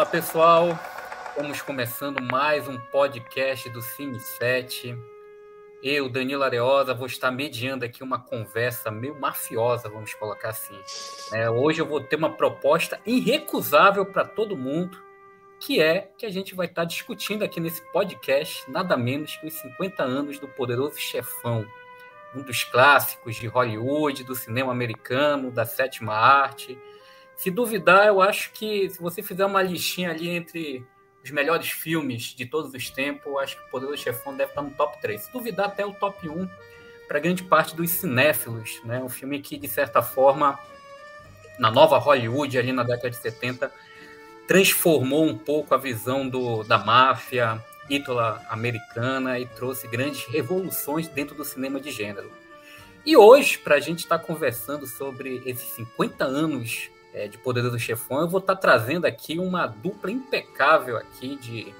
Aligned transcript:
Olá, 0.00 0.08
pessoal. 0.08 0.78
Estamos 1.28 1.60
começando 1.60 2.22
mais 2.22 2.66
um 2.66 2.78
podcast 2.90 3.68
do 3.68 3.82
Cine 3.82 4.18
7. 4.18 4.96
Eu, 5.82 6.08
Danilo 6.08 6.42
Areosa, 6.42 6.94
vou 6.94 7.06
estar 7.06 7.30
mediando 7.30 7.84
aqui 7.84 8.02
uma 8.02 8.18
conversa 8.18 8.90
meio 8.90 9.20
mafiosa, 9.20 9.90
vamos 9.90 10.14
colocar 10.14 10.48
assim. 10.48 10.74
É, 11.34 11.50
hoje 11.50 11.82
eu 11.82 11.86
vou 11.86 12.00
ter 12.00 12.16
uma 12.16 12.34
proposta 12.34 12.98
irrecusável 13.04 14.06
para 14.06 14.24
todo 14.24 14.56
mundo, 14.56 14.96
que 15.60 15.82
é 15.82 16.10
que 16.16 16.24
a 16.24 16.30
gente 16.30 16.54
vai 16.54 16.64
estar 16.64 16.86
discutindo 16.86 17.42
aqui 17.42 17.60
nesse 17.60 17.82
podcast 17.92 18.70
nada 18.70 18.96
menos 18.96 19.36
que 19.36 19.48
os 19.48 19.52
50 19.52 20.02
anos 20.02 20.38
do 20.38 20.48
Poderoso 20.48 20.98
Chefão, 20.98 21.66
um 22.34 22.40
dos 22.40 22.64
clássicos 22.64 23.36
de 23.36 23.46
Hollywood, 23.46 24.24
do 24.24 24.34
cinema 24.34 24.72
americano, 24.72 25.50
da 25.50 25.66
sétima 25.66 26.14
arte 26.14 26.78
se 27.40 27.50
duvidar, 27.50 28.06
eu 28.06 28.20
acho 28.20 28.52
que 28.52 28.90
se 28.90 29.00
você 29.00 29.22
fizer 29.22 29.46
uma 29.46 29.62
listinha 29.62 30.10
ali 30.10 30.28
entre 30.28 30.86
os 31.24 31.30
melhores 31.30 31.70
filmes 31.70 32.34
de 32.34 32.44
todos 32.44 32.74
os 32.74 32.90
tempos, 32.90 33.24
eu 33.24 33.38
acho 33.38 33.56
que 33.56 33.62
o 33.62 33.70
Poderoso 33.70 33.96
Chefão 33.96 34.36
deve 34.36 34.50
estar 34.50 34.60
no 34.60 34.70
top 34.72 35.00
3. 35.00 35.22
Se 35.22 35.32
duvidar, 35.32 35.68
até 35.68 35.86
o 35.86 35.94
top 35.94 36.28
1 36.28 36.46
para 37.08 37.18
grande 37.18 37.42
parte 37.42 37.74
dos 37.74 37.88
cinéfilos. 37.92 38.82
Né? 38.84 39.02
Um 39.02 39.08
filme 39.08 39.40
que, 39.40 39.56
de 39.56 39.66
certa 39.68 40.02
forma, 40.02 40.58
na 41.58 41.70
nova 41.70 41.96
Hollywood, 41.96 42.58
ali 42.58 42.72
na 42.72 42.82
década 42.82 43.08
de 43.08 43.16
70, 43.16 43.72
transformou 44.46 45.24
um 45.24 45.38
pouco 45.38 45.74
a 45.74 45.78
visão 45.78 46.28
do, 46.28 46.62
da 46.64 46.76
máfia 46.76 47.58
ítalo-americana 47.88 49.38
e 49.38 49.46
trouxe 49.46 49.88
grandes 49.88 50.26
revoluções 50.26 51.08
dentro 51.08 51.34
do 51.34 51.44
cinema 51.46 51.80
de 51.80 51.90
gênero. 51.90 52.30
E 53.06 53.16
hoje, 53.16 53.56
para 53.56 53.76
a 53.76 53.80
gente 53.80 54.00
estar 54.00 54.18
tá 54.18 54.24
conversando 54.26 54.86
sobre 54.86 55.42
esses 55.46 55.70
50 55.70 56.22
anos 56.22 56.90
é, 57.12 57.28
de 57.28 57.38
Poderoso 57.38 57.78
Chefão, 57.78 58.20
eu 58.20 58.28
vou 58.28 58.40
estar 58.40 58.54
tá 58.54 58.60
trazendo 58.60 59.04
aqui 59.06 59.38
uma 59.38 59.66
dupla 59.66 60.10
impecável 60.10 60.96
aqui 60.96 61.36
de 61.36 61.74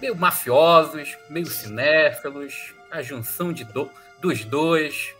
meio 0.00 0.16
mafiosos, 0.16 1.16
meio 1.30 1.46
cinéfilos, 1.46 2.74
a 2.90 3.02
junção 3.02 3.52
de 3.52 3.64
do, 3.64 3.90
dos 4.20 4.44
dois, 4.44 5.14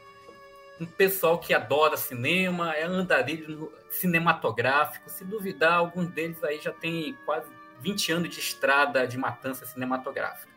um 0.80 0.86
pessoal 0.86 1.38
que 1.38 1.55
adora 1.55 1.96
cinema, 1.96 2.74
é 2.74 2.84
andarilho 2.84 3.72
cinematográfico. 3.88 5.08
Se 5.08 5.24
duvidar, 5.24 5.74
alguns 5.74 6.08
deles 6.08 6.42
aí 6.42 6.60
já 6.60 6.72
tem 6.72 7.16
quase 7.24 7.48
20 7.80 8.12
anos 8.12 8.30
de 8.30 8.40
estrada 8.40 9.06
de 9.06 9.16
matança 9.16 9.64
cinematográfica. 9.66 10.50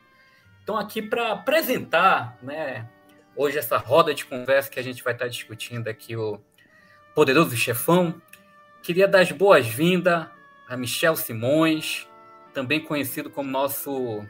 Então, 0.64 0.78
aqui 0.78 1.02
para 1.02 1.32
apresentar, 1.32 2.38
né, 2.42 2.90
hoje 3.36 3.60
essa 3.60 3.78
roda 3.78 4.14
de 4.14 4.26
conversa 4.26 4.70
que 4.70 4.80
a 4.80 4.84
gente 4.84 5.04
vai 5.04 5.14
estar 5.14 5.28
discutindo 5.28 5.88
aqui, 5.88 6.16
o 6.16 6.40
Poderoso 7.14 7.56
Chefão, 7.56 8.20
Queria 8.86 9.08
dar 9.08 9.22
as 9.22 9.32
boas-vindas 9.32 10.28
a 10.70 10.78
Michel 10.78 11.16
Simões, 11.16 12.08
também 12.54 12.80
conhecido 12.80 13.32
como 13.32 13.50
nosso 13.50 14.24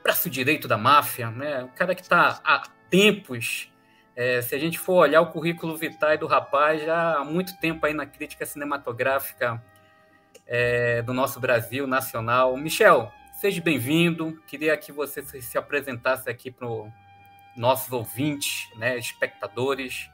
braço 0.00 0.30
direito 0.30 0.68
da 0.68 0.78
máfia, 0.78 1.28
né? 1.32 1.64
O 1.64 1.68
cara 1.70 1.92
que 1.92 2.00
está 2.00 2.40
há 2.44 2.62
tempos, 2.88 3.68
é, 4.14 4.40
se 4.42 4.54
a 4.54 4.58
gente 4.60 4.78
for 4.78 4.98
olhar 4.98 5.20
o 5.20 5.32
currículo 5.32 5.76
vitae 5.76 6.16
do 6.16 6.28
rapaz, 6.28 6.84
já 6.84 7.16
há 7.16 7.24
muito 7.24 7.58
tempo 7.58 7.84
aí 7.84 7.92
na 7.92 8.06
crítica 8.06 8.46
cinematográfica 8.46 9.60
é, 10.46 11.02
do 11.02 11.12
nosso 11.12 11.40
Brasil 11.40 11.84
nacional. 11.84 12.56
Michel, 12.56 13.12
seja 13.40 13.60
bem-vindo. 13.60 14.40
Queria 14.46 14.76
que 14.76 14.92
você 14.92 15.20
se 15.20 15.58
apresentasse 15.58 16.30
aqui 16.30 16.48
para 16.48 16.68
os 16.68 16.88
nossos 17.56 17.92
ouvintes, 17.92 18.68
né, 18.76 18.96
espectadores 18.96 20.08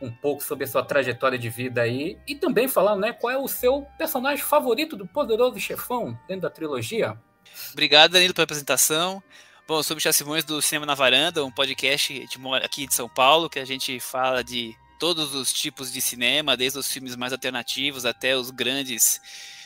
um 0.00 0.10
pouco 0.10 0.42
sobre 0.42 0.64
a 0.64 0.66
sua 0.66 0.82
trajetória 0.82 1.38
de 1.38 1.48
vida 1.48 1.82
aí 1.82 2.18
e 2.26 2.34
também 2.34 2.68
falar, 2.68 2.96
né, 2.96 3.12
qual 3.12 3.32
é 3.32 3.38
o 3.38 3.48
seu 3.48 3.86
personagem 3.96 4.44
favorito 4.44 4.96
do 4.96 5.06
Poderoso 5.06 5.58
Chefão 5.58 6.18
dentro 6.28 6.42
da 6.42 6.50
trilogia. 6.50 7.18
Obrigado, 7.72 8.12
Danilo, 8.12 8.34
pela 8.34 8.44
apresentação. 8.44 9.22
Bom, 9.66 9.78
eu 9.78 9.82
sou 9.82 9.96
Michel 9.96 10.12
Simões 10.12 10.44
do 10.44 10.60
Cinema 10.60 10.84
na 10.84 10.94
Varanda, 10.94 11.44
um 11.44 11.50
podcast 11.50 12.12
de, 12.12 12.38
aqui 12.62 12.86
de 12.86 12.94
São 12.94 13.08
Paulo 13.08 13.48
que 13.48 13.58
a 13.58 13.64
gente 13.64 13.98
fala 13.98 14.44
de 14.44 14.74
todos 14.98 15.34
os 15.34 15.52
tipos 15.52 15.92
de 15.92 16.00
cinema, 16.00 16.56
desde 16.56 16.78
os 16.78 16.90
filmes 16.90 17.16
mais 17.16 17.32
alternativos 17.32 18.04
até 18.04 18.36
os 18.36 18.50
grandes 18.50 19.20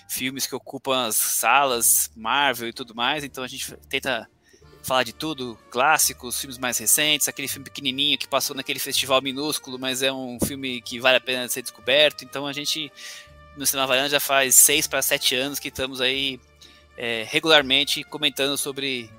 filmes 0.08 0.46
que 0.46 0.54
ocupam 0.54 1.06
as 1.06 1.16
salas, 1.16 2.10
Marvel 2.16 2.68
e 2.68 2.72
tudo 2.72 2.94
mais. 2.94 3.24
Então 3.24 3.44
a 3.44 3.48
gente 3.48 3.76
tenta 3.88 4.28
falar 4.82 5.02
de 5.02 5.12
tudo, 5.12 5.58
clássicos, 5.70 6.40
filmes 6.40 6.58
mais 6.58 6.78
recentes, 6.78 7.28
aquele 7.28 7.48
filme 7.48 7.64
pequenininho 7.64 8.18
que 8.18 8.28
passou 8.28 8.56
naquele 8.56 8.78
festival 8.78 9.20
minúsculo, 9.20 9.78
mas 9.78 10.02
é 10.02 10.12
um 10.12 10.38
filme 10.44 10.80
que 10.80 10.98
vale 10.98 11.16
a 11.16 11.20
pena 11.20 11.48
ser 11.48 11.62
descoberto. 11.62 12.24
Então 12.24 12.46
a 12.46 12.52
gente 12.52 12.90
no 13.56 13.66
Cinema 13.66 13.84
Havaiana 13.84 14.08
já 14.08 14.20
faz 14.20 14.54
seis 14.54 14.86
para 14.86 15.02
sete 15.02 15.34
anos 15.34 15.58
que 15.58 15.68
estamos 15.68 16.00
aí 16.00 16.40
é, 16.96 17.26
regularmente 17.28 18.04
comentando 18.04 18.56
sobre 18.56 19.10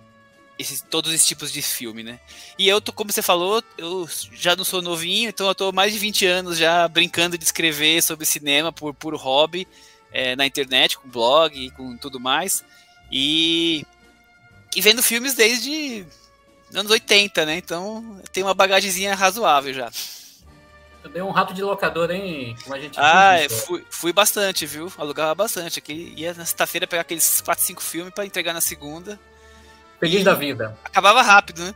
esses, 0.57 0.81
todos 0.81 1.13
esses 1.13 1.25
tipos 1.25 1.51
de 1.51 1.61
filme, 1.61 2.03
né? 2.03 2.19
E 2.57 2.67
eu, 2.67 2.81
tô, 2.81 2.91
como 2.91 3.11
você 3.11 3.21
falou, 3.21 3.63
eu 3.77 4.07
já 4.33 4.55
não 4.55 4.65
sou 4.65 4.81
novinho, 4.81 5.29
então 5.29 5.47
eu 5.47 5.55
tô 5.55 5.71
mais 5.71 5.93
de 5.93 5.99
20 5.99 6.25
anos 6.25 6.57
já 6.57 6.87
brincando 6.87 7.37
de 7.37 7.43
escrever 7.43 8.03
sobre 8.03 8.25
cinema 8.25 8.71
por 8.71 8.93
puro 8.93 9.17
hobby 9.17 9.65
é, 10.11 10.35
na 10.35 10.45
internet, 10.45 10.97
com 10.97 11.07
blog 11.07 11.57
e 11.57 11.71
com 11.71 11.95
tudo 11.95 12.19
mais. 12.19 12.63
E 13.11 13.85
e 14.75 14.81
vendo 14.81 15.01
filmes 15.01 15.33
desde 15.33 16.05
anos 16.73 16.91
80, 16.91 17.45
né? 17.45 17.57
Então 17.57 18.21
tem 18.31 18.43
uma 18.43 18.53
bagagezinha 18.53 19.15
razoável 19.15 19.73
já. 19.73 19.91
Também 21.01 21.21
um 21.21 21.31
rato 21.31 21.53
de 21.53 21.61
locador, 21.61 22.11
hein? 22.11 22.55
Como 22.61 22.75
a 22.75 22.79
gente 22.79 22.99
ah, 22.99 23.39
é, 23.39 23.47
fui, 23.47 23.85
fui 23.89 24.11
bastante, 24.11 24.65
viu? 24.65 24.91
Alugava 24.97 25.33
bastante. 25.33 25.79
Aqui 25.79 26.13
ia 26.17 26.33
na 26.33 26.45
sexta-feira 26.45 26.85
pegar 26.85 27.01
aqueles 27.01 27.39
4, 27.41 27.63
5 27.63 27.81
filmes 27.81 28.13
para 28.13 28.25
entregar 28.25 28.53
na 28.53 28.59
segunda. 28.59 29.17
Feliz 29.99 30.23
da 30.23 30.33
vida. 30.33 30.77
Acabava 30.83 31.21
rápido, 31.21 31.63
né? 31.63 31.73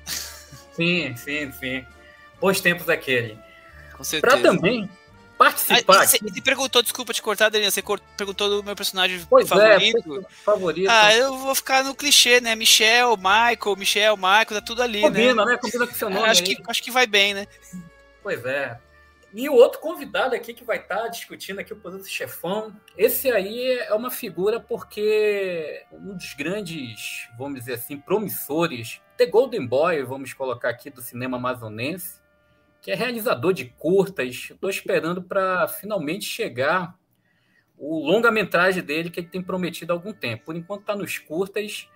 Sim, 0.73 1.15
sim, 1.15 1.51
sim. 1.53 1.85
Bons 2.39 2.59
tempos 2.59 2.89
aquele. 2.89 3.37
Com 3.95 4.03
certeza. 4.03 4.37
Pra 4.37 4.41
também 4.41 4.89
participar. 5.43 6.01
Ah, 6.01 6.07
você 6.07 6.19
perguntou, 6.41 6.81
desculpa 6.81 7.13
te 7.13 7.21
cortar, 7.21 7.49
Daniel, 7.49 7.71
você 7.71 7.83
perguntou 8.15 8.49
do 8.49 8.63
meu 8.63 8.75
personagem 8.75 9.25
pois 9.29 9.45
é, 9.45 9.49
favorito. 9.49 10.19
É, 10.19 10.43
favorito. 10.43 10.89
Ah, 10.89 11.13
eu 11.15 11.37
vou 11.37 11.55
ficar 11.55 11.83
no 11.83 11.95
clichê, 11.95 12.39
né? 12.39 12.55
Michel, 12.55 13.17
Michael, 13.17 13.75
Michel, 13.77 14.17
Michael, 14.17 14.45
tá 14.47 14.61
tudo 14.61 14.81
ali, 14.81 15.01
Combina, 15.01 15.45
né? 15.45 15.53
né? 15.53 15.57
Combina 15.57 15.87
com 15.87 15.93
seu 15.93 16.09
nome. 16.09 16.25
É, 16.25 16.29
acho, 16.29 16.43
que, 16.43 16.57
acho 16.67 16.83
que 16.83 16.91
vai 16.91 17.05
bem, 17.05 17.33
né? 17.33 17.47
Pois 18.21 18.45
é. 18.45 18.79
E 19.33 19.49
o 19.49 19.53
outro 19.53 19.79
convidado 19.79 20.35
aqui 20.35 20.53
que 20.53 20.63
vai 20.63 20.77
estar 20.77 20.95
tá 20.95 21.07
discutindo 21.07 21.59
aqui 21.59 21.73
o 21.73 21.75
Poderoso 21.75 22.07
Chefão, 22.07 22.71
esse 22.95 23.31
aí 23.31 23.79
é 23.79 23.93
uma 23.95 24.11
figura 24.11 24.59
porque 24.59 25.83
um 25.91 26.15
dos 26.15 26.35
grandes, 26.35 27.27
vamos 27.35 27.59
dizer 27.59 27.73
assim, 27.73 27.97
promissores, 27.97 29.01
The 29.17 29.25
Golden 29.25 29.65
Boy, 29.65 30.03
vamos 30.03 30.33
colocar 30.33 30.69
aqui, 30.69 30.91
do 30.91 31.01
cinema 31.01 31.37
amazonense, 31.37 32.21
que 32.83 32.91
é 32.91 32.95
realizador 32.95 33.53
de 33.53 33.65
curtas. 33.65 34.49
Estou 34.51 34.69
esperando 34.69 35.23
para 35.23 35.67
finalmente 35.69 36.25
chegar 36.25 36.95
o 37.77 38.05
longa-metragem 38.05 38.83
dele 38.83 39.09
que 39.09 39.21
ele 39.21 39.27
tem 39.27 39.41
prometido 39.41 39.93
há 39.93 39.95
algum 39.95 40.11
tempo. 40.11 40.45
Por 40.45 40.55
enquanto 40.55 40.81
está 40.81 40.93
nos 40.93 41.17
curtas, 41.17 41.89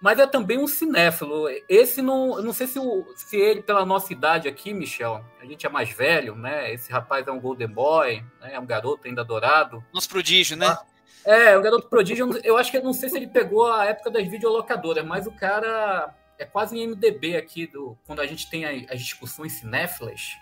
mas 0.00 0.18
é 0.18 0.26
também 0.26 0.58
um 0.58 0.66
cinéfilo. 0.66 1.46
Esse 1.68 2.02
não, 2.02 2.42
não 2.42 2.52
sei 2.52 2.66
se, 2.66 2.76
o, 2.76 3.06
se 3.14 3.36
ele, 3.36 3.62
pela 3.62 3.86
nossa 3.86 4.12
idade 4.12 4.48
aqui, 4.48 4.74
Michel, 4.74 5.24
a 5.40 5.46
gente 5.46 5.64
é 5.64 5.68
mais 5.68 5.90
velho, 5.90 6.34
né? 6.34 6.74
Esse 6.74 6.90
rapaz 6.90 7.24
é 7.26 7.30
um 7.30 7.40
Golden 7.40 7.68
Boy, 7.68 8.24
né? 8.40 8.54
é 8.54 8.58
um 8.58 8.66
garoto 8.66 9.06
ainda 9.06 9.24
dourado. 9.24 9.82
Nosso 9.94 10.08
prodígio, 10.08 10.56
né? 10.56 10.76
É, 11.24 11.56
um 11.56 11.62
garoto 11.62 11.88
prodígio. 11.88 12.28
Eu 12.42 12.56
acho 12.56 12.68
que 12.72 12.78
eu 12.78 12.82
não 12.82 12.92
sei 12.92 13.08
se 13.08 13.16
ele 13.16 13.28
pegou 13.28 13.72
a 13.72 13.84
época 13.84 14.10
das 14.10 14.26
videolocadoras, 14.26 15.04
mas 15.06 15.24
o 15.24 15.30
cara 15.30 16.12
é 16.38 16.44
quase 16.44 16.76
um 16.76 16.90
MDB 16.90 17.36
aqui, 17.36 17.66
do, 17.66 17.96
quando 18.06 18.20
a 18.20 18.26
gente 18.26 18.48
tem 18.50 18.64
as 18.64 19.00
discussões 19.00 19.52
cinéfilas, 19.52 20.36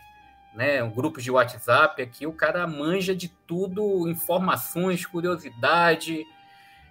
né, 0.55 0.83
um 0.83 0.91
grupo 0.91 1.21
de 1.21 1.31
WhatsApp 1.31 2.03
aqui, 2.03 2.27
o 2.27 2.33
cara 2.33 2.67
manja 2.67 3.15
de 3.15 3.29
tudo, 3.29 4.09
informações, 4.09 5.07
curiosidade, 5.07 6.25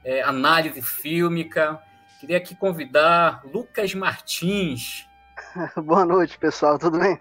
é, 0.03 0.21
análise 0.21 0.81
fílmica. 0.81 1.81
Queria 2.19 2.37
aqui 2.37 2.55
convidar 2.55 3.41
Lucas 3.45 3.93
Martins. 3.93 5.07
Boa 5.75 6.05
noite, 6.05 6.37
pessoal, 6.37 6.77
tudo 6.77 6.99
bem? 6.99 7.19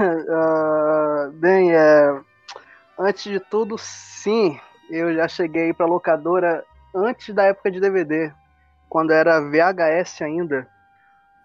uh, 0.00 1.30
bem, 1.38 1.72
é, 1.72 2.20
antes 2.98 3.24
de 3.24 3.38
tudo, 3.38 3.76
sim, 3.78 4.58
eu 4.90 5.14
já 5.14 5.28
cheguei 5.28 5.72
para 5.72 5.86
locadora 5.86 6.64
antes 6.94 7.34
da 7.34 7.44
época 7.44 7.70
de 7.70 7.80
DVD 7.80 8.32
quando 8.96 9.10
era 9.10 9.42
VHS 9.42 10.22
ainda, 10.22 10.66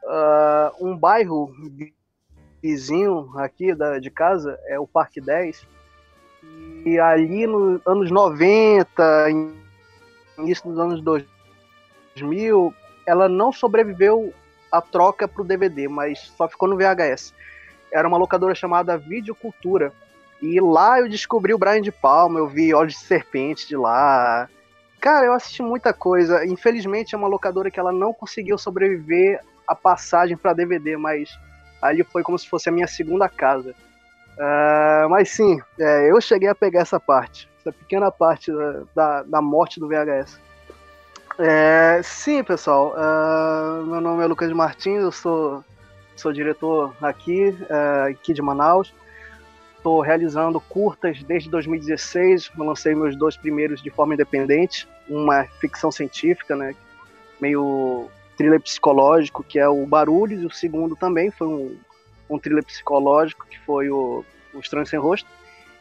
uh, 0.04 0.88
um 0.88 0.98
bairro 0.98 1.54
vizinho 2.64 3.30
aqui 3.36 3.76
da, 3.76 4.00
de 4.00 4.10
casa 4.10 4.58
é 4.68 4.80
o 4.80 4.88
Parque 4.88 5.20
10. 5.20 5.68
E 6.86 6.98
ali 6.98 7.46
nos 7.46 7.86
anos 7.86 8.10
90, 8.10 9.30
início 10.38 10.70
dos 10.70 10.80
anos 10.80 11.02
2000, 11.02 12.74
ela 13.06 13.28
não 13.28 13.52
sobreviveu 13.52 14.34
à 14.72 14.80
troca 14.82 15.28
para 15.28 15.42
o 15.42 15.46
DVD, 15.46 15.90
mas 15.90 16.32
só 16.38 16.48
ficou 16.48 16.70
no 16.70 16.78
VHS. 16.78 17.34
Era 17.92 18.08
uma 18.08 18.18
locadora 18.18 18.56
chamada 18.56 18.98
Videocultura. 18.98 19.92
E 20.42 20.58
lá 20.62 21.02
eu 21.02 21.10
descobri 21.10 21.54
o 21.54 21.58
Brian 21.58 21.82
de 21.82 21.92
Palma, 21.92 22.40
eu 22.40 22.48
vi 22.48 22.74
Olhos 22.74 22.94
de 22.94 23.00
Serpente 23.00 23.68
de 23.68 23.76
lá, 23.76 24.48
Cara, 25.02 25.26
eu 25.26 25.34
assisti 25.34 25.64
muita 25.64 25.92
coisa. 25.92 26.46
Infelizmente 26.46 27.16
é 27.16 27.18
uma 27.18 27.28
locadora 27.28 27.72
que 27.72 27.80
ela 27.80 27.92
não 27.92 28.14
conseguiu 28.14 28.56
sobreviver 28.56 29.42
a 29.68 29.74
passagem 29.74 30.38
para 30.38 30.54
DVD, 30.54 30.96
mas 30.96 31.30
ali 31.82 32.04
foi 32.04 32.22
como 32.22 32.38
se 32.38 32.48
fosse 32.48 32.70
a 32.70 32.72
minha 32.72 32.88
segunda 32.88 33.28
casa. 33.28 33.74
Uh, 34.38 35.10
mas 35.10 35.30
sim, 35.30 35.60
é, 35.80 36.10
eu 36.10 36.22
cheguei 36.22 36.48
a 36.48 36.56
pegar 36.56 36.82
essa 36.82 37.00
parte, 37.00 37.50
essa 37.60 37.72
pequena 37.72 38.12
parte 38.12 38.52
da, 38.52 38.84
da, 38.96 39.24
da 39.24 39.42
morte 39.42 39.80
do 39.80 39.88
VHS. 39.88 40.40
É, 41.40 42.02
sim, 42.04 42.44
pessoal, 42.44 42.94
uh, 42.96 43.86
meu 43.86 44.00
nome 44.00 44.24
é 44.24 44.28
Lucas 44.28 44.52
Martins, 44.52 45.02
eu 45.02 45.12
sou, 45.12 45.64
sou 46.16 46.32
diretor 46.32 46.94
aqui, 47.02 47.50
uh, 47.50 48.12
aqui 48.12 48.34
de 48.34 48.42
Manaus. 48.42 48.94
Estou 49.82 50.00
realizando 50.00 50.62
curtas 50.62 51.24
desde 51.24 51.50
2016, 51.50 52.52
eu 52.56 52.64
lancei 52.64 52.94
meus 52.94 53.16
dois 53.16 53.36
primeiros 53.36 53.82
de 53.82 53.90
forma 53.90 54.14
independente, 54.14 54.88
uma 55.10 55.44
ficção 55.60 55.92
científica, 55.92 56.56
né, 56.56 56.76
meio 57.42 58.08
thriller 58.38 58.62
psicológico, 58.62 59.44
que 59.44 59.58
é 59.58 59.68
o 59.68 59.84
Barulhos, 59.88 60.44
e 60.44 60.46
o 60.46 60.52
segundo 60.52 60.96
também 60.96 61.32
foi 61.32 61.48
um, 61.48 61.78
um 62.30 62.38
thriller 62.38 62.64
psicológico, 62.64 63.48
que 63.48 63.58
foi 63.62 63.90
o, 63.90 64.24
o 64.54 64.60
Estranho 64.60 64.86
Sem 64.86 65.00
Rosto. 65.00 65.28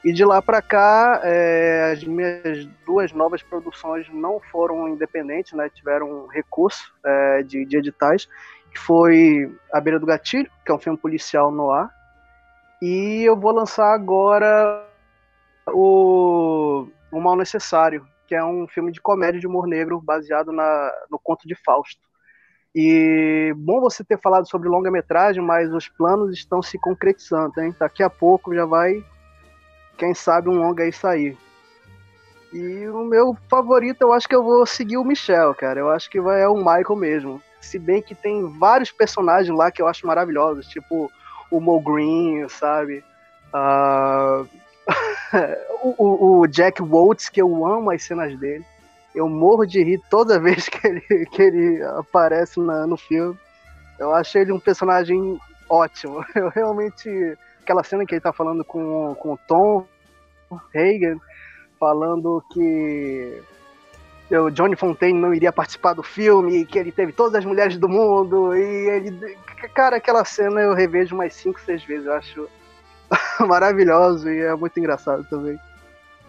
E 0.02 0.14
de 0.14 0.24
lá 0.24 0.40
para 0.40 0.62
cá, 0.62 1.20
é, 1.22 1.92
as 1.92 2.02
minhas 2.02 2.66
duas 2.86 3.12
novas 3.12 3.42
produções 3.42 4.08
não 4.10 4.40
foram 4.50 4.88
independentes, 4.88 5.52
né, 5.52 5.68
tiveram 5.74 6.26
recurso 6.28 6.90
é, 7.04 7.42
de, 7.42 7.66
de 7.66 7.76
editais, 7.76 8.26
que 8.72 8.78
foi 8.78 9.54
A 9.70 9.78
Beira 9.78 10.00
do 10.00 10.06
Gatilho, 10.06 10.50
que 10.64 10.72
é 10.72 10.74
um 10.74 10.78
filme 10.78 10.96
policial 10.96 11.52
no 11.52 11.70
ar, 11.70 11.99
e 12.80 13.22
eu 13.22 13.36
vou 13.36 13.52
lançar 13.52 13.92
agora 13.92 14.86
o, 15.68 16.86
o 17.12 17.20
Mal 17.20 17.36
Necessário, 17.36 18.06
que 18.26 18.34
é 18.34 18.44
um 18.44 18.66
filme 18.66 18.90
de 18.92 19.00
comédia 19.00 19.40
de 19.40 19.46
humor 19.46 19.66
negro 19.66 20.00
baseado 20.00 20.52
na, 20.52 20.92
no 21.10 21.18
conto 21.18 21.46
de 21.46 21.54
Fausto. 21.54 22.00
E 22.74 23.52
bom 23.56 23.80
você 23.80 24.04
ter 24.04 24.18
falado 24.18 24.48
sobre 24.48 24.68
longa-metragem, 24.68 25.42
mas 25.42 25.72
os 25.74 25.88
planos 25.88 26.32
estão 26.32 26.62
se 26.62 26.78
concretizando, 26.78 27.60
hein? 27.60 27.74
Daqui 27.78 28.02
a 28.02 28.08
pouco 28.08 28.54
já 28.54 28.64
vai, 28.64 29.04
quem 29.98 30.14
sabe, 30.14 30.48
um 30.48 30.58
longa 30.58 30.84
aí 30.84 30.92
sair. 30.92 31.36
E 32.52 32.88
o 32.88 33.04
meu 33.04 33.36
favorito, 33.48 34.02
eu 34.02 34.12
acho 34.12 34.28
que 34.28 34.34
eu 34.34 34.42
vou 34.42 34.64
seguir 34.66 34.96
o 34.96 35.04
Michel, 35.04 35.54
cara. 35.54 35.80
Eu 35.80 35.90
acho 35.90 36.08
que 36.08 36.20
vai 36.20 36.42
é 36.42 36.48
o 36.48 36.56
Michael 36.56 36.96
mesmo. 36.96 37.42
Se 37.60 37.78
bem 37.78 38.00
que 38.00 38.14
tem 38.14 38.46
vários 38.58 38.90
personagens 38.90 39.56
lá 39.56 39.70
que 39.70 39.82
eu 39.82 39.86
acho 39.86 40.06
maravilhosos, 40.06 40.66
tipo 40.66 41.10
o 41.50 41.60
Mo 41.60 41.80
Green, 41.80 42.48
sabe? 42.48 43.04
Uh... 43.52 44.46
o, 45.82 46.40
o, 46.40 46.46
Jack 46.46 46.80
Waltz, 46.80 47.28
que 47.28 47.42
eu 47.42 47.66
amo 47.66 47.90
as 47.90 48.04
cenas 48.04 48.38
dele. 48.38 48.64
Eu 49.14 49.28
morro 49.28 49.66
de 49.66 49.82
rir 49.82 50.00
toda 50.08 50.38
vez 50.40 50.68
que 50.68 50.86
ele, 50.86 51.26
que 51.26 51.42
ele 51.42 51.82
aparece 51.82 52.60
na, 52.60 52.86
no 52.86 52.96
filme. 52.96 53.36
Eu 53.98 54.14
achei 54.14 54.42
ele 54.42 54.52
um 54.52 54.60
personagem 54.60 55.38
ótimo. 55.68 56.24
Eu 56.34 56.48
realmente. 56.48 57.36
Aquela 57.62 57.84
cena 57.84 58.06
que 58.06 58.14
ele 58.14 58.20
tá 58.20 58.32
falando 58.32 58.64
com, 58.64 59.14
com 59.16 59.34
o 59.34 59.38
Tom 59.46 59.86
Hagen, 60.74 61.20
falando 61.78 62.42
que 62.52 63.42
o 64.38 64.50
Johnny 64.50 64.76
Fontaine 64.76 65.18
não 65.18 65.34
iria 65.34 65.52
participar 65.52 65.92
do 65.94 66.02
filme, 66.02 66.64
que 66.64 66.78
ele 66.78 66.92
teve 66.92 67.12
todas 67.12 67.34
as 67.34 67.44
mulheres 67.44 67.76
do 67.76 67.88
mundo, 67.88 68.54
e 68.54 68.88
ele. 68.88 69.38
Cara, 69.74 69.96
aquela 69.96 70.24
cena 70.24 70.60
eu 70.60 70.74
revejo 70.74 71.14
umas 71.14 71.34
5, 71.34 71.60
6 71.60 71.84
vezes. 71.84 72.06
Eu 72.06 72.12
acho 72.14 72.48
maravilhoso 73.46 74.30
e 74.30 74.40
é 74.40 74.54
muito 74.54 74.78
engraçado 74.78 75.24
também. 75.24 75.58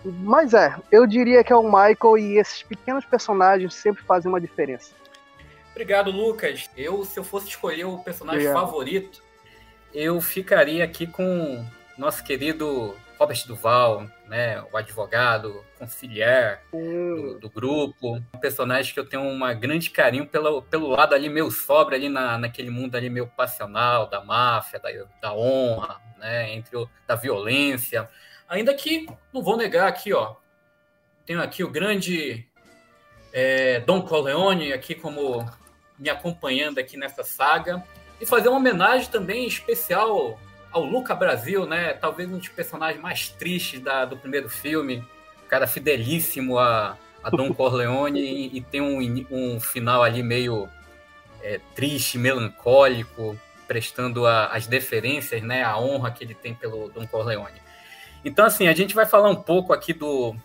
Mas 0.04 0.54
é, 0.54 0.76
eu 0.92 1.06
diria 1.06 1.44
que 1.44 1.54
é 1.54 1.56
o 1.56 1.64
Michael 1.64 2.18
e 2.18 2.38
esses 2.38 2.64
pequenos 2.64 3.06
personagens 3.06 3.74
sempre 3.76 4.04
fazem 4.04 4.30
uma 4.30 4.42
diferença. 4.42 4.94
Obrigado, 5.72 6.12
Lucas. 6.12 6.70
Eu, 6.76 7.06
se 7.06 7.20
eu 7.20 7.24
fosse 7.24 7.50
escolher 7.50 7.86
o 7.86 8.00
personagem 8.00 8.48
Obrigado. 8.48 8.66
favorito, 8.66 9.24
eu 9.94 10.20
ficaria 10.20 10.84
aqui 10.84 11.06
com 11.06 11.64
nosso 11.98 12.24
querido 12.24 12.96
Robert 13.22 13.46
Duval, 13.46 14.10
né, 14.28 14.64
o 14.72 14.76
advogado, 14.76 15.64
conciliar 15.78 16.62
do, 16.72 17.40
do, 17.40 17.50
grupo, 17.50 18.16
um 18.16 18.40
personagem 18.40 18.94
que 18.94 19.00
eu 19.00 19.06
tenho 19.06 19.22
um 19.22 19.60
grande 19.60 19.92
carinho 19.92 20.26
pelo, 20.26 20.64
pelo 20.64 20.88
lado 20.88 21.14
ali 21.14 21.30
meio 21.30 21.52
sobra 21.52 21.96
ali 21.96 22.10
na, 22.10 22.38
naquele 22.38 22.72
mundo 22.72 22.96
ali 22.96 23.10
meio 23.10 23.28
passional 23.28 24.10
da 24.10 24.24
máfia, 24.24 24.80
da, 24.80 24.90
da 25.22 25.34
honra, 25.34 26.02
né, 26.18 26.52
entre 26.52 26.76
o, 26.76 26.90
da 27.08 27.16
violência, 27.16 28.10
Ainda 28.52 28.74
que, 28.74 29.08
não 29.32 29.42
vou 29.42 29.56
negar 29.56 29.88
aqui, 29.88 30.12
ó, 30.12 30.36
tenho 31.26 31.42
aqui 31.42 31.64
o 31.64 31.72
grande 31.72 32.46
é, 33.32 33.80
Don 33.80 34.02
Corleone 34.02 34.74
aqui 34.74 34.94
como 34.94 35.50
me 35.98 36.10
acompanhando 36.10 36.78
aqui 36.78 36.98
nessa 36.98 37.24
saga. 37.24 37.82
E 38.20 38.26
fazer 38.26 38.50
uma 38.50 38.58
homenagem 38.58 39.10
também 39.10 39.48
especial 39.48 40.38
ao 40.72 40.84
Luca 40.84 41.14
Brasil, 41.14 41.66
né? 41.66 41.94
Talvez 41.94 42.30
um 42.30 42.38
dos 42.38 42.50
personagens 42.50 43.02
mais 43.02 43.30
tristes 43.30 43.80
da, 43.80 44.06
do 44.06 44.18
primeiro 44.18 44.50
filme, 44.50 45.04
cara 45.48 45.68
fidelíssimo 45.68 46.58
a, 46.58 46.98
a 47.22 47.30
Don 47.30 47.52
Corleone 47.56 48.22
e, 48.22 48.58
e, 48.58 48.62
tem 48.62 48.80
um, 48.80 49.26
um 49.30 49.60
final 49.60 50.02
ali 50.02 50.24
meio 50.24 50.70
é, 51.44 51.60
triste, 51.76 52.18
melancólico, 52.18 53.38
prestando 53.68 54.26
a, 54.26 54.48
as 54.48 54.66
deferências, 54.66 55.42
né? 55.42 55.64
A 55.64 55.78
honra 55.78 56.12
que 56.12 56.24
ele 56.24 56.34
tem 56.34 56.54
pelo 56.56 56.90
Don 56.90 57.06
Corleone. 57.06 57.62
Então, 58.24 58.46
assim, 58.46 58.68
a 58.68 58.74
gente 58.74 58.96
vai 58.96 59.06
falar 59.06 59.30
um 59.30 59.36
pouco 59.36 59.74
aqui 59.74 59.94
do, 59.94 60.36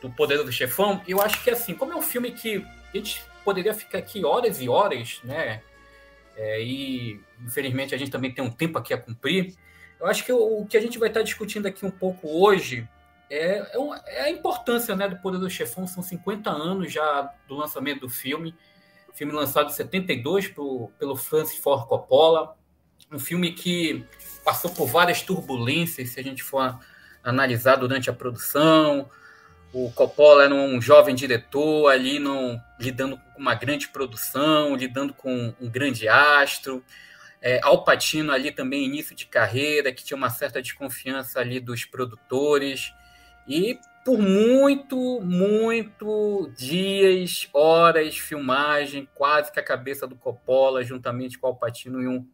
do 0.00 0.10
Poder 0.10 0.44
do 0.44 0.52
Chefão. 0.52 1.02
Eu 1.08 1.20
acho 1.20 1.42
que, 1.42 1.50
assim, 1.50 1.74
como 1.74 1.92
é 1.92 1.96
um 1.96 2.02
filme 2.02 2.30
que 2.30 2.64
a 2.92 2.96
gente 2.96 3.24
poderia 3.44 3.74
ficar 3.74 3.98
aqui 3.98 4.24
horas 4.24 4.60
e 4.60 4.68
horas, 4.68 5.20
né? 5.24 5.62
É, 6.36 6.62
e, 6.62 7.20
infelizmente, 7.44 7.94
a 7.94 7.98
gente 7.98 8.10
também 8.10 8.30
tem 8.30 8.44
um 8.44 8.50
tempo 8.50 8.78
aqui 8.78 8.94
a 8.94 8.98
cumprir. 8.98 9.54
Eu 10.02 10.08
acho 10.08 10.24
que 10.24 10.32
o, 10.32 10.62
o 10.62 10.66
que 10.66 10.76
a 10.76 10.80
gente 10.80 10.98
vai 10.98 11.08
estar 11.08 11.22
discutindo 11.22 11.66
aqui 11.66 11.86
um 11.86 11.90
pouco 11.90 12.28
hoje 12.28 12.88
é, 13.30 13.60
é, 13.60 13.78
é, 14.08 14.22
a 14.22 14.30
importância 14.30 14.96
né, 14.96 15.08
do 15.08 15.16
Poder 15.18 15.38
do 15.38 15.48
Chefão. 15.48 15.86
São 15.86 16.02
50 16.02 16.50
anos 16.50 16.92
já 16.92 17.32
do 17.46 17.54
lançamento 17.54 18.00
do 18.00 18.08
filme. 18.08 18.52
Filme 19.14 19.32
lançado 19.32 19.68
em 19.70 19.72
72 19.72 20.48
pro, 20.48 20.90
pelo 20.98 21.14
Francis 21.14 21.56
Ford 21.56 21.86
Coppola. 21.86 22.56
Um 23.12 23.18
filme 23.18 23.52
que 23.52 24.04
passou 24.44 24.72
por 24.72 24.88
várias 24.88 25.22
turbulências, 25.22 26.10
se 26.10 26.18
a 26.18 26.22
gente 26.24 26.42
for 26.42 26.80
analisar 27.22 27.76
durante 27.76 28.10
a 28.10 28.12
produção. 28.12 29.08
O 29.72 29.92
Coppola 29.92 30.46
era 30.46 30.54
um 30.54 30.82
jovem 30.82 31.14
diretor 31.14 31.88
ali 31.88 32.18
não, 32.18 32.60
lidando 32.80 33.16
com 33.16 33.40
uma 33.40 33.54
grande 33.54 33.86
produção, 33.86 34.74
lidando 34.74 35.14
com 35.14 35.54
um 35.60 35.70
grande 35.70 36.08
astro. 36.08 36.82
É, 37.42 37.60
Al 37.62 37.84
Pacino 37.84 38.32
ali 38.32 38.52
também 38.52 38.84
início 38.84 39.16
de 39.16 39.26
carreira, 39.26 39.92
que 39.92 40.04
tinha 40.04 40.16
uma 40.16 40.30
certa 40.30 40.62
desconfiança 40.62 41.40
ali 41.40 41.58
dos 41.58 41.84
produtores. 41.84 42.94
E 43.48 43.78
por 44.04 44.18
muito, 44.18 45.20
muito 45.20 46.50
dias, 46.56 47.48
horas, 47.52 48.16
filmagem, 48.16 49.08
quase 49.14 49.50
que 49.50 49.58
a 49.58 49.64
cabeça 49.64 50.06
do 50.06 50.14
Coppola, 50.16 50.84
juntamente 50.84 51.38
com 51.38 51.48
o 51.48 51.50
Al 51.50 51.56
Pacino, 51.56 52.00
iam 52.00 52.26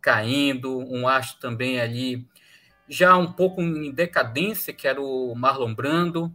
caindo. 0.00 0.78
Um 0.78 1.08
astro 1.08 1.40
também 1.40 1.80
ali 1.80 2.26
já 2.88 3.16
um 3.16 3.32
pouco 3.32 3.60
em 3.60 3.90
decadência, 3.90 4.72
que 4.72 4.86
era 4.86 5.00
o 5.00 5.34
Marlon 5.34 5.74
Brando. 5.74 6.34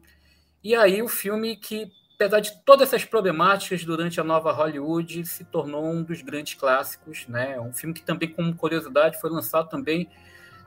E 0.64 0.76
aí 0.76 1.02
o 1.02 1.08
filme 1.08 1.56
que, 1.56 1.92
apesar 2.18 2.40
de 2.40 2.52
todas 2.66 2.88
essas 2.88 3.06
problemáticas 3.06 3.86
durante 3.86 4.20
a 4.20 4.24
nova 4.24 4.52
Hollywood, 4.52 5.24
se 5.28 5.46
tornou 5.46 5.86
um 5.86 6.02
dos 6.02 6.24
grandes 6.24 6.56
clássicos, 6.56 7.28
né? 7.28 7.60
Um 7.60 7.72
filme 7.72 7.94
que 7.94 8.02
também, 8.02 8.28
como 8.28 8.56
curiosidade, 8.56 9.22
foi 9.22 9.30
lançado 9.30 9.70
também 9.70 10.10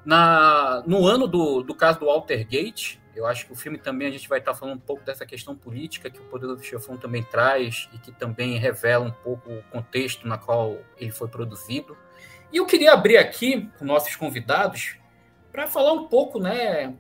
na, 0.05 0.81
no 0.87 1.05
ano 1.09 1.27
do, 1.27 1.63
do 1.63 1.75
caso 1.75 1.99
do 1.99 2.07
Walter 2.07 2.47
Gate. 2.47 2.99
Eu 3.17 3.27
acho 3.27 3.47
que 3.47 3.53
o 3.53 3.57
filme 3.57 3.79
também 3.79 4.07
a 4.07 4.11
gente 4.13 4.29
vai 4.29 4.39
estar 4.39 4.55
falando 4.55 4.77
um 4.77 4.81
pouco 4.81 5.05
dessa 5.05 5.27
questão 5.27 5.57
política 5.57 6.09
que 6.09 6.21
o 6.21 6.25
Poder 6.27 6.47
do 6.47 6.63
Chefão 6.63 6.97
também 6.97 7.25
traz 7.25 7.89
e 7.93 7.99
que 7.99 8.13
também 8.13 8.57
revela 8.57 9.05
um 9.05 9.11
pouco 9.11 9.51
o 9.51 9.63
contexto 9.65 10.29
na 10.29 10.39
qual 10.39 10.79
ele 10.97 11.11
foi 11.11 11.27
produzido. 11.27 11.99
E 12.53 12.59
eu 12.59 12.67
queria 12.67 12.93
abrir 12.93 13.17
aqui 13.17 13.69
com 13.77 13.85
nossos 13.85 14.15
convidados 14.15 14.97
para 15.51 15.67
falar 15.67 15.95
um 15.95 16.07
pouco, 16.07 16.39
né? 16.39 16.95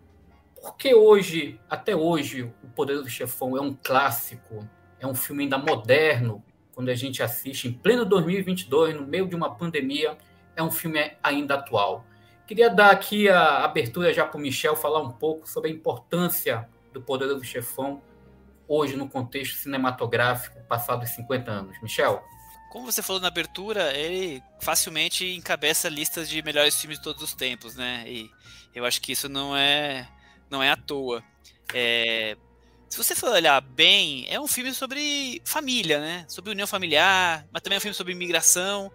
Porque 0.61 0.95
hoje, 0.95 1.59
até 1.69 1.97
hoje, 1.97 2.43
O 2.63 2.69
Poder 2.69 3.03
do 3.03 3.09
Chefão 3.09 3.57
é 3.57 3.61
um 3.61 3.75
clássico, 3.75 4.69
é 4.99 5.07
um 5.07 5.15
filme 5.15 5.45
ainda 5.45 5.59
moderno, 5.59 6.45
quando 6.75 6.89
a 6.89 6.95
gente 6.95 7.23
assiste 7.23 7.69
em 7.69 7.73
pleno 7.73 8.05
2022, 8.05 8.95
no 8.95 9.07
meio 9.07 9.27
de 9.27 9.35
uma 9.35 9.55
pandemia, 9.55 10.17
é 10.57 10.63
um 10.63 10.71
filme 10.71 11.13
ainda 11.23 11.55
atual. 11.55 12.05
Queria 12.47 12.69
dar 12.69 12.91
aqui 12.91 13.29
a 13.29 13.65
abertura 13.65 14.13
já 14.13 14.25
para 14.27 14.37
o 14.37 14.41
Michel 14.41 14.75
falar 14.75 15.01
um 15.01 15.11
pouco 15.11 15.49
sobre 15.49 15.71
a 15.71 15.73
importância 15.73 16.69
do 16.93 17.01
Poder 17.01 17.29
do 17.29 17.45
Chefão 17.45 18.03
hoje 18.67 18.97
no 18.97 19.09
contexto 19.09 19.57
cinematográfico, 19.57 20.61
passados 20.69 21.11
50 21.11 21.51
anos. 21.51 21.77
Michel? 21.83 22.23
Como 22.71 22.91
você 22.91 23.03
falou 23.03 23.21
na 23.21 23.29
abertura, 23.29 23.93
ele 23.97 24.41
facilmente 24.61 25.27
encabeça 25.35 25.89
listas 25.89 26.29
de 26.31 26.41
melhores 26.41 26.81
filmes 26.81 26.99
de 26.99 27.05
todos 27.05 27.23
os 27.23 27.35
tempos, 27.35 27.75
né? 27.75 28.05
E 28.07 28.31
eu 28.75 28.85
acho 28.85 29.01
que 29.01 29.11
isso 29.11 29.29
não 29.29 29.57
é, 29.57 30.09
não 30.51 30.63
é 30.63 30.71
à 30.71 30.77
toa. 30.77 31.23
É, 31.73 32.37
se 32.89 32.97
você 32.97 33.15
for 33.15 33.31
olhar 33.31 33.61
bem, 33.61 34.27
é 34.29 34.41
um 34.41 34.49
filme 34.49 34.75
sobre 34.75 35.41
família, 35.45 36.01
né? 36.01 36.25
Sobre 36.29 36.51
união 36.51 36.67
familiar, 36.67 37.47
mas 37.53 37.63
também 37.63 37.77
é 37.77 37.79
um 37.79 37.81
filme 37.81 37.95
sobre 37.95 38.13
imigração, 38.13 38.91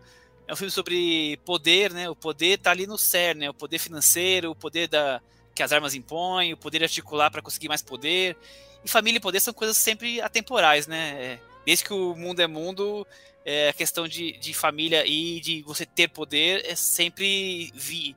é 0.48 0.54
um 0.54 0.56
filme 0.56 0.72
sobre 0.72 1.38
poder, 1.46 1.94
né? 1.94 2.10
O 2.10 2.16
poder 2.16 2.58
tá 2.58 2.72
ali 2.72 2.86
no 2.86 2.98
cerne, 2.98 3.42
né? 3.42 3.50
O 3.50 3.54
poder 3.54 3.80
financeiro, 3.80 4.52
o 4.52 4.56
poder 4.56 4.88
da, 4.90 5.22
que 5.56 5.64
as 5.64 5.72
armas 5.72 5.96
impõem, 5.96 6.54
o 6.54 6.58
poder 6.58 6.84
articular 6.84 7.32
para 7.32 7.42
conseguir 7.42 7.70
mais 7.70 7.82
poder. 7.82 8.38
E 8.84 8.90
família 8.90 9.18
e 9.18 9.22
poder 9.22 9.40
são 9.40 9.54
coisas 9.54 9.78
sempre 9.78 10.20
atemporais, 10.20 10.88
né? 10.88 11.16
É, 11.18 11.40
desde 11.66 11.86
que 11.86 11.94
o 11.94 12.16
mundo 12.16 12.42
é 12.42 12.48
mundo, 12.48 13.08
é, 13.46 13.70
a 13.70 13.74
questão 13.74 14.08
de, 14.08 14.34
de 14.34 14.54
família 14.54 15.06
e 15.08 15.40
de 15.40 15.62
você 15.64 15.86
ter 15.86 16.10
poder 16.10 16.66
é 16.66 16.76
sempre 16.76 17.72
vi, 17.74 18.16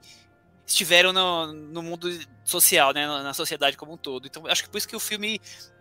estiveram 0.69 1.13
no, 1.13 1.53
no 1.53 1.83
mundo 1.83 2.09
social, 2.45 2.93
né? 2.93 3.07
Na 3.07 3.35
sociedade 3.35 3.77
como 3.77 3.95
um 3.95 3.97
todo. 3.97 4.27
Então, 4.27 4.47
acho 4.47 4.63
que 4.63 4.69
por 4.69 4.79
isso 4.79 4.89
que 4.89 4.95
o 4.95 5.01
filme 5.01 5.41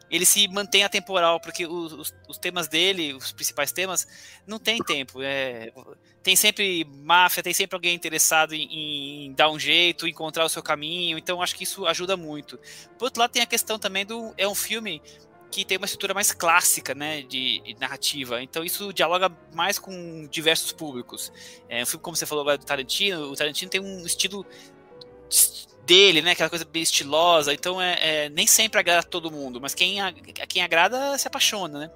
ele 0.10 0.26
se 0.26 0.48
mantém 0.48 0.86
atemporal, 0.86 1.38
porque 1.38 1.68
os, 1.68 1.92
os, 1.92 2.16
os, 2.30 2.38
temas 2.38 2.70
dele, 2.70 3.14
os 3.14 3.34
principais 3.34 3.74
temas, 3.74 4.08
não 4.48 4.58
tem 4.58 4.78
tempo. 4.82 5.22
É, 5.22 5.70
tem 6.24 6.34
sempre 6.34 6.86
máfia, 6.86 7.44
tem 7.44 7.54
sempre 7.54 7.76
alguém 7.76 7.94
interessado 7.94 8.54
em, 8.54 9.26
em, 9.26 9.34
dar 9.34 9.50
um 9.50 9.60
jeito, 9.60 10.08
encontrar 10.08 10.46
o 10.46 10.50
seu 10.50 10.64
caminho, 10.64 11.18
então 11.18 11.42
acho 11.42 11.56
que 11.56 11.66
isso 11.66 11.86
ajuda 11.86 12.16
muito. 12.16 12.58
Por 12.98 13.06
outro 13.06 13.20
lado, 13.20 13.32
tem 13.32 13.42
a 13.42 13.46
questão 13.46 13.78
também 13.78 14.06
do. 14.06 14.34
É 14.38 14.48
um 14.48 14.56
filme 14.56 15.02
que 15.52 15.64
tem 15.66 15.78
uma 15.78 15.86
estrutura 15.86 16.14
mais 16.14 16.32
clássica, 16.32 16.94
né, 16.94 17.22
de, 17.22 17.62
de 17.62 17.76
narrativa. 17.80 18.42
Então 18.42 18.64
isso 18.64 18.94
dialoga 18.94 19.32
mais 19.54 19.80
com 19.80 20.28
diversos 20.30 20.72
públicos. 20.72 21.32
É 21.70 21.84
um 21.84 21.86
filme, 21.86 22.04
como 22.04 22.16
você 22.16 22.26
falou 22.26 22.42
agora 22.44 22.58
do 22.58 22.66
Tarantino, 22.66 23.32
o 23.32 23.36
Tarantino 23.36 23.72
tem 23.72 23.82
um 23.82 24.06
estilo 24.06 24.46
dele, 25.86 26.22
né? 26.22 26.32
Aquela 26.32 26.50
coisa 26.50 26.66
bem 26.66 26.84
estilosa. 26.84 27.54
Então 27.54 27.82
é, 27.82 28.26
é 28.26 28.30
nem 28.30 28.46
sempre 28.46 28.80
agrada 28.80 29.04
todo 29.04 29.32
mundo, 29.32 29.60
mas 29.62 29.74
quem, 29.74 30.02
a, 30.02 30.12
quem 30.12 30.62
agrada 30.62 31.18
se 31.18 31.28
apaixona, 31.28 31.80
né? 31.80 31.92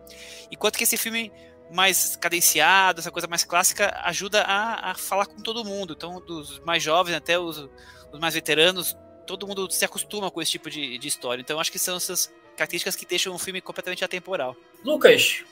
Enquanto 0.52 0.78
que 0.78 0.84
esse 0.84 0.98
filme 0.98 1.32
mais 1.72 2.16
cadenciado, 2.16 3.00
essa 3.00 3.12
coisa 3.12 3.28
mais 3.28 3.44
clássica, 3.44 3.98
ajuda 4.04 4.42
a, 4.44 4.92
a 4.92 4.96
falar 4.96 5.26
com 5.26 5.42
todo 5.42 5.64
mundo. 5.64 5.94
Então, 5.96 6.20
dos 6.20 6.60
mais 6.60 6.84
jovens 6.84 7.16
até 7.16 7.40
os, 7.40 7.70
os 8.12 8.20
mais 8.20 8.34
veteranos, 8.34 8.96
todo 9.26 9.48
mundo 9.48 9.70
se 9.72 9.86
acostuma 9.86 10.30
com 10.30 10.42
esse 10.42 10.52
tipo 10.52 10.70
de, 10.70 10.98
de 10.98 11.08
história. 11.08 11.42
Então, 11.42 11.60
acho 11.60 11.72
que 11.72 11.80
são 11.80 11.96
essas 11.96 12.32
características 12.58 12.96
que 12.96 13.06
deixam 13.06 13.34
um 13.34 13.40
filme 13.40 13.62
completamente 13.62 14.04
atemporal. 14.04 14.56
Lucas, 14.84 15.44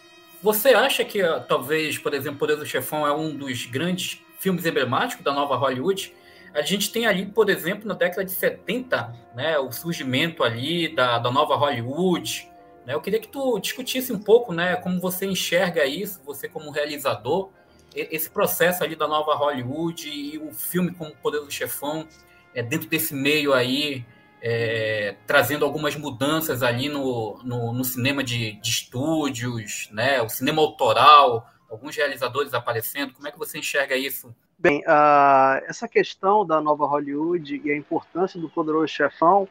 você 0.42 0.70
acha 0.70 1.06
que 1.06 1.22
talvez, 1.48 1.98
por 1.98 2.14
exemplo, 2.14 2.40
Poder 2.40 2.58
do 2.58 2.66
Chefão 2.66 3.08
é 3.08 3.14
um 3.14 3.36
dos 3.36 3.66
grandes 3.66 4.22
filmes 4.40 4.66
emblemáticos 4.66 5.24
da 5.24 5.34
nova 5.34 5.56
Hollywood? 5.56 6.14
A 6.54 6.62
gente 6.62 6.92
tem 6.92 7.06
ali, 7.06 7.26
por 7.26 7.50
exemplo, 7.50 7.88
na 7.88 7.94
década 7.94 8.26
de 8.26 8.32
70, 8.32 9.14
né, 9.36 9.58
o 9.60 9.72
surgimento 9.72 10.44
ali 10.44 10.94
da, 10.94 11.20
da 11.20 11.32
nova 11.32 11.56
Hollywood. 11.56 12.50
Né? 12.86 12.94
Eu 12.94 13.02
queria 13.02 13.20
que 13.20 13.28
tu 13.28 13.60
discutisse 13.60 14.12
um 14.12 14.20
pouco 14.20 14.54
né, 14.54 14.76
como 14.78 15.00
você 15.00 15.26
enxerga 15.26 15.86
isso, 15.86 16.22
você 16.26 16.50
como 16.50 16.72
realizador, 16.72 17.50
esse 17.96 18.30
processo 18.30 18.84
ali 18.84 18.96
da 18.96 19.08
nova 19.08 19.34
Hollywood 19.36 20.10
e 20.10 20.38
o 20.38 20.52
filme 20.52 20.92
como 20.94 21.16
Poder 21.16 21.42
do 21.42 21.52
Chefão, 21.52 22.08
é, 22.54 22.62
dentro 22.62 22.88
desse 22.88 23.14
meio 23.14 23.54
aí, 23.54 24.06
é, 24.42 25.16
trazendo 25.26 25.66
algumas 25.66 25.96
mudanças 25.96 26.64
ali 26.64 26.88
no, 26.88 27.40
no, 27.44 27.74
no 27.74 27.84
cinema 27.84 28.24
de, 28.24 28.54
de, 28.54 28.70
estúdios, 28.70 29.90
né, 29.92 30.22
o 30.22 30.30
cinema 30.30 30.62
autoral, 30.62 31.48
alguns 31.70 31.96
realizadores 31.96 32.54
aparecendo. 32.54 33.14
Como 33.14 33.28
é 33.28 33.32
que 33.32 33.40
você 33.40 33.58
enxerga 33.58 33.96
isso 33.96 34.34
Bem, 34.62 34.82
uh, 34.82 35.64
essa 35.70 35.88
questão 35.88 36.46
da 36.46 36.60
nova 36.60 36.86
Hollywood 36.86 37.62
e 37.64 37.72
a 37.72 37.78
importância 37.78 38.38
do 38.38 38.50
poderoso 38.50 38.90
chefão, 38.90 39.48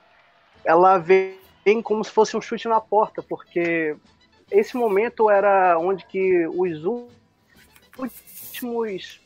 ela 0.62 0.98
vem 0.98 1.38
como 1.82 2.04
se 2.04 2.10
fosse 2.10 2.36
um 2.36 2.42
chute 2.42 2.68
na 2.68 2.78
porta, 2.78 3.22
porque 3.22 3.96
esse 4.50 4.76
momento 4.76 5.30
era 5.30 5.78
onde 5.78 6.04
que 6.04 6.46
os 6.48 6.84
últimos, 7.96 9.18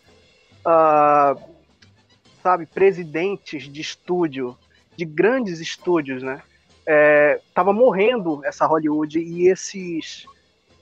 uh, 0.60 1.36
sabe, 2.40 2.64
presidentes 2.66 3.64
de 3.64 3.80
estúdio, 3.80 4.56
de 4.96 5.04
grandes 5.04 5.58
estúdios, 5.58 6.22
né, 6.22 6.40
é, 6.86 7.40
morrendo 7.74 8.40
essa 8.44 8.66
Hollywood 8.66 9.18
e 9.18 9.48
esses 9.48 10.26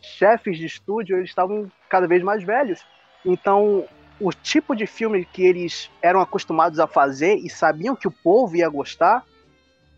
chefes 0.02 0.58
de 0.58 0.66
estúdio 0.66 1.16
eles 1.16 1.30
estavam 1.30 1.72
cada 1.88 2.06
vez 2.06 2.22
mais 2.22 2.42
velhos. 2.42 2.84
Então 3.24 3.86
o 4.20 4.32
tipo 4.32 4.76
de 4.76 4.86
filme 4.86 5.24
que 5.24 5.42
eles 5.42 5.90
eram 6.02 6.20
acostumados 6.20 6.78
a 6.78 6.86
fazer 6.86 7.36
e 7.36 7.48
sabiam 7.48 7.96
que 7.96 8.06
o 8.06 8.10
povo 8.10 8.54
ia 8.54 8.68
gostar, 8.68 9.24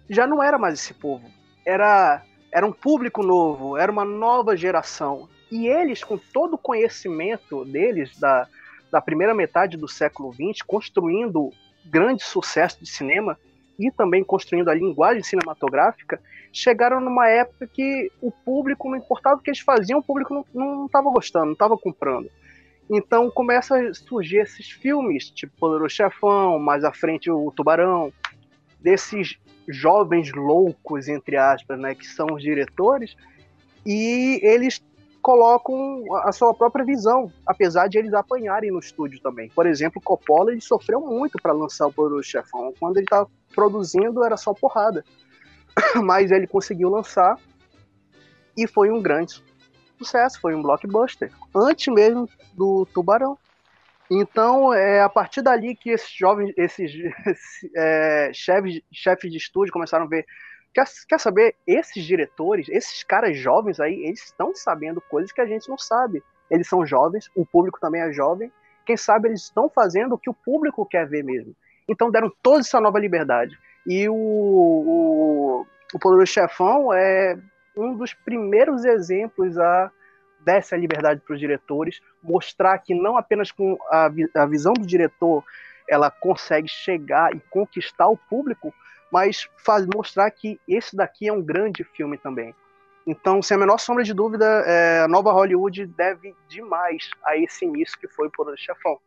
já 0.09 0.26
não 0.26 0.43
era 0.43 0.57
mais 0.57 0.75
esse 0.75 0.95
povo. 0.95 1.29
Era, 1.67 2.23
era 2.52 2.64
um 2.64 2.73
público 2.73 3.23
novo, 3.23 3.76
era 3.76 3.91
uma 3.91 4.05
nova 4.05 4.57
geração. 4.57 5.29
E 5.50 5.67
eles, 5.67 6.05
com 6.05 6.17
todo 6.17 6.55
o 6.55 6.59
conhecimento 6.59 7.64
deles 7.64 8.17
da, 8.19 8.47
da 8.91 9.00
primeira 9.00 9.35
metade 9.35 9.76
do 9.76 9.88
século 9.88 10.33
XX, 10.33 10.62
construindo 10.64 11.50
grande 11.85 12.23
sucesso 12.23 12.79
de 12.81 12.88
cinema 12.88 13.37
e 13.79 13.91
também 13.91 14.23
construindo 14.23 14.69
a 14.69 14.75
linguagem 14.75 15.23
cinematográfica, 15.25 16.21
chegaram 16.52 17.00
numa 17.00 17.29
época 17.29 17.67
que 17.67 18.11
o 18.21 18.31
público, 18.31 18.88
não 18.88 18.97
importava 18.97 19.37
o 19.37 19.43
que 19.43 19.50
eles 19.50 19.61
faziam, 19.61 19.99
o 19.99 20.02
público 20.02 20.47
não 20.55 20.87
estava 20.87 21.11
gostando, 21.11 21.47
não 21.47 21.52
estava 21.55 21.76
comprando. 21.76 22.31
Então 22.94 23.30
começa 23.30 23.75
a 23.75 23.94
surgir 23.94 24.37
esses 24.37 24.70
filmes, 24.70 25.30
tipo 25.30 25.56
Poderoso 25.58 25.94
Chefão, 25.94 26.58
mais 26.58 26.84
à 26.84 26.92
frente 26.92 27.30
o 27.30 27.50
Tubarão, 27.50 28.12
desses 28.78 29.38
jovens 29.66 30.30
loucos, 30.30 31.08
entre 31.08 31.38
aspas, 31.38 31.80
né, 31.80 31.94
que 31.94 32.06
são 32.06 32.26
os 32.34 32.42
diretores, 32.42 33.16
e 33.87 34.38
eles 34.42 34.84
colocam 35.22 36.04
a 36.25 36.32
sua 36.32 36.52
própria 36.52 36.84
visão, 36.84 37.32
apesar 37.46 37.88
de 37.88 37.96
eles 37.96 38.12
apanharem 38.12 38.70
no 38.70 38.80
estúdio 38.80 39.22
também. 39.22 39.49
Por 39.49 39.66
exemplo, 39.66 40.02
Coppola 40.02 40.50
ele 40.52 40.61
sofreu 40.61 41.00
muito 41.00 41.38
para 41.40 41.52
lançar 41.52 41.87
o 41.87 41.92
Poderoso 41.92 42.28
Chefão. 42.28 42.75
Quando 42.78 42.99
ele 42.99 43.06
estava 43.06 43.26
produzindo 43.54 44.22
era 44.22 44.37
só 44.37 44.52
porrada, 44.52 45.02
mas 46.04 46.30
ele 46.30 46.46
conseguiu 46.46 46.90
lançar 46.90 47.38
e 48.54 48.66
foi 48.66 48.90
um 48.90 49.00
grande 49.00 49.42
sucesso, 50.04 50.40
foi 50.40 50.54
um 50.54 50.62
blockbuster, 50.62 51.30
antes 51.54 51.92
mesmo 51.92 52.28
do 52.54 52.87
Tubarão. 52.87 53.38
Então, 54.11 54.75
é 54.75 55.00
a 55.00 55.09
partir 55.09 55.40
dali 55.40 55.75
que 55.75 55.90
esses 55.90 56.11
jovens, 56.11 56.52
esses 56.59 56.92
é, 57.75 58.30
chefes, 58.35 58.82
chefes 58.92 59.30
de 59.30 59.38
estúdio 59.38 59.73
começaram 59.73 60.04
a 60.04 60.09
ver. 60.09 60.26
Quer, 60.75 60.85
quer 61.09 61.21
saber? 61.21 61.54
Esses 61.66 62.04
diretores, 62.04 62.68
esses 62.68 63.02
caras 63.02 63.37
jovens 63.37 63.80
aí, 63.80 64.04
eles 64.04 64.25
estão 64.25 64.54
sabendo 64.54 65.00
coisas 65.00 65.32
que 65.32 65.40
a 65.40 65.47
gente 65.47 65.68
não 65.68 65.78
sabe. 65.78 66.23
Eles 66.50 66.68
são 66.68 66.85
jovens, 66.85 67.30
o 67.35 67.47
público 67.47 67.80
também 67.80 68.02
é 68.02 68.12
jovem. 68.12 68.52
Quem 68.85 68.97
sabe 68.97 69.28
eles 69.28 69.42
estão 69.42 69.71
fazendo 69.71 70.14
o 70.14 70.18
que 70.18 70.28
o 70.28 70.35
público 70.35 70.85
quer 70.85 71.06
ver 71.06 71.23
mesmo. 71.25 71.54
Então 71.88 72.11
deram 72.11 72.30
toda 72.42 72.61
essa 72.61 72.80
nova 72.80 72.99
liberdade. 72.99 73.59
E 73.87 74.09
o, 74.09 74.14
o, 74.14 75.66
o 75.94 75.99
Poderoso 75.99 76.32
Chefão 76.32 76.92
é 76.92 77.38
um 77.76 77.95
dos 77.95 78.14
primeiros 78.14 78.85
exemplos 78.85 79.59
a 79.59 79.91
dar 80.45 80.57
essa 80.57 80.76
liberdade 80.76 81.21
para 81.21 81.35
os 81.35 81.41
diretores, 81.41 82.00
mostrar 82.23 82.79
que 82.79 82.95
não 82.95 83.17
apenas 83.17 83.50
com 83.52 83.79
a, 83.91 84.11
a 84.35 84.47
visão 84.47 84.73
do 84.73 84.87
diretor 84.87 85.45
ela 85.88 86.11
consegue 86.11 86.69
chegar 86.69 87.35
e 87.35 87.41
conquistar 87.50 88.09
o 88.09 88.17
público, 88.17 88.73
mas 89.11 89.49
faz, 89.59 89.87
mostrar 89.95 90.31
que 90.31 90.59
esse 90.67 90.97
daqui 90.97 91.29
é 91.29 91.33
um 91.33 91.43
grande 91.43 91.85
filme 91.85 92.17
também. 92.17 92.55
Então, 93.07 93.43
sem 93.43 93.57
a 93.57 93.61
menor 93.61 93.79
sombra 93.79 94.05
de 94.05 94.14
dúvida, 94.14 94.47
é, 94.67 95.00
a 95.00 95.09
nova 95.09 95.33
Hollywood 95.33 95.87
deve 95.87 96.35
demais 96.49 97.11
a 97.25 97.37
esse 97.37 97.64
início 97.64 97.99
que 97.99 98.09
foi 98.09 98.31
por 98.31 98.52
Chefão. 98.57 98.99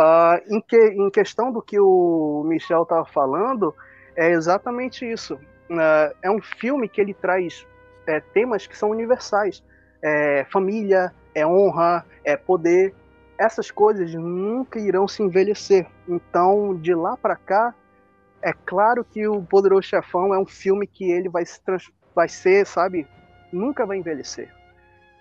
Uh, 0.00 0.54
em, 0.54 0.60
que, 0.60 0.76
em 0.76 1.10
questão 1.10 1.50
do 1.50 1.62
que 1.62 1.78
o 1.78 2.44
Michel 2.46 2.82
estava 2.82 3.04
falando, 3.04 3.74
é 4.16 4.30
exatamente 4.30 5.08
isso. 5.08 5.34
Uh, 5.34 6.14
é 6.22 6.30
um 6.30 6.40
filme 6.40 6.88
que 6.88 7.00
ele 7.00 7.14
traz 7.14 7.66
é, 8.08 8.20
temas 8.20 8.66
que 8.66 8.76
são 8.76 8.90
universais. 8.90 9.62
É, 10.02 10.44
família, 10.50 11.14
é 11.34 11.46
honra, 11.46 12.04
é 12.24 12.36
poder. 12.36 12.94
Essas 13.38 13.70
coisas 13.70 14.12
nunca 14.14 14.80
irão 14.80 15.06
se 15.06 15.22
envelhecer. 15.22 15.86
Então, 16.08 16.74
de 16.74 16.94
lá 16.94 17.16
para 17.16 17.36
cá, 17.36 17.74
é 18.42 18.52
claro 18.52 19.04
que 19.04 19.26
o 19.28 19.42
Poderoso 19.42 19.82
Chefão 19.82 20.34
é 20.34 20.38
um 20.38 20.46
filme 20.46 20.86
que 20.86 21.10
ele 21.10 21.28
vai, 21.28 21.44
se 21.44 21.60
trans... 21.62 21.90
vai 22.14 22.28
ser, 22.28 22.66
sabe, 22.66 23.06
nunca 23.52 23.86
vai 23.86 23.98
envelhecer. 23.98 24.52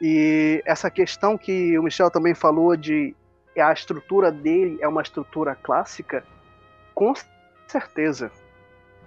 E 0.01 0.62
essa 0.65 0.89
questão 0.89 1.38
que 1.38 1.77
o 1.77 1.84
Michel 1.84 2.12
também 2.12 2.36
falou 2.36 2.75
de 2.75 3.15
a 3.58 3.74
estrutura 3.74 4.32
dele 4.32 4.77
é 4.82 4.88
uma 4.88 5.01
estrutura 5.01 5.56
clássica, 5.56 6.24
com 6.94 7.13
certeza. 7.67 8.32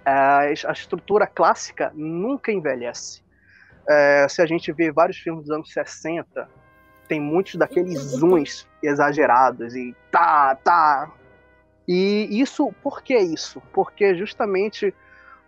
A, 0.03 0.51
estrutura 0.51 1.25
clássica 1.25 1.91
nunca 1.95 2.51
envelhece. 2.51 3.23
É, 3.87 4.27
se 4.29 4.41
a 4.41 4.45
gente 4.45 4.71
vê 4.71 4.91
vários 4.91 5.17
filmes 5.17 5.45
dos 5.45 5.51
anos 5.51 5.73
60, 5.73 6.47
tem 7.07 7.19
muitos 7.19 7.55
daqueles 7.55 7.99
zooms 7.99 8.67
exagerados 8.81 9.75
e 9.75 9.95
tá, 10.09 10.55
tá. 10.55 11.11
E 11.87 12.27
isso, 12.31 12.73
por 12.81 13.01
que 13.01 13.17
isso? 13.17 13.61
Porque 13.73 14.15
justamente 14.15 14.93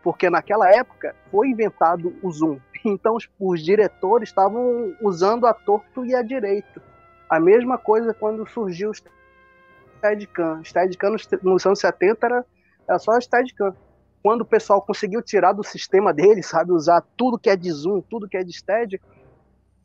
porque 0.03 0.29
naquela 0.29 0.69
época 0.69 1.15
foi 1.31 1.47
inventado 1.47 2.13
o 2.21 2.31
zoom. 2.31 2.59
Então 2.85 3.15
os, 3.15 3.29
os 3.39 3.63
diretores 3.63 4.27
estavam 4.27 4.93
usando 5.01 5.47
a 5.47 5.53
torto 5.53 6.05
e 6.05 6.13
a 6.13 6.21
direito. 6.21 6.81
A 7.29 7.39
mesma 7.39 7.77
coisa 7.77 8.13
quando 8.13 8.45
surgiu 8.45 8.91
o 8.91 8.93
Steadicam. 10.03 10.61
Steadicam 10.65 11.15
nos 11.41 11.65
anos 11.65 11.79
70 11.79 12.25
era, 12.25 12.45
era 12.85 12.99
só 12.99 13.17
Steadicam. 13.21 13.73
Quando 14.23 14.41
o 14.41 14.45
pessoal 14.45 14.81
conseguiu 14.81 15.21
tirar 15.21 15.51
do 15.51 15.63
sistema 15.63 16.13
deles, 16.13 16.47
sabe, 16.47 16.71
usar 16.71 17.03
tudo 17.17 17.37
que 17.37 17.49
é 17.49 17.57
de 17.57 17.69
zoom, 17.69 17.99
tudo 17.99 18.27
que 18.27 18.37
é 18.37 18.43
de 18.43 18.53
Stead, 18.53 18.99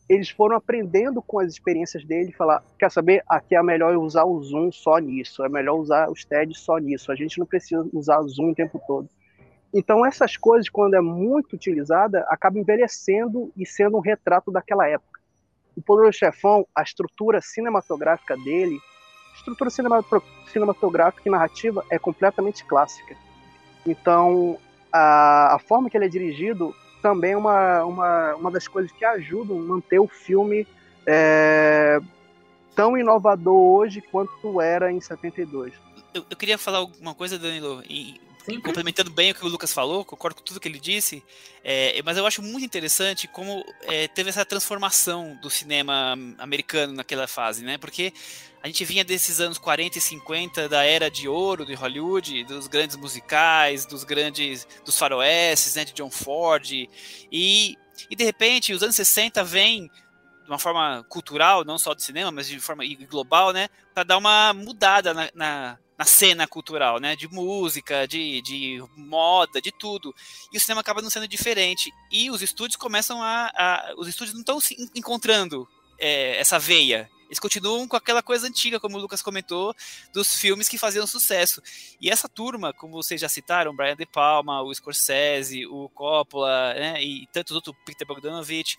eles 0.08 0.30
foram 0.30 0.56
aprendendo 0.56 1.20
com 1.20 1.38
as 1.38 1.52
experiências 1.52 2.04
dele, 2.04 2.32
falar, 2.32 2.62
quer 2.78 2.90
saber, 2.90 3.22
aqui 3.28 3.54
é 3.54 3.62
melhor 3.62 3.94
usar 3.96 4.24
o 4.24 4.42
zoom 4.42 4.72
só 4.72 4.96
nisso, 4.98 5.44
é 5.44 5.48
melhor 5.48 5.74
usar 5.74 6.08
o 6.08 6.16
stead 6.16 6.56
só 6.56 6.78
nisso, 6.78 7.12
a 7.12 7.14
gente 7.14 7.38
não 7.38 7.44
precisa 7.44 7.86
usar 7.92 8.18
o 8.20 8.28
zoom 8.28 8.52
o 8.52 8.54
tempo 8.54 8.80
todo. 8.86 9.08
Então 9.74 10.06
essas 10.06 10.34
coisas, 10.34 10.70
quando 10.70 10.94
é 10.94 11.00
muito 11.00 11.54
utilizada, 11.54 12.24
acaba 12.30 12.58
envelhecendo 12.58 13.52
e 13.54 13.66
sendo 13.66 13.98
um 13.98 14.00
retrato 14.00 14.50
daquela 14.50 14.88
época. 14.88 15.20
O 15.76 15.82
Poderoso 15.82 16.16
Chefão, 16.16 16.66
a 16.74 16.82
estrutura 16.82 17.42
cinematográfica 17.42 18.34
dele, 18.38 18.78
estrutura 19.36 19.68
cinematográfica 19.68 21.28
e 21.28 21.30
narrativa 21.30 21.84
é 21.90 21.98
completamente 21.98 22.64
clássica. 22.64 23.14
Então, 23.90 24.58
a, 24.92 25.54
a 25.54 25.58
forma 25.58 25.88
que 25.88 25.96
ele 25.96 26.06
é 26.06 26.08
dirigido 26.08 26.74
também 27.02 27.32
é 27.32 27.36
uma, 27.36 27.84
uma, 27.84 28.34
uma 28.34 28.50
das 28.50 28.66
coisas 28.66 28.90
que 28.92 29.04
ajudam 29.04 29.58
a 29.58 29.62
manter 29.62 29.98
o 29.98 30.08
filme 30.08 30.66
é, 31.06 32.00
tão 32.74 32.96
inovador 32.96 33.54
hoje 33.54 34.00
quanto 34.00 34.60
era 34.60 34.92
em 34.92 35.00
72. 35.00 35.72
Eu, 36.12 36.24
eu 36.28 36.36
queria 36.36 36.58
falar 36.58 36.78
alguma 36.78 37.14
coisa, 37.14 37.38
Danilo, 37.38 37.82
e, 37.88 38.20
complementando 38.56 39.10
bem 39.10 39.30
o 39.30 39.34
que 39.34 39.44
o 39.44 39.48
Lucas 39.48 39.72
falou, 39.72 40.04
concordo 40.04 40.36
com 40.36 40.42
tudo 40.42 40.60
que 40.60 40.68
ele 40.68 40.80
disse, 40.80 41.22
é, 41.62 42.00
mas 42.02 42.16
eu 42.16 42.26
acho 42.26 42.42
muito 42.42 42.64
interessante 42.64 43.28
como 43.28 43.64
é, 43.82 44.08
teve 44.08 44.30
essa 44.30 44.44
transformação 44.44 45.38
do 45.42 45.50
cinema 45.50 46.16
americano 46.38 46.94
naquela 46.94 47.26
fase, 47.26 47.62
né? 47.62 47.76
Porque 47.76 48.12
a 48.62 48.66
gente 48.66 48.84
vinha 48.84 49.04
desses 49.04 49.40
anos 49.40 49.58
40 49.58 49.98
e 49.98 50.00
50 50.00 50.68
da 50.68 50.84
era 50.84 51.10
de 51.10 51.28
ouro 51.28 51.64
de 51.64 51.74
Hollywood, 51.74 52.44
dos 52.44 52.66
grandes 52.66 52.96
musicais, 52.96 53.86
dos 53.86 54.02
grandes 54.02 54.66
dos 54.84 54.98
faroestes, 54.98 55.74
né, 55.74 55.84
de 55.84 55.92
John 55.92 56.10
Ford, 56.10 56.70
e, 56.72 57.78
e 58.10 58.16
de 58.16 58.24
repente 58.24 58.72
os 58.72 58.82
anos 58.82 58.96
60 58.96 59.44
vem 59.44 59.90
de 60.42 60.48
uma 60.50 60.58
forma 60.58 61.04
cultural, 61.08 61.64
não 61.64 61.78
só 61.78 61.94
de 61.94 62.02
cinema, 62.02 62.32
mas 62.32 62.48
de 62.48 62.58
forma 62.58 62.82
global, 63.08 63.52
né, 63.52 63.68
para 63.94 64.02
dar 64.02 64.16
uma 64.16 64.52
mudada 64.54 65.12
na, 65.12 65.30
na, 65.34 65.78
na, 65.98 66.04
cena 66.04 66.46
cultural, 66.46 67.00
né, 67.00 67.16
de 67.16 67.28
música, 67.28 68.06
de, 68.06 68.40
de 68.40 68.82
moda, 68.96 69.60
de 69.60 69.72
tudo. 69.72 70.14
E 70.52 70.56
o 70.56 70.60
cinema 70.60 70.80
acaba 70.80 71.02
não 71.02 71.10
sendo 71.10 71.26
diferente. 71.26 71.92
E 72.10 72.30
os 72.30 72.40
estúdios 72.40 72.76
começam 72.76 73.22
a, 73.22 73.50
a 73.54 73.94
os 73.96 74.08
estúdios 74.08 74.34
não 74.34 74.40
estão 74.40 74.60
se 74.60 74.76
encontrando 74.94 75.68
é, 75.98 76.38
essa 76.38 76.58
veia 76.58 77.10
eles 77.28 77.38
continuam 77.38 77.86
com 77.86 77.96
aquela 77.96 78.22
coisa 78.22 78.46
antiga, 78.46 78.80
como 78.80 78.96
o 78.96 79.00
Lucas 79.00 79.20
comentou, 79.20 79.74
dos 80.14 80.34
filmes 80.34 80.66
que 80.66 80.78
faziam 80.78 81.06
sucesso. 81.06 81.62
E 82.00 82.10
essa 82.10 82.26
turma, 82.26 82.72
como 82.72 82.94
vocês 82.94 83.20
já 83.20 83.28
citaram, 83.28 83.76
Brian 83.76 83.96
De 83.96 84.06
Palma, 84.06 84.62
o 84.62 84.74
Scorsese, 84.74 85.66
o 85.66 85.90
Coppola, 85.90 86.72
né, 86.72 87.02
e 87.02 87.26
tantos 87.30 87.54
outros, 87.54 87.76
Peter 87.84 88.06
Bogdanovich, 88.06 88.78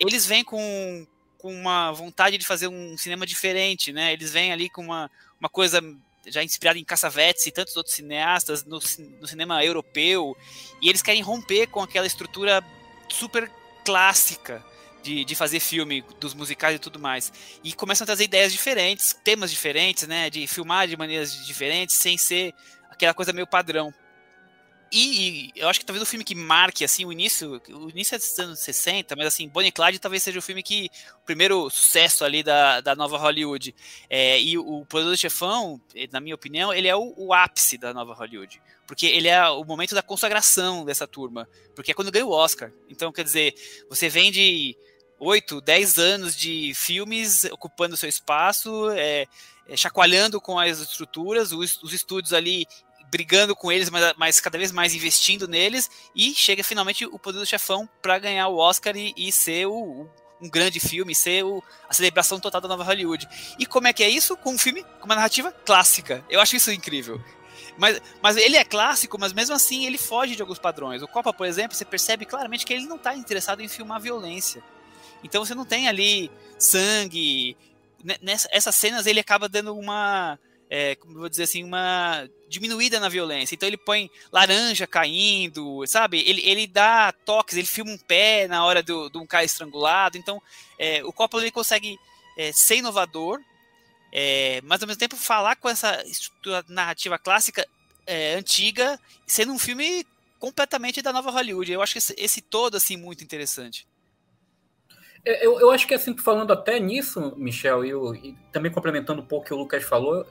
eles 0.00 0.24
vêm 0.24 0.42
com, 0.42 1.06
com 1.36 1.54
uma 1.54 1.92
vontade 1.92 2.38
de 2.38 2.46
fazer 2.46 2.66
um 2.66 2.96
cinema 2.96 3.26
diferente, 3.26 3.92
né? 3.92 4.14
Eles 4.14 4.32
vêm 4.32 4.52
ali 4.52 4.70
com 4.70 4.82
uma, 4.82 5.10
uma 5.38 5.50
coisa 5.50 5.82
já 6.26 6.42
inspirada 6.42 6.78
em 6.78 6.84
Cassavetes 6.84 7.46
e 7.46 7.50
tantos 7.50 7.76
outros 7.76 7.94
cineastas 7.94 8.64
no, 8.64 8.78
no 9.20 9.26
cinema 9.26 9.64
europeu, 9.64 10.36
e 10.80 10.88
eles 10.88 11.02
querem 11.02 11.22
romper 11.22 11.66
com 11.66 11.80
aquela 11.80 12.06
estrutura 12.06 12.64
super 13.08 13.50
clássica 13.84 14.64
de, 15.02 15.24
de 15.24 15.34
fazer 15.34 15.60
filme, 15.60 16.04
dos 16.20 16.34
musicais 16.34 16.76
e 16.76 16.78
tudo 16.78 16.98
mais. 16.98 17.32
E 17.62 17.72
começam 17.72 18.04
a 18.04 18.06
trazer 18.06 18.24
ideias 18.24 18.52
diferentes, 18.52 19.14
temas 19.24 19.50
diferentes, 19.50 20.06
né? 20.06 20.30
De 20.30 20.46
filmar 20.46 20.86
de 20.86 20.96
maneiras 20.96 21.44
diferentes, 21.44 21.96
sem 21.96 22.16
ser 22.16 22.54
aquela 22.90 23.12
coisa 23.12 23.32
meio 23.32 23.46
padrão. 23.46 23.92
E, 24.94 25.50
eu 25.56 25.70
acho 25.70 25.80
que 25.80 25.86
talvez 25.86 26.02
o 26.02 26.06
filme 26.06 26.22
que 26.22 26.34
marque 26.34 26.84
assim 26.84 27.06
o 27.06 27.12
início, 27.12 27.62
o 27.70 27.88
início 27.88 28.14
é 28.14 28.18
dos 28.18 28.38
anos 28.38 28.58
60, 28.58 29.16
mas 29.16 29.26
assim, 29.26 29.48
Bonnie 29.48 29.72
Clyde 29.72 29.98
talvez 29.98 30.22
seja 30.22 30.38
o 30.38 30.42
filme 30.42 30.62
que 30.62 30.90
o 31.22 31.24
primeiro 31.24 31.70
sucesso 31.70 32.26
ali 32.26 32.42
da, 32.42 32.82
da 32.82 32.94
nova 32.94 33.16
Hollywood. 33.16 33.74
É, 34.10 34.38
e 34.38 34.58
o 34.58 34.84
Poderoso 34.84 35.16
Chefão, 35.16 35.80
na 36.12 36.20
minha 36.20 36.34
opinião, 36.34 36.74
ele 36.74 36.88
é 36.88 36.94
o, 36.94 37.14
o, 37.16 37.32
ápice 37.32 37.78
da 37.78 37.94
nova 37.94 38.12
Hollywood, 38.12 38.60
porque 38.86 39.06
ele 39.06 39.28
é 39.28 39.48
o 39.48 39.64
momento 39.64 39.94
da 39.94 40.02
consagração 40.02 40.84
dessa 40.84 41.06
turma, 41.06 41.48
porque 41.74 41.92
é 41.92 41.94
quando 41.94 42.12
ganha 42.12 42.26
o 42.26 42.30
Oscar. 42.30 42.70
Então, 42.90 43.10
quer 43.10 43.24
dizer, 43.24 43.54
você 43.88 44.10
vem 44.10 44.30
de 44.30 44.76
8, 45.18 45.62
10 45.62 45.98
anos 45.98 46.36
de 46.36 46.74
filmes 46.74 47.44
ocupando 47.44 47.96
seu 47.96 48.10
espaço, 48.10 48.90
é, 48.90 49.26
chacoalhando 49.74 50.38
com 50.38 50.58
as 50.58 50.80
estruturas, 50.80 51.50
os, 51.50 51.82
os 51.82 51.94
estúdios 51.94 52.34
ali 52.34 52.66
brigando 53.12 53.54
com 53.54 53.70
eles, 53.70 53.90
mas, 53.90 54.14
mas, 54.16 54.40
cada 54.40 54.56
vez 54.56 54.72
mais 54.72 54.94
investindo 54.94 55.46
neles, 55.46 55.90
e 56.16 56.34
chega 56.34 56.64
finalmente 56.64 57.04
o 57.04 57.18
Poder 57.18 57.38
do 57.38 57.44
Chefão 57.44 57.86
para 58.00 58.18
ganhar 58.18 58.48
o 58.48 58.56
Oscar 58.56 58.96
e, 58.96 59.12
e 59.14 59.30
ser 59.30 59.66
o, 59.66 59.74
o, 59.74 60.10
um 60.40 60.48
grande 60.48 60.80
filme, 60.80 61.14
ser 61.14 61.44
o, 61.44 61.62
a 61.86 61.92
celebração 61.92 62.40
total 62.40 62.62
da 62.62 62.68
nova 62.68 62.82
Hollywood. 62.82 63.28
E 63.58 63.66
como 63.66 63.86
é 63.86 63.92
que 63.92 64.02
é 64.02 64.08
isso? 64.08 64.34
Com 64.34 64.54
um 64.54 64.58
filme 64.58 64.82
com 64.98 65.04
uma 65.04 65.14
narrativa 65.14 65.52
clássica. 65.52 66.24
Eu 66.30 66.40
acho 66.40 66.56
isso 66.56 66.72
incrível. 66.72 67.22
Mas, 67.76 68.00
mas 68.22 68.38
ele 68.38 68.56
é 68.56 68.64
clássico, 68.64 69.18
mas 69.20 69.34
mesmo 69.34 69.54
assim 69.54 69.84
ele 69.84 69.98
foge 69.98 70.34
de 70.34 70.40
alguns 70.40 70.58
padrões. 70.58 71.02
O 71.02 71.08
Copa, 71.08 71.34
por 71.34 71.46
exemplo, 71.46 71.76
você 71.76 71.84
percebe 71.84 72.24
claramente 72.24 72.64
que 72.64 72.72
ele 72.72 72.86
não 72.86 72.96
está 72.96 73.14
interessado 73.14 73.60
em 73.60 73.68
filmar 73.68 74.00
violência. 74.00 74.62
Então 75.22 75.44
você 75.44 75.54
não 75.54 75.66
tem 75.66 75.86
ali 75.86 76.30
sangue. 76.58 77.56
Nessa, 78.22 78.48
essas 78.50 78.74
cenas 78.74 79.06
ele 79.06 79.20
acaba 79.20 79.50
dando 79.50 79.76
uma. 79.76 80.38
É, 80.74 80.94
como 80.94 81.18
vou 81.18 81.28
dizer 81.28 81.42
assim, 81.42 81.62
uma 81.62 82.26
diminuída 82.48 82.98
na 82.98 83.10
violência. 83.10 83.54
Então 83.54 83.66
ele 83.66 83.76
põe 83.76 84.10
laranja 84.32 84.86
caindo, 84.86 85.86
sabe? 85.86 86.20
Ele, 86.26 86.40
ele 86.48 86.66
dá 86.66 87.12
toques, 87.12 87.58
ele 87.58 87.66
filma 87.66 87.92
um 87.92 87.98
pé 87.98 88.48
na 88.48 88.64
hora 88.64 88.82
do, 88.82 89.10
de 89.10 89.18
um 89.18 89.26
cara 89.26 89.44
estrangulado. 89.44 90.16
Então 90.16 90.40
é, 90.78 91.04
o 91.04 91.12
Coppola 91.12 91.42
ele 91.42 91.50
consegue 91.50 91.98
é, 92.38 92.52
ser 92.52 92.76
inovador, 92.76 93.38
é, 94.10 94.62
mas 94.64 94.80
ao 94.80 94.88
mesmo 94.88 94.98
tempo 94.98 95.14
falar 95.14 95.56
com 95.56 95.68
essa 95.68 96.02
estrutura 96.06 96.64
narrativa 96.66 97.18
clássica 97.18 97.68
é, 98.06 98.32
antiga, 98.32 98.98
sendo 99.26 99.52
um 99.52 99.58
filme 99.58 100.06
completamente 100.38 101.02
da 101.02 101.12
nova 101.12 101.30
Hollywood. 101.30 101.70
Eu 101.70 101.82
acho 101.82 101.92
que 101.92 101.98
esse, 101.98 102.14
esse 102.16 102.40
todo 102.40 102.78
assim 102.78 102.96
muito 102.96 103.22
interessante. 103.22 103.86
É, 105.22 105.46
eu, 105.46 105.60
eu 105.60 105.70
acho 105.70 105.86
que 105.86 105.92
assim, 105.92 106.16
falando 106.16 106.50
até 106.50 106.80
nisso, 106.80 107.34
Michel, 107.36 107.84
eu, 107.84 108.14
e 108.14 108.34
também 108.50 108.72
complementando 108.72 109.20
um 109.20 109.26
pouco 109.26 109.44
o 109.44 109.48
que 109.48 109.54
o 109.54 109.58
Lucas 109.58 109.84
falou, 109.84 110.26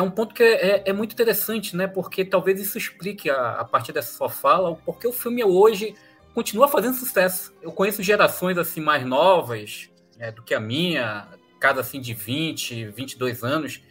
é 0.00 0.02
um 0.02 0.10
ponto 0.10 0.34
que 0.34 0.42
é, 0.42 0.66
é, 0.66 0.82
é 0.86 0.92
muito 0.92 1.12
interessante, 1.12 1.76
né? 1.76 1.86
Porque 1.86 2.24
talvez 2.24 2.60
isso 2.60 2.76
explique, 2.76 3.30
a, 3.30 3.60
a 3.60 3.64
partir 3.64 3.92
dessa 3.92 4.16
sua 4.16 4.28
fala, 4.28 4.70
o 4.70 4.76
porquê 4.76 5.06
o 5.06 5.12
filme 5.12 5.44
hoje 5.44 5.94
continua 6.34 6.68
fazendo 6.68 6.94
sucesso. 6.94 7.54
Eu 7.60 7.70
conheço 7.70 8.02
gerações 8.02 8.56
assim 8.56 8.80
mais 8.80 9.04
novas 9.04 9.90
é, 10.18 10.32
do 10.32 10.42
que 10.42 10.54
a 10.54 10.60
minha, 10.60 11.28
cada 11.58 11.82
assim 11.82 12.00
de 12.00 12.14
20, 12.14 12.86
22 12.86 13.44
anos, 13.44 13.82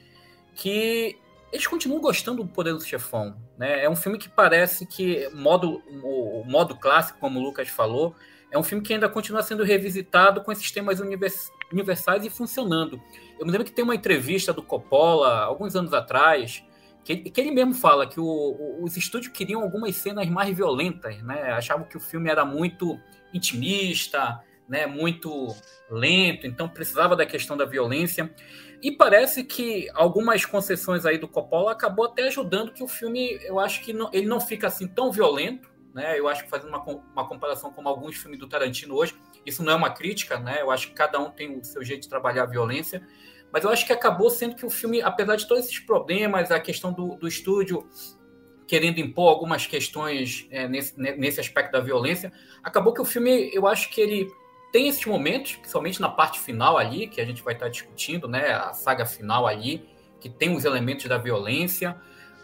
que 0.56 1.18
eles 1.52 1.68
continuam 1.68 2.02
gostando 2.02 2.44
do 2.44 2.50
Poder 2.50 2.74
do 2.74 2.82
Chefão. 2.82 3.36
Né? 3.58 3.84
É 3.84 3.90
um 3.90 3.96
filme 3.96 4.18
que 4.18 4.30
parece 4.30 4.86
que 4.86 5.30
modo, 5.34 5.82
o, 6.04 6.44
modo 6.46 6.76
clássico, 6.76 7.20
como 7.20 7.40
o 7.40 7.44
Lucas 7.44 7.70
falou, 7.70 8.16
é 8.52 8.58
um 8.58 8.64
filme 8.64 8.84
que 8.84 8.94
ainda 8.94 9.08
continua 9.08 9.44
sendo 9.44 9.64
revisitado 9.64 10.42
com 10.42 10.52
esses 10.52 10.72
temas 10.72 11.00
univers, 11.00 11.52
universais 11.72 12.26
e 12.26 12.30
funcionando. 12.30 13.02
Eu 13.40 13.46
me 13.46 13.52
lembro 13.52 13.66
que 13.66 13.72
tem 13.72 13.84
uma 13.84 13.96
entrevista 13.96 14.52
do 14.52 14.64
Coppola, 14.64 15.44
alguns 15.44 15.76
anos 15.76 15.94
atrás, 15.94 16.64
que, 17.04 17.16
que 17.16 17.42
ele 17.42 17.52
mesmo 17.52 17.74
fala 17.74 18.08
que 18.08 18.20
o, 18.20 18.26
o, 18.26 18.84
os 18.84 18.98
estúdios 18.98 19.32
queriam 19.32 19.62
algumas 19.62 19.96
cenas 19.96 20.28
mais 20.30 20.56
violentas, 20.56 21.22
né? 21.24 21.52
Achavam 21.54 21.86
que 21.86 21.98
o 21.98 22.00
filme 22.00 22.30
era 22.30 22.44
muito 22.44 23.00
intimista, 23.34 24.42
né? 24.68 24.86
muito 24.86 25.48
lento, 25.90 26.46
então 26.46 26.70
precisava 26.70 27.16
da 27.16 27.26
questão 27.26 27.58
da 27.58 27.66
violência. 27.66 28.34
E 28.82 28.92
parece 28.92 29.44
que 29.44 29.90
algumas 29.94 30.46
concessões 30.46 31.06
aí 31.06 31.18
do 31.18 31.28
Coppola 31.28 31.72
acabou 31.72 32.06
até 32.06 32.28
ajudando 32.28 32.72
que 32.72 32.84
o 32.84 32.88
filme, 32.88 33.40
eu 33.44 33.60
acho 33.60 33.82
que 33.84 33.92
não, 33.92 34.10
ele 34.14 34.28
não 34.28 34.40
fica 34.40 34.68
assim 34.68 34.88
tão 34.88 35.12
violento, 35.12 35.69
né? 35.94 36.20
Eu 36.20 36.28
acho 36.28 36.44
que 36.44 36.50
fazendo 36.50 36.70
uma, 36.70 36.84
uma 36.84 37.28
comparação 37.28 37.72
com 37.72 37.88
alguns 37.88 38.16
filmes 38.16 38.40
do 38.40 38.48
Tarantino 38.48 38.96
hoje, 38.96 39.16
isso 39.46 39.64
não 39.64 39.74
é 39.74 39.76
uma 39.76 39.90
crítica, 39.90 40.40
né? 40.40 40.62
Eu 40.62 40.72
acho 40.72 40.88
que 40.88 40.94
cada 40.94 41.20
um 41.20 41.30
tem 41.30 41.60
o 41.60 41.64
seu 41.64 41.84
jeito 41.84 42.04
de 42.04 42.10
trabalhar 42.10 42.44
a 42.44 42.46
violência, 42.46 43.06
mas 43.52 43.64
eu 43.64 43.70
acho 43.70 43.86
que 43.86 43.94
acabou 43.94 44.30
sendo 44.30 44.56
que 44.56 44.66
o 44.66 44.70
filme, 44.70 45.02
apesar 45.02 45.36
de 45.36 45.48
todos 45.48 45.66
esses 45.66 45.80
problemas, 45.80 46.52
a 46.52 46.60
questão 46.60 46.94
do, 46.94 47.16
do 47.16 47.28
estúdio 47.28 47.88
querendo 48.68 49.00
impor 49.00 49.30
algumas 49.30 49.66
questões 49.66 50.48
é, 50.52 50.68
nesse, 50.68 51.00
nesse 51.00 51.40
aspecto 51.40 51.72
da 51.72 51.80
violência, 51.80 52.32
acabou 52.64 52.94
que 52.94 53.02
o 53.02 53.06
filme, 53.06 53.50
eu 53.52 53.66
acho 53.66 53.90
que 53.90 54.00
ele 54.00 54.32
tem 54.72 54.88
esses 54.88 55.04
momentos, 55.06 55.56
principalmente 55.56 56.00
na 56.00 56.10
parte 56.10 56.40
final 56.40 56.78
ali, 56.78 57.08
que 57.08 57.20
a 57.20 57.26
gente 57.26 57.42
vai 57.42 57.56
estar 57.56 57.68
discutindo, 57.68 58.28
né? 58.28 58.52
A 58.52 58.72
saga 58.74 59.06
final 59.08 59.48
ali, 59.48 59.90
que 60.20 60.30
tem 60.30 60.56
os 60.56 60.66
elementos 60.66 61.06
da 61.06 61.18
violência, 61.18 62.00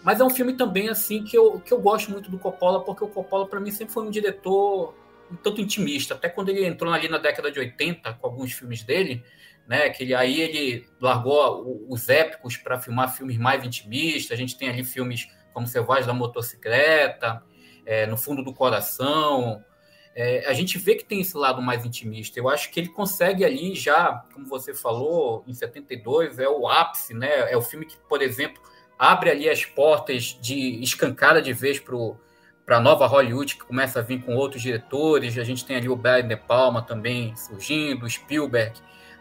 mas 0.06 0.20
é 0.20 0.24
um 0.24 0.30
filme 0.30 0.54
também 0.54 0.88
assim 0.88 1.24
que 1.24 1.36
eu, 1.36 1.60
que 1.60 1.74
eu 1.74 1.82
gosto 1.82 2.12
muito 2.12 2.30
do 2.30 2.38
Coppola, 2.38 2.86
porque 2.86 3.04
o 3.04 3.08
Coppola 3.08 3.48
para 3.48 3.60
mim 3.60 3.72
sempre 3.72 3.92
foi 3.92 4.04
um 4.06 4.12
diretor 4.12 4.94
um 5.32 5.36
tanto 5.36 5.60
intimista. 5.60 6.14
Até 6.14 6.30
quando 6.30 6.50
ele 6.50 6.64
entrou 6.64 6.94
ali 6.94 7.10
na 7.10 7.18
década 7.18 7.52
de 7.52 7.58
80 7.58 8.14
com 8.14 8.28
alguns 8.28 8.54
filmes 8.54 8.84
dele, 8.84 9.24
né? 9.68 9.90
Que 9.90 10.04
ele, 10.04 10.14
aí 10.14 10.40
ele 10.40 10.88
largou 11.02 11.84
os 11.90 12.08
épicos 12.08 12.56
para 12.56 12.80
filmar 12.80 13.18
filmes 13.18 13.36
mais 13.40 13.64
intimistas. 13.66 14.38
A 14.38 14.40
gente 14.40 14.56
tem 14.56 14.70
ali 14.70 14.84
filmes 14.84 15.28
como 15.52 15.66
Selvagem 15.66 16.06
da 16.06 16.14
Motocicleta, 16.14 17.42
é, 17.84 18.06
No 18.06 18.16
Fundo 18.16 18.44
do 18.44 18.54
Coração. 18.54 19.66
É, 20.14 20.48
a 20.48 20.54
gente 20.54 20.78
vê 20.78 20.94
que 20.94 21.04
tem 21.04 21.22
esse 21.22 21.36
lado 21.36 21.64
mais 21.64 21.84
intimista. 21.84 22.40
Eu 22.40 22.48
acho 22.48 22.70
que 22.70 22.80
ele 22.80 22.90
consegue 22.90 23.44
ali 23.44 23.74
já, 23.74 24.24
como 24.32 24.46
você 24.46 24.72
falou, 24.72 25.44
em 25.48 25.54
72, 25.56 26.38
é 26.38 26.48
o 26.48 26.68
ápice, 26.68 27.16
né? 27.16 27.52
É 27.52 27.58
o 27.58 27.62
filme 27.64 27.88
que, 27.88 27.98
por 28.08 28.22
exemplo, 28.22 28.62
abre 28.98 29.30
ali 29.30 29.50
as 29.50 29.66
portas 29.66 30.38
de 30.42 30.82
escancada 30.82 31.42
de 31.42 31.54
vez 31.54 31.80
para 31.80 32.78
a 32.78 32.80
nova 32.80 33.06
Hollywood, 33.06 33.56
que 33.56 33.64
começa 33.64 34.00
a 34.00 34.02
vir 34.02 34.24
com 34.24 34.36
outros 34.36 34.62
diretores. 34.62 35.38
A 35.38 35.44
gente 35.44 35.66
tem 35.66 35.76
ali 35.76 35.90
o 35.90 35.96
Brian 35.96 36.28
De 36.28 36.36
Palma 36.36 36.82
também 36.82 37.36
surgindo, 37.36 38.10
Spielberg 38.10 38.74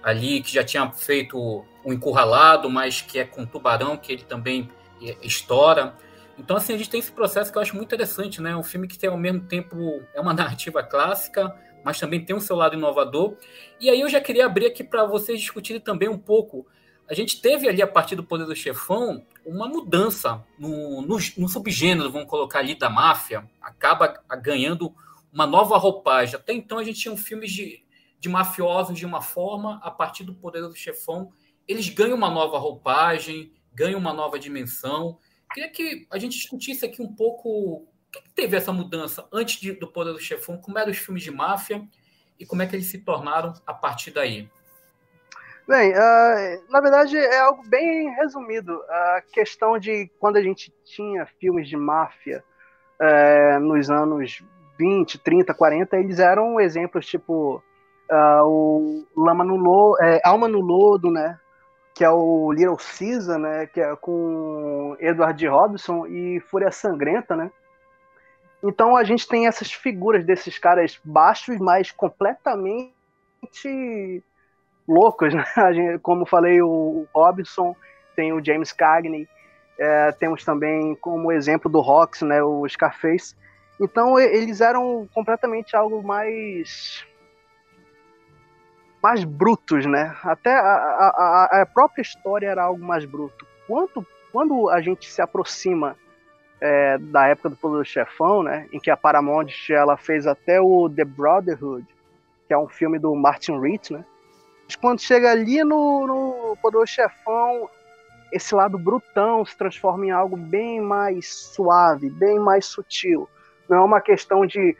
ali, 0.02 0.42
que 0.42 0.52
já 0.52 0.62
tinha 0.62 0.90
feito 0.92 1.38
o 1.38 1.92
Encurralado, 1.92 2.68
mas 2.68 3.00
que 3.00 3.18
é 3.18 3.24
com 3.24 3.46
Tubarão, 3.46 3.96
que 3.96 4.12
ele 4.12 4.22
também 4.22 4.70
é, 5.02 5.16
estoura. 5.22 5.94
Então, 6.38 6.56
assim, 6.56 6.74
a 6.74 6.76
gente 6.76 6.90
tem 6.90 7.00
esse 7.00 7.12
processo 7.12 7.50
que 7.50 7.56
eu 7.56 7.62
acho 7.62 7.74
muito 7.74 7.88
interessante, 7.88 8.42
né? 8.42 8.54
Um 8.54 8.62
filme 8.62 8.86
que 8.86 8.98
tem 8.98 9.08
ao 9.08 9.16
mesmo 9.16 9.40
tempo 9.40 10.02
é 10.12 10.20
uma 10.20 10.34
narrativa 10.34 10.82
clássica, 10.82 11.54
mas 11.82 11.98
também 11.98 12.24
tem 12.24 12.36
um 12.36 12.40
seu 12.40 12.56
lado 12.56 12.74
inovador. 12.74 13.36
E 13.80 13.88
aí 13.88 14.00
eu 14.00 14.08
já 14.08 14.20
queria 14.20 14.46
abrir 14.46 14.66
aqui 14.66 14.84
para 14.84 15.04
vocês 15.04 15.40
discutirem 15.40 15.80
também 15.80 16.08
um 16.08 16.18
pouco. 16.18 16.66
A 17.08 17.14
gente 17.14 17.40
teve 17.40 17.68
ali, 17.68 17.82
a 17.82 17.86
partir 17.86 18.16
do 18.16 18.24
Poder 18.24 18.46
do 18.46 18.56
Chefão, 18.56 19.24
uma 19.44 19.68
mudança 19.68 20.44
no, 20.58 21.02
no, 21.02 21.18
no 21.36 21.48
subgênero, 21.48 22.10
vamos 22.10 22.28
colocar 22.28 22.60
ali, 22.60 22.74
da 22.74 22.88
máfia. 22.88 23.48
Acaba 23.60 24.22
ganhando 24.42 24.94
uma 25.32 25.46
nova 25.46 25.76
roupagem. 25.76 26.36
Até 26.36 26.52
então 26.52 26.78
a 26.78 26.84
gente 26.84 27.00
tinha 27.00 27.16
filmes 27.16 27.52
de 27.52 27.84
de 28.24 28.28
mafiosos 28.30 28.98
de 28.98 29.04
uma 29.04 29.20
forma, 29.20 29.78
a 29.82 29.90
partir 29.90 30.24
do 30.24 30.34
poder 30.34 30.62
do 30.62 30.74
chefão, 30.74 31.30
eles 31.68 31.90
ganham 31.90 32.16
uma 32.16 32.30
nova 32.30 32.56
roupagem, 32.56 33.52
ganham 33.74 34.00
uma 34.00 34.14
nova 34.14 34.38
dimensão. 34.38 35.18
Queria 35.52 35.68
que 35.68 36.06
a 36.10 36.18
gente 36.18 36.38
discutisse 36.38 36.86
aqui 36.86 37.02
um 37.02 37.14
pouco 37.14 37.50
o 37.50 37.86
que 38.10 38.22
teve 38.34 38.56
essa 38.56 38.72
mudança 38.72 39.28
antes 39.30 39.60
de, 39.60 39.72
do 39.72 39.86
poder 39.86 40.14
do 40.14 40.18
chefão, 40.18 40.56
como 40.56 40.78
eram 40.78 40.90
os 40.90 40.96
filmes 40.96 41.22
de 41.22 41.30
máfia 41.30 41.86
e 42.40 42.46
como 42.46 42.62
é 42.62 42.66
que 42.66 42.74
eles 42.74 42.86
se 42.86 43.00
tornaram 43.00 43.52
a 43.66 43.74
partir 43.74 44.10
daí. 44.10 44.48
Bem, 45.66 45.92
uh, 45.92 46.62
na 46.70 46.80
verdade 46.80 47.16
é 47.16 47.38
algo 47.38 47.62
bem 47.66 48.10
resumido. 48.16 48.82
A 48.88 49.22
questão 49.32 49.78
de 49.78 50.10
quando 50.20 50.36
a 50.36 50.42
gente 50.42 50.70
tinha 50.84 51.24
filmes 51.40 51.68
de 51.68 51.76
máfia 51.76 52.44
uh, 53.00 53.60
nos 53.60 53.88
anos 53.90 54.42
20, 54.78 55.18
30, 55.18 55.54
40, 55.54 55.96
eles 55.96 56.18
eram 56.18 56.60
exemplos 56.60 57.06
tipo 57.06 57.62
uh, 58.10 58.44
o 58.44 59.06
Lama 59.16 59.42
no 59.42 59.56
Lodo, 59.56 60.02
é, 60.02 60.20
Alma 60.22 60.48
no 60.48 60.60
Lodo, 60.60 61.10
né? 61.10 61.40
Que 61.94 62.04
é 62.04 62.10
o 62.10 62.52
Little 62.52 62.76
Caesar, 62.76 63.38
né? 63.38 63.66
Que 63.66 63.80
é 63.80 63.96
com 63.96 64.96
Edward 65.00 65.46
Robson 65.46 66.06
e 66.06 66.40
Fúria 66.40 66.70
Sangrenta, 66.70 67.34
né? 67.34 67.50
Então 68.62 68.96
a 68.96 69.04
gente 69.04 69.26
tem 69.26 69.46
essas 69.46 69.72
figuras 69.72 70.26
desses 70.26 70.58
caras 70.58 71.00
baixos, 71.02 71.58
mas 71.58 71.90
completamente 71.90 72.92
loucos, 74.86 75.34
né? 75.34 75.44
Gente, 75.72 75.98
como 75.98 76.26
falei, 76.26 76.60
o 76.62 77.06
Robson, 77.14 77.74
tem 78.14 78.32
o 78.32 78.44
James 78.44 78.72
Cagney, 78.72 79.28
é, 79.78 80.12
temos 80.12 80.44
também 80.44 80.94
como 80.96 81.32
exemplo 81.32 81.70
do 81.70 81.80
Rox, 81.80 82.22
né? 82.22 82.42
O 82.42 82.68
Scarface. 82.68 83.34
Então 83.80 84.18
eles 84.18 84.60
eram 84.60 85.08
completamente 85.12 85.74
algo 85.74 86.02
mais 86.02 87.04
mais 89.02 89.22
brutos, 89.22 89.84
né? 89.84 90.16
Até 90.22 90.54
a, 90.54 90.62
a, 90.62 91.60
a, 91.62 91.66
própria 91.66 92.00
história 92.00 92.46
era 92.46 92.62
algo 92.62 92.82
mais 92.82 93.04
bruto. 93.04 93.46
Quanto, 93.66 94.06
quando 94.32 94.70
a 94.70 94.80
gente 94.80 95.12
se 95.12 95.20
aproxima 95.20 95.94
é, 96.58 96.96
da 96.96 97.26
época 97.26 97.50
do 97.50 97.56
Poder 97.56 97.78
do 97.78 97.84
Chefão, 97.84 98.42
né? 98.42 98.66
Em 98.72 98.80
que 98.80 98.90
a 98.90 98.96
Paramount 98.96 99.48
ela 99.68 99.98
fez 99.98 100.26
até 100.26 100.58
o 100.60 100.88
The 100.88 101.04
Brotherhood, 101.04 101.86
que 102.46 102.54
é 102.54 102.58
um 102.58 102.68
filme 102.68 102.98
do 102.98 103.14
Martin 103.14 103.60
Ritt, 103.60 103.92
né? 103.92 104.04
Mas 104.66 104.76
quando 104.76 105.00
chega 105.00 105.30
ali 105.30 105.62
no, 105.62 106.06
no 106.06 106.56
Poder 106.60 106.86
Chefão, 106.86 107.68
esse 108.32 108.54
lado 108.54 108.78
brutão 108.78 109.44
se 109.44 109.56
transforma 109.56 110.06
em 110.06 110.10
algo 110.10 110.36
bem 110.36 110.80
mais 110.80 111.32
suave, 111.32 112.10
bem 112.10 112.38
mais 112.38 112.66
sutil. 112.66 113.28
Não 113.68 113.78
é 113.78 113.80
uma 113.80 114.00
questão 114.00 114.46
de 114.46 114.76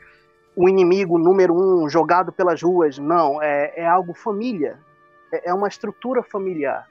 o 0.55 0.69
inimigo 0.69 1.17
número 1.17 1.53
um 1.53 1.89
jogado 1.89 2.31
pelas 2.31 2.61
ruas. 2.61 2.97
Não, 2.97 3.41
é, 3.41 3.73
é 3.75 3.85
algo 3.85 4.13
família. 4.13 4.79
É, 5.31 5.49
é 5.49 5.53
uma 5.53 5.67
estrutura 5.67 6.23
familiar. 6.23 6.87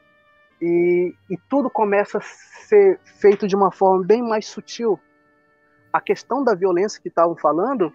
E, 0.61 1.15
e 1.29 1.37
tudo 1.49 1.69
começa 1.69 2.19
a 2.19 2.21
ser 2.21 3.01
feito 3.05 3.47
de 3.49 3.57
uma 3.57 3.71
forma 3.73 4.05
bem 4.05 4.23
mais 4.23 4.47
sutil. 4.47 4.99
A 5.93 6.01
questão 6.01 6.43
da 6.43 6.55
violência 6.55 7.01
que 7.01 7.09
estavam 7.09 7.37
falando, 7.37 7.93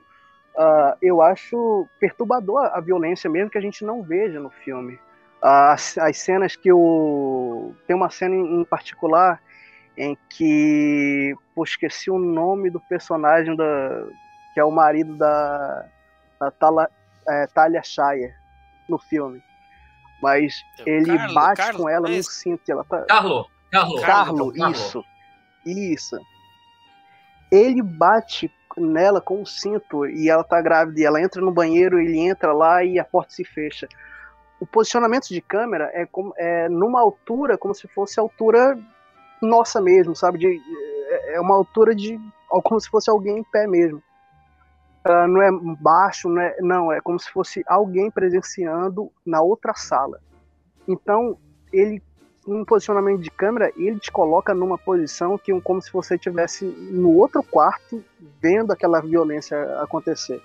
uh, 0.55 0.97
eu 1.01 1.21
acho 1.21 1.87
perturbador 1.99 2.65
a 2.73 2.79
violência, 2.79 3.29
mesmo 3.29 3.49
que 3.49 3.57
a 3.57 3.61
gente 3.61 3.83
não 3.83 4.01
veja 4.01 4.39
no 4.39 4.49
filme. 4.49 4.95
Uh, 5.41 5.71
as, 5.71 5.97
as, 5.97 6.17
cenas 6.17 6.55
que 6.55 6.71
o. 6.71 7.73
Tem 7.87 7.95
uma 7.95 8.09
cena 8.09 8.35
em 8.35 8.63
particular 8.65 9.41
em 9.97 10.17
que. 10.29 11.35
Pô, 11.55 11.63
esqueci 11.63 12.09
o 12.11 12.19
nome 12.19 12.69
do 12.69 12.79
personagem 12.79 13.55
da, 13.55 14.05
que 14.53 14.59
é 14.59 14.63
o 14.63 14.71
marido 14.71 15.15
da, 15.15 15.85
da 16.39 16.51
Tala, 16.51 16.89
é, 17.27 17.47
Talia 17.47 17.81
Shire 17.83 18.33
no 18.87 18.97
filme. 18.97 19.41
Mas 20.21 20.65
é 20.79 20.89
ele 20.89 21.17
Carlo, 21.17 21.33
bate 21.33 21.61
Carlo, 21.61 21.79
com 21.79 21.89
ela 21.89 22.09
é 22.09 22.17
no 22.17 22.23
cinto. 22.23 22.69
Ela 22.69 22.83
tá... 22.83 23.05
Carlo, 23.07 23.49
Carlo, 23.71 24.01
Carlo, 24.01 24.53
Carlo, 24.53 24.71
isso. 24.71 25.05
Isso. 25.65 26.19
Ele 27.51 27.81
bate 27.81 28.51
nela 28.77 29.19
com 29.19 29.41
o 29.41 29.45
cinto 29.45 30.05
e 30.05 30.29
ela 30.29 30.43
tá 30.43 30.61
grávida 30.61 30.99
e 30.99 31.03
ela 31.03 31.21
entra 31.21 31.41
no 31.41 31.51
banheiro, 31.51 31.99
ele 31.99 32.19
entra 32.19 32.53
lá 32.53 32.83
e 32.83 32.99
a 32.99 33.05
porta 33.05 33.31
se 33.31 33.43
fecha. 33.43 33.87
O 34.59 34.65
posicionamento 34.65 35.29
de 35.29 35.41
câmera 35.41 35.89
é, 35.93 36.05
como, 36.05 36.33
é 36.37 36.67
numa 36.69 36.99
altura 36.99 37.57
como 37.57 37.73
se 37.73 37.87
fosse 37.87 38.19
altura 38.19 38.77
nossa 39.41 39.79
mesmo, 39.81 40.15
sabe? 40.15 40.39
De, 40.39 40.61
é, 41.07 41.35
é 41.35 41.41
uma 41.41 41.55
altura 41.55 41.95
de 41.95 42.19
como 42.47 42.79
se 42.79 42.89
fosse 42.89 43.09
alguém 43.09 43.39
em 43.39 43.43
pé 43.43 43.67
mesmo 43.67 44.01
uh, 45.07 45.27
não 45.27 45.41
é 45.41 45.49
baixo, 45.79 46.29
não 46.29 46.41
é, 46.41 46.57
não, 46.61 46.91
é 46.91 47.01
como 47.01 47.19
se 47.19 47.29
fosse 47.31 47.63
alguém 47.67 48.09
presenciando 48.11 49.11
na 49.25 49.41
outra 49.41 49.73
sala. 49.73 50.19
Então, 50.87 51.37
ele, 51.71 52.01
um 52.55 52.65
posicionamento 52.65 53.21
de 53.21 53.29
câmera, 53.29 53.71
ele 53.75 53.99
te 53.99 54.11
coloca 54.11 54.53
numa 54.53 54.77
posição 54.77 55.37
que 55.37 55.59
como 55.61 55.81
se 55.81 55.91
você 55.91 56.15
estivesse 56.15 56.65
no 56.65 57.11
outro 57.11 57.43
quarto 57.43 58.03
vendo 58.41 58.71
aquela 58.71 58.99
violência 58.99 59.57
acontecer. 59.81 60.41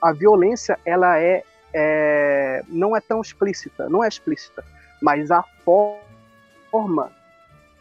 A 0.00 0.12
violência, 0.12 0.78
ela 0.84 1.18
é, 1.18 1.42
é 1.72 2.62
não 2.68 2.96
é 2.96 3.00
tão 3.00 3.20
explícita, 3.20 3.88
não 3.88 4.02
é 4.02 4.08
explícita, 4.08 4.64
mas 5.02 5.30
a 5.30 5.42
forma 5.64 7.12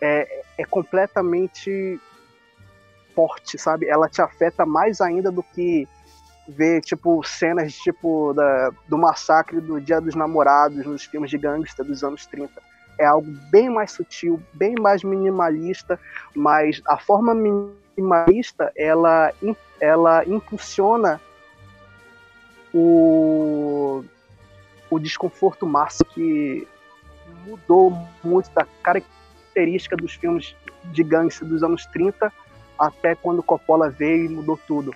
é, 0.01 0.43
é 0.57 0.65
completamente 0.65 1.99
forte, 3.15 3.57
sabe? 3.57 3.87
Ela 3.87 4.09
te 4.09 4.21
afeta 4.21 4.65
mais 4.65 4.99
ainda 4.99 5.31
do 5.31 5.43
que 5.43 5.87
ver, 6.47 6.81
tipo, 6.81 7.23
cenas 7.23 7.73
tipo 7.73 8.33
da, 8.33 8.71
do 8.87 8.97
massacre 8.97 9.61
do 9.61 9.79
Dia 9.79 10.01
dos 10.01 10.15
Namorados 10.15 10.85
nos 10.85 11.05
filmes 11.05 11.29
de 11.29 11.37
gangster 11.37 11.85
dos 11.85 12.03
anos 12.03 12.25
30. 12.25 12.72
É 12.97 13.05
algo 13.05 13.29
bem 13.49 13.69
mais 13.69 13.91
sutil, 13.91 14.41
bem 14.53 14.75
mais 14.79 15.03
minimalista, 15.03 15.99
mas 16.35 16.81
a 16.87 16.97
forma 16.97 17.33
minimalista, 17.33 18.71
ela, 18.75 19.33
ela 19.79 20.23
impulsiona 20.25 21.19
o, 22.73 24.03
o 24.89 24.99
desconforto 24.99 25.65
máximo 25.65 26.09
que 26.11 26.67
mudou 27.45 27.91
muito 28.23 28.49
da 28.51 28.65
característica 28.81 29.95
dos 29.95 30.13
filmes 30.13 30.55
de 30.85 31.03
gangster 31.03 31.47
dos 31.47 31.63
anos 31.63 31.85
30 31.87 32.31
até 32.77 33.15
quando 33.15 33.43
Coppola 33.43 33.89
veio 33.89 34.25
e 34.25 34.29
mudou 34.29 34.57
tudo 34.67 34.93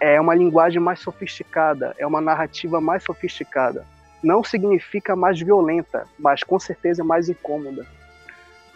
é 0.00 0.18
uma 0.18 0.34
linguagem 0.34 0.80
mais 0.80 0.98
sofisticada, 0.98 1.94
é 1.98 2.06
uma 2.06 2.22
narrativa 2.22 2.80
mais 2.80 3.04
sofisticada. 3.04 3.86
Não 4.22 4.44
significa 4.44 5.16
mais 5.16 5.40
violenta, 5.40 6.06
mas 6.18 6.42
com 6.42 6.58
certeza 6.58 7.02
é 7.02 7.04
mais 7.04 7.28
incômoda. 7.28 7.86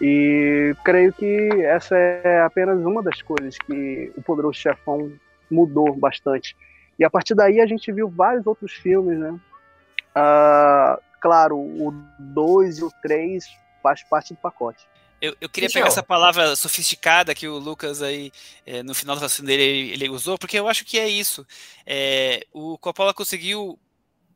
E 0.01 0.75
creio 0.85 1.13
que 1.13 1.49
essa 1.63 1.97
é 1.97 2.43
apenas 2.43 2.85
uma 2.85 3.03
das 3.03 3.23
coisas 3.23 3.57
que 3.59 4.13
o 4.17 4.23
Poderoso 4.23 4.59
Chefão 4.59 5.13
mudou 5.51 5.95
bastante. 5.95 6.57
E 6.99 7.05
a 7.05 7.11
partir 7.11 7.35
daí 7.35 7.61
a 7.61 7.67
gente 7.67 7.91
viu 7.93 8.09
vários 8.09 8.47
outros 8.47 8.73
filmes, 8.73 9.19
né? 9.19 9.31
Uh, 10.17 11.01
claro, 11.21 11.57
o 11.57 11.93
2 12.19 12.79
e 12.79 12.85
o 12.85 12.91
3 13.03 13.45
faz 13.83 14.03
parte 14.05 14.33
do 14.33 14.39
pacote. 14.39 14.87
Eu, 15.21 15.35
eu 15.41 15.49
queria 15.49 15.71
pegar 15.71 15.87
essa 15.87 16.03
palavra 16.03 16.55
sofisticada 16.55 17.35
que 17.35 17.49
o 17.49 17.57
Lucas 17.59 18.03
aí, 18.03 18.31
é, 18.67 18.83
no 18.83 18.95
final 18.95 19.17
do 19.17 19.23
raciocínio 19.23 19.49
dele, 19.49 19.63
ele, 19.63 19.93
ele, 19.93 20.09
usou, 20.11 20.37
porque 20.37 20.59
eu 20.59 20.69
acho 20.69 20.85
que 20.85 20.99
é 20.99 21.09
isso. 21.09 21.47
É, 21.87 22.47
o 22.53 22.77
Coppola 22.77 23.15
conseguiu 23.15 23.79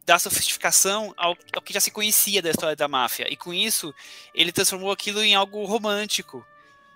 dar 0.08 0.18
sofisticação 0.18 1.12
ao, 1.18 1.36
ao, 1.54 1.60
que 1.60 1.74
já 1.74 1.80
se 1.80 1.90
conhecia 1.90 2.40
da 2.40 2.48
história 2.48 2.74
da 2.74 2.88
máfia. 2.88 3.30
E 3.30 3.36
com 3.36 3.52
isso, 3.52 3.94
ele 4.34 4.50
transformou 4.50 4.90
aquilo 4.90 5.22
em 5.22 5.34
algo 5.34 5.66
romântico, 5.66 6.44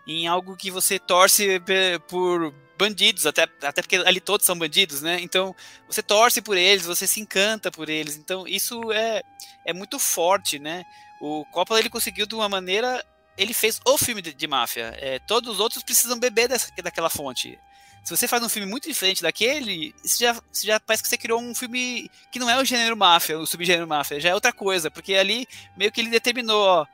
em 0.06 0.26
algo 0.26 0.56
que 0.56 0.70
você 0.70 0.98
torce 0.98 1.60
por 2.08 2.54
bandidos, 2.78 3.26
até, 3.26 3.42
até 3.42 3.82
porque 3.82 3.96
ali 3.96 4.18
todos 4.18 4.46
são 4.46 4.58
bandidos, 4.58 5.02
né? 5.02 5.18
Então, 5.20 5.54
você 5.86 6.02
torce 6.02 6.40
por 6.40 6.56
eles, 6.56 6.86
você 6.86 7.06
se 7.06 7.20
encanta 7.20 7.70
por 7.70 7.90
eles. 7.90 8.16
Então, 8.16 8.48
isso 8.48 8.90
é, 8.90 9.20
é 9.66 9.74
muito 9.74 9.98
forte, 9.98 10.58
né? 10.58 10.82
O 11.20 11.44
Coppola, 11.52 11.80
ele 11.80 11.90
conseguiu 11.90 12.26
de 12.26 12.34
uma 12.34 12.48
maneira... 12.48 13.04
Ele 13.36 13.52
fez 13.52 13.78
o 13.86 13.98
filme 13.98 14.22
de, 14.22 14.32
de 14.32 14.46
máfia. 14.46 14.94
É, 14.98 15.18
todos 15.18 15.52
os 15.52 15.60
outros 15.60 15.82
precisam 15.82 16.18
beber 16.18 16.48
dessa, 16.48 16.72
daquela 16.82 17.10
fonte. 17.10 17.58
Se 18.02 18.16
você 18.16 18.26
faz 18.26 18.42
um 18.42 18.48
filme 18.48 18.68
muito 18.68 18.88
diferente 18.88 19.22
daquele, 19.22 19.94
você 20.02 20.24
já, 20.24 20.32
você 20.50 20.66
já 20.66 20.80
parece 20.80 21.02
que 21.02 21.08
você 21.08 21.16
criou 21.16 21.40
um 21.40 21.54
filme 21.54 22.10
que 22.32 22.38
não 22.38 22.50
é 22.50 22.60
o 22.60 22.64
gênero 22.64 22.96
máfia, 22.96 23.38
o 23.38 23.46
subgênero 23.46 23.86
máfia, 23.86 24.18
já 24.18 24.30
é 24.30 24.34
outra 24.34 24.52
coisa, 24.52 24.90
porque 24.90 25.14
ali 25.14 25.46
meio 25.76 25.92
que 25.92 26.00
ele 26.00 26.10
determinou, 26.10 26.64
ó, 26.64 26.86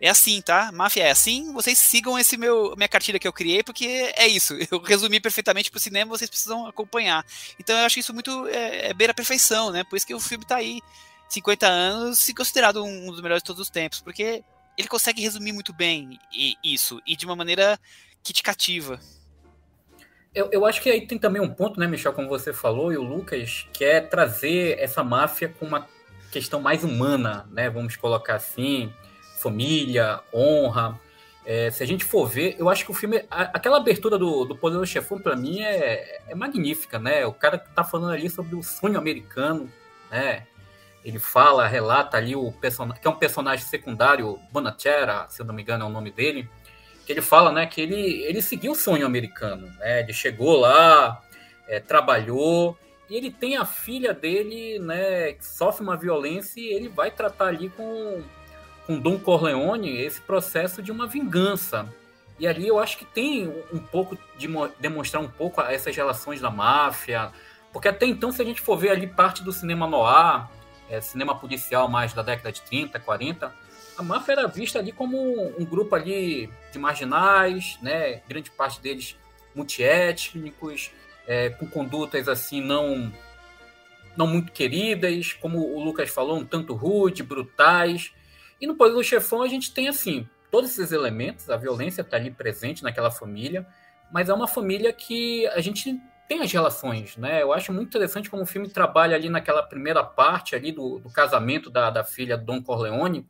é 0.00 0.08
assim, 0.08 0.40
tá? 0.40 0.72
Máfia 0.72 1.04
é 1.04 1.10
assim, 1.10 1.52
vocês 1.52 1.78
sigam 1.78 2.18
esse 2.18 2.36
meu 2.36 2.74
minha 2.74 2.88
cartilha 2.88 3.18
que 3.18 3.28
eu 3.28 3.32
criei, 3.32 3.62
porque 3.62 4.12
é 4.16 4.26
isso. 4.26 4.54
Eu 4.70 4.80
resumi 4.80 5.20
perfeitamente 5.20 5.70
pro 5.70 5.78
cinema, 5.78 6.16
vocês 6.16 6.30
precisam 6.30 6.66
acompanhar. 6.66 7.24
Então 7.58 7.78
eu 7.78 7.84
acho 7.84 7.98
isso 7.98 8.14
muito 8.14 8.46
é, 8.48 8.88
é 8.88 8.94
beira 8.94 9.10
a 9.10 9.14
perfeição, 9.14 9.70
né? 9.70 9.84
Por 9.84 9.96
isso 9.96 10.06
que 10.06 10.14
o 10.14 10.20
filme 10.20 10.44
tá 10.44 10.56
aí 10.56 10.80
50 11.28 11.66
anos, 11.66 12.18
se 12.18 12.34
considerado 12.34 12.82
um 12.82 13.06
dos 13.10 13.20
melhores 13.20 13.42
de 13.42 13.46
todos 13.46 13.60
os 13.60 13.70
tempos, 13.70 14.00
porque 14.00 14.42
ele 14.76 14.88
consegue 14.88 15.20
resumir 15.20 15.52
muito 15.52 15.72
bem 15.72 16.18
isso 16.64 17.00
e 17.06 17.14
de 17.14 17.26
uma 17.26 17.36
maneira 17.36 17.78
que 18.22 18.32
te 18.32 18.42
cativa. 18.42 18.98
Eu, 20.34 20.48
eu 20.52 20.64
acho 20.64 20.80
que 20.80 20.88
aí 20.88 21.06
tem 21.06 21.18
também 21.18 21.42
um 21.42 21.52
ponto, 21.52 21.80
né, 21.80 21.86
Michel, 21.88 22.12
como 22.12 22.28
você 22.28 22.52
falou, 22.52 22.92
e 22.92 22.96
o 22.96 23.02
Lucas, 23.02 23.66
que 23.72 23.84
é 23.84 24.00
trazer 24.00 24.78
essa 24.78 25.02
máfia 25.02 25.48
com 25.48 25.66
uma 25.66 25.88
questão 26.30 26.60
mais 26.60 26.84
humana, 26.84 27.48
né? 27.50 27.68
Vamos 27.68 27.96
colocar 27.96 28.36
assim, 28.36 28.92
família, 29.38 30.20
honra. 30.32 30.98
É, 31.44 31.68
se 31.70 31.82
a 31.82 31.86
gente 31.86 32.04
for 32.04 32.28
ver, 32.28 32.54
eu 32.58 32.68
acho 32.68 32.84
que 32.84 32.92
o 32.92 32.94
filme. 32.94 33.24
A, 33.28 33.42
aquela 33.42 33.78
abertura 33.78 34.16
do, 34.16 34.44
do 34.44 34.86
Chefão, 34.86 35.18
para 35.18 35.34
mim, 35.34 35.62
é, 35.62 36.22
é 36.28 36.34
magnífica, 36.34 36.98
né? 36.98 37.26
O 37.26 37.32
cara 37.32 37.58
que 37.58 37.68
tá 37.70 37.82
falando 37.82 38.12
ali 38.12 38.30
sobre 38.30 38.54
o 38.54 38.62
sonho 38.62 38.98
americano, 38.98 39.68
né? 40.10 40.46
Ele 41.04 41.18
fala, 41.18 41.66
relata 41.66 42.16
ali 42.16 42.36
o 42.36 42.52
personagem, 42.52 43.02
que 43.02 43.08
é 43.08 43.10
um 43.10 43.16
personagem 43.16 43.66
secundário, 43.66 44.38
Bonachera, 44.52 45.26
se 45.28 45.42
eu 45.42 45.46
não 45.46 45.54
me 45.54 45.62
engano 45.62 45.84
é 45.84 45.88
o 45.88 45.90
nome 45.90 46.10
dele 46.10 46.48
que 47.10 47.14
ele 47.14 47.22
fala, 47.22 47.50
né, 47.50 47.66
que 47.66 47.80
ele, 47.80 48.22
ele 48.22 48.40
seguiu 48.40 48.70
o 48.70 48.76
sonho 48.76 49.04
americano, 49.04 49.66
né, 49.80 49.98
ele 49.98 50.12
chegou 50.12 50.60
lá, 50.60 51.20
é, 51.66 51.80
trabalhou, 51.80 52.78
e 53.08 53.16
ele 53.16 53.32
tem 53.32 53.56
a 53.56 53.64
filha 53.64 54.14
dele, 54.14 54.78
né, 54.78 55.32
que 55.32 55.44
sofre 55.44 55.82
uma 55.82 55.96
violência 55.96 56.60
e 56.60 56.72
ele 56.72 56.88
vai 56.88 57.10
tratar 57.10 57.46
ali 57.46 57.68
com, 57.70 58.22
com 58.86 58.96
Dom 58.96 59.18
Corleone 59.18 60.00
esse 60.00 60.20
processo 60.20 60.80
de 60.80 60.92
uma 60.92 61.08
vingança. 61.08 61.92
E 62.38 62.46
ali 62.46 62.68
eu 62.68 62.78
acho 62.78 62.96
que 62.96 63.04
tem 63.04 63.52
um 63.72 63.80
pouco 63.80 64.16
de 64.38 64.48
demonstrar 64.78 65.20
um 65.20 65.28
pouco 65.28 65.60
essas 65.62 65.96
relações 65.96 66.40
da 66.40 66.48
máfia, 66.48 67.32
porque 67.72 67.88
até 67.88 68.06
então, 68.06 68.30
se 68.30 68.40
a 68.40 68.44
gente 68.44 68.60
for 68.60 68.76
ver 68.76 68.90
ali 68.90 69.08
parte 69.08 69.42
do 69.42 69.52
cinema 69.52 69.88
noir, 69.88 70.48
é, 70.88 71.00
cinema 71.00 71.36
policial 71.36 71.88
mais 71.88 72.12
da 72.12 72.22
década 72.22 72.52
de 72.52 72.62
30, 72.62 73.00
40, 73.00 73.52
a 74.00 74.02
máfia 74.02 74.32
era 74.32 74.48
vista 74.48 74.78
ali 74.78 74.92
como 74.92 75.54
um 75.58 75.64
grupo 75.64 75.94
ali 75.94 76.50
de 76.72 76.78
marginais, 76.78 77.78
né? 77.82 78.22
Grande 78.26 78.50
parte 78.50 78.80
deles 78.80 79.14
multiétnicos, 79.54 80.90
é, 81.26 81.50
com 81.50 81.66
condutas 81.66 82.26
assim 82.26 82.62
não 82.62 83.12
não 84.16 84.26
muito 84.26 84.52
queridas, 84.52 85.34
como 85.34 85.58
o 85.58 85.84
Lucas 85.84 86.08
falou, 86.10 86.38
um 86.38 86.44
tanto 86.44 86.74
rude, 86.74 87.22
brutais. 87.22 88.12
E 88.58 88.66
no 88.66 88.74
Poder 88.74 88.94
do 88.94 89.04
Chefão 89.04 89.42
a 89.42 89.48
gente 89.48 89.72
tem 89.72 89.86
assim 89.86 90.26
todos 90.50 90.70
esses 90.70 90.92
elementos, 90.92 91.50
a 91.50 91.56
violência 91.56 92.00
está 92.00 92.16
ali 92.16 92.30
presente 92.30 92.82
naquela 92.82 93.10
família, 93.10 93.66
mas 94.10 94.30
é 94.30 94.34
uma 94.34 94.48
família 94.48 94.92
que 94.94 95.46
a 95.48 95.60
gente 95.60 96.00
tem 96.26 96.40
as 96.40 96.50
relações, 96.50 97.18
né? 97.18 97.42
Eu 97.42 97.52
acho 97.52 97.70
muito 97.70 97.88
interessante 97.88 98.30
como 98.30 98.44
o 98.44 98.46
filme 98.46 98.68
trabalha 98.70 99.14
ali 99.14 99.28
naquela 99.28 99.62
primeira 99.62 100.02
parte 100.02 100.56
ali 100.56 100.72
do, 100.72 100.98
do 100.98 101.10
casamento 101.10 101.68
da, 101.68 101.90
da 101.90 102.02
filha 102.02 102.36
Don 102.36 102.62
Corleone, 102.62 103.26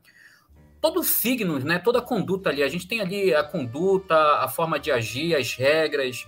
todos 0.81 1.07
os 1.07 1.13
signos, 1.17 1.63
né? 1.63 1.79
Toda 1.79 1.99
a 1.99 2.03
conduta 2.03 2.49
ali. 2.51 2.63
A 2.63 2.69
gente 2.69 2.87
tem 2.87 3.01
ali 3.01 3.35
a 3.35 3.45
conduta, 3.45 4.15
a 4.39 4.49
forma 4.49 4.79
de 4.79 4.91
agir, 4.91 5.35
as 5.35 5.55
regras 5.55 6.27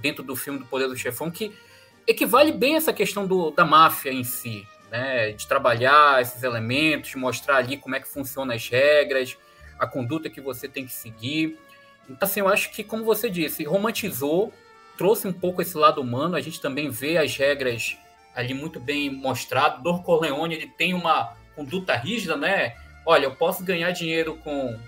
dentro 0.00 0.22
do 0.22 0.36
filme 0.36 0.58
do 0.58 0.66
Poder 0.66 0.86
do 0.88 0.96
Chefão 0.96 1.30
que 1.30 1.52
equivale 2.06 2.52
bem 2.52 2.74
a 2.74 2.76
essa 2.76 2.92
questão 2.92 3.26
do, 3.26 3.50
da 3.50 3.64
máfia 3.64 4.12
em 4.12 4.22
si, 4.22 4.66
né? 4.90 5.32
De 5.32 5.46
trabalhar 5.46 6.20
esses 6.20 6.42
elementos, 6.42 7.14
mostrar 7.14 7.56
ali 7.56 7.76
como 7.76 7.94
é 7.94 8.00
que 8.00 8.08
funcionam 8.08 8.54
as 8.54 8.68
regras, 8.68 9.36
a 9.78 9.86
conduta 9.86 10.28
que 10.28 10.40
você 10.40 10.68
tem 10.68 10.84
que 10.84 10.92
seguir. 10.92 11.58
Então, 12.08 12.28
assim, 12.28 12.40
eu 12.40 12.48
acho 12.48 12.70
que, 12.70 12.84
como 12.84 13.02
você 13.04 13.30
disse, 13.30 13.64
romantizou, 13.64 14.52
trouxe 14.98 15.26
um 15.26 15.32
pouco 15.32 15.62
esse 15.62 15.76
lado 15.76 16.00
humano. 16.00 16.36
A 16.36 16.40
gente 16.40 16.60
também 16.60 16.90
vê 16.90 17.16
as 17.16 17.34
regras 17.34 17.96
ali 18.34 18.52
muito 18.52 18.78
bem 18.78 19.10
mostrado. 19.10 19.82
Dor 19.82 20.02
Corleone, 20.02 20.54
ele 20.54 20.66
tem 20.66 20.92
uma 20.92 21.34
conduta 21.56 21.94
rígida, 21.94 22.36
né? 22.36 22.76
Olha, 23.04 23.24
eu 23.24 23.34
posso 23.34 23.64
ganhar 23.64 23.90
dinheiro 23.90 24.38
com. 24.42 24.78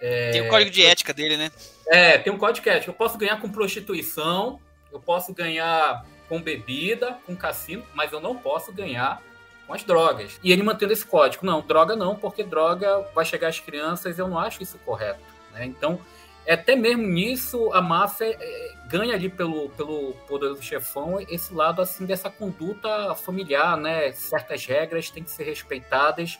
É, 0.00 0.30
tem 0.30 0.42
o 0.42 0.48
código 0.48 0.70
de 0.70 0.84
ética 0.84 1.12
dele, 1.12 1.36
né? 1.36 1.50
É, 1.88 2.18
tem 2.18 2.32
um 2.32 2.38
código 2.38 2.64
de 2.64 2.70
ética. 2.70 2.90
Eu 2.90 2.94
posso 2.94 3.18
ganhar 3.18 3.40
com 3.40 3.50
prostituição, 3.50 4.60
eu 4.92 5.00
posso 5.00 5.34
ganhar 5.34 6.04
com 6.28 6.40
bebida, 6.40 7.18
com 7.26 7.36
cassino, 7.36 7.84
mas 7.94 8.12
eu 8.12 8.20
não 8.20 8.36
posso 8.36 8.72
ganhar 8.72 9.20
com 9.66 9.74
as 9.74 9.82
drogas. 9.82 10.38
E 10.42 10.52
ele 10.52 10.62
mantendo 10.62 10.92
esse 10.92 11.04
código. 11.04 11.44
Não, 11.44 11.60
droga 11.60 11.94
não, 11.96 12.16
porque 12.16 12.42
droga 12.42 13.06
vai 13.14 13.24
chegar 13.24 13.48
às 13.48 13.60
crianças, 13.60 14.18
eu 14.18 14.28
não 14.28 14.38
acho 14.38 14.62
isso 14.62 14.78
correto. 14.78 15.20
Né? 15.52 15.66
Então, 15.66 16.00
até 16.48 16.74
mesmo 16.74 17.02
nisso, 17.02 17.72
a 17.72 17.80
máfia 17.80 18.36
é, 18.40 18.72
ganha 18.86 19.14
ali 19.14 19.28
pelo, 19.28 19.68
pelo 19.70 20.14
poder 20.26 20.48
do 20.48 20.62
chefão 20.62 21.20
esse 21.28 21.52
lado 21.54 21.82
assim 21.82 22.06
dessa 22.06 22.30
conduta 22.30 23.14
familiar, 23.14 23.76
né? 23.76 24.10
Certas 24.12 24.64
regras 24.64 25.10
têm 25.10 25.22
que 25.22 25.30
ser 25.30 25.44
respeitadas 25.44 26.38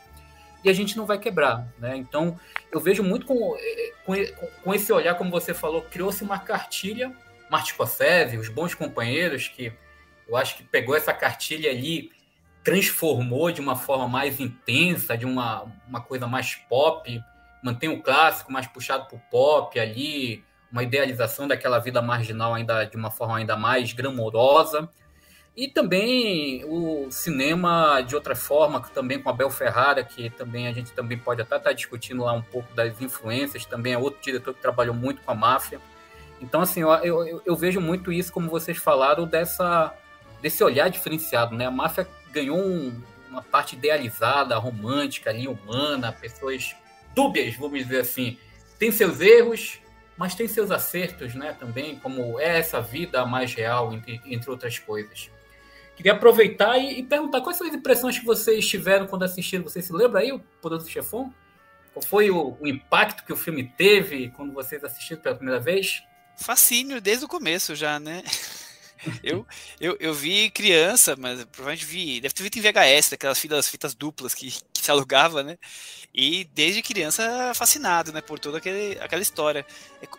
e 0.62 0.70
a 0.70 0.73
gente 0.73 0.96
não 0.96 1.07
vai 1.07 1.18
quebrar, 1.18 1.66
né? 1.79 1.96
Então, 1.96 2.38
eu 2.70 2.81
vejo 2.81 3.03
muito 3.03 3.27
com, 3.27 3.57
com, 4.05 4.14
com 4.62 4.75
esse 4.75 4.92
olhar, 4.92 5.14
como 5.14 5.31
você 5.31 5.55
falou, 5.55 5.83
criou-se 5.83 6.23
uma 6.23 6.38
cartilha, 6.38 7.12
Martin 7.51 7.73
Scorsese, 7.73 8.37
os 8.37 8.49
bons 8.49 8.75
companheiros, 8.75 9.49
que 9.49 9.73
eu 10.29 10.37
acho 10.37 10.57
que 10.57 10.62
pegou 10.62 10.96
essa 10.96 11.12
cartilha 11.12 11.70
ali, 11.70 12.12
transformou 12.62 13.51
de 13.51 13.61
uma 13.61 13.75
forma 13.75 14.07
mais 14.07 14.38
intensa, 14.38 15.16
de 15.16 15.27
uma, 15.27 15.64
uma 15.88 16.01
coisa 16.01 16.27
mais 16.27 16.55
pop, 16.55 17.20
mantém 17.62 17.88
o 17.88 18.03
clássico 18.03 18.53
mais 18.53 18.66
puxado 18.66 19.07
para 19.07 19.16
o 19.16 19.20
pop 19.31 19.79
ali, 19.79 20.44
uma 20.70 20.83
idealização 20.83 21.49
daquela 21.49 21.79
vida 21.79 22.01
marginal 22.01 22.55
ainda 22.55 22.85
de 22.85 22.96
uma 22.96 23.11
forma 23.11 23.38
ainda 23.38 23.57
mais 23.57 23.92
glamourosa, 23.92 24.88
e 25.61 25.68
também 25.68 26.64
o 26.64 27.11
cinema 27.11 28.01
de 28.01 28.14
outra 28.14 28.35
forma, 28.35 28.81
também 28.94 29.20
com 29.20 29.29
Abel 29.29 29.51
Ferrara, 29.51 30.03
que 30.03 30.31
também 30.31 30.66
a 30.66 30.73
gente 30.73 30.90
também 30.92 31.18
pode 31.18 31.42
até 31.42 31.59
estar 31.59 31.73
discutindo 31.75 32.25
lá 32.25 32.33
um 32.33 32.40
pouco 32.40 32.73
das 32.73 32.99
influências, 33.03 33.66
também 33.66 33.92
é 33.92 33.99
outro 33.99 34.23
diretor 34.23 34.55
que 34.55 34.62
trabalhou 34.62 34.94
muito 34.94 35.20
com 35.20 35.31
a 35.31 35.35
máfia. 35.35 35.79
Então, 36.40 36.62
assim, 36.62 36.81
eu, 36.81 36.90
eu, 37.05 37.42
eu 37.44 37.55
vejo 37.55 37.79
muito 37.79 38.11
isso, 38.11 38.33
como 38.33 38.49
vocês 38.49 38.79
falaram, 38.79 39.27
dessa, 39.27 39.94
desse 40.40 40.64
olhar 40.64 40.88
diferenciado, 40.88 41.55
né? 41.55 41.66
A 41.66 41.70
máfia 41.70 42.09
ganhou 42.33 42.57
um, 42.57 42.99
uma 43.29 43.42
parte 43.42 43.77
idealizada, 43.77 44.57
romântica, 44.57 45.29
ali, 45.29 45.46
humana, 45.46 46.11
pessoas 46.11 46.75
dúbias, 47.14 47.55
vamos 47.57 47.81
dizer 47.81 48.01
assim. 48.01 48.38
Tem 48.79 48.90
seus 48.90 49.20
erros, 49.20 49.79
mas 50.16 50.35
tem 50.35 50.49
seus 50.49 50.70
acertos, 50.70 51.35
né? 51.35 51.55
Também, 51.61 51.96
como 51.96 52.40
é 52.40 52.59
essa 52.59 52.81
vida 52.81 53.27
mais 53.27 53.53
real, 53.53 53.92
entre, 53.92 54.23
entre 54.25 54.49
outras 54.49 54.79
coisas. 54.79 55.29
Queria 56.00 56.14
aproveitar 56.14 56.78
e, 56.78 57.00
e, 57.00 57.02
perguntar 57.02 57.42
quais 57.42 57.58
são 57.58 57.66
as 57.66 57.74
impressões 57.74 58.18
que 58.18 58.24
vocês 58.24 58.66
tiveram 58.66 59.06
quando 59.06 59.22
assistiram. 59.22 59.64
Vocês 59.64 59.84
se 59.84 59.92
lembram 59.92 60.22
aí, 60.22 60.32
o 60.32 60.38
Poderoso 60.62 60.88
Chefão? 60.88 61.30
Qual 61.92 62.02
foi 62.02 62.30
o, 62.30 62.56
o, 62.58 62.66
impacto 62.66 63.22
que 63.22 63.30
o 63.30 63.36
filme 63.36 63.70
teve 63.76 64.30
quando 64.30 64.54
vocês 64.54 64.82
assistiram 64.82 65.20
pela 65.20 65.34
primeira 65.34 65.60
vez? 65.60 66.02
Fascínio 66.38 67.02
desde 67.02 67.26
o 67.26 67.28
começo 67.28 67.74
já, 67.74 68.00
né? 68.00 68.22
eu, 69.22 69.46
eu, 69.78 69.94
eu 70.00 70.14
vi 70.14 70.48
criança, 70.48 71.14
mas 71.18 71.44
provavelmente 71.44 71.84
vi. 71.84 72.18
Deve 72.18 72.32
ter 72.32 72.44
visto 72.44 72.56
em 72.56 72.62
VHS, 72.62 73.10
daquelas 73.10 73.38
fitas, 73.38 73.68
fitas 73.68 73.94
duplas 73.94 74.32
que 74.32 74.54
alugava, 74.90 75.42
né? 75.42 75.59
E 76.12 76.44
desde 76.53 76.83
criança 76.83 77.53
fascinado, 77.55 78.12
né, 78.12 78.20
por 78.20 78.38
toda 78.38 78.59
aquele, 78.59 78.98
aquela 79.00 79.22
história. 79.22 79.64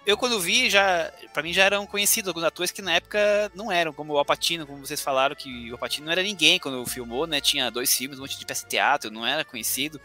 Eu 0.06 0.18
quando 0.18 0.40
vi 0.40 0.70
já, 0.70 1.12
para 1.34 1.44
mim 1.44 1.54
já 1.54 1.66
eram 1.66 1.86
conhecidos 1.86 2.30
alguns 2.30 2.46
atores 2.46 2.72
que 2.72 2.82
na 2.82 2.94
época 2.94 3.52
não 3.54 3.72
eram, 3.72 3.92
como 3.92 4.14
o 4.14 4.18
Alpatino, 4.18 4.66
como 4.66 4.86
vocês 4.86 5.02
falaram 5.02 5.36
que 5.36 5.70
o 5.70 5.74
Alpatino 5.74 6.06
não 6.06 6.12
era 6.12 6.24
ninguém 6.24 6.60
quando 6.60 6.86
filmou, 6.86 7.28
né? 7.28 7.42
Tinha 7.42 7.70
dois 7.70 7.94
filmes, 7.94 8.18
um 8.18 8.22
monte 8.22 8.40
de 8.40 8.46
peça 8.46 8.64
de 8.64 8.70
teatro, 8.70 9.12
não 9.12 9.26
era 9.26 9.44
conhecido. 9.44 10.00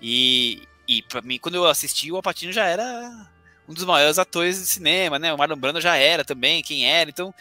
E 0.00 0.62
e 0.88 1.02
para 1.02 1.20
mim 1.20 1.38
quando 1.38 1.56
eu 1.56 1.66
assisti 1.66 2.12
o 2.12 2.16
Alpatino 2.16 2.52
já 2.52 2.64
era 2.66 3.28
um 3.68 3.74
dos 3.74 3.84
maiores 3.84 4.18
atores 4.18 4.58
de 4.58 4.66
cinema, 4.66 5.18
né? 5.18 5.32
O 5.32 5.38
Marlon 5.38 5.56
Brando 5.56 5.80
já 5.80 5.96
era 5.96 6.24
também, 6.24 6.62
quem 6.62 6.88
era. 6.88 7.10
Então, 7.10 7.34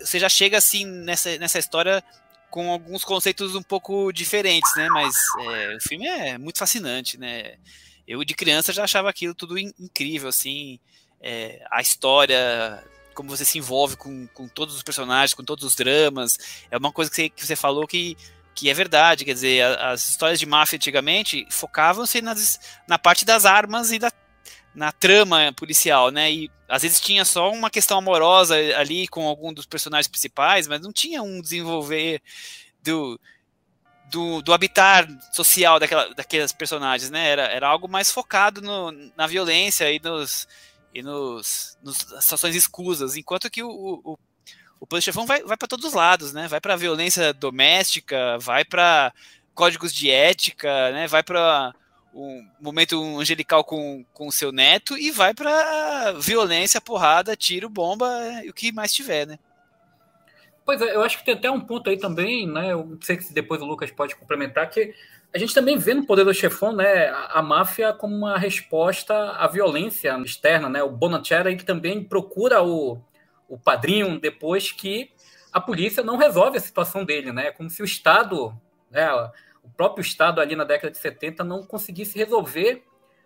você 0.00 0.18
já 0.18 0.28
chega 0.28 0.56
assim 0.56 0.84
nessa, 0.84 1.36
nessa 1.38 1.58
história 1.58 2.02
com 2.50 2.70
alguns 2.70 3.04
conceitos 3.04 3.54
um 3.54 3.62
pouco 3.62 4.12
diferentes, 4.12 4.70
né? 4.76 4.88
Mas 4.90 5.14
é, 5.40 5.76
o 5.76 5.80
filme 5.80 6.06
é 6.06 6.38
muito 6.38 6.58
fascinante, 6.58 7.18
né? 7.18 7.56
Eu 8.06 8.24
de 8.24 8.34
criança 8.34 8.72
já 8.72 8.84
achava 8.84 9.10
aquilo 9.10 9.34
tudo 9.34 9.58
incrível, 9.58 10.28
assim, 10.28 10.80
é, 11.20 11.62
a 11.70 11.80
história, 11.80 12.82
como 13.14 13.28
você 13.28 13.44
se 13.44 13.58
envolve 13.58 13.96
com, 13.96 14.26
com 14.28 14.48
todos 14.48 14.74
os 14.74 14.82
personagens, 14.82 15.34
com 15.34 15.44
todos 15.44 15.64
os 15.64 15.74
dramas, 15.74 16.38
é 16.70 16.78
uma 16.78 16.92
coisa 16.92 17.10
que 17.10 17.16
você, 17.16 17.28
que 17.28 17.46
você 17.46 17.56
falou 17.56 17.86
que 17.86 18.16
que 18.58 18.68
é 18.68 18.74
verdade, 18.74 19.24
quer 19.24 19.34
dizer, 19.34 19.62
as 19.78 20.08
histórias 20.08 20.40
de 20.40 20.44
máfia 20.44 20.74
antigamente 20.74 21.46
focavam-se 21.48 22.20
na 22.88 22.98
parte 22.98 23.24
das 23.24 23.46
armas 23.46 23.92
e 23.92 24.00
da, 24.00 24.10
na 24.74 24.90
trama 24.90 25.52
policial, 25.52 26.10
né? 26.10 26.32
E 26.32 26.50
às 26.68 26.82
vezes 26.82 27.00
tinha 27.00 27.24
só 27.24 27.50
uma 27.50 27.70
questão 27.70 27.98
amorosa 27.98 28.54
ali 28.76 29.08
com 29.08 29.26
algum 29.26 29.52
dos 29.52 29.66
personagens 29.66 30.06
principais, 30.06 30.68
mas 30.68 30.80
não 30.80 30.92
tinha 30.92 31.22
um 31.22 31.40
desenvolver 31.40 32.20
do, 32.82 33.18
do, 34.10 34.42
do 34.42 34.52
habitar 34.52 35.08
social 35.32 35.80
daquela, 35.80 36.14
daqueles 36.14 36.52
personagens, 36.52 37.10
né? 37.10 37.30
Era, 37.30 37.42
era 37.44 37.68
algo 37.68 37.88
mais 37.88 38.10
focado 38.10 38.60
no, 38.60 38.92
na 39.16 39.26
violência 39.26 39.90
e 39.90 39.98
nos 39.98 40.46
e 40.94 41.02
nos, 41.02 41.78
nos 41.82 41.98
situações 41.98 42.56
escusas, 42.56 43.14
enquanto 43.16 43.50
que 43.50 43.62
o, 43.62 43.70
o, 43.70 44.18
o 44.80 44.86
Plano 44.86 45.02
Chefão 45.02 45.26
vai, 45.26 45.42
vai 45.42 45.56
para 45.56 45.68
todos 45.68 45.84
os 45.84 45.92
lados, 45.92 46.32
né? 46.32 46.48
Vai 46.48 46.60
para 46.60 46.76
violência 46.76 47.32
doméstica, 47.32 48.38
vai 48.38 48.64
para 48.64 49.12
códigos 49.54 49.92
de 49.92 50.10
ética, 50.10 50.90
né? 50.92 51.06
Vai 51.06 51.22
para 51.22 51.74
um 52.20 52.48
momento 52.60 53.00
angelical 53.18 53.62
com 53.64 54.04
o 54.18 54.32
seu 54.32 54.50
neto 54.50 54.96
e 54.96 55.10
vai 55.10 55.32
para 55.32 56.12
violência, 56.12 56.80
porrada, 56.80 57.36
tiro, 57.36 57.68
bomba 57.68 58.08
e 58.44 58.50
o 58.50 58.54
que 58.54 58.72
mais 58.72 58.92
tiver, 58.92 59.26
né? 59.26 59.38
Pois 60.64 60.82
é, 60.82 60.94
eu 60.94 61.02
acho 61.02 61.18
que 61.18 61.24
tem 61.24 61.32
até 61.32 61.50
um 61.50 61.60
ponto 61.60 61.88
aí 61.88 61.96
também, 61.96 62.46
né? 62.46 62.72
Eu 62.72 62.98
sei 63.00 63.18
se 63.20 63.32
depois 63.32 63.62
o 63.62 63.64
Lucas 63.64 63.90
pode 63.90 64.14
complementar, 64.14 64.68
que 64.68 64.92
a 65.32 65.38
gente 65.38 65.54
também 65.54 65.78
vê 65.78 65.94
no 65.94 66.04
Poder 66.04 66.24
do 66.24 66.34
Chefão, 66.34 66.72
né, 66.72 67.08
a, 67.08 67.38
a, 67.38 67.42
máfia 67.42 67.92
como 67.92 68.14
uma 68.14 68.38
resposta 68.38 69.14
à 69.14 69.46
violência 69.46 70.18
externa, 70.22 70.68
né? 70.68 70.82
O 70.82 70.90
Bonachera 70.90 71.54
que 71.56 71.64
também 71.64 72.04
procura 72.04 72.62
o, 72.62 73.00
o 73.48 73.58
padrinho 73.58 74.20
depois 74.20 74.70
que 74.70 75.10
a 75.52 75.58
polícia 75.58 76.02
não 76.02 76.16
resolve 76.16 76.58
a 76.58 76.60
situação 76.60 77.02
dele, 77.02 77.32
né? 77.32 77.50
Como 77.50 77.70
se 77.70 77.80
o 77.80 77.84
Estado, 77.86 78.54
né, 78.90 79.08
o 79.68 79.76
próprio 79.76 80.02
Estado 80.02 80.40
ali 80.40 80.56
na 80.56 80.64
década 80.64 80.90
de 80.90 80.98
70 80.98 81.44
não 81.44 81.62
conseguisse 81.62 82.16
resolver 82.16 82.82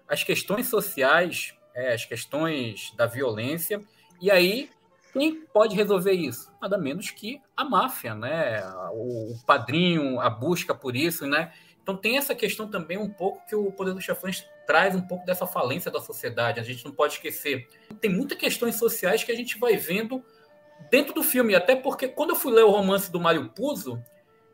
as 0.09 0.25
questões 0.25 0.69
sociais, 0.69 1.55
é, 1.75 1.95
as 1.95 2.05
questões 2.05 2.93
da 2.97 3.07
violência. 3.07 3.81
E 4.21 4.31
aí, 4.31 4.69
quem 5.13 5.47
pode 5.47 5.77
resolver 5.77 6.13
isso? 6.13 6.51
Nada 6.61 6.77
menos 6.77 7.11
que 7.11 7.41
a 7.57 7.65
máfia, 7.65 8.15
né? 8.15 8.63
O, 8.93 9.37
padrinho, 9.47 10.21
a 10.21 10.29
busca 10.29 10.75
por 10.75 10.97
isso, 10.97 11.27
né? 11.27 11.53
Então 11.83 11.97
tem 11.97 12.17
essa 12.17 12.35
questão 12.35 12.69
também 12.69 12.99
um 12.99 13.11
pouco 13.11 13.45
que 13.47 13.55
o 13.55 13.71
Poder 13.73 13.95
dos 13.95 14.05
Chefões 14.05 14.47
traz 14.67 14.95
um 14.95 15.01
pouco 15.01 15.27
dessa 15.27 15.47
falência 15.47 15.91
da 15.91 16.01
sociedade. 16.01 16.61
A 16.61 16.63
gente 16.63 16.85
não 16.85 16.93
pode 16.93 17.15
esquecer. 17.15 17.69
Tem 18.01 18.11
muitas 18.11 18.39
questões 18.39 18.77
sociais 18.77 19.25
que 19.25 19.33
a 19.33 19.37
gente 19.37 19.59
vai 19.59 19.77
vendo 19.77 20.25
dentro 20.91 21.13
do 21.13 21.23
filme, 21.23 21.55
até 21.55 21.77
porque 21.77 22.09
quando 22.09 22.31
eu 22.31 22.37
fui 22.37 22.53
ler 22.53 22.65
o 22.65 22.71
romance 22.71 23.11
do 23.11 23.21
Mário 23.21 23.49
Puzo, 23.51 24.03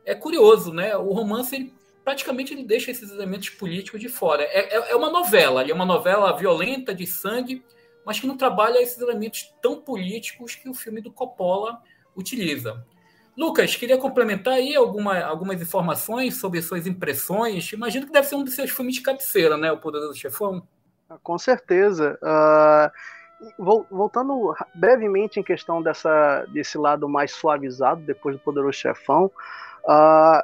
é 0.08 0.14
curioso, 0.14 0.72
né? 0.72 0.96
O 0.96 1.12
romance 1.12 1.54
ele, 1.54 1.74
praticamente 2.04 2.52
ele 2.52 2.64
deixa 2.64 2.90
esses 2.90 3.10
elementos 3.10 3.50
políticos 3.50 4.00
de 4.00 4.08
fora. 4.08 4.42
É, 4.42 4.76
é, 4.76 4.90
é 4.92 4.96
uma 4.96 5.10
novela, 5.10 5.62
é 5.62 5.72
uma 5.72 5.86
novela 5.86 6.36
violenta 6.36 6.94
de 6.94 7.06
sangue, 7.06 7.64
mas 8.04 8.18
que 8.18 8.26
não 8.26 8.36
trabalha 8.36 8.82
esses 8.82 9.00
elementos 9.00 9.54
tão 9.60 9.80
políticos 9.80 10.54
que 10.54 10.68
o 10.68 10.74
filme 10.74 11.00
do 11.00 11.12
Coppola 11.12 11.82
utiliza. 12.16 12.84
Lucas, 13.36 13.76
queria 13.76 13.96
complementar 13.96 14.54
aí 14.54 14.74
alguma, 14.74 15.20
algumas 15.20 15.62
informações 15.62 16.36
sobre 16.40 16.60
suas 16.60 16.88
impressões. 16.88 17.70
Imagino 17.72 18.06
que 18.06 18.12
deve 18.12 18.26
ser 18.26 18.34
um 18.34 18.42
dos 18.42 18.54
seus 18.54 18.70
filmes 18.70 18.96
de 18.96 19.00
cabeceira, 19.00 19.56
né? 19.56 19.70
O 19.70 19.78
Poderoso 19.78 20.18
Chefão. 20.18 20.66
Com 21.22 21.38
certeza. 21.38 22.18
Uh, 22.20 22.90
voltando 23.88 24.54
brevemente 24.74 25.38
em 25.38 25.42
questão 25.44 25.80
dessa, 25.80 26.44
desse 26.52 26.76
lado 26.76 27.08
mais 27.08 27.30
suavizado 27.32 28.02
depois 28.02 28.34
do 28.34 28.42
Poderoso 28.42 28.76
Chefão, 28.76 29.30
uh, 29.84 30.42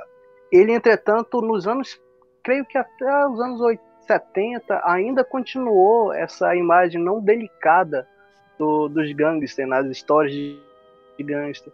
ele, 0.50 0.72
entretanto, 0.72 1.40
nos 1.40 1.66
anos, 1.66 2.00
creio 2.42 2.64
que 2.64 2.78
até 2.78 3.26
os 3.26 3.40
anos 3.40 3.60
70, 4.06 4.82
ainda 4.84 5.24
continuou 5.24 6.12
essa 6.12 6.54
imagem 6.54 7.00
não 7.02 7.20
delicada 7.20 8.06
do, 8.58 8.88
dos 8.88 9.12
gangsters, 9.12 9.68
nas 9.68 9.86
histórias 9.86 10.32
de, 10.32 10.60
de 11.16 11.24
gangster 11.24 11.72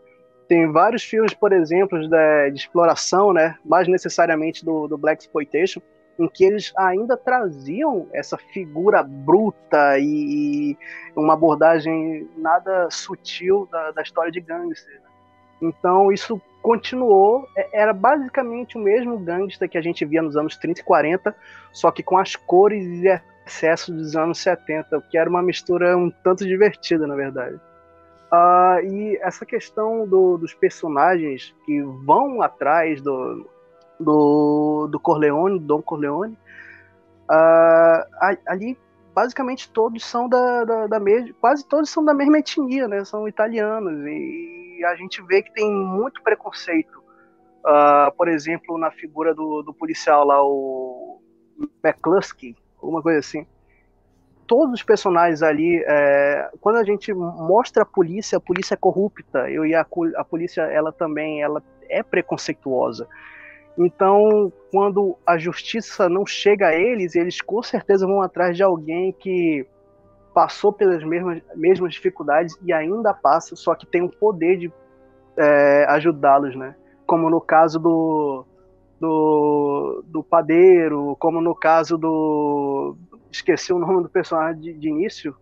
tem 0.51 0.73
vários 0.73 1.05
filmes, 1.05 1.33
por 1.33 1.53
exemplo, 1.53 1.97
de, 2.01 2.51
de 2.51 2.59
exploração, 2.59 3.33
né? 3.33 3.57
Mais 3.65 3.87
necessariamente 3.87 4.65
do, 4.65 4.89
do 4.89 4.99
Black 4.99 5.23
Exploitation, 5.23 5.81
em 6.19 6.27
que 6.27 6.45
eles 6.45 6.73
ainda 6.77 7.17
traziam 7.17 8.09
essa 8.13 8.37
figura 8.37 9.01
bruta 9.01 9.97
e, 10.01 10.77
uma 11.15 11.35
abordagem 11.35 12.29
nada 12.37 12.89
sutil 12.91 13.69
da, 13.71 13.93
da 13.93 14.03
história 14.03 14.33
de 14.33 14.41
gangster. 14.41 14.93
Né? 14.93 15.09
Então 15.61 16.13
isso 16.13 16.41
continuou, 16.63 17.49
é, 17.57 17.81
era 17.81 17.93
basicamente 17.93 18.77
o 18.77 18.81
mesmo 18.81 19.19
gangster 19.19 19.69
que 19.69 19.79
a 19.79 19.83
gente 19.83 20.05
via 20.05 20.23
nos 20.23 20.37
anos 20.37 20.57
30 20.57 20.81
e 20.81 20.85
40, 20.85 21.35
só 21.73 21.91
que 21.91 22.03
com 22.03 22.19
as 22.19 22.37
cores 22.37 22.85
e 22.85 23.21
excessos 23.47 23.95
dos 23.95 24.17
anos 24.17 24.39
70, 24.39 24.99
o 24.99 25.03
que 25.03 25.19
era 25.19 25.29
uma 25.29 25.43
mistura 25.43 25.97
um 25.97 26.11
tanto 26.11 26.47
divertida, 26.47 27.07
na 27.07 27.15
verdade. 27.15 27.57
Uh, 28.33 28.87
e 28.87 29.19
essa 29.23 29.45
questão 29.45 30.07
do, 30.07 30.37
dos 30.37 30.55
personagens 30.55 31.53
que 31.67 31.83
vão 31.83 32.43
atrás 32.43 33.01
do, 33.01 33.45
do, 33.99 34.87
do 34.89 35.01
Corleone, 35.01 35.59
do 35.59 35.67
Dom 35.67 35.83
Corleone, 35.83 36.39
uh, 37.29 38.37
ali 38.47 38.79
basicamente 39.15 39.71
todos 39.71 40.05
são 40.05 40.29
da, 40.29 40.65
da, 40.65 40.87
da 40.87 41.01
mesma, 41.01 41.35
quase 41.41 41.67
todos 41.67 41.91
são 41.91 42.05
da 42.05 42.15
mesma 42.15 42.39
etnia, 42.39 42.89
né? 42.89 43.05
São 43.05 43.29
italianos 43.29 44.07
e 44.07 44.85
a 44.85 44.95
gente 44.97 45.23
vê 45.23 45.43
que 45.43 45.53
tem 45.53 45.71
muito 45.71 46.23
preconceito. 46.23 47.01
Uh, 47.61 48.11
por 48.17 48.29
exemplo, 48.29 48.79
na 48.79 48.91
figura 48.91 49.35
do, 49.35 49.63
do 49.63 49.75
policial 49.75 50.25
lá, 50.25 50.43
o 50.43 51.21
McCluskey, 51.85 52.57
alguma 52.81 53.03
coisa 53.03 53.19
assim 53.19 53.47
todos 54.51 54.75
os 54.75 54.83
personagens 54.83 55.45
ali, 55.45 55.81
é, 55.87 56.51
quando 56.61 56.75
a 56.75 56.83
gente 56.83 57.15
mostra 57.15 57.85
a 57.85 57.87
polícia, 57.87 58.37
a 58.37 58.41
polícia 58.41 58.75
é 58.75 58.77
corrupta, 58.77 59.49
eu 59.49 59.65
e 59.65 59.77
a, 59.77 59.87
a 60.17 60.25
polícia, 60.25 60.63
ela 60.63 60.91
também, 60.91 61.41
ela 61.41 61.63
é 61.89 62.03
preconceituosa. 62.03 63.07
Então, 63.83 64.53
quando 64.71 65.17
a 65.27 65.39
justiça 65.39 66.07
não 66.07 66.27
chega 66.27 66.69
a 66.69 66.75
eles, 66.75 67.17
eles 67.17 67.41
com 67.41 67.63
certeza 67.63 68.07
vão 68.07 68.21
atrás 68.21 68.55
de 68.55 68.63
alguém 68.63 69.11
que 69.11 69.67
passou 70.35 70.71
pelas 70.71 71.03
mesmas, 71.03 71.43
mesmas 71.57 71.95
dificuldades 71.95 72.55
e 72.63 72.75
ainda 72.75 73.15
passa, 73.15 73.57
só 73.57 73.75
que 73.75 73.87
tem 73.87 74.03
o 74.03 74.11
poder 74.11 74.59
de 74.59 74.73
é, 75.35 75.87
ajudá-los, 75.89 76.55
né? 76.55 76.77
Como 77.07 77.31
no 77.31 77.41
caso 77.41 77.79
do, 77.79 78.45
do, 79.01 80.05
do 80.07 80.23
padeiro, 80.23 81.17
como 81.19 81.41
no 81.41 81.55
caso 81.55 81.97
do, 81.97 82.99
esqueci 83.33 83.73
o 83.73 83.79
nome 83.79 84.03
do 84.03 84.11
personagem 84.11 84.61
de, 84.61 84.73
de 84.75 84.89
início. 84.91 85.35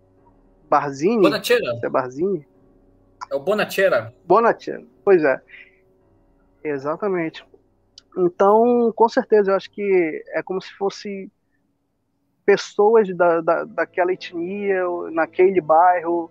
Barzini? 0.70 1.22
Bonachera. 1.22 1.80
É 1.82 1.88
Barzini? 1.88 2.46
É 3.32 3.34
o 3.34 3.40
Bonachera. 3.40 4.14
Bonachera, 4.24 4.84
pois 5.04 5.24
é. 5.24 5.40
Exatamente. 6.62 7.44
Então, 8.16 8.92
com 8.94 9.08
certeza, 9.08 9.50
eu 9.50 9.56
acho 9.56 9.70
que 9.70 10.24
é 10.28 10.42
como 10.42 10.60
se 10.60 10.72
fosse 10.74 11.30
pessoas 12.44 13.14
da, 13.14 13.40
da, 13.40 13.64
daquela 13.64 14.12
etnia, 14.12 14.82
naquele 15.10 15.60
bairro, 15.60 16.30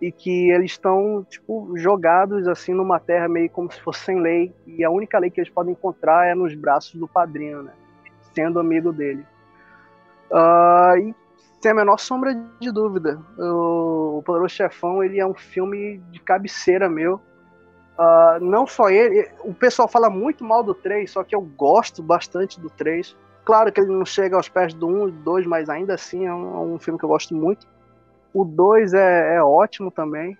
e 0.00 0.12
que 0.12 0.50
eles 0.50 0.72
estão 0.72 1.26
tipo 1.28 1.76
jogados 1.76 2.46
assim 2.46 2.72
numa 2.72 3.00
terra 3.00 3.28
meio 3.28 3.50
como 3.50 3.70
se 3.70 3.80
fosse 3.80 4.00
sem 4.00 4.20
lei 4.20 4.54
e 4.66 4.84
a 4.84 4.90
única 4.90 5.18
lei 5.18 5.30
que 5.30 5.40
eles 5.40 5.50
podem 5.50 5.72
encontrar 5.72 6.26
é 6.26 6.34
nos 6.34 6.54
braços 6.54 6.94
do 6.94 7.08
padrinho, 7.08 7.62
né? 7.62 7.72
Sendo 8.34 8.60
amigo 8.60 8.92
dele. 8.92 9.26
Uh, 10.30 10.98
e 10.98 11.14
sem 11.60 11.72
a 11.72 11.74
menor 11.74 11.98
sombra 11.98 12.32
de 12.60 12.70
dúvida, 12.70 13.20
o, 13.36 14.18
o 14.18 14.22
Poderoso 14.22 14.54
Chefão 14.54 15.02
ele 15.02 15.18
é 15.18 15.26
um 15.26 15.34
filme 15.34 15.98
de 16.10 16.20
cabeceira 16.20 16.88
meu. 16.88 17.20
Uh, 17.98 18.38
não 18.44 18.64
só 18.64 18.88
ele, 18.88 19.28
o 19.40 19.52
pessoal 19.52 19.88
fala 19.88 20.08
muito 20.08 20.44
mal 20.44 20.62
do 20.62 20.72
3, 20.72 21.10
só 21.10 21.24
que 21.24 21.34
eu 21.34 21.40
gosto 21.40 22.00
bastante 22.00 22.60
do 22.60 22.70
3. 22.70 23.16
Claro 23.44 23.72
que 23.72 23.80
ele 23.80 23.90
não 23.90 24.04
chega 24.04 24.36
aos 24.36 24.48
pés 24.48 24.72
do 24.72 24.86
1 24.86 25.08
e 25.08 25.10
do 25.10 25.18
2, 25.18 25.46
mas 25.46 25.68
ainda 25.68 25.94
assim 25.94 26.24
é 26.24 26.32
um, 26.32 26.54
é 26.54 26.60
um, 26.74 26.78
filme 26.78 26.96
que 26.96 27.04
eu 27.04 27.08
gosto 27.08 27.34
muito. 27.34 27.66
O 28.32 28.44
2 28.44 28.94
é, 28.94 29.34
é, 29.34 29.42
ótimo 29.42 29.90
também. 29.90 30.38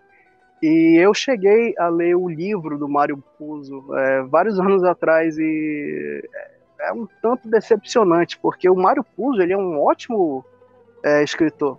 E 0.63 0.97
eu 1.01 1.13
cheguei 1.13 1.75
a 1.79 1.89
ler 1.89 2.15
o 2.15 2.29
livro 2.29 2.79
do 2.79 2.89
Mário 2.89 3.23
Puzo 3.37 3.85
é, 3.93 4.23
vários 4.23 4.59
anos 4.61 4.85
atrás 4.85 5.37
e 5.37 6.23
é 6.81 6.93
um 6.93 7.09
tanto 7.21 7.49
decepcionante, 7.49 8.39
porque 8.39 8.71
o 8.71 8.77
Mário 8.77 9.03
Puzo 9.17 9.43
ele 9.43 9.53
é 9.53 9.59
um 9.59 9.81
ótimo 9.81 10.45
é, 11.03 11.25
escritor. 11.25 11.77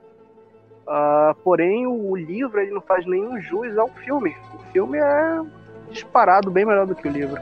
Uh, 0.86 1.36
porém, 1.44 1.86
o, 1.88 2.10
o, 2.10 2.18
livro 2.18 2.60
ele 2.60 2.72
não 2.72 2.82
faz 2.82 3.06
nenhum 3.06 3.40
jus 3.40 3.78
ao 3.78 3.88
filme. 3.90 4.36
O 4.54 4.58
filme 4.72 4.98
é 4.98 5.40
disparado 5.92 6.50
bem 6.52 6.66
melhor 6.66 6.86
do 6.86 6.96
que 6.96 7.08
o 7.08 7.12
livro. 7.12 7.42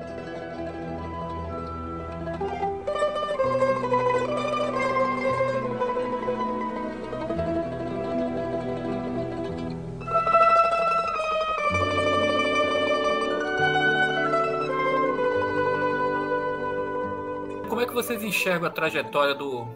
Como 17.69 17.81
é 17.81 17.85
que 17.85 17.93
vocês 17.93 18.23
enxergam 18.23 18.67
a 18.67 18.71
trajetória 18.71 19.35
do, 19.35 19.67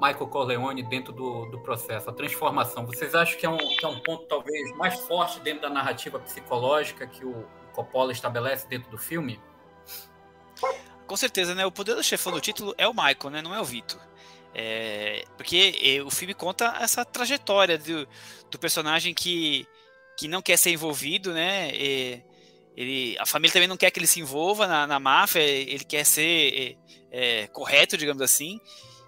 Michael 0.00 0.26
Corleone 0.28 0.82
dentro 0.82 1.12
do, 1.12 1.46
do 1.46 1.58
processo, 1.58 2.08
a 2.10 2.12
transformação. 2.12 2.86
Vocês 2.86 3.14
acham 3.14 3.38
que 3.38 3.46
é, 3.46 3.48
um, 3.48 3.56
que 3.56 3.84
é 3.84 3.88
um 3.88 3.98
ponto 4.00 4.26
talvez 4.26 4.70
mais 4.76 5.00
forte 5.00 5.40
dentro 5.40 5.62
da 5.62 5.70
narrativa 5.70 6.18
psicológica 6.18 7.06
que 7.06 7.24
o 7.24 7.44
Coppola 7.76 8.10
estabelece 8.10 8.66
dentro 8.66 8.90
do 8.90 8.96
filme? 8.96 9.38
Com 11.06 11.16
certeza, 11.16 11.54
né? 11.54 11.66
O 11.66 11.70
poder 11.70 11.94
do 11.94 12.02
chefão 12.02 12.32
do 12.32 12.40
título 12.40 12.74
é 12.78 12.88
o 12.88 12.94
Michael, 12.94 13.30
né? 13.30 13.42
Não 13.42 13.54
é 13.54 13.60
o 13.60 13.64
Vitor. 13.64 14.00
É, 14.54 15.24
porque 15.36 15.78
é, 15.82 16.02
o 16.02 16.10
filme 16.10 16.32
conta 16.32 16.78
essa 16.80 17.04
trajetória 17.04 17.76
do, 17.76 18.08
do, 18.50 18.58
personagem 18.58 19.12
que, 19.12 19.68
que 20.16 20.26
não 20.26 20.40
quer 20.40 20.56
ser 20.56 20.70
envolvido, 20.70 21.34
né? 21.34 21.70
É, 21.76 22.22
ele, 22.74 23.16
a 23.18 23.26
família 23.26 23.52
também 23.52 23.68
não 23.68 23.76
quer 23.76 23.90
que 23.90 23.98
ele 23.98 24.06
se 24.06 24.18
envolva 24.18 24.66
na, 24.66 24.86
na 24.86 24.98
máfia, 24.98 25.40
ele 25.40 25.84
quer 25.84 26.04
ser 26.04 26.78
é, 27.12 27.42
é 27.42 27.46
correto, 27.48 27.98
digamos 27.98 28.22
assim. 28.22 28.58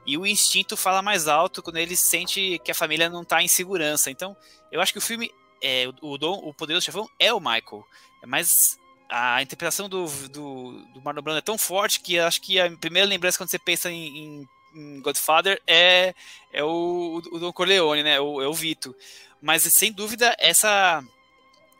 E 0.06 0.18
o 0.18 0.26
instinto 0.26 0.76
fala 0.76 1.02
mais 1.02 1.26
alto 1.26 1.62
quando 1.62 1.78
ele 1.78 1.96
sente 1.96 2.58
que 2.62 2.70
a 2.70 2.74
família 2.74 3.08
não 3.08 3.22
está 3.22 3.42
em 3.42 3.48
segurança. 3.48 4.10
Então, 4.10 4.36
eu 4.70 4.80
acho 4.80 4.92
que 4.92 4.98
o 4.98 5.02
filme, 5.02 5.30
é, 5.62 5.86
o, 6.00 6.16
Dom, 6.18 6.40
o 6.44 6.54
Poder 6.54 6.74
do 6.74 6.80
Chefão 6.80 7.08
é 7.18 7.32
o 7.32 7.40
Michael. 7.40 7.84
Mas 8.26 8.78
a 9.08 9.42
interpretação 9.42 9.88
do, 9.88 10.06
do, 10.28 10.84
do 10.92 11.02
Marlon 11.02 11.22
Brando 11.22 11.38
é 11.38 11.42
tão 11.42 11.56
forte 11.56 12.00
que 12.00 12.18
acho 12.18 12.40
que 12.40 12.60
a 12.60 12.70
primeira 12.76 13.08
lembrança 13.08 13.38
quando 13.38 13.50
você 13.50 13.58
pensa 13.58 13.90
em, 13.90 14.18
em, 14.18 14.48
em 14.74 15.00
Godfather 15.00 15.60
é, 15.66 16.14
é 16.52 16.62
o, 16.62 17.22
o 17.32 17.38
Don 17.38 17.52
Corleone, 17.52 18.02
né? 18.02 18.20
O, 18.20 18.42
é 18.42 18.46
o 18.46 18.54
Vito. 18.54 18.94
Mas, 19.40 19.62
sem 19.62 19.92
dúvida, 19.92 20.34
essa 20.38 21.02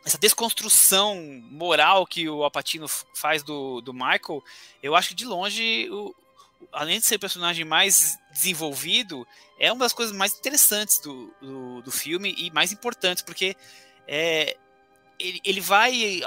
essa 0.05 0.17
desconstrução 0.17 1.21
moral 1.51 2.07
que 2.07 2.27
o 2.29 2.41
Alpatino 2.43 2.87
faz 3.13 3.43
do, 3.43 3.81
do 3.81 3.93
Michael, 3.93 4.41
eu 4.81 4.95
acho 4.95 5.09
que 5.09 5.15
de 5.15 5.25
longe 5.25 5.89
o, 5.91 6.15
além 6.71 6.99
de 6.99 7.05
ser 7.05 7.15
o 7.15 7.19
personagem 7.19 7.65
mais 7.65 8.17
desenvolvido, 8.31 9.27
é 9.59 9.71
uma 9.71 9.79
das 9.79 9.93
coisas 9.93 10.15
mais 10.15 10.37
interessantes 10.37 10.99
do, 10.99 11.33
do, 11.41 11.81
do 11.81 11.91
filme 11.91 12.33
e 12.37 12.51
mais 12.51 12.71
importantes, 12.71 13.23
porque 13.23 13.55
é, 14.07 14.57
ele, 15.19 15.41
ele 15.43 15.61
vai 15.61 16.21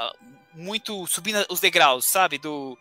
muito 0.54 1.06
subindo 1.06 1.44
os 1.48 1.60
degraus, 1.60 2.04
sabe? 2.04 2.38
Do, 2.38 2.78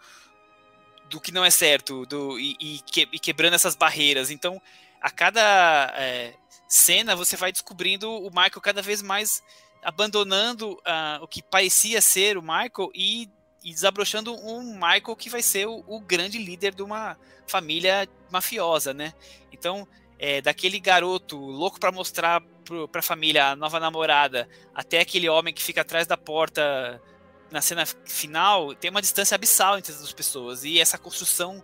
do 1.09 1.19
que 1.19 1.31
não 1.31 1.43
é 1.43 1.49
certo 1.49 2.05
do, 2.05 2.39
e, 2.39 2.55
e 2.59 3.19
quebrando 3.19 3.53
essas 3.53 3.75
barreiras. 3.75 4.29
Então, 4.29 4.61
a 5.01 5.09
cada 5.09 5.93
é, 5.97 6.33
cena, 6.67 7.15
você 7.15 7.35
vai 7.35 7.51
descobrindo 7.51 8.11
o 8.11 8.29
Michael 8.29 8.61
cada 8.61 8.81
vez 8.81 9.01
mais 9.01 9.41
abandonando 9.83 10.73
uh, 10.73 11.23
o 11.23 11.27
que 11.27 11.41
parecia 11.41 12.01
ser 12.01 12.37
o 12.37 12.41
Michael 12.41 12.91
e 12.93 13.29
e 13.63 13.71
desabrochando 13.71 14.33
um 14.35 14.73
Michael 14.73 15.15
que 15.15 15.29
vai 15.29 15.41
ser 15.41 15.67
o, 15.67 15.83
o 15.87 15.99
grande 15.99 16.37
líder 16.37 16.73
de 16.73 16.81
uma 16.81 17.17
família 17.45 18.07
mafiosa, 18.31 18.93
né? 18.93 19.13
Então, 19.51 19.87
é, 20.21 20.39
daquele 20.39 20.79
garoto 20.79 21.35
louco 21.35 21.79
para 21.79 21.91
mostrar 21.91 22.43
para 22.91 22.99
a 22.99 23.03
família 23.03 23.47
a 23.47 23.55
nova 23.55 23.79
namorada, 23.79 24.47
até 24.73 24.99
aquele 25.01 25.27
homem 25.27 25.51
que 25.51 25.63
fica 25.63 25.81
atrás 25.81 26.05
da 26.05 26.15
porta 26.15 27.01
na 27.49 27.59
cena 27.59 27.85
final, 28.05 28.75
tem 28.75 28.91
uma 28.91 29.01
distância 29.01 29.33
abissal 29.33 29.79
entre 29.79 29.91
as 29.91 29.97
duas 29.97 30.13
pessoas. 30.13 30.63
E 30.63 30.79
essa 30.79 30.97
construção 30.97 31.61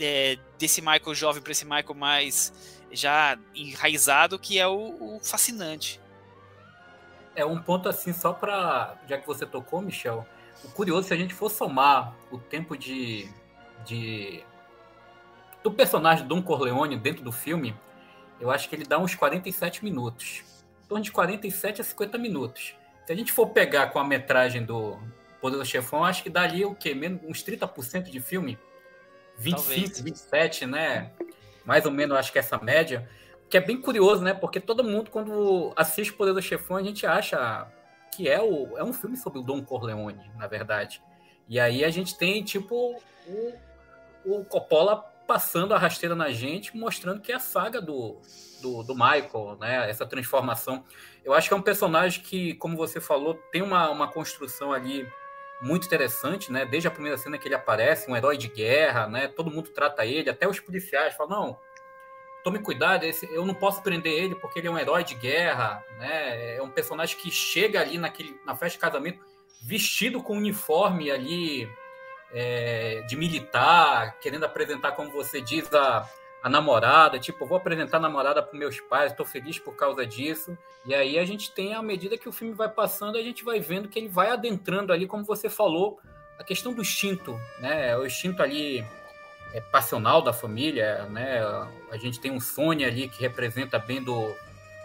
é, 0.00 0.38
desse 0.58 0.80
Michael 0.80 1.14
jovem 1.14 1.42
para 1.42 1.52
esse 1.52 1.66
Michael 1.66 1.94
mais 1.94 2.52
já 2.90 3.38
enraizado 3.54 4.38
que 4.38 4.58
é 4.58 4.66
o, 4.66 5.16
o 5.16 5.20
fascinante. 5.22 6.00
É 7.36 7.44
um 7.44 7.60
ponto 7.62 7.88
assim, 7.88 8.12
só 8.12 8.32
para. 8.32 8.96
Já 9.06 9.18
que 9.18 9.26
você 9.26 9.46
tocou, 9.46 9.82
Michel, 9.82 10.26
o 10.64 10.68
curioso, 10.70 11.08
se 11.08 11.14
a 11.14 11.16
gente 11.16 11.34
for 11.34 11.50
somar 11.50 12.14
o 12.30 12.38
tempo 12.38 12.76
de, 12.76 13.30
de 13.84 14.44
do 15.62 15.70
personagem 15.70 16.26
Don 16.26 16.42
Corleone 16.42 16.96
dentro 16.96 17.22
do 17.22 17.32
filme, 17.32 17.74
eu 18.40 18.50
acho 18.50 18.68
que 18.68 18.74
ele 18.74 18.84
dá 18.84 18.98
uns 18.98 19.14
47 19.14 19.84
minutos. 19.84 20.42
Em 20.84 20.88
torno 20.88 21.04
de 21.04 21.12
47 21.12 21.80
a 21.80 21.84
50 21.84 22.18
minutos. 22.18 22.74
Se 23.06 23.12
a 23.12 23.16
gente 23.16 23.32
for 23.32 23.48
pegar 23.48 23.88
com 23.88 23.98
a 23.98 24.04
metragem 24.04 24.64
do 24.64 24.98
Poderoso 25.40 25.70
Chefão, 25.70 26.04
acho 26.04 26.22
que 26.22 26.30
dá 26.30 26.42
ali 26.42 26.64
o 26.64 26.74
quê? 26.74 26.94
Menos, 26.94 27.20
uns 27.24 27.42
30% 27.44 28.10
de 28.10 28.20
filme? 28.20 28.58
25, 29.38 29.68
Talvez. 29.68 30.00
27, 30.00 30.66
né? 30.66 31.10
Mais 31.64 31.86
ou 31.86 31.92
menos, 31.92 32.16
acho 32.16 32.32
que 32.32 32.38
essa 32.38 32.58
média. 32.58 33.08
Que 33.48 33.56
é 33.56 33.60
bem 33.60 33.80
curioso, 33.80 34.22
né? 34.22 34.34
Porque 34.34 34.60
todo 34.60 34.84
mundo, 34.84 35.10
quando 35.10 35.72
assiste 35.76 36.12
Poderoso 36.12 36.42
Chefão, 36.42 36.76
a 36.76 36.82
gente 36.82 37.06
acha 37.06 37.66
que 38.14 38.28
é, 38.28 38.40
o, 38.40 38.76
é 38.76 38.84
um 38.84 38.92
filme 38.92 39.16
sobre 39.16 39.38
o 39.38 39.42
Don 39.42 39.62
Corleone, 39.62 40.30
na 40.36 40.46
verdade. 40.46 41.02
E 41.48 41.58
aí 41.58 41.84
a 41.84 41.90
gente 41.90 42.16
tem, 42.16 42.42
tipo, 42.42 43.00
o, 43.26 43.54
o 44.24 44.44
Coppola 44.44 45.11
passando 45.26 45.74
a 45.74 45.78
rasteira 45.78 46.14
na 46.14 46.30
gente, 46.30 46.76
mostrando 46.76 47.20
que 47.20 47.32
é 47.32 47.36
a 47.36 47.40
saga 47.40 47.80
do, 47.80 48.20
do, 48.60 48.82
do, 48.82 48.94
Michael, 48.94 49.56
né? 49.60 49.88
Essa 49.88 50.06
transformação. 50.06 50.84
Eu 51.24 51.32
acho 51.32 51.48
que 51.48 51.54
é 51.54 51.56
um 51.56 51.62
personagem 51.62 52.22
que, 52.22 52.54
como 52.54 52.76
você 52.76 53.00
falou, 53.00 53.34
tem 53.50 53.62
uma, 53.62 53.90
uma 53.90 54.08
construção 54.08 54.72
ali 54.72 55.06
muito 55.60 55.86
interessante, 55.86 56.50
né? 56.50 56.64
Desde 56.64 56.88
a 56.88 56.90
primeira 56.90 57.16
cena 57.16 57.38
que 57.38 57.46
ele 57.46 57.54
aparece, 57.54 58.10
um 58.10 58.16
herói 58.16 58.36
de 58.36 58.48
guerra, 58.48 59.06
né? 59.06 59.28
Todo 59.28 59.50
mundo 59.50 59.70
trata 59.70 60.04
ele, 60.04 60.28
até 60.28 60.48
os 60.48 60.58
policiais 60.58 61.14
falam, 61.14 61.46
não, 61.46 61.58
tome 62.42 62.58
cuidado, 62.58 63.04
esse, 63.04 63.26
eu 63.32 63.46
não 63.46 63.54
posso 63.54 63.82
prender 63.82 64.12
ele 64.12 64.34
porque 64.34 64.58
ele 64.58 64.68
é 64.68 64.70
um 64.70 64.78
herói 64.78 65.04
de 65.04 65.14
guerra, 65.14 65.84
né? 65.98 66.56
É 66.56 66.62
um 66.62 66.70
personagem 66.70 67.16
que 67.16 67.30
chega 67.30 67.80
ali 67.80 67.98
naquele, 67.98 68.38
na 68.44 68.56
festa 68.56 68.76
de 68.76 68.80
casamento 68.80 69.24
vestido 69.64 70.22
com 70.22 70.36
uniforme 70.36 71.10
ali 71.10 71.70
é, 72.32 73.02
de 73.06 73.16
militar, 73.16 74.18
querendo 74.20 74.44
apresentar, 74.44 74.92
como 74.92 75.10
você 75.10 75.40
diz, 75.40 75.72
a, 75.72 76.08
a 76.42 76.48
namorada, 76.48 77.18
tipo, 77.18 77.46
vou 77.46 77.56
apresentar 77.56 77.98
a 77.98 78.00
namorada 78.00 78.42
para 78.42 78.58
meus 78.58 78.80
pais, 78.80 79.12
estou 79.12 79.24
feliz 79.24 79.58
por 79.58 79.76
causa 79.76 80.06
disso. 80.06 80.56
E 80.84 80.94
aí 80.94 81.18
a 81.18 81.24
gente 81.24 81.52
tem, 81.52 81.74
à 81.74 81.82
medida 81.82 82.18
que 82.18 82.28
o 82.28 82.32
filme 82.32 82.54
vai 82.54 82.68
passando, 82.68 83.16
a 83.16 83.22
gente 83.22 83.44
vai 83.44 83.60
vendo 83.60 83.88
que 83.88 83.98
ele 83.98 84.08
vai 84.08 84.30
adentrando 84.30 84.92
ali, 84.92 85.06
como 85.06 85.24
você 85.24 85.48
falou, 85.48 86.00
a 86.38 86.44
questão 86.44 86.72
do 86.72 86.82
instinto, 86.82 87.38
né? 87.60 87.96
O 87.96 88.04
instinto 88.04 88.42
ali 88.42 88.84
é, 89.52 89.60
passional 89.60 90.22
da 90.22 90.32
família, 90.32 91.04
né? 91.06 91.40
A 91.90 91.96
gente 91.96 92.18
tem 92.18 92.32
um 92.32 92.40
Sônia 92.40 92.88
ali 92.88 93.08
que 93.08 93.20
representa 93.20 93.78
bem 93.78 94.02
do, 94.02 94.34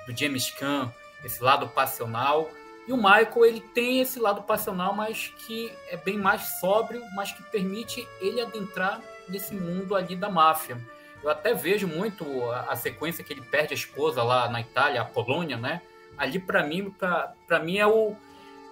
do 0.06 0.16
James 0.16 0.52
Caan, 0.52 0.94
esse 1.24 1.42
lado 1.44 1.68
passional. 1.70 2.50
E 2.88 2.94
o 2.94 2.98
Michael, 2.98 3.46
ele 3.46 3.60
tem 3.60 4.00
esse 4.00 4.18
lado 4.18 4.42
passional, 4.44 4.94
mas 4.94 5.34
que 5.46 5.72
é 5.90 5.98
bem 5.98 6.18
mais 6.18 6.60
sóbrio, 6.60 7.04
mas 7.16 7.32
que 7.32 7.44
permite 7.44 8.08
ele 8.22 8.40
adentrar 8.40 9.02
nesse 9.28 9.54
mundo 9.54 9.94
ali 9.94 10.16
da 10.16 10.30
máfia. 10.30 10.78
Eu 11.22 11.30
até 11.30 11.54
vejo 11.54 11.88
muito 11.88 12.24
a, 12.52 12.72
a 12.72 12.76
sequência 12.76 13.24
que 13.24 13.34
ele 13.34 13.42
perde 13.42 13.74
a 13.74 13.76
esposa 13.76 14.24
lá 14.24 14.48
na 14.48 14.62
Itália, 14.62 15.02
a 15.02 15.06
Polônia, 15.06 15.58
né? 15.58 15.82
Ali 16.18 16.40
para 16.40 16.64
mim, 16.64 16.90
para 17.46 17.60
mim 17.60 17.78
é 17.78 17.86
o 17.86 18.16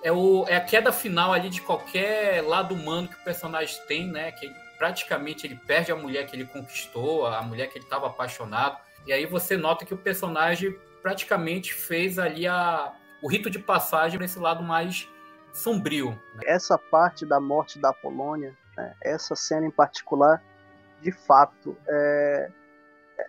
é, 0.01 0.11
o, 0.11 0.45
é 0.47 0.55
a 0.55 0.61
queda 0.61 0.91
final 0.91 1.34
ali 1.34 1.49
de 1.49 1.61
qualquer 1.61 2.43
lado 2.43 2.76
humano 2.76 3.07
que 3.07 3.16
o 3.16 3.24
personagem 3.24 3.76
tem, 3.88 4.07
né? 4.07 4.32
Que 4.32 4.47
praticamente 4.78 5.47
ele 5.47 5.55
perde 5.55 5.91
a 5.91 5.95
mulher 5.95 6.28
que 6.28 6.36
ele 6.36 6.45
conquistou, 6.45 7.26
a 7.26 7.41
mulher 7.41 7.68
que 7.68 7.78
ele 7.80 7.86
estava 7.86 8.05
apaixonado. 8.05 8.78
E 9.07 9.11
aí 9.11 9.26
você 9.26 9.57
nota 9.57 9.84
que 9.84 9.95
o 9.95 9.97
personagem 9.97 10.76
praticamente 11.01 11.74
fez 11.74 12.20
ali 12.20 12.47
a, 12.47 12.93
o 13.22 13.28
rito 13.28 13.49
de 13.49 13.59
passagem 13.59 14.18
para 14.18 14.26
esse 14.26 14.39
lado 14.39 14.63
mais 14.63 15.09
sombrio. 15.53 16.11
Né? 16.36 16.43
Essa 16.45 16.78
parte 16.78 17.26
da 17.26 17.39
morte 17.39 17.80
da 17.80 17.93
Polônia, 17.93 18.53
né, 18.78 18.93
essa 19.01 19.36
cena 19.36 19.66
em 19.66 19.72
particular, 19.72 20.43
de 21.01 21.11
fato, 21.11 21.78
é, 21.88 22.49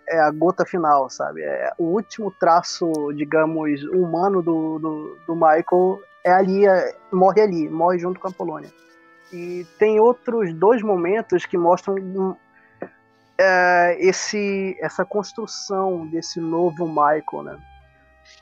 é 0.09 0.19
a 0.19 0.31
gota 0.31 0.65
final, 0.65 1.09
sabe? 1.09 1.41
É 1.41 1.71
o 1.77 1.85
último 1.85 2.31
traço, 2.31 2.91
digamos, 3.15 3.83
humano 3.83 4.41
do, 4.41 4.79
do, 4.79 5.17
do 5.25 5.35
Michael 5.35 6.01
é 6.23 6.31
ali, 6.31 6.67
é, 6.67 6.95
morre 7.11 7.41
ali, 7.41 7.69
morre 7.69 7.99
junto 7.99 8.19
com 8.19 8.27
a 8.27 8.31
Polônia. 8.31 8.69
E 9.31 9.65
tem 9.77 9.99
outros 9.99 10.53
dois 10.53 10.81
momentos 10.81 11.45
que 11.45 11.57
mostram 11.57 12.37
é, 13.37 13.97
esse, 13.99 14.77
essa 14.81 15.05
construção 15.05 16.07
desse 16.07 16.39
novo 16.39 16.87
Michael, 16.87 17.43
né? 17.43 17.57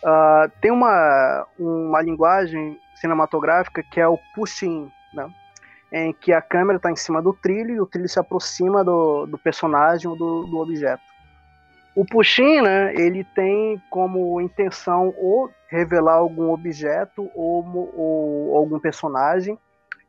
Uh, 0.05 0.51
tem 0.61 0.71
uma, 0.71 1.47
uma 1.57 1.99
linguagem 1.99 2.79
cinematográfica 2.93 3.81
que 3.81 3.99
é 3.99 4.07
o 4.07 4.19
pushing, 4.35 4.91
né? 5.11 5.27
em 5.91 6.13
que 6.13 6.33
a 6.33 6.41
câmera 6.41 6.77
está 6.77 6.91
em 6.91 6.95
cima 6.95 7.21
do 7.21 7.33
trilho 7.33 7.73
e 7.73 7.79
o 7.79 7.85
trilho 7.85 8.09
se 8.09 8.19
aproxima 8.19 8.83
do, 8.83 9.25
do 9.25 9.37
personagem 9.37 10.09
ou 10.09 10.17
do, 10.17 10.43
do 10.43 10.57
objeto. 10.57 11.01
O 11.95 12.05
Puxin, 12.05 12.61
né, 12.61 12.93
ele 12.93 13.23
tem 13.23 13.81
como 13.89 14.41
intenção 14.41 15.13
ou 15.17 15.49
revelar 15.69 16.15
algum 16.15 16.51
objeto 16.51 17.31
ou, 17.33 17.63
ou 17.95 18.57
algum 18.57 18.77
personagem, 18.77 19.57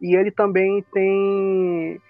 e 0.01 0.16
ele 0.16 0.32
também 0.32 0.84
tem 0.92 2.01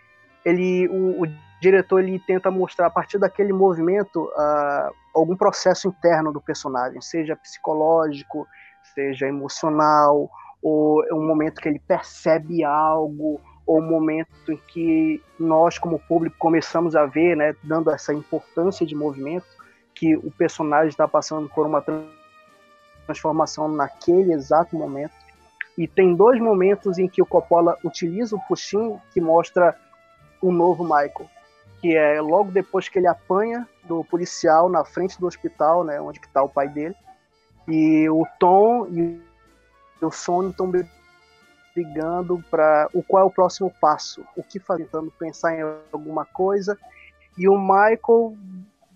ele 0.43 0.89
o, 0.89 1.23
o, 1.23 1.27
diretor 1.61 2.01
ele 2.01 2.19
tenta 2.19 2.51
mostrar 2.51 2.87
a 2.87 2.91
partir 2.91 3.19
daquele 3.19 3.53
movimento 3.53 4.25
uh, 4.25 4.95
algum 5.15 5.37
processo 5.37 5.89
interno 5.89 6.33
do 6.33 6.41
personagem, 6.41 7.01
seja 7.01 7.37
psicológico, 7.37 8.47
seja 8.95 9.27
emocional, 9.27 10.31
ou 10.63 11.03
um 11.13 11.27
momento 11.27 11.61
que 11.61 11.69
ele 11.69 11.79
percebe 11.79 12.65
algo, 12.65 13.41
ou 13.67 13.79
um 13.79 13.89
momento 13.89 14.53
em 14.53 14.57
que 14.69 15.23
nós 15.39 15.79
como 15.79 15.99
público 15.99 16.37
começamos 16.39 16.95
a 16.95 17.07
ver, 17.07 17.37
né, 17.37 17.55
dando 17.63 17.91
essa 17.91 18.13
importância 18.13 18.87
de 18.87 18.95
movimento, 18.95 19.47
que 19.95 20.15
o 20.17 20.31
personagem 20.31 20.89
está 20.89 21.09
passando 21.09 21.49
por 21.49 21.67
uma 21.67 21.83
transformação 23.07 23.69
naquele 23.69 24.33
exato 24.33 24.77
momento. 24.77 25.13
E 25.77 25.87
tem 25.89 26.15
dois 26.15 26.41
momentos 26.41 26.99
em 26.99 27.09
que 27.09 27.21
o 27.21 27.27
Coppola 27.27 27.77
utiliza 27.85 28.37
o 28.37 28.41
puxinho 28.47 29.01
que 29.13 29.21
mostra 29.21 29.75
um 30.43 30.53
novo 30.53 30.85
Michael, 30.85 31.29
que 31.81 31.97
é 31.97 32.21
logo 32.21 32.51
depois 32.51 32.89
que 32.89 32.99
ele 32.99 33.07
apanha 33.07 33.69
do 33.85 34.05
policial 34.05 34.69
na 34.69 34.85
frente 34.85 35.19
do 35.21 35.27
hospital, 35.27 35.85
né, 35.85 36.01
onde 36.01 36.19
está 36.19 36.43
o 36.43 36.49
pai 36.49 36.69
dele, 36.69 36.95
e 37.69 38.09
o 38.09 38.27
Tom 38.39 38.87
e 38.89 39.21
o 40.01 40.11
Sony 40.11 40.51
estão 40.51 40.71
brigando 41.75 42.43
para 42.51 42.89
o 42.95 43.03
qual 43.03 43.25
é 43.25 43.27
o 43.27 43.31
próximo 43.31 43.73
passo, 43.81 44.25
o 44.37 44.43
que 44.43 44.59
fazer, 44.59 44.85
tentando 44.85 45.11
pensar 45.19 45.55
em 45.55 45.63
alguma 45.93 46.25
coisa, 46.25 46.79
e 47.37 47.49
o 47.49 47.59
Michael 47.59 48.37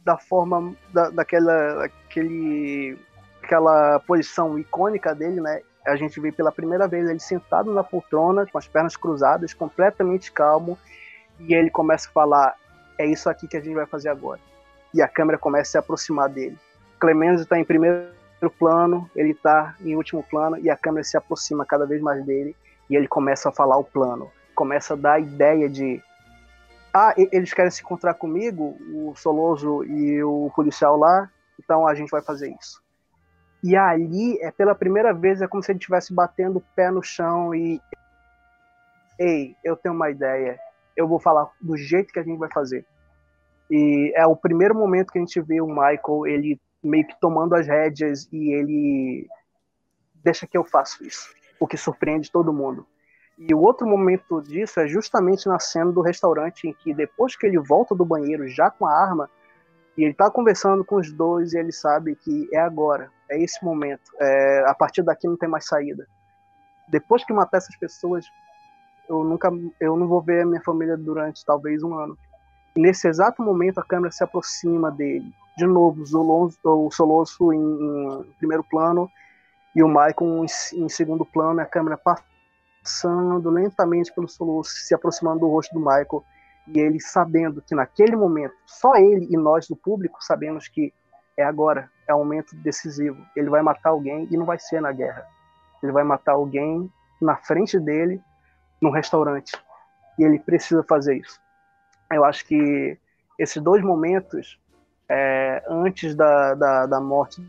da 0.05 0.17
forma 0.17 0.75
da, 0.93 1.11
daquela 1.11 1.85
aquele, 1.85 2.99
aquela 3.43 4.01
posição 4.01 4.59
icônica 4.59 5.15
dele, 5.15 5.41
né? 5.41 5.61
A 5.87 5.97
gente 5.97 6.21
vê 6.21 6.31
pela 6.31 6.53
primeira 6.53 6.87
vez 6.87 7.09
ele 7.09 7.21
sentado 7.21 7.73
na 7.73 7.83
poltrona, 7.83 8.47
com 8.47 8.59
as 8.59 8.67
pernas 8.67 8.97
cruzadas, 8.97 9.55
completamente 9.55 10.31
calmo, 10.33 10.79
e 11.39 11.55
ele 11.55 11.71
começa 11.71 12.09
a 12.09 12.13
falar: 12.13 12.55
é 13.01 13.07
isso 13.07 13.31
aqui 13.31 13.49
que 13.49 13.57
a 13.57 13.61
gente 13.61 13.75
vai 13.75 13.87
fazer 13.87 14.09
agora. 14.09 14.41
E 14.93 15.01
a 15.01 15.09
câmera 15.09 15.39
começa 15.39 15.63
a 15.63 15.73
se 15.73 15.79
aproximar 15.79 16.29
dele. 16.29 16.59
Clemenza 16.99 17.45
está 17.45 17.59
em 17.59 17.65
primeiro 17.65 18.11
plano, 18.59 19.11
ele 19.17 19.31
está 19.31 19.75
em 19.81 19.97
último 19.97 20.23
plano, 20.23 20.59
e 20.59 20.69
a 20.69 20.77
câmera 20.77 21.05
se 21.05 21.17
aproxima 21.17 21.65
cada 21.65 21.87
vez 21.87 22.03
mais 22.03 22.25
dele, 22.25 22.55
e 22.89 22.97
ele 22.97 23.09
começa 23.09 23.49
a 23.49 23.53
falar 23.53 23.79
o 23.79 23.85
plano. 23.85 24.31
Começa 24.55 24.93
a 24.93 24.97
dar 24.97 25.13
a 25.15 25.21
ideia 25.21 25.69
de 25.69 26.03
ah, 26.93 27.15
eles 27.17 27.55
querem 27.55 27.71
se 27.71 27.83
encontrar 27.83 28.15
comigo, 28.15 28.77
o 28.93 29.15
Soloso 29.15 29.85
e 29.85 30.23
o 30.23 30.51
policial 30.55 30.97
lá, 30.97 31.31
então 31.59 31.87
a 31.87 31.95
gente 31.95 32.11
vai 32.11 32.21
fazer 32.21 32.55
isso. 32.61 32.83
E 33.63 33.77
ali, 33.77 34.39
é 34.43 34.51
pela 34.51 34.75
primeira 34.75 35.15
vez, 35.15 35.41
é 35.41 35.47
como 35.47 35.63
se 35.63 35.71
ele 35.71 35.79
estivesse 35.79 36.13
batendo 36.13 36.59
o 36.59 36.65
pé 36.75 36.91
no 36.91 37.03
chão 37.03 37.55
e. 37.55 37.81
Ei, 39.19 39.55
eu 39.63 39.77
tenho 39.77 39.95
uma 39.95 40.11
ideia. 40.11 40.59
Eu 41.01 41.09
vou 41.09 41.19
falar 41.19 41.51
do 41.61 41.77
jeito 41.77 42.13
que 42.13 42.19
a 42.19 42.23
gente 42.23 42.39
vai 42.39 42.51
fazer. 42.53 42.85
E 43.71 44.13
é 44.15 44.27
o 44.27 44.37
primeiro 44.37 44.75
momento 44.75 45.13
que 45.13 45.19
a 45.19 45.23
gente 45.23 45.41
vê 45.41 45.61
o 45.61 45.67
Michael, 45.67 46.27
ele 46.27 46.61
meio 46.83 47.07
que 47.07 47.19
tomando 47.21 47.55
as 47.55 47.67
rédeas 47.67 48.29
e 48.33 48.53
ele. 48.53 49.29
Deixa 50.23 50.47
que 50.47 50.59
eu 50.59 50.65
faço 50.65 51.03
isso. 51.05 51.33
O 51.59 51.67
que 51.67 51.77
surpreende 51.77 52.31
todo 52.31 52.53
mundo. 52.53 52.87
E 53.39 53.55
o 53.55 53.61
outro 53.61 53.87
momento 53.87 54.43
disso 54.43 54.81
é 54.81 54.87
justamente 54.87 55.49
na 55.49 55.59
cena 55.59 55.91
do 55.91 56.03
restaurante, 56.03 56.69
em 56.69 56.75
que 56.75 56.93
depois 56.93 57.35
que 57.35 57.47
ele 57.47 57.59
volta 57.59 57.95
do 57.95 58.05
banheiro 58.05 58.47
já 58.49 58.71
com 58.71 58.85
a 58.85 58.93
arma, 58.93 59.31
e 59.97 60.05
ele 60.05 60.13
tá 60.13 60.31
conversando 60.31 60.85
com 60.85 60.97
os 60.97 61.11
dois 61.11 61.55
e 61.55 61.59
ele 61.59 61.73
sabe 61.73 62.15
que 62.17 62.49
é 62.53 62.59
agora, 62.59 63.11
é 63.31 63.43
esse 63.43 63.65
momento. 63.65 64.13
É, 64.21 64.65
a 64.67 64.75
partir 64.75 65.03
daqui 65.03 65.27
não 65.27 65.39
tem 65.39 65.49
mais 65.49 65.65
saída. 65.65 66.07
Depois 66.89 67.25
que 67.25 67.33
matar 67.33 67.59
essas 67.59 67.77
pessoas, 67.77 68.27
eu 69.11 69.25
nunca, 69.25 69.51
eu 69.81 69.97
não 69.97 70.07
vou 70.07 70.23
ver 70.23 70.43
a 70.43 70.47
minha 70.47 70.63
família 70.63 70.97
durante 70.97 71.45
talvez 71.45 71.83
um 71.83 71.95
ano. 71.95 72.17
Nesse 72.77 73.09
exato 73.09 73.43
momento 73.43 73.79
a 73.79 73.85
câmera 73.85 74.13
se 74.13 74.23
aproxima 74.23 74.91
dele. 74.91 75.33
De 75.59 75.67
novo, 75.67 76.03
o 76.65 76.91
Solosso 76.91 77.53
em, 77.53 77.59
em 77.59 78.35
primeiro 78.39 78.65
plano 78.65 79.11
e 79.75 79.83
o 79.83 79.89
Michael 79.89 80.45
em, 80.45 80.85
em 80.85 80.89
segundo 80.89 81.25
plano. 81.25 81.61
A 81.61 81.67
câmera 81.67 81.99
passa 81.99 82.23
passando 82.83 83.51
lentamente 83.51 84.13
pelo 84.13 84.29
soluço, 84.29 84.71
se 84.71 84.95
aproximando 84.95 85.41
do 85.41 85.49
rosto 85.49 85.73
do 85.75 85.81
Michael, 85.81 86.25
e 86.67 86.79
ele 86.79 87.01
sabendo 87.01 87.61
que 87.61 87.75
naquele 87.75 88.17
momento, 88.17 88.55
só 88.67 88.95
ele 88.97 89.27
e 89.31 89.37
nós 89.37 89.69
do 89.69 89.77
público 89.77 90.23
sabemos 90.23 90.69
que 90.69 90.93
é 91.37 91.43
agora, 91.43 91.91
é 92.07 92.15
um 92.15 92.19
momento 92.19 92.55
decisivo. 92.57 93.19
Ele 93.37 93.51
vai 93.51 93.63
matar 93.63 93.91
alguém 93.91 94.27
e 94.31 94.37
não 94.37 94.45
vai 94.45 94.59
ser 94.59 94.81
na 94.81 94.93
guerra. 94.93 95.27
Ele 95.83 95.93
vai 95.93 96.05
matar 96.05 96.33
alguém 96.33 96.91
na 97.21 97.37
frente 97.37 97.79
dele, 97.79 98.21
num 98.81 98.91
restaurante. 98.91 99.53
E 100.19 100.25
ele 100.25 100.39
precisa 100.39 100.83
fazer 100.83 101.17
isso. 101.17 101.41
Eu 102.13 102.25
acho 102.25 102.45
que 102.47 102.99
esses 103.39 103.63
dois 103.63 103.83
momentos, 103.83 104.59
é, 105.09 105.63
antes 105.69 106.15
da, 106.15 106.55
da, 106.55 106.87
da 106.87 107.01
morte 107.01 107.43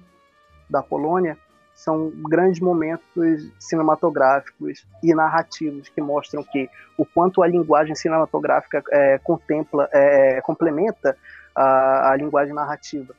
da 0.70 0.82
Polônia, 0.82 1.38
são 1.74 2.12
grandes 2.30 2.60
momentos 2.60 3.52
cinematográficos 3.60 4.86
e 5.02 5.16
narrativos 5.16 5.90
que 5.90 6.00
mostram 6.00 6.44
que 6.44 6.70
o 6.96 7.04
quanto 7.04 7.42
a 7.42 7.48
linguagem 7.48 7.96
cinematográfica 7.96 8.84
é, 8.92 9.18
contempla, 9.18 9.90
é, 9.92 10.40
complementa 10.42 11.18
a, 11.56 12.12
a, 12.12 12.16
linguagem 12.16 12.54
narrativa. 12.54 13.16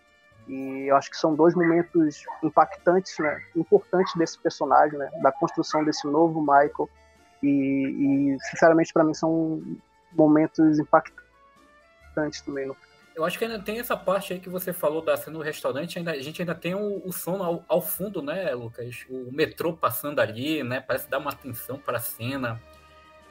E 0.46 0.86
eu 0.88 0.96
acho 0.96 1.10
que 1.10 1.16
são 1.16 1.34
dois 1.34 1.54
momentos 1.54 2.24
impactantes, 2.42 3.18
né, 3.18 3.42
importantes 3.56 4.14
desse 4.14 4.38
personagem, 4.38 4.96
né, 4.96 5.10
da 5.20 5.32
construção 5.32 5.84
desse 5.84 6.06
novo 6.06 6.40
Michael. 6.40 6.88
E, 7.42 7.48
e 7.48 8.36
sinceramente, 8.50 8.92
para 8.92 9.04
mim, 9.04 9.14
são 9.14 9.62
momentos 10.12 10.78
impactantes 10.78 12.40
também 12.44 12.66
no. 12.66 12.76
Eu 13.14 13.24
acho 13.24 13.38
que 13.38 13.44
ainda 13.44 13.58
tem 13.58 13.78
essa 13.78 13.94
parte 13.94 14.32
aí 14.32 14.40
que 14.40 14.48
você 14.48 14.72
falou 14.72 15.02
da 15.02 15.16
cena 15.16 15.36
do 15.36 15.42
restaurante, 15.42 15.98
ainda, 15.98 16.12
a 16.12 16.20
gente 16.20 16.40
ainda 16.40 16.54
tem 16.54 16.74
o, 16.74 17.02
o 17.06 17.12
som 17.12 17.42
ao, 17.42 17.62
ao, 17.68 17.82
fundo, 17.82 18.22
né, 18.22 18.54
Lucas? 18.54 19.04
O 19.10 19.30
metrô 19.30 19.74
passando 19.74 20.18
ali, 20.18 20.62
né? 20.62 20.80
Parece 20.80 21.10
dar 21.10 21.18
uma 21.18 21.30
atenção 21.30 21.78
para 21.78 21.98
a 21.98 22.00
cena. 22.00 22.60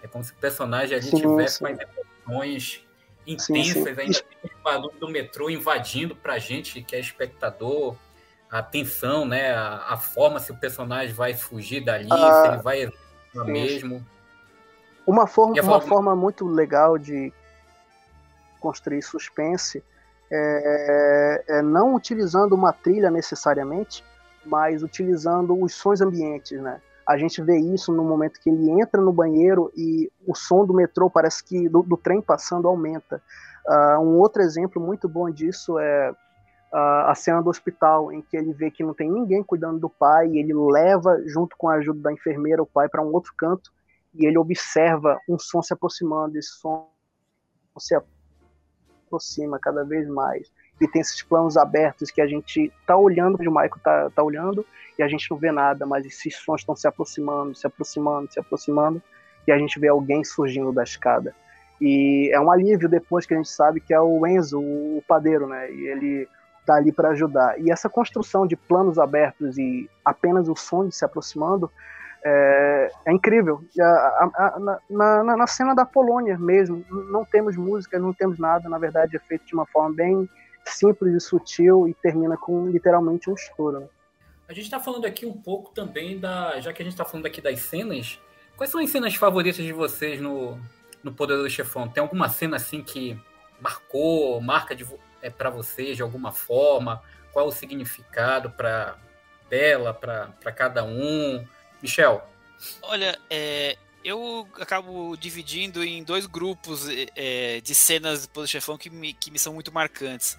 É 0.03 0.07
como 0.07 0.23
se 0.23 0.33
o 0.33 0.35
personagem 0.35 0.95
ali 0.95 1.05
sim, 1.05 1.17
tivesse 1.17 1.57
sim. 1.57 1.63
mais 1.63 1.79
emoções 1.79 2.85
intensas, 3.25 3.45
sim, 3.45 4.01
ainda 4.01 4.23
tem 4.41 4.51
o 4.59 4.63
barulho 4.63 4.99
do 4.99 5.07
metrô 5.07 5.49
invadindo 5.49 6.15
para 6.15 6.33
a 6.33 6.39
gente, 6.39 6.81
que 6.83 6.95
é 6.95 6.99
espectador, 6.99 7.95
a 8.49 8.61
tensão, 8.61 9.25
né? 9.25 9.51
A, 9.51 9.93
a, 9.93 9.97
forma 9.97 10.39
se 10.39 10.51
o 10.51 10.57
personagem 10.57 11.13
vai 11.13 11.33
fugir 11.33 11.83
dali, 11.83 12.07
ah, 12.11 12.41
se 12.41 12.47
ele 12.49 12.61
vai 12.61 12.91
mesmo. 13.33 14.05
Uma 15.05 15.27
forma, 15.27 15.61
uma 15.61 15.81
forma 15.81 16.15
muito 16.15 16.47
legal 16.47 16.97
de 16.97 17.33
construir 18.59 19.01
suspense 19.01 19.83
é, 20.31 21.43
é 21.47 21.61
não 21.61 21.95
utilizando 21.95 22.53
uma 22.53 22.71
trilha 22.71 23.09
necessariamente, 23.09 24.03
mas 24.45 24.83
utilizando 24.83 25.59
os 25.61 25.73
sons 25.73 26.01
ambientes, 26.01 26.59
né? 26.61 26.79
A 27.05 27.17
gente 27.17 27.41
vê 27.41 27.57
isso 27.57 27.91
no 27.91 28.03
momento 28.03 28.39
que 28.39 28.49
ele 28.49 28.69
entra 28.69 29.01
no 29.01 29.11
banheiro 29.11 29.71
e 29.75 30.09
o 30.25 30.35
som 30.35 30.65
do 30.65 30.73
metrô 30.73 31.09
parece 31.09 31.43
que 31.43 31.67
do, 31.67 31.81
do 31.81 31.97
trem 31.97 32.21
passando 32.21 32.67
aumenta. 32.67 33.21
Uh, 33.65 33.99
um 33.99 34.17
outro 34.17 34.41
exemplo 34.41 34.81
muito 34.81 35.09
bom 35.09 35.29
disso 35.29 35.77
é 35.79 36.13
uh, 36.71 37.07
a 37.07 37.15
cena 37.15 37.41
do 37.41 37.49
hospital, 37.49 38.11
em 38.11 38.21
que 38.21 38.37
ele 38.37 38.53
vê 38.53 38.71
que 38.71 38.83
não 38.83 38.93
tem 38.93 39.09
ninguém 39.09 39.43
cuidando 39.43 39.79
do 39.79 39.89
pai 39.89 40.27
e 40.27 40.39
ele 40.39 40.53
leva, 40.53 41.21
junto 41.25 41.55
com 41.57 41.69
a 41.69 41.75
ajuda 41.75 42.01
da 42.01 42.13
enfermeira, 42.13 42.61
o 42.61 42.67
pai 42.67 42.87
para 42.87 43.01
um 43.01 43.13
outro 43.13 43.33
canto 43.37 43.71
e 44.13 44.25
ele 44.25 44.37
observa 44.37 45.19
um 45.27 45.39
som 45.39 45.61
se 45.61 45.73
aproximando, 45.73 46.37
esse 46.37 46.49
som 46.59 46.89
se 47.77 47.95
aproxima 47.95 49.57
cada 49.59 49.83
vez 49.83 50.07
mais. 50.07 50.51
E 50.79 50.87
tem 50.87 51.01
esses 51.01 51.21
planos 51.21 51.57
abertos 51.57 52.09
que 52.09 52.21
a 52.21 52.27
gente 52.27 52.71
tá 52.85 52.97
olhando, 52.97 53.37
o 53.37 53.51
Michael 53.51 53.79
tá, 53.83 54.09
tá 54.09 54.23
olhando, 54.23 54.65
e 54.97 55.03
a 55.03 55.07
gente 55.07 55.29
não 55.29 55.37
vê 55.37 55.51
nada, 55.51 55.85
mas 55.85 56.05
esses 56.05 56.35
sons 56.35 56.61
estão 56.61 56.75
se 56.75 56.87
aproximando, 56.87 57.55
se 57.55 57.67
aproximando, 57.67 58.31
se 58.31 58.39
aproximando, 58.39 59.01
e 59.47 59.51
a 59.51 59.57
gente 59.57 59.79
vê 59.79 59.87
alguém 59.87 60.23
surgindo 60.23 60.73
da 60.73 60.83
escada. 60.83 61.35
E 61.79 62.29
é 62.33 62.39
um 62.39 62.51
alívio 62.51 62.89
depois 62.89 63.25
que 63.25 63.33
a 63.33 63.37
gente 63.37 63.49
sabe 63.49 63.79
que 63.79 63.93
é 63.93 63.99
o 63.99 64.25
Enzo, 64.27 64.59
o 64.59 65.03
padeiro, 65.07 65.47
né? 65.47 65.71
E 65.71 65.87
ele 65.87 66.27
tá 66.71 66.77
ali 66.77 66.91
para 66.91 67.09
ajudar. 67.09 67.59
E 67.59 67.71
essa 67.71 67.89
construção 67.89 68.45
de 68.47 68.55
planos 68.55 68.97
abertos 68.97 69.57
e 69.57 69.89
apenas 70.03 70.47
o 70.47 70.55
som 70.55 70.87
de 70.87 70.95
se 70.95 71.03
aproximando 71.05 71.71
é, 72.23 72.91
é 73.05 73.11
incrível. 73.11 73.63
A, 73.79 73.83
a, 73.83 74.31
a, 74.35 74.59
na, 74.59 75.23
na, 75.23 75.37
na, 75.37 75.47
cena 75.47 75.73
da 75.73 75.85
Polônia 75.85 76.37
mesmo, 76.37 76.85
não 76.89 77.25
temos 77.25 77.57
música, 77.57 77.97
não 77.97 78.13
temos 78.13 78.37
nada, 78.37 78.69
na 78.69 78.77
verdade 78.77 79.15
é 79.15 79.19
feito 79.19 79.45
de 79.45 79.53
uma 79.53 79.65
forma 79.65 79.95
bem 79.95 80.29
simples 80.65 81.15
e 81.15 81.19
sutil 81.19 81.87
e 81.87 81.93
termina 81.95 82.37
com 82.37 82.67
literalmente 82.67 83.29
um 83.29 83.33
estouro. 83.33 83.79
Né? 83.79 83.87
A 84.47 84.53
gente 84.53 84.65
está 84.65 84.79
falando 84.79 85.05
aqui 85.05 85.25
um 85.25 85.33
pouco 85.33 85.73
também 85.73 86.19
da. 86.19 86.59
Já 86.59 86.71
que 86.71 86.81
a 86.81 86.85
gente 86.85 86.93
está 86.93 87.05
falando 87.05 87.25
aqui 87.25 87.41
das 87.41 87.59
cenas, 87.61 88.19
quais 88.55 88.69
são 88.69 88.81
as 88.81 88.89
cenas 88.89 89.15
favoritas 89.15 89.63
de 89.63 89.73
vocês 89.73 90.21
no, 90.21 90.59
no 91.03 91.11
Poderoso 91.11 91.49
Chefão? 91.49 91.87
Tem 91.87 92.01
alguma 92.01 92.29
cena 92.29 92.57
assim 92.57 92.83
que 92.83 93.19
marcou, 93.59 94.39
marca 94.41 94.75
de, 94.75 94.85
é, 95.21 95.29
para 95.29 95.49
você 95.49 95.93
de 95.93 96.01
alguma 96.01 96.31
forma? 96.31 97.01
Qual 97.31 97.47
o 97.47 97.51
significado 97.51 98.49
para 98.49 98.97
dela, 99.49 99.93
para 99.93 100.51
cada 100.51 100.83
um? 100.83 101.45
Michel? 101.81 102.27
Olha, 102.81 103.17
é, 103.29 103.77
eu 104.03 104.47
acabo 104.59 105.15
dividindo 105.15 105.83
em 105.83 106.03
dois 106.03 106.25
grupos 106.25 106.87
é, 107.15 107.61
de 107.61 107.73
cenas 107.73 108.27
do 108.27 108.47
Chefão 108.47 108.77
que 108.77 108.89
me, 108.89 109.13
que 109.13 109.31
me 109.31 109.39
são 109.39 109.53
muito 109.53 109.71
marcantes. 109.71 110.37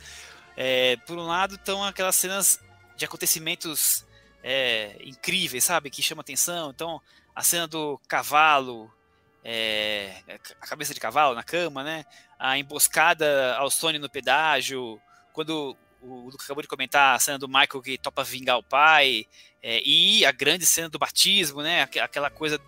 É, 0.57 0.97
por 1.07 1.17
um 1.17 1.27
lado, 1.27 1.55
estão 1.55 1.83
aquelas 1.83 2.17
cenas 2.17 2.61
de 2.97 3.05
acontecimentos 3.05 4.05
é, 4.43 4.97
incríveis, 5.05 5.65
sabe? 5.65 5.91
Que 5.91 6.03
chama 6.03 6.21
atenção. 6.21 6.71
Então, 6.71 7.01
a 7.35 7.43
cena 7.43 7.67
do 7.67 7.99
cavalo, 8.09 8.93
é, 9.45 10.23
a 10.61 10.67
cabeça 10.67 10.95
de 10.95 11.01
cavalo 11.01 11.35
na 11.35 11.43
cama, 11.43 11.83
né? 11.83 12.05
A 12.39 12.59
emboscada 12.59 13.57
ao 13.57 13.71
Sony 13.71 13.99
no 13.99 14.11
pedágio, 14.11 15.01
quando 15.33 15.77
o 16.01 16.27
Lucas 16.27 16.45
acabou 16.45 16.63
de 16.63 16.69
comentar 16.69 17.17
a 17.17 17.19
cena 17.19 17.39
do 17.39 17.49
Michael 17.49 17.83
que 17.83 17.99
topa 17.99 18.25
vingar 18.25 18.59
o 18.59 18.63
pai, 18.63 19.27
é, 19.63 19.81
e 19.85 20.25
a 20.25 20.33
grande 20.33 20.67
cena 20.67 20.89
do 20.89 20.99
batismo, 20.99 21.63
né? 21.63 21.83
Aquela 21.83 22.31
coisa, 22.31 22.61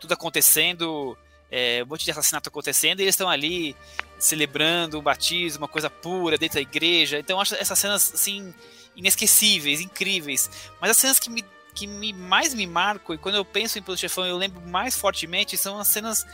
tudo 0.00 0.12
acontecendo, 0.12 1.16
é, 1.50 1.82
um 1.84 1.86
monte 1.86 2.04
de 2.04 2.10
assassinato 2.10 2.48
acontecendo, 2.48 3.00
e 3.00 3.04
eles 3.04 3.14
estão 3.14 3.28
ali 3.28 3.76
celebrando 4.18 4.98
o 4.98 5.02
batismo, 5.02 5.62
uma 5.62 5.68
coisa 5.68 5.88
pura 5.88 6.38
dentro 6.38 6.56
da 6.56 6.62
igreja. 6.62 7.18
Então, 7.18 7.36
eu 7.36 7.40
acho 7.40 7.54
essas 7.54 7.78
cenas 7.78 8.12
assim 8.14 8.52
inesquecíveis, 8.96 9.80
incríveis. 9.80 10.50
Mas 10.80 10.90
as 10.90 10.96
cenas 10.96 11.18
que 11.18 11.30
me 11.30 11.44
que 11.74 11.86
me, 11.86 12.12
mais 12.12 12.54
me 12.54 12.66
marcam, 12.66 13.14
e 13.14 13.18
quando 13.18 13.36
eu 13.36 13.44
penso 13.44 13.78
em 13.78 13.82
Pelo 13.82 13.96
Chefão, 13.96 14.26
eu 14.26 14.36
lembro 14.36 14.60
mais 14.60 14.96
fortemente, 14.96 15.56
são 15.56 15.78
as 15.78 15.88
cenas 15.88 16.26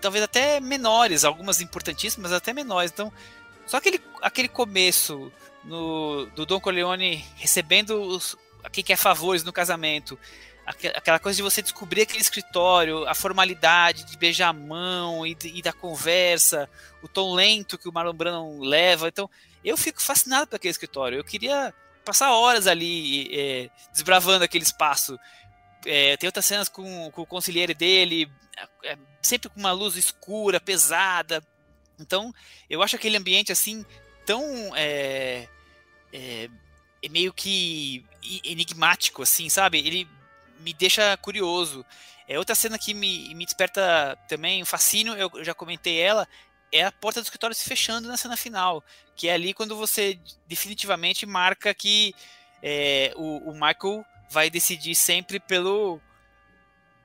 talvez 0.00 0.22
até 0.22 0.60
menores, 0.60 1.24
algumas 1.24 1.60
importantíssimas, 1.60 2.32
até 2.32 2.52
menores. 2.52 2.90
Então, 2.90 3.12
só 3.66 3.76
aquele, 3.76 4.00
aquele 4.22 4.48
começo 4.48 5.32
no, 5.64 6.26
do 6.34 6.46
Don 6.46 6.60
Corleone 6.60 7.24
recebendo 7.36 8.00
os, 8.00 8.36
quem 8.72 8.84
quer 8.84 8.96
favores 8.96 9.44
no 9.44 9.52
casamento, 9.52 10.18
aquela 10.66 11.18
coisa 11.18 11.36
de 11.36 11.42
você 11.42 11.62
descobrir 11.62 12.02
aquele 12.02 12.20
escritório, 12.20 13.06
a 13.08 13.14
formalidade 13.14 14.04
de 14.04 14.18
beijar 14.18 14.48
a 14.48 14.52
mão 14.52 15.26
e, 15.26 15.36
e 15.44 15.62
da 15.62 15.72
conversa, 15.72 16.68
o 17.02 17.08
tom 17.08 17.34
lento 17.34 17.78
que 17.78 17.88
o 17.88 17.92
Marlon 17.92 18.12
Brando 18.12 18.60
leva. 18.60 19.08
Então, 19.08 19.30
eu 19.64 19.76
fico 19.76 20.02
fascinado 20.02 20.46
por 20.46 20.56
aquele 20.56 20.72
escritório. 20.72 21.18
Eu 21.18 21.24
queria 21.24 21.74
passar 22.08 22.32
horas 22.32 22.66
ali 22.66 23.28
é, 23.38 23.70
desbravando 23.92 24.42
aquele 24.42 24.64
espaço. 24.64 25.20
É, 25.84 26.16
tem 26.16 26.26
outras 26.26 26.46
cenas 26.46 26.66
com, 26.66 27.10
com 27.10 27.20
o 27.20 27.26
conselheiro 27.26 27.74
dele, 27.74 28.30
é, 28.82 28.96
sempre 29.20 29.50
com 29.50 29.60
uma 29.60 29.72
luz 29.72 29.94
escura, 29.94 30.58
pesada. 30.58 31.44
Então, 32.00 32.34
eu 32.70 32.82
acho 32.82 32.96
aquele 32.96 33.18
ambiente 33.18 33.52
assim 33.52 33.84
tão 34.24 34.42
é, 34.74 35.46
é, 36.10 36.48
é 37.02 37.08
meio 37.10 37.30
que 37.30 38.06
enigmático, 38.42 39.22
assim, 39.22 39.50
sabe? 39.50 39.78
Ele 39.78 40.08
me 40.60 40.72
deixa 40.72 41.14
curioso. 41.18 41.84
É 42.26 42.38
outra 42.38 42.54
cena 42.54 42.78
que 42.78 42.94
me, 42.94 43.34
me 43.34 43.44
desperta 43.44 44.18
também 44.26 44.62
um 44.62 44.66
fascínio, 44.66 45.14
eu 45.14 45.44
já 45.44 45.52
comentei 45.52 46.00
ela, 46.00 46.26
é 46.72 46.84
a 46.84 46.92
porta 46.92 47.20
do 47.20 47.24
escritório 47.24 47.54
se 47.54 47.64
fechando 47.64 48.08
na 48.08 48.16
cena 48.16 48.36
final, 48.36 48.84
que 49.16 49.28
é 49.28 49.34
ali 49.34 49.54
quando 49.54 49.76
você 49.76 50.18
definitivamente 50.46 51.26
marca 51.26 51.72
que 51.74 52.14
é, 52.62 53.12
o, 53.16 53.50
o, 53.50 53.52
Michael 53.52 54.04
vai 54.30 54.50
decidir 54.50 54.94
sempre 54.94 55.40
pelo 55.40 56.00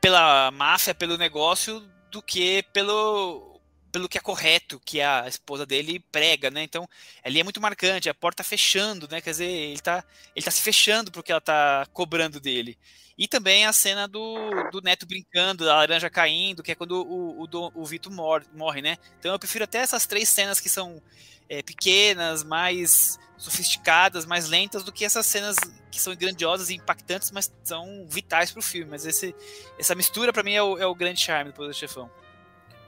pela 0.01 0.51
máfia, 0.51 0.93
pelo 0.93 1.17
negócio, 1.17 1.79
do 2.11 2.21
que 2.21 2.63
pelo 2.73 3.53
pelo 3.91 4.09
que 4.09 4.17
é 4.17 4.21
correto, 4.21 4.81
que 4.83 4.99
a 4.99 5.27
esposa 5.27 5.67
dele 5.67 5.99
prega, 6.11 6.49
né? 6.49 6.63
Então, 6.63 6.89
ali 7.23 7.39
é 7.39 7.43
muito 7.43 7.61
marcante, 7.61 8.09
a 8.09 8.13
porta 8.13 8.43
fechando, 8.43 9.07
né? 9.07 9.21
Quer 9.21 9.29
dizer, 9.29 9.45
ele 9.45 9.79
tá, 9.79 10.03
ele 10.35 10.43
tá 10.43 10.49
se 10.49 10.63
fechando 10.63 11.11
porque 11.11 11.31
ela 11.31 11.39
tá 11.39 11.85
cobrando 11.93 12.39
dele. 12.39 12.75
E 13.17 13.27
também 13.27 13.65
a 13.65 13.73
cena 13.73 14.07
do, 14.07 14.35
do 14.71 14.81
neto 14.81 15.05
brincando, 15.05 15.65
da 15.65 15.75
laranja 15.75 16.09
caindo, 16.09 16.63
que 16.63 16.71
é 16.71 16.75
quando 16.75 17.05
o, 17.05 17.43
o, 17.43 17.71
o 17.75 17.85
Vito 17.85 18.11
morre, 18.11 18.45
morre, 18.53 18.81
né? 18.81 18.97
Então 19.19 19.31
eu 19.31 19.39
prefiro 19.39 19.63
até 19.63 19.79
essas 19.79 20.07
três 20.07 20.27
cenas 20.29 20.59
que 20.59 20.67
são 20.67 21.01
é, 21.47 21.61
pequenas, 21.61 22.43
mais 22.43 23.19
sofisticadas, 23.37 24.25
mais 24.25 24.47
lentas, 24.47 24.83
do 24.83 24.91
que 24.91 25.05
essas 25.05 25.25
cenas 25.25 25.57
que 25.91 25.99
são 25.99 26.15
grandiosas 26.15 26.69
e 26.69 26.75
impactantes, 26.75 27.29
mas 27.31 27.53
são 27.63 28.07
vitais 28.09 28.51
para 28.51 28.59
o 28.59 28.63
filme. 28.63 28.89
Mas 28.89 29.05
esse, 29.05 29.35
essa 29.77 29.93
mistura, 29.93 30.33
para 30.33 30.43
mim, 30.43 30.53
é 30.53 30.63
o, 30.63 30.77
é 30.79 30.87
o, 30.87 30.95
grande 30.95 31.19
charme 31.19 31.51
do 31.51 31.55
Poder 31.55 31.73
Chefão. 31.73 32.09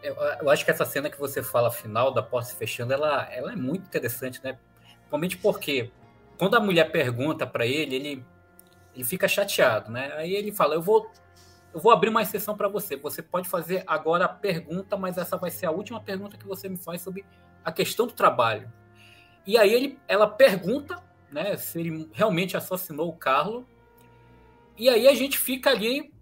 Eu, 0.02 0.16
eu, 0.16 0.50
acho 0.50 0.64
que 0.64 0.72
essa 0.72 0.86
cena 0.86 1.10
que 1.10 1.20
você 1.20 1.44
fala 1.44 1.70
final 1.70 2.12
da 2.12 2.24
porta 2.24 2.54
fechando, 2.56 2.94
ela, 2.94 3.28
ela 3.32 3.52
é 3.52 3.56
muito 3.56 3.86
interessante, 3.86 4.40
né? 4.44 4.58
Principalmente 4.98 5.38
porque 5.38 5.92
quando 6.38 6.56
a 6.56 6.60
mulher 6.60 6.92
pergunta 6.92 7.46
para 7.46 7.66
ele, 7.66 7.96
ele 7.96 8.26
ele 8.96 9.04
fica 9.04 9.28
chateado, 9.28 9.92
né? 9.92 10.14
Aí 10.16 10.34
ele 10.34 10.52
fala: 10.52 10.74
Eu 10.74 10.82
vou, 10.82 11.12
eu 11.74 11.80
vou 11.80 11.92
abrir 11.92 12.10
uma 12.10 12.22
exceção 12.22 12.56
para 12.56 12.68
você. 12.68 12.96
Você 12.96 13.22
pode 13.22 13.48
fazer 13.48 13.84
agora 13.86 14.26
a 14.26 14.30
pergunta, 14.30 14.96
mas 14.96 15.18
essa 15.18 15.38
vai 15.38 15.52
ser 15.52 15.66
a 15.66 15.72
última 15.72 16.02
pergunta 16.02 16.38
que 16.38 16.48
você 16.48 16.70
me 16.70 16.78
faz 16.78 17.02
sobre 17.02 17.26
a 17.64 17.72
questão 17.72 18.08
do 18.08 18.14
trabalho. 18.14 18.72
E 19.46 19.58
aí 19.58 19.74
ele, 19.74 20.00
ela 20.08 20.28
pergunta, 20.28 21.04
né, 21.32 21.56
se 21.58 21.80
ele 21.80 22.10
realmente 22.14 22.56
assassinou 22.58 23.10
o 23.10 23.18
Carlo. 23.18 23.68
E 24.78 24.90
aí 24.90 25.08
a 25.08 25.14
gente 25.14 25.38
fica 25.38 25.70
ali 25.70 26.14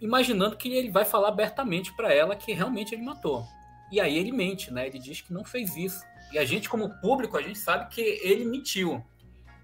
imaginando 0.00 0.56
que 0.56 0.72
ele 0.72 0.90
vai 0.90 1.04
falar 1.04 1.28
abertamente 1.28 1.94
para 1.94 2.12
ela 2.12 2.34
que 2.34 2.52
realmente 2.52 2.94
ele 2.94 3.02
matou. 3.02 3.44
E 3.90 4.00
aí 4.00 4.16
ele 4.16 4.32
mente, 4.32 4.72
né? 4.72 4.86
Ele 4.86 4.98
diz 4.98 5.20
que 5.20 5.32
não 5.32 5.44
fez 5.44 5.76
isso. 5.76 6.00
E 6.32 6.38
a 6.38 6.44
gente, 6.44 6.68
como 6.68 7.00
público, 7.00 7.36
a 7.36 7.42
gente 7.42 7.58
sabe 7.58 7.88
que 7.92 8.00
ele 8.00 8.44
mentiu. 8.44 9.04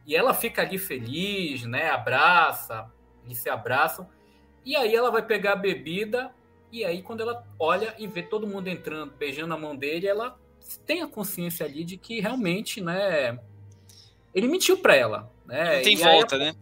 E 0.06 0.14
ela 0.14 0.32
fica 0.32 0.62
ali 0.62 0.78
feliz, 0.78 1.64
né? 1.64 1.90
Abraça, 1.90 2.90
eles 3.24 3.38
se 3.38 3.50
abraçam. 3.50 4.08
E 4.64 4.76
aí 4.76 4.94
ela 4.94 5.10
vai 5.10 5.22
pegar 5.22 5.52
a 5.52 5.56
bebida 5.56 6.32
e 6.72 6.84
aí 6.84 7.02
quando 7.02 7.20
ela 7.20 7.44
olha 7.58 7.94
e 7.98 8.06
vê 8.06 8.22
todo 8.22 8.46
mundo 8.46 8.68
entrando, 8.68 9.12
beijando 9.12 9.54
a 9.54 9.58
mão 9.58 9.74
dele, 9.74 10.06
ela 10.06 10.38
tem 10.84 11.02
a 11.02 11.06
consciência 11.06 11.64
ali 11.64 11.84
de 11.84 11.96
que 11.96 12.20
realmente, 12.20 12.80
né? 12.80 13.38
Ele 14.34 14.48
mentiu 14.48 14.76
para 14.78 14.94
ela, 14.94 15.30
né? 15.46 15.76
Não 15.76 15.82
tem 15.82 15.94
e 15.94 15.96
volta, 15.96 16.36
aí, 16.36 16.40
né? 16.40 16.54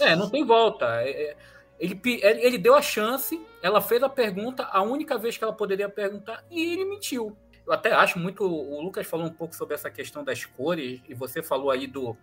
É, 0.00 0.16
não 0.16 0.28
tem 0.28 0.44
volta. 0.44 0.86
É, 1.02 1.10
é, 1.10 1.36
ele, 1.78 2.00
ele 2.04 2.58
deu 2.58 2.74
a 2.74 2.82
chance, 2.82 3.40
ela 3.62 3.80
fez 3.80 4.02
a 4.02 4.08
pergunta, 4.08 4.64
a 4.64 4.82
única 4.82 5.16
vez 5.16 5.38
que 5.38 5.44
ela 5.44 5.52
poderia 5.52 5.88
perguntar, 5.88 6.44
e 6.50 6.72
ele 6.72 6.84
mentiu. 6.84 7.36
Eu 7.66 7.72
até 7.72 7.92
acho 7.92 8.18
muito. 8.18 8.44
O 8.44 8.80
Lucas 8.82 9.06
falou 9.06 9.26
um 9.26 9.32
pouco 9.32 9.54
sobre 9.54 9.74
essa 9.74 9.90
questão 9.90 10.22
das 10.22 10.44
cores, 10.44 11.00
e 11.08 11.14
você 11.14 11.42
falou 11.42 11.70
aí 11.70 11.86
do, 11.86 12.16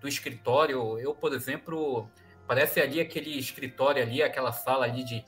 do 0.00 0.08
escritório. 0.08 0.98
Eu, 0.98 1.14
por 1.14 1.32
exemplo, 1.32 2.08
parece 2.46 2.80
ali 2.80 3.00
aquele 3.00 3.38
escritório 3.38 4.02
ali, 4.02 4.22
aquela 4.22 4.52
sala 4.52 4.84
ali 4.84 5.04
de, 5.04 5.24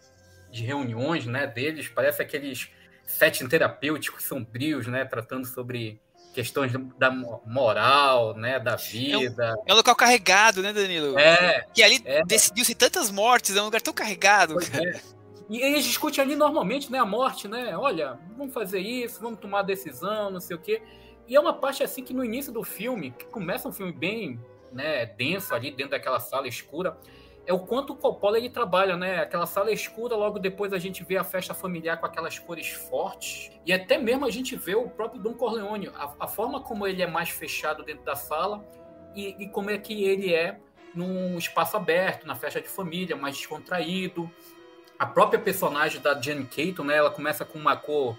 de 0.50 0.64
reuniões, 0.64 1.26
né, 1.26 1.46
deles, 1.46 1.88
parece 1.88 2.22
aqueles 2.22 2.70
setting 3.04 3.48
terapêuticos 3.48 4.24
sombrios, 4.24 4.86
né, 4.86 5.04
tratando 5.04 5.46
sobre 5.46 6.00
questões 6.32 6.72
da 6.98 7.10
moral, 7.10 8.34
né, 8.34 8.58
da 8.58 8.76
vida. 8.76 9.44
É 9.44 9.52
um, 9.52 9.62
é 9.68 9.72
um 9.74 9.76
local 9.76 9.94
carregado, 9.94 10.62
né, 10.62 10.72
Danilo? 10.72 11.18
É. 11.18 11.66
Que 11.74 11.82
ali 11.82 12.00
é. 12.04 12.24
decidiu-se 12.24 12.74
tantas 12.74 13.10
mortes, 13.10 13.54
é 13.54 13.60
um 13.60 13.66
lugar 13.66 13.82
tão 13.82 13.92
carregado. 13.92 14.56
É. 14.60 15.00
E 15.50 15.60
eles 15.60 15.84
discutem 15.84 16.24
ali 16.24 16.34
normalmente, 16.34 16.90
né, 16.90 16.98
a 16.98 17.04
morte, 17.04 17.46
né? 17.46 17.76
Olha, 17.76 18.18
vamos 18.38 18.54
fazer 18.54 18.78
isso, 18.80 19.20
vamos 19.20 19.38
tomar 19.38 19.62
decisão, 19.62 20.30
não 20.30 20.40
sei 20.40 20.56
o 20.56 20.58
quê. 20.58 20.80
E 21.28 21.36
é 21.36 21.40
uma 21.40 21.52
parte 21.52 21.82
assim 21.82 22.02
que 22.02 22.14
no 22.14 22.24
início 22.24 22.50
do 22.50 22.64
filme, 22.64 23.10
que 23.10 23.26
começa 23.26 23.68
um 23.68 23.72
filme 23.72 23.92
bem 23.92 24.40
né, 24.72 25.06
denso 25.06 25.54
ali 25.54 25.70
dentro 25.70 25.92
daquela 25.92 26.20
sala 26.20 26.48
escura, 26.48 26.96
é 27.46 27.52
o 27.52 27.58
quanto 27.58 27.92
o 27.92 27.96
Coppola 27.96 28.38
ele 28.38 28.48
trabalha, 28.48 28.96
né? 28.96 29.18
Aquela 29.18 29.46
sala 29.46 29.72
escura, 29.72 30.14
logo 30.14 30.38
depois 30.38 30.72
a 30.72 30.78
gente 30.78 31.02
vê 31.02 31.16
a 31.16 31.24
festa 31.24 31.52
familiar 31.52 31.98
com 31.98 32.06
aquelas 32.06 32.38
cores 32.38 32.68
fortes. 32.68 33.50
E 33.66 33.72
até 33.72 33.98
mesmo 33.98 34.24
a 34.24 34.30
gente 34.30 34.54
vê 34.54 34.74
o 34.74 34.88
próprio 34.88 35.20
Don 35.20 35.34
Corleone, 35.34 35.88
a, 35.94 36.14
a 36.20 36.28
forma 36.28 36.60
como 36.60 36.86
ele 36.86 37.02
é 37.02 37.06
mais 37.06 37.30
fechado 37.30 37.82
dentro 37.82 38.04
da 38.04 38.14
sala 38.14 38.64
e, 39.14 39.42
e, 39.42 39.48
como 39.48 39.70
é 39.70 39.78
que 39.78 40.04
ele 40.04 40.32
é 40.32 40.58
num 40.94 41.36
espaço 41.36 41.76
aberto, 41.76 42.26
na 42.26 42.36
festa 42.36 42.60
de 42.60 42.68
família, 42.68 43.16
mais 43.16 43.36
descontraído. 43.36 44.30
A 44.98 45.06
própria 45.06 45.40
personagem 45.40 46.00
da 46.00 46.20
Jane 46.20 46.44
Caton, 46.46 46.84
né? 46.84 46.96
Ela 46.96 47.10
começa 47.10 47.44
com 47.44 47.58
uma 47.58 47.76
cor, 47.76 48.16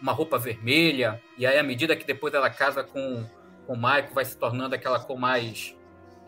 uma 0.00 0.12
roupa 0.12 0.38
vermelha, 0.38 1.22
e 1.36 1.44
aí 1.44 1.58
à 1.58 1.62
medida 1.62 1.94
que 1.94 2.06
depois 2.06 2.32
ela 2.32 2.48
casa 2.48 2.82
com, 2.82 3.28
com 3.66 3.74
o 3.74 3.76
Michael, 3.76 4.14
vai 4.14 4.24
se 4.24 4.36
tornando 4.38 4.74
aquela 4.74 4.98
cor 4.98 5.18
mais 5.18 5.76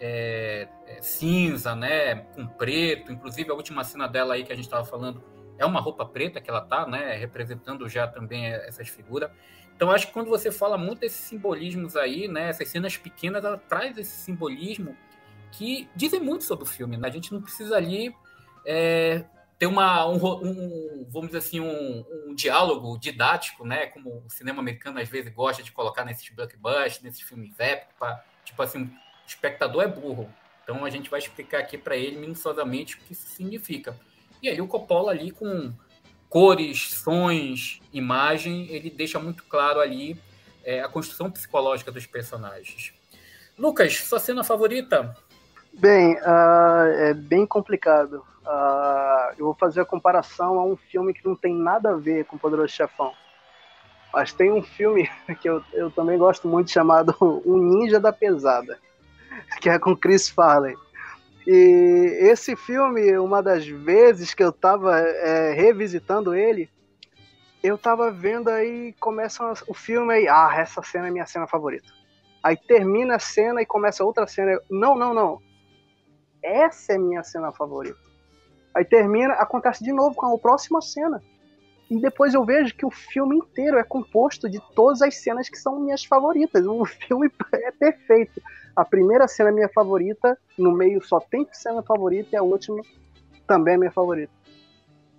é, 0.00 0.68
é, 0.86 1.02
cinza, 1.02 1.74
né, 1.74 2.16
com 2.34 2.46
preto. 2.46 3.12
Inclusive 3.12 3.50
a 3.50 3.54
última 3.54 3.84
cena 3.84 4.06
dela 4.06 4.34
aí 4.34 4.44
que 4.44 4.52
a 4.52 4.56
gente 4.56 4.64
estava 4.64 4.84
falando 4.84 5.22
é 5.58 5.64
uma 5.64 5.80
roupa 5.80 6.04
preta 6.04 6.40
que 6.40 6.50
ela 6.50 6.60
tá, 6.60 6.86
né, 6.86 7.16
representando 7.16 7.88
já 7.88 8.06
também 8.06 8.46
essas 8.46 8.88
figuras. 8.88 9.30
Então 9.76 9.90
acho 9.90 10.06
que 10.06 10.12
quando 10.12 10.28
você 10.28 10.52
fala 10.52 10.78
muito 10.78 11.00
desses 11.00 11.18
simbolismos 11.18 11.96
aí, 11.96 12.28
né, 12.28 12.48
essas 12.48 12.68
cenas 12.68 12.96
pequenas, 12.96 13.44
ela 13.44 13.58
traz 13.58 13.96
esse 13.98 14.16
simbolismo 14.16 14.96
que 15.52 15.88
dizem 15.94 16.20
muito 16.20 16.44
sobre 16.44 16.64
o 16.64 16.66
filme. 16.66 16.96
Né? 16.96 17.08
A 17.08 17.10
gente 17.10 17.32
não 17.32 17.40
precisa 17.40 17.76
ali 17.76 18.14
é, 18.66 19.24
ter 19.58 19.66
uma, 19.66 20.06
um, 20.06 20.16
um, 20.16 21.06
vamos 21.08 21.28
dizer 21.28 21.38
assim, 21.38 21.60
um, 21.60 22.04
um, 22.26 22.34
diálogo 22.34 22.98
didático, 22.98 23.64
né? 23.64 23.86
Como 23.86 24.24
o 24.26 24.30
cinema 24.30 24.60
americano 24.60 24.98
às 24.98 25.08
vezes 25.08 25.32
gosta 25.32 25.62
de 25.62 25.70
colocar 25.70 26.04
nesses 26.04 26.28
blockbusters, 26.28 27.02
nesses 27.02 27.22
filmes 27.22 27.58
épicos, 27.58 28.08
tipo 28.44 28.60
assim, 28.62 28.92
o 29.24 29.28
espectador 29.28 29.82
é 29.82 29.88
burro. 29.88 30.28
Então 30.62 30.84
a 30.84 30.90
gente 30.90 31.10
vai 31.10 31.20
explicar 31.20 31.58
aqui 31.58 31.76
para 31.76 31.96
ele 31.96 32.16
minuciosamente 32.16 32.96
o 32.96 32.98
que 32.98 33.12
isso 33.12 33.28
significa. 33.28 33.96
E 34.42 34.48
aí 34.48 34.60
o 34.60 34.66
Coppola 34.66 35.12
ali 35.12 35.30
com 35.30 35.72
cores, 36.28 36.90
sons, 36.94 37.80
imagem, 37.92 38.66
ele 38.70 38.90
deixa 38.90 39.18
muito 39.18 39.44
claro 39.44 39.80
ali 39.80 40.20
é, 40.64 40.82
a 40.82 40.88
construção 40.88 41.30
psicológica 41.30 41.92
dos 41.92 42.06
personagens. 42.06 42.92
Lucas, 43.58 43.98
sua 43.98 44.18
cena 44.18 44.42
favorita? 44.42 45.16
Bem, 45.72 46.14
uh, 46.16 46.86
é 46.98 47.14
bem 47.14 47.46
complicado. 47.46 48.24
Uh, 48.44 49.34
eu 49.38 49.46
vou 49.46 49.54
fazer 49.54 49.80
a 49.80 49.84
comparação 49.84 50.58
a 50.58 50.64
um 50.64 50.76
filme 50.76 51.14
que 51.14 51.24
não 51.24 51.36
tem 51.36 51.54
nada 51.54 51.90
a 51.90 51.96
ver 51.96 52.24
com 52.24 52.36
o 52.36 52.38
Poderoso 52.38 52.72
Chefão. 52.72 53.12
Mas 54.12 54.32
tem 54.32 54.52
um 54.52 54.62
filme 54.62 55.08
que 55.40 55.48
eu, 55.48 55.62
eu 55.72 55.90
também 55.90 56.18
gosto 56.18 56.48
muito 56.48 56.70
chamado 56.70 57.14
O 57.20 57.56
Ninja 57.56 58.00
da 58.00 58.12
Pesada, 58.12 58.78
que 59.60 59.68
é 59.68 59.78
com 59.78 59.96
Chris 59.96 60.28
Farley. 60.28 60.76
E 61.46 62.18
esse 62.20 62.56
filme, 62.56 63.18
uma 63.18 63.42
das 63.42 63.66
vezes 63.66 64.32
que 64.32 64.42
eu 64.42 64.48
estava 64.48 64.98
é, 64.98 65.52
revisitando 65.52 66.34
ele, 66.34 66.70
eu 67.62 67.76
estava 67.76 68.10
vendo 68.10 68.48
aí, 68.48 68.94
começa 69.00 69.42
o 69.66 69.74
filme 69.74 70.14
aí, 70.14 70.28
ah, 70.28 70.54
essa 70.56 70.82
cena 70.82 71.08
é 71.08 71.10
minha 71.10 71.26
cena 71.26 71.46
favorita. 71.46 71.92
Aí 72.42 72.56
termina 72.56 73.16
a 73.16 73.18
cena 73.18 73.62
e 73.62 73.66
começa 73.66 74.04
outra 74.04 74.26
cena. 74.26 74.60
Não, 74.70 74.94
não, 74.96 75.14
não. 75.14 75.40
Essa 76.42 76.92
é 76.92 76.98
minha 76.98 77.22
cena 77.22 77.50
favorita. 77.52 77.98
Aí 78.74 78.84
termina, 78.84 79.32
acontece 79.34 79.82
de 79.82 79.92
novo 79.92 80.14
com 80.14 80.34
a 80.34 80.38
próxima 80.38 80.82
cena. 80.82 81.22
E 81.90 82.00
depois 82.00 82.32
eu 82.32 82.44
vejo 82.44 82.74
que 82.74 82.86
o 82.86 82.90
filme 82.90 83.36
inteiro 83.36 83.78
é 83.78 83.84
composto 83.84 84.48
de 84.48 84.60
todas 84.74 85.02
as 85.02 85.16
cenas 85.16 85.48
que 85.48 85.58
são 85.58 85.80
minhas 85.80 86.04
favoritas. 86.04 86.66
O 86.66 86.84
filme 86.86 87.30
é 87.52 87.70
perfeito. 87.70 88.40
A 88.74 88.84
primeira 88.84 89.28
cena 89.28 89.50
é 89.50 89.52
minha 89.52 89.68
favorita, 89.68 90.36
no 90.58 90.72
meio 90.72 91.04
só 91.04 91.20
tem 91.20 91.46
cena 91.52 91.82
favorita 91.82 92.30
e 92.32 92.36
a 92.36 92.42
última 92.42 92.82
também 93.46 93.74
é 93.74 93.76
minha 93.76 93.92
favorita. 93.92 94.32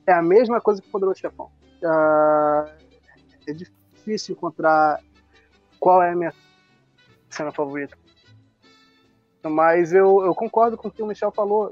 É 0.08 0.14
a 0.14 0.22
mesma 0.22 0.60
coisa 0.60 0.82
que 0.82 0.88
o 0.88 0.92
Poderoso 0.92 1.20
Chefão. 1.20 1.50
Uh, 1.82 2.70
é 3.48 3.54
difícil 3.54 4.36
encontrar 4.36 5.00
qual 5.80 6.02
é 6.02 6.12
a 6.12 6.16
minha 6.16 6.34
cena 7.30 7.52
favorita. 7.52 7.98
Mas 9.44 9.94
eu, 9.94 10.26
eu 10.26 10.34
concordo 10.34 10.76
com 10.76 10.88
o 10.88 10.92
que 10.92 11.02
o 11.02 11.06
Michel 11.06 11.32
falou 11.32 11.72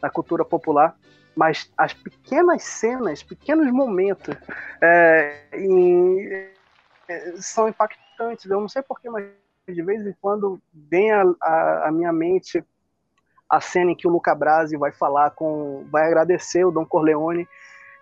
da 0.00 0.10
cultura 0.10 0.44
popular. 0.44 0.96
Mas 1.34 1.72
as 1.76 1.94
pequenas 1.94 2.62
cenas, 2.62 3.22
pequenos 3.22 3.70
momentos 3.72 4.36
é, 4.80 5.46
em, 5.54 6.48
é, 7.08 7.34
são 7.36 7.68
impactantes. 7.68 8.44
Eu 8.44 8.60
não 8.60 8.68
sei 8.68 8.82
porquê, 8.82 9.08
mas 9.08 9.24
de 9.66 9.82
vez 9.82 10.06
em 10.06 10.14
quando 10.20 10.60
vem 10.72 11.10
a, 11.12 11.22
a, 11.40 11.88
a, 11.88 11.92
minha 11.92 12.12
mente 12.12 12.64
a 13.48 13.60
cena 13.60 13.92
em 13.92 13.94
que 13.94 14.06
o 14.06 14.10
Luca 14.10 14.34
Brasi 14.34 14.76
vai 14.76 14.92
falar 14.92 15.30
com, 15.30 15.86
vai 15.90 16.06
agradecer 16.06 16.64
o 16.64 16.70
Dom 16.70 16.84
Corleone 16.84 17.46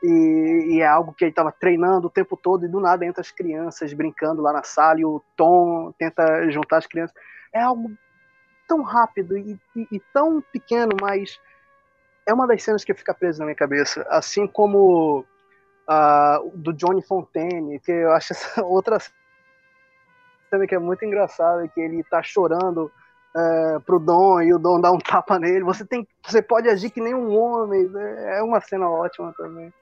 e, 0.02 0.74
e 0.74 0.80
é 0.80 0.86
algo 0.86 1.12
que 1.12 1.24
ele 1.24 1.32
estava 1.32 1.52
treinando 1.52 2.06
o 2.06 2.10
tempo 2.10 2.36
todo 2.36 2.64
e 2.64 2.68
do 2.68 2.80
nada 2.80 3.04
entra 3.04 3.20
as 3.20 3.30
crianças 3.30 3.92
brincando 3.92 4.40
lá 4.40 4.52
na 4.52 4.62
sala 4.62 5.00
e 5.00 5.04
o 5.04 5.22
Tom 5.36 5.92
tenta 5.98 6.50
juntar 6.50 6.78
as 6.78 6.86
crianças. 6.86 7.14
É 7.52 7.60
algo 7.60 7.90
tão 8.66 8.82
rápido 8.82 9.36
e, 9.36 9.58
e, 9.76 9.88
e 9.92 10.00
tão 10.12 10.40
pequeno, 10.52 10.96
mas 11.00 11.38
é 12.26 12.32
uma 12.32 12.46
das 12.46 12.62
cenas 12.62 12.84
que 12.84 12.94
fica 12.94 13.14
presa 13.14 13.40
na 13.40 13.46
minha 13.46 13.56
cabeça, 13.56 14.06
assim 14.08 14.46
como 14.46 15.24
uh, 15.88 16.50
do 16.54 16.72
Johnny 16.72 17.02
Fontaine, 17.02 17.80
que 17.80 17.90
eu 17.90 18.12
acho 18.12 18.32
essa 18.32 18.62
outra 18.64 18.98
cena 20.48 20.66
que 20.66 20.74
é 20.74 20.78
muito 20.78 21.04
engraçada, 21.04 21.66
que 21.68 21.80
ele 21.80 22.04
tá 22.04 22.22
chorando 22.22 22.90
uh, 23.34 23.80
pro 23.82 23.98
Dom 23.98 24.40
e 24.42 24.52
o 24.52 24.58
Dom 24.58 24.80
dá 24.80 24.90
um 24.92 24.98
tapa 24.98 25.38
nele. 25.38 25.64
Você 25.64 25.84
tem, 25.84 26.06
você 26.24 26.42
pode 26.42 26.68
agir 26.68 26.90
que 26.90 27.00
nem 27.00 27.14
um 27.14 27.36
homem. 27.36 27.88
Né? 27.88 28.38
É 28.38 28.42
uma 28.42 28.60
cena 28.60 28.88
ótima 28.88 29.32
também. 29.36 29.72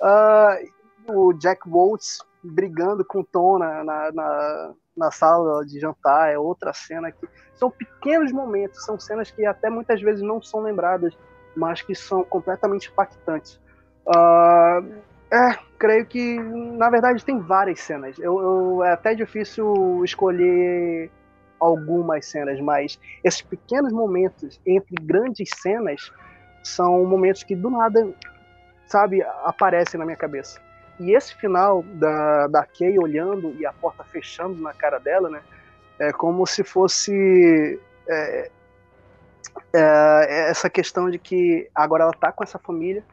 Uh, 0.00 1.12
o 1.12 1.32
Jack 1.32 1.68
Waltz 1.68 2.18
brigando 2.42 3.04
com 3.04 3.20
o 3.20 3.24
Tom 3.24 3.58
na, 3.58 3.82
na, 3.82 4.12
na, 4.12 4.74
na, 4.96 5.10
sala 5.10 5.64
de 5.66 5.80
jantar 5.80 6.32
é 6.32 6.38
outra 6.38 6.72
cena 6.72 7.10
que 7.10 7.28
são 7.56 7.68
pequenos 7.68 8.30
momentos, 8.30 8.84
são 8.84 8.98
cenas 8.98 9.28
que 9.28 9.44
até 9.44 9.68
muitas 9.68 10.00
vezes 10.00 10.22
não 10.22 10.40
são 10.40 10.60
lembradas, 10.60 11.16
mas 11.58 11.82
que 11.82 11.94
são 11.94 12.22
completamente 12.24 12.88
impactantes. 12.88 13.60
Uh, 14.06 14.94
é, 15.30 15.58
creio 15.78 16.06
que, 16.06 16.38
na 16.38 16.88
verdade, 16.88 17.24
tem 17.24 17.38
várias 17.38 17.80
cenas. 17.80 18.18
Eu, 18.18 18.40
eu, 18.40 18.84
é 18.84 18.92
até 18.92 19.14
difícil 19.14 20.02
escolher 20.04 21.10
algumas 21.60 22.26
cenas, 22.26 22.60
mas 22.60 22.98
esses 23.24 23.42
pequenos 23.42 23.92
momentos 23.92 24.60
entre 24.64 24.94
grandes 25.02 25.50
cenas 25.60 26.12
são 26.62 27.04
momentos 27.04 27.42
que 27.42 27.56
do 27.56 27.68
nada, 27.68 28.08
sabe, 28.86 29.20
aparecem 29.44 29.98
na 29.98 30.06
minha 30.06 30.16
cabeça. 30.16 30.60
E 31.00 31.14
esse 31.14 31.34
final 31.34 31.82
da, 31.82 32.46
da 32.46 32.64
Kay 32.64 32.98
olhando 32.98 33.54
e 33.58 33.66
a 33.66 33.72
porta 33.72 34.04
fechando 34.04 34.60
na 34.62 34.72
cara 34.72 34.98
dela, 34.98 35.28
né? 35.28 35.40
É 35.98 36.12
como 36.12 36.46
se 36.46 36.62
fosse 36.62 37.80
é, 38.08 38.50
é, 39.72 40.50
essa 40.50 40.70
questão 40.70 41.10
de 41.10 41.18
que 41.18 41.68
agora 41.74 42.04
ela 42.04 42.12
tá 42.12 42.32
com 42.32 42.42
essa 42.42 42.58
família 42.58 43.04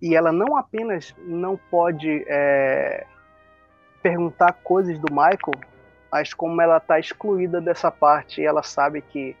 e 0.00 0.14
ela 0.14 0.32
não 0.32 0.56
apenas 0.56 1.14
não 1.18 1.56
pode 1.56 2.24
é, 2.26 3.06
perguntar 4.02 4.52
coisas 4.64 4.98
do 4.98 5.12
Michael, 5.12 5.60
mas 6.10 6.34
como 6.34 6.60
ela 6.60 6.78
está 6.78 6.98
excluída 6.98 7.60
dessa 7.60 7.90
parte 7.90 8.44
ela 8.44 8.62
sabe 8.62 9.00
que 9.02 9.36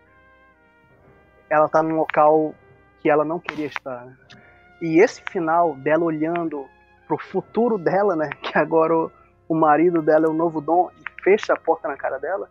ela 1.50 1.66
está 1.66 1.82
num 1.82 1.96
local 1.96 2.54
que 3.00 3.10
ela 3.10 3.24
não 3.24 3.38
queria 3.38 3.66
estar. 3.66 4.06
Né? 4.06 4.16
E 4.80 4.98
esse 4.98 5.22
final 5.30 5.74
dela 5.76 6.04
olhando 6.04 6.66
pro 7.06 7.18
futuro 7.18 7.76
dela, 7.76 8.16
né, 8.16 8.30
que 8.42 8.56
agora 8.56 8.96
o, 8.96 9.12
o 9.48 9.54
marido 9.54 10.00
dela 10.00 10.26
é 10.26 10.28
o 10.28 10.34
novo 10.34 10.60
dom 10.60 10.90
e 10.98 11.22
fecha 11.22 11.52
a 11.52 11.58
porta 11.58 11.88
na 11.88 11.96
cara 11.96 12.18
dela, 12.18 12.48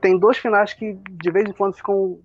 tem 0.00 0.18
dois 0.18 0.36
finais 0.36 0.74
que 0.74 0.94
de 0.94 1.30
vez 1.30 1.48
em 1.48 1.52
quando 1.52 1.76
ficam 1.76 2.18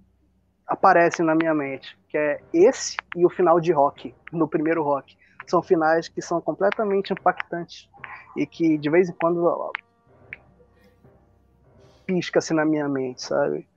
aparecem 0.68 1.26
na 1.26 1.36
minha 1.36 1.54
mente 1.54 1.98
que 2.14 2.18
é 2.18 2.40
esse 2.54 2.96
e 3.16 3.26
o 3.26 3.30
final 3.30 3.60
de 3.60 3.72
Rock, 3.72 4.14
no 4.32 4.48
primeiro 4.48 4.84
Rock. 4.84 5.18
São 5.48 5.64
finais 5.64 6.08
que 6.08 6.22
são 6.22 6.40
completamente 6.40 7.12
impactantes 7.12 7.90
e 8.38 8.46
que 8.46 8.78
de 8.78 8.88
vez 8.88 9.10
em 9.10 9.14
quando 9.14 9.72
pisca-se 12.06 12.54
na 12.54 12.64
minha 12.64 12.88
mente, 12.88 13.24
sabe? 13.24 13.68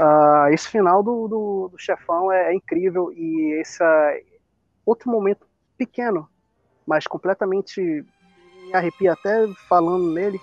Uh, 0.00 0.46
esse 0.52 0.68
final 0.68 1.02
do, 1.02 1.26
do, 1.26 1.68
do 1.72 1.78
chefão 1.78 2.30
é, 2.30 2.50
é, 2.50 2.54
incrível 2.54 3.12
e 3.12 3.60
esse 3.60 3.82
é 3.82 4.22
outro 4.86 5.10
momento 5.10 5.44
pequeno, 5.76 6.28
mas 6.86 7.04
completamente 7.08 7.80
me 7.80 8.74
arrepia 8.74 9.12
até 9.12 9.48
falando 9.68 10.12
nele, 10.12 10.40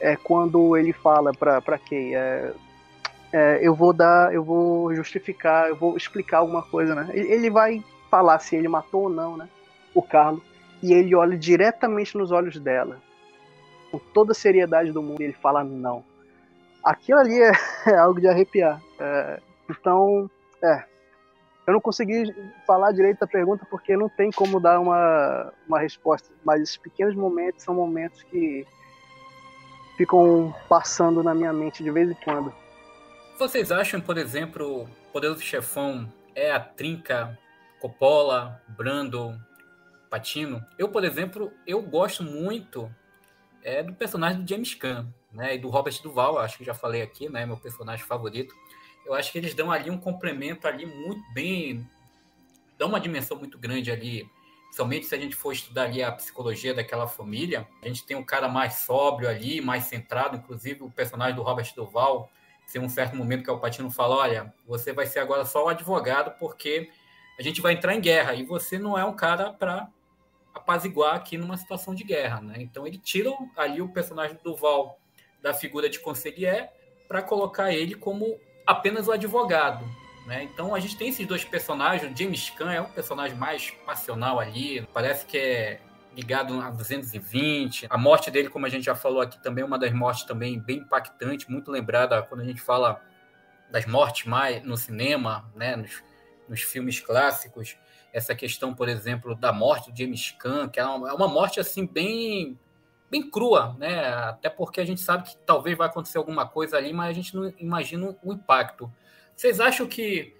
é 0.00 0.16
quando 0.16 0.76
ele 0.76 0.92
fala 0.92 1.32
para 1.32 1.62
para 1.62 1.78
Kay, 1.78 2.14
é, 2.16 2.52
é, 3.34 3.58
eu 3.60 3.74
vou 3.74 3.92
dar, 3.92 4.32
eu 4.32 4.44
vou 4.44 4.94
justificar, 4.94 5.68
eu 5.68 5.74
vou 5.74 5.96
explicar 5.96 6.38
alguma 6.38 6.62
coisa, 6.62 6.94
né? 6.94 7.10
Ele 7.12 7.50
vai 7.50 7.84
falar 8.08 8.38
se 8.38 8.54
ele 8.54 8.68
matou 8.68 9.02
ou 9.02 9.08
não, 9.08 9.36
né? 9.36 9.48
O 9.92 10.00
Carlos. 10.00 10.40
E 10.80 10.92
ele 10.92 11.16
olha 11.16 11.36
diretamente 11.36 12.16
nos 12.16 12.30
olhos 12.30 12.60
dela. 12.60 13.02
Com 13.90 13.98
toda 13.98 14.30
a 14.30 14.36
seriedade 14.36 14.92
do 14.92 15.02
mundo, 15.02 15.20
ele 15.20 15.32
fala 15.32 15.64
não. 15.64 16.04
Aquilo 16.84 17.18
ali 17.18 17.42
é, 17.42 17.50
é 17.90 17.96
algo 17.96 18.20
de 18.20 18.28
arrepiar. 18.28 18.80
É, 19.00 19.40
então, 19.68 20.30
é. 20.62 20.84
Eu 21.66 21.72
não 21.72 21.80
consegui 21.80 22.32
falar 22.64 22.92
direito 22.92 23.18
da 23.18 23.26
pergunta 23.26 23.66
porque 23.68 23.96
não 23.96 24.08
tem 24.08 24.30
como 24.30 24.60
dar 24.60 24.78
uma, 24.78 25.52
uma 25.66 25.80
resposta. 25.80 26.30
Mas 26.44 26.60
esses 26.60 26.76
pequenos 26.76 27.16
momentos 27.16 27.64
são 27.64 27.74
momentos 27.74 28.22
que 28.22 28.64
ficam 29.96 30.54
passando 30.68 31.20
na 31.20 31.34
minha 31.34 31.52
mente 31.52 31.82
de 31.82 31.90
vez 31.90 32.08
em 32.08 32.16
quando. 32.22 32.54
Vocês 33.36 33.72
acham, 33.72 34.00
por 34.00 34.16
exemplo, 34.16 34.88
Poderoso 35.12 35.40
Chefão 35.40 36.10
é 36.36 36.52
a 36.52 36.60
trinca 36.60 37.36
Coppola, 37.80 38.62
Brando, 38.68 39.36
Patino? 40.08 40.64
Eu, 40.78 40.88
por 40.88 41.04
exemplo, 41.04 41.52
eu 41.66 41.82
gosto 41.82 42.22
muito 42.22 42.88
é, 43.64 43.82
do 43.82 43.92
personagem 43.92 44.40
do 44.40 44.48
James 44.48 44.72
Caan, 44.76 45.12
né, 45.32 45.56
e 45.56 45.58
do 45.58 45.68
Robert 45.68 46.00
Duval, 46.00 46.38
acho 46.38 46.58
que 46.58 46.64
já 46.64 46.74
falei 46.74 47.02
aqui, 47.02 47.28
né, 47.28 47.44
meu 47.44 47.56
personagem 47.56 48.06
favorito. 48.06 48.54
Eu 49.04 49.14
acho 49.14 49.32
que 49.32 49.38
eles 49.38 49.52
dão 49.52 49.72
ali 49.72 49.90
um 49.90 49.98
complemento 49.98 50.68
ali 50.68 50.86
muito 50.86 51.24
bem, 51.32 51.84
dão 52.78 52.88
uma 52.88 53.00
dimensão 53.00 53.36
muito 53.36 53.58
grande 53.58 53.90
ali, 53.90 54.30
principalmente 54.66 55.06
se 55.06 55.14
a 55.14 55.18
gente 55.18 55.34
for 55.34 55.52
estudar 55.52 55.84
ali 55.84 56.04
a 56.04 56.12
psicologia 56.12 56.72
daquela 56.72 57.08
família. 57.08 57.66
A 57.82 57.88
gente 57.88 58.06
tem 58.06 58.16
um 58.16 58.24
cara 58.24 58.48
mais 58.48 58.74
sóbrio 58.74 59.28
ali, 59.28 59.60
mais 59.60 59.84
centrado, 59.84 60.36
inclusive 60.36 60.84
o 60.84 60.90
personagem 60.90 61.34
do 61.34 61.42
Robert 61.42 61.72
Duval, 61.74 62.30
tem 62.72 62.82
um 62.82 62.88
certo 62.88 63.16
momento 63.16 63.44
que 63.44 63.50
o 63.50 63.58
Patino 63.58 63.90
fala, 63.90 64.16
olha, 64.16 64.54
você 64.66 64.92
vai 64.92 65.06
ser 65.06 65.20
agora 65.20 65.44
só 65.44 65.64
o 65.64 65.68
advogado 65.68 66.36
porque 66.38 66.90
a 67.38 67.42
gente 67.42 67.60
vai 67.60 67.74
entrar 67.74 67.94
em 67.94 68.00
guerra 68.00 68.34
e 68.34 68.44
você 68.44 68.78
não 68.78 68.98
é 68.98 69.04
um 69.04 69.14
cara 69.14 69.52
para 69.52 69.88
apaziguar 70.54 71.16
aqui 71.16 71.36
numa 71.36 71.56
situação 71.56 71.94
de 71.94 72.04
guerra, 72.04 72.40
né? 72.40 72.54
Então 72.58 72.86
ele 72.86 72.98
tira 72.98 73.30
ali 73.56 73.82
o 73.82 73.88
personagem 73.88 74.38
do 74.42 74.54
Val 74.54 74.98
da 75.42 75.52
figura 75.52 75.90
de 75.90 75.98
conselheiro 75.98 76.68
para 77.08 77.22
colocar 77.22 77.72
ele 77.72 77.94
como 77.94 78.38
apenas 78.66 79.08
o 79.08 79.12
advogado, 79.12 79.84
né? 80.26 80.44
Então 80.44 80.74
a 80.74 80.80
gente 80.80 80.96
tem 80.96 81.08
esses 81.08 81.26
dois 81.26 81.44
personagens. 81.44 82.10
O 82.10 82.16
James 82.16 82.50
Caan 82.50 82.72
é 82.72 82.80
um 82.80 82.90
personagem 82.90 83.36
mais 83.36 83.70
passional 83.84 84.38
ali, 84.38 84.86
parece 84.92 85.26
que 85.26 85.36
é 85.36 85.80
ligado 86.14 86.60
a 86.60 86.70
220. 86.70 87.86
A 87.90 87.98
morte 87.98 88.30
dele, 88.30 88.48
como 88.48 88.66
a 88.66 88.68
gente 88.68 88.84
já 88.84 88.94
falou 88.94 89.20
aqui, 89.20 89.42
também 89.42 89.62
é 89.62 89.66
uma 89.66 89.78
das 89.78 89.92
mortes 89.92 90.24
também 90.24 90.58
bem 90.58 90.78
impactante, 90.78 91.50
muito 91.50 91.70
lembrada 91.70 92.22
quando 92.22 92.40
a 92.40 92.44
gente 92.44 92.60
fala 92.60 93.02
das 93.70 93.86
mortes 93.86 94.26
mais 94.26 94.62
no 94.62 94.76
cinema, 94.76 95.50
né? 95.54 95.76
Nos, 95.76 96.02
nos 96.48 96.62
filmes 96.62 97.00
clássicos 97.00 97.76
essa 98.14 98.32
questão, 98.32 98.72
por 98.72 98.88
exemplo, 98.88 99.34
da 99.34 99.52
morte 99.52 99.90
do 99.90 99.98
James 99.98 100.30
Caan, 100.38 100.68
que 100.68 100.78
é 100.78 100.86
uma, 100.86 101.10
é 101.10 101.12
uma 101.12 101.26
morte 101.26 101.58
assim 101.58 101.84
bem 101.84 102.56
bem 103.10 103.28
crua, 103.28 103.76
né? 103.78 104.08
Até 104.08 104.48
porque 104.48 104.80
a 104.80 104.84
gente 104.84 105.00
sabe 105.00 105.28
que 105.28 105.36
talvez 105.38 105.76
vai 105.76 105.88
acontecer 105.88 106.18
alguma 106.18 106.46
coisa 106.46 106.76
ali, 106.76 106.92
mas 106.92 107.10
a 107.10 107.12
gente 107.12 107.34
não 107.34 107.52
imagina 107.58 108.16
o 108.22 108.32
impacto. 108.32 108.90
Vocês 109.36 109.60
acham 109.60 109.86
que 109.86 110.34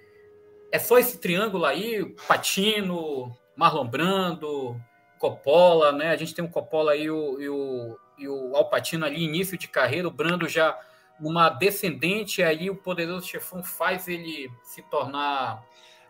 é 0.72 0.78
só 0.78 0.98
esse 0.98 1.18
triângulo 1.18 1.64
aí, 1.64 2.04
Patino, 2.26 3.36
Marlon 3.56 3.86
Brando, 3.86 4.80
Coppola, 5.24 5.90
né? 5.90 6.10
A 6.10 6.16
gente 6.16 6.34
tem 6.34 6.44
o 6.44 6.50
Coppola 6.50 6.94
e 6.94 7.10
o, 7.10 7.40
e 7.40 7.48
o, 7.48 7.98
e 8.18 8.28
o 8.28 8.54
Alpatino 8.54 9.06
ali, 9.06 9.24
início 9.24 9.56
de 9.56 9.66
carreira, 9.66 10.06
o 10.06 10.10
Brando 10.10 10.46
já 10.46 10.78
numa 11.18 11.48
descendente, 11.48 12.42
aí 12.42 12.68
o 12.68 12.76
poderoso 12.76 13.26
chefão 13.26 13.64
faz 13.64 14.06
ele 14.06 14.50
se 14.62 14.82
tornar 14.82 15.64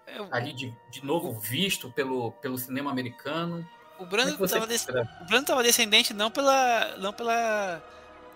eu... 0.09 0.27
ali 0.33 0.53
de, 0.53 0.75
de 0.91 1.05
novo 1.05 1.33
visto 1.39 1.93
pelo, 1.93 2.33
pelo 2.33 2.59
cinema 2.59 2.91
americano. 2.91 3.65
O 4.01 4.05
Brando 4.05 4.45
estava 4.45 5.61
é 5.61 5.63
descendente 5.63 6.13
não 6.13 6.33
pela, 6.33 6.97
não 6.97 7.13
pela 7.13 7.81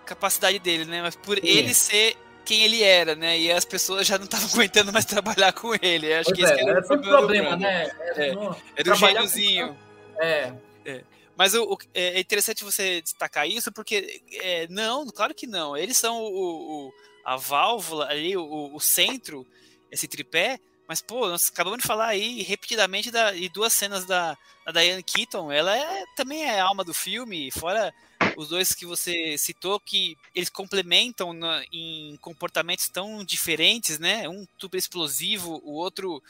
capacidade 0.05 0.59
dele, 0.59 0.85
né? 0.85 1.01
Mas 1.01 1.17
por 1.17 1.37
Sim. 1.37 1.45
ele 1.45 1.73
ser 1.73 2.15
quem 2.45 2.63
ele 2.63 2.81
era, 2.81 3.15
né? 3.15 3.37
E 3.37 3.51
as 3.51 3.65
pessoas 3.65 4.07
já 4.07 4.17
não 4.17 4.23
estavam 4.23 4.47
aguentando 4.55 4.93
mais 4.93 5.03
trabalhar 5.03 5.51
com 5.51 5.73
ele. 5.81 6.13
Acho 6.13 6.29
pois 6.33 6.37
que 6.37 6.45
é, 6.45 6.53
esse 6.53 6.69
era 6.69 6.79
o 6.79 6.87
problema, 6.87 7.17
problema 7.17 7.55
né? 7.57 7.91
Era, 7.99 8.23
é, 8.23 8.35
era 8.77 8.93
o 8.93 8.95
gêniozinho. 8.95 9.67
Com... 9.67 10.23
É. 10.23 10.53
é. 10.85 11.03
Mas 11.37 11.53
o, 11.53 11.63
o, 11.63 11.77
é 11.93 12.19
interessante 12.19 12.63
você 12.63 13.01
destacar 13.01 13.47
isso, 13.47 13.71
porque 13.71 14.21
é, 14.33 14.67
não, 14.67 15.07
claro 15.07 15.33
que 15.33 15.47
não. 15.47 15.75
Eles 15.77 15.97
são 15.97 16.21
o, 16.21 16.87
o 16.87 16.93
a 17.23 17.35
válvula 17.37 18.07
ali, 18.09 18.35
o, 18.35 18.75
o 18.75 18.79
centro, 18.79 19.45
esse 19.91 20.07
tripé, 20.07 20.59
mas, 20.89 21.03
pô, 21.03 21.27
nós 21.27 21.49
acabamos 21.49 21.81
de 21.81 21.87
falar 21.87 22.07
aí 22.07 22.41
repetidamente 22.41 23.11
da, 23.11 23.31
de 23.31 23.47
duas 23.49 23.71
cenas 23.71 24.05
da, 24.05 24.35
da 24.65 24.71
Diane 24.71 25.03
Keaton. 25.03 25.51
Ela 25.51 25.77
é, 25.77 26.03
também 26.15 26.43
é 26.43 26.59
a 26.59 26.65
alma 26.65 26.83
do 26.83 26.95
filme, 26.95 27.51
fora 27.51 27.93
os 28.35 28.49
dois 28.49 28.73
que 28.73 28.87
você 28.87 29.37
citou, 29.37 29.79
que 29.79 30.17
eles 30.33 30.49
complementam 30.49 31.31
na, 31.31 31.63
em 31.71 32.17
comportamentos 32.19 32.89
tão 32.89 33.23
diferentes, 33.23 33.99
né? 33.99 34.27
Um 34.27 34.47
super 34.57 34.79
explosivo, 34.79 35.61
o 35.63 35.73
outro 35.73 36.23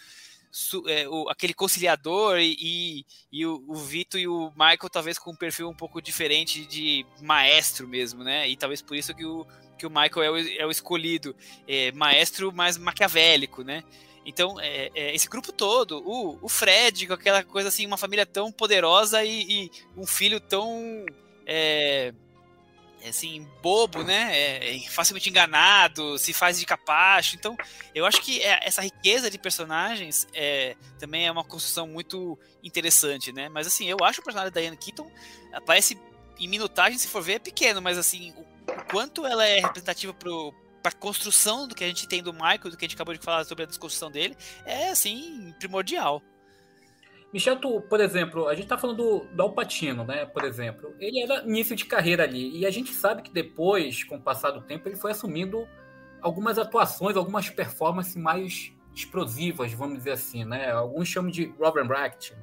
su, 0.51 0.83
é, 0.87 1.07
o, 1.07 1.29
aquele 1.29 1.53
conciliador 1.53 2.39
e, 2.39 2.55
e, 2.59 3.05
e 3.31 3.45
o, 3.45 3.63
o 3.67 3.75
Vito 3.75 4.17
e 4.17 4.27
o 4.27 4.51
Michael 4.51 4.89
talvez 4.91 5.17
com 5.17 5.31
um 5.31 5.35
perfil 5.35 5.69
um 5.69 5.75
pouco 5.75 6.01
diferente 6.01 6.65
de 6.65 7.05
maestro 7.21 7.87
mesmo, 7.87 8.23
né? 8.23 8.47
E 8.49 8.55
talvez 8.55 8.81
por 8.81 8.95
isso 8.95 9.13
que 9.13 9.25
o, 9.25 9.45
que 9.77 9.85
o 9.85 9.89
Michael 9.89 10.23
é 10.23 10.31
o, 10.31 10.37
é 10.61 10.65
o 10.65 10.71
escolhido, 10.71 11.35
é, 11.67 11.91
maestro 11.91 12.51
mais 12.51 12.77
maquiavélico, 12.77 13.63
né? 13.63 13.83
Então, 14.25 14.59
é, 14.59 14.91
é, 14.93 15.15
esse 15.15 15.27
grupo 15.27 15.51
todo, 15.51 16.03
o, 16.05 16.37
o 16.41 16.49
Fred, 16.49 17.07
com 17.07 17.13
aquela 17.13 17.43
coisa 17.43 17.69
assim, 17.69 17.85
uma 17.85 17.97
família 17.97 18.25
tão 18.25 18.51
poderosa 18.51 19.23
e, 19.23 19.65
e 19.65 19.71
um 19.97 20.05
filho 20.05 20.39
tão. 20.39 21.05
É, 21.45 22.13
assim, 23.07 23.47
bobo, 23.61 24.03
né? 24.03 24.29
É, 24.31 24.75
é, 24.75 24.79
facilmente 24.89 25.29
enganado, 25.29 26.17
se 26.17 26.33
faz 26.33 26.59
de 26.59 26.65
capacho. 26.65 27.35
Então, 27.35 27.55
eu 27.95 28.05
acho 28.05 28.21
que 28.21 28.41
é, 28.41 28.59
essa 28.63 28.81
riqueza 28.81 29.29
de 29.29 29.37
personagens 29.37 30.27
é, 30.33 30.75
também 30.97 31.27
é 31.27 31.31
uma 31.31 31.43
construção 31.43 31.87
muito 31.87 32.37
interessante, 32.63 33.31
né? 33.31 33.49
Mas 33.49 33.67
assim, 33.67 33.85
eu 33.85 33.97
acho 34.03 34.21
o 34.21 34.23
personagem 34.23 34.51
da 34.51 34.59
Diane 34.59 34.77
Keaton 34.77 35.09
parece 35.65 35.97
em 36.39 36.47
minutagem, 36.47 36.97
se 36.97 37.07
for 37.07 37.21
ver, 37.21 37.33
é 37.33 37.39
pequeno, 37.39 37.81
mas 37.81 37.97
assim, 37.97 38.33
o, 38.37 38.41
o 38.71 38.85
quanto 38.89 39.25
ela 39.25 39.45
é 39.45 39.59
representativa 39.59 40.13
pro 40.13 40.53
para 40.81 40.93
construção 40.93 41.67
do 41.67 41.75
que 41.75 41.83
a 41.83 41.87
gente 41.87 42.07
tem 42.07 42.23
do 42.23 42.31
Michael, 42.31 42.71
do 42.71 42.77
que 42.77 42.85
a 42.85 42.87
gente 42.87 42.95
acabou 42.95 43.13
de 43.13 43.19
falar 43.19 43.43
sobre 43.43 43.63
a 43.63 43.67
desconstrução 43.67 44.09
dele, 44.09 44.35
é 44.65 44.89
assim 44.89 45.53
primordial. 45.59 46.23
Michel, 47.31 47.57
tu, 47.57 47.81
por 47.81 47.99
exemplo, 47.99 48.47
a 48.47 48.55
gente 48.55 48.67
tá 48.67 48.77
falando 48.77 48.97
do, 48.97 49.19
do 49.35 49.43
Alpatino, 49.43 50.03
né? 50.03 50.25
Por 50.25 50.43
exemplo, 50.43 50.95
ele 50.99 51.21
era 51.21 51.43
início 51.43 51.75
de 51.75 51.85
carreira 51.85 52.23
ali 52.23 52.57
e 52.57 52.65
a 52.65 52.71
gente 52.71 52.91
sabe 52.91 53.21
que 53.21 53.31
depois, 53.31 54.03
com 54.03 54.15
o 54.15 54.21
passar 54.21 54.51
do 54.51 54.61
tempo, 54.61 54.87
ele 54.87 54.95
foi 54.95 55.11
assumindo 55.11 55.67
algumas 56.21 56.57
atuações, 56.57 57.15
algumas 57.15 57.49
performances 57.49 58.15
mais 58.15 58.73
explosivas, 58.95 59.71
vamos 59.73 59.99
dizer 59.99 60.11
assim, 60.11 60.43
né? 60.43 60.71
Alguns 60.71 61.07
chamam 61.07 61.29
de 61.29 61.53
Robert 61.59 61.87
Bracht, 61.87 62.33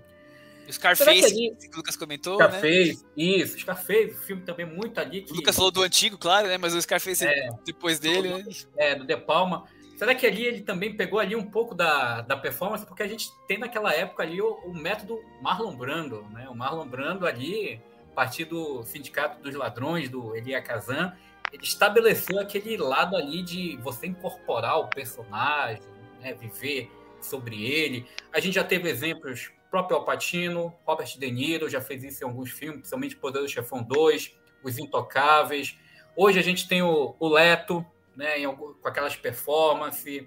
o 0.68 0.72
Scarface, 0.72 1.32
que, 1.32 1.68
que, 1.68 1.74
o 1.74 1.76
Lucas 1.76 1.96
comentou, 1.96 2.38
né? 2.38 2.48
Scarface, 2.48 3.04
né? 3.04 3.10
isso, 3.16 3.58
Scarface, 3.58 4.14
o 4.14 4.18
filme 4.18 4.42
também 4.42 4.66
muito 4.66 4.98
ali. 4.98 5.22
Que... 5.22 5.32
O 5.32 5.36
Lucas 5.36 5.54
falou 5.54 5.70
do 5.70 5.82
antigo, 5.82 6.18
claro, 6.18 6.48
né? 6.48 6.58
Mas 6.58 6.74
o 6.74 6.82
Scarface 6.82 7.24
é, 7.24 7.50
depois 7.64 7.98
dele, 8.00 8.28
né? 8.28 8.44
É, 8.76 8.94
do 8.94 9.04
De 9.04 9.16
Palma. 9.16 9.64
Será 9.96 10.14
que 10.14 10.26
ali 10.26 10.44
ele 10.44 10.60
também 10.60 10.94
pegou 10.94 11.18
ali 11.18 11.34
um 11.34 11.50
pouco 11.50 11.74
da, 11.74 12.20
da 12.20 12.36
performance? 12.36 12.84
Porque 12.84 13.02
a 13.02 13.08
gente 13.08 13.30
tem 13.48 13.58
naquela 13.58 13.92
época 13.94 14.22
ali 14.22 14.40
o, 14.40 14.54
o 14.64 14.74
método 14.74 15.22
Marlon 15.40 15.74
Brando, 15.74 16.22
né? 16.30 16.48
O 16.48 16.54
Marlon 16.54 16.86
Brando 16.86 17.26
ali, 17.26 17.80
partir 18.14 18.44
do 18.46 18.82
Sindicato 18.82 19.42
dos 19.42 19.54
Ladrões, 19.54 20.08
do 20.08 20.34
Elia 20.36 20.60
Kazan, 20.62 21.16
ele 21.52 21.62
estabeleceu 21.62 22.40
aquele 22.40 22.76
lado 22.76 23.16
ali 23.16 23.42
de 23.42 23.76
você 23.78 24.06
incorporar 24.06 24.78
o 24.78 24.88
personagem, 24.88 25.82
né? 26.20 26.34
viver 26.34 26.90
sobre 27.20 27.64
ele. 27.64 28.06
A 28.32 28.40
gente 28.40 28.54
já 28.54 28.64
teve 28.64 28.88
exemplos 28.88 29.52
próprio 29.70 29.98
Alpatino, 29.98 30.72
Robert 30.86 31.18
De 31.18 31.30
Niro 31.30 31.68
já 31.68 31.80
fez 31.80 32.02
isso 32.02 32.24
em 32.24 32.26
alguns 32.26 32.50
filmes, 32.50 32.78
principalmente 32.78 33.16
Poder 33.16 33.40
do 33.40 33.48
Chefão 33.48 33.82
2, 33.82 34.34
Os 34.62 34.78
Intocáveis. 34.78 35.76
Hoje 36.16 36.38
a 36.38 36.42
gente 36.42 36.66
tem 36.66 36.82
o, 36.82 37.14
o 37.18 37.28
Leto, 37.28 37.84
né, 38.16 38.38
em, 38.38 38.56
com 38.56 38.76
aquelas 38.84 39.16
performances. 39.16 40.26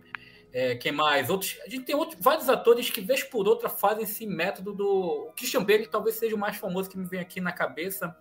É, 0.52 0.76
quem 0.76 0.92
mais? 0.92 1.30
Outros, 1.30 1.58
a 1.66 1.70
gente 1.70 1.86
tem 1.86 1.96
outros, 1.96 2.20
vários 2.20 2.50
atores 2.50 2.90
que, 2.90 3.02
vez 3.02 3.24
por 3.24 3.48
outra, 3.48 3.70
fazem 3.70 4.04
esse 4.04 4.26
método 4.26 4.74
do. 4.74 5.28
O 5.30 5.34
Christian 5.34 5.64
Bale 5.64 5.86
talvez 5.86 6.16
seja 6.16 6.36
o 6.36 6.40
mais 6.40 6.58
famoso 6.58 6.90
que 6.90 6.98
me 6.98 7.06
vem 7.06 7.20
aqui 7.20 7.40
na 7.40 7.52
cabeça 7.52 8.16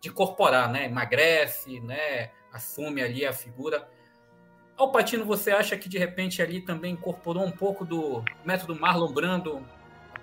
de 0.00 0.08
incorporar, 0.08 0.70
né? 0.70 0.86
Emagrece, 0.86 1.80
né? 1.80 2.30
Assume 2.52 3.02
ali 3.02 3.26
a 3.26 3.32
figura. 3.32 3.86
Alpatino, 4.76 5.24
você 5.24 5.50
acha 5.50 5.76
que 5.76 5.88
de 5.88 5.98
repente 5.98 6.40
ali 6.40 6.60
também 6.60 6.94
incorporou 6.94 7.44
um 7.44 7.50
pouco 7.50 7.84
do 7.84 8.24
método 8.44 8.74
Marlon 8.74 9.12
Brando 9.12 9.64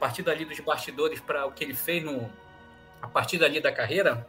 partir 0.02 0.24
dali 0.24 0.44
dos 0.44 0.60
bastidores 0.60 1.20
para 1.20 1.46
o 1.46 1.52
que 1.52 1.64
ele 1.64 1.76
fez 1.76 2.04
no, 2.04 2.28
a 3.00 3.08
partir 3.08 3.38
dali 3.38 3.62
da 3.62 3.72
carreira? 3.72 4.28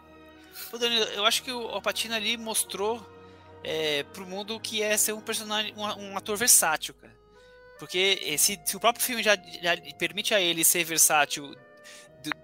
Pô, 0.71 0.77
Danilo, 0.77 1.07
eu 1.07 1.25
acho 1.25 1.43
que 1.43 1.51
o 1.51 1.69
Alpatino 1.69 2.15
ali 2.15 2.37
mostrou 2.37 3.01
é, 3.65 4.03
pro 4.05 4.27
mundo 4.27 4.59
que 4.61 4.83
é 4.83 4.97
ser 4.97 5.13
um 5.13 5.21
personagem, 5.21 5.75
um, 5.77 5.83
um 5.83 6.17
ator 6.17 6.37
versátil, 6.37 6.95
cara. 6.95 7.13
Porque 7.79 8.37
se, 8.39 8.61
se, 8.65 8.77
o 8.77 8.81
próprio 8.81 9.05
filme 9.05 9.23
já, 9.23 9.35
já, 9.35 9.77
permite 9.99 10.33
a 10.35 10.41
ele 10.41 10.63
ser 10.63 10.85
versátil, 10.85 11.53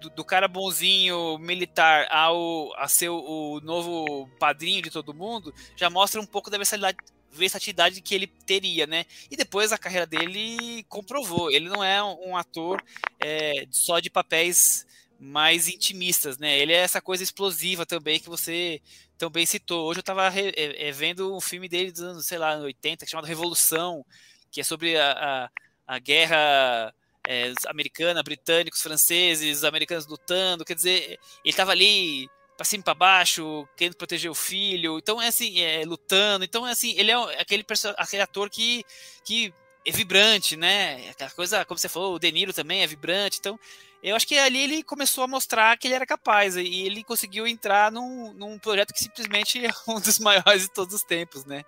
do, 0.01 0.09
do, 0.09 0.25
cara 0.25 0.47
bonzinho 0.47 1.37
militar 1.37 2.05
ao 2.11 2.73
a 2.75 2.87
ser 2.87 3.09
o 3.09 3.61
novo 3.63 4.27
padrinho 4.37 4.81
de 4.81 4.89
todo 4.89 5.13
mundo, 5.13 5.53
já 5.75 5.89
mostra 5.89 6.19
um 6.19 6.25
pouco 6.25 6.49
da 6.49 6.57
versatilidade, 6.57 6.97
versatilidade 7.31 8.01
que 8.01 8.13
ele 8.13 8.27
teria, 8.27 8.85
né? 8.85 9.05
E 9.31 9.37
depois 9.37 9.71
a 9.71 9.77
carreira 9.77 10.05
dele 10.05 10.83
comprovou. 10.89 11.49
Ele 11.49 11.69
não 11.69 11.83
é 11.83 12.03
um 12.03 12.35
ator 12.35 12.83
é, 13.19 13.65
só 13.71 13.99
de 13.99 14.09
papéis 14.09 14.85
mais 15.19 15.67
intimistas, 15.67 16.37
né? 16.37 16.57
Ele 16.57 16.73
é 16.73 16.77
essa 16.77 17.01
coisa 17.01 17.23
explosiva 17.23 17.85
também 17.85 18.19
que 18.19 18.29
você 18.29 18.81
também 19.19 19.45
citou. 19.45 19.85
Hoje 19.85 19.99
eu 19.99 20.01
estava 20.01 20.27
é, 20.33 20.87
é, 20.87 20.91
vendo 20.91 21.35
um 21.35 21.41
filme 21.41 21.67
dele 21.67 21.91
dos 21.91 22.01
anos, 22.01 22.25
sei 22.25 22.37
lá, 22.37 22.57
80, 22.57 23.05
chamado 23.05 23.25
Revolução, 23.25 24.03
que 24.49 24.61
é 24.61 24.63
sobre 24.63 24.97
a, 24.97 25.11
a, 25.11 25.95
a 25.95 25.99
guerra 25.99 26.95
é, 27.27 27.53
americana, 27.67 28.23
britânicos, 28.23 28.81
franceses, 28.81 29.65
americanos 29.65 30.07
lutando. 30.07 30.63
Quer 30.63 30.73
dizer, 30.75 31.01
ele 31.03 31.19
estava 31.43 31.71
ali 31.71 32.29
para 32.55 32.63
cima 32.63 32.83
para 32.83 32.93
baixo, 32.93 33.67
querendo 33.75 33.97
proteger 33.97 34.31
o 34.31 34.35
filho. 34.35 34.97
Então 34.97 35.21
é 35.21 35.27
assim, 35.27 35.59
é, 35.59 35.83
lutando. 35.85 36.45
Então 36.45 36.65
é 36.65 36.71
assim, 36.71 36.93
ele 36.97 37.11
é 37.11 37.15
aquele, 37.41 37.65
aquele 37.97 38.21
ator 38.21 38.49
que, 38.49 38.85
que 39.25 39.53
é 39.85 39.91
vibrante, 39.91 40.55
né? 40.55 41.09
Aquela 41.09 41.31
coisa, 41.31 41.65
como 41.65 41.77
você 41.77 41.89
falou, 41.89 42.15
o 42.15 42.19
De 42.19 42.31
Niro 42.31 42.53
também 42.53 42.83
é 42.83 42.87
vibrante. 42.87 43.37
Então, 43.39 43.59
eu 44.01 44.15
acho 44.15 44.27
que 44.27 44.37
ali 44.37 44.61
ele 44.61 44.83
começou 44.83 45.23
a 45.23 45.27
mostrar 45.27 45.77
que 45.77 45.87
ele 45.87 45.95
era 45.95 46.05
capaz 46.05 46.55
e 46.55 46.85
ele 46.85 47.03
conseguiu 47.03 47.45
entrar 47.45 47.91
num, 47.91 48.33
num 48.33 48.57
projeto 48.57 48.93
que 48.93 49.03
simplesmente 49.03 49.65
é 49.65 49.69
um 49.87 49.99
dos 49.99 50.19
maiores 50.19 50.63
de 50.63 50.73
todos 50.73 50.93
os 50.93 51.03
tempos, 51.03 51.45
né? 51.45 51.63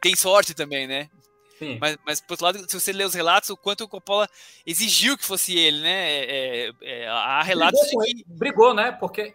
Tem 0.00 0.14
sorte 0.14 0.54
também, 0.54 0.86
né? 0.86 1.10
Mas, 1.78 1.98
mas, 2.04 2.20
por 2.20 2.32
outro 2.32 2.46
lado, 2.46 2.70
se 2.70 2.80
você 2.80 2.92
ler 2.92 3.04
os 3.04 3.14
relatos, 3.14 3.50
o 3.50 3.56
quanto 3.56 3.84
o 3.84 3.88
Coppola 3.88 4.28
exigiu 4.66 5.16
que 5.16 5.24
fosse 5.24 5.58
ele, 5.58 5.80
né? 5.80 5.90
É, 5.90 6.72
é, 6.82 7.02
é 7.02 7.08
há 7.08 7.42
relatos 7.42 7.80
brigou 7.80 8.04
de. 8.06 8.24
Brigou, 8.26 8.74
né? 8.74 8.92
Porque 8.92 9.34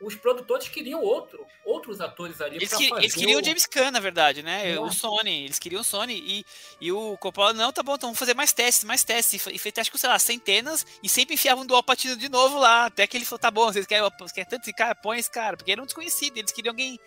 os 0.00 0.14
produtores 0.16 0.68
queriam 0.68 1.00
outro, 1.00 1.46
outros 1.64 2.00
atores 2.00 2.40
ali 2.40 2.56
eles, 2.56 2.74
que, 2.74 2.92
eles 2.92 3.14
queriam 3.14 3.40
o 3.40 3.44
James 3.44 3.64
Caan, 3.64 3.92
na 3.92 4.00
verdade, 4.00 4.42
né? 4.42 4.72
É. 4.72 4.80
O 4.80 4.90
Sony. 4.90 5.44
Eles 5.44 5.58
queriam 5.58 5.80
o 5.80 5.84
Sony. 5.84 6.14
E, 6.14 6.44
e 6.80 6.90
o 6.90 7.16
Coppola, 7.18 7.52
não, 7.52 7.72
tá 7.72 7.82
bom, 7.82 7.94
então 7.94 8.08
vamos 8.08 8.18
fazer 8.18 8.34
mais 8.34 8.52
testes, 8.52 8.84
mais 8.84 9.04
testes. 9.04 9.46
E 9.46 9.58
fez, 9.58 9.74
acho 9.78 9.90
que, 9.90 9.98
sei 9.98 10.08
lá, 10.08 10.18
centenas. 10.18 10.84
E 11.02 11.08
sempre 11.08 11.34
enfiavam 11.34 11.62
um 11.62 11.66
dual 11.66 11.82
patino 11.82 12.16
de 12.16 12.28
novo 12.28 12.58
lá. 12.58 12.86
Até 12.86 13.06
que 13.06 13.16
ele 13.16 13.24
falou, 13.24 13.38
tá 13.38 13.50
bom, 13.50 13.72
vocês 13.72 13.86
querem, 13.86 14.08
vocês 14.18 14.32
querem 14.32 14.50
tanto 14.50 14.62
esse 14.62 14.74
cara? 14.74 14.94
Põe 14.94 15.18
esse 15.18 15.30
cara. 15.30 15.56
Porque 15.56 15.70
ele 15.70 15.76
era 15.76 15.82
um 15.82 15.86
desconhecido. 15.86 16.36
Eles 16.38 16.50
queriam 16.50 16.72
alguém, 16.72 16.98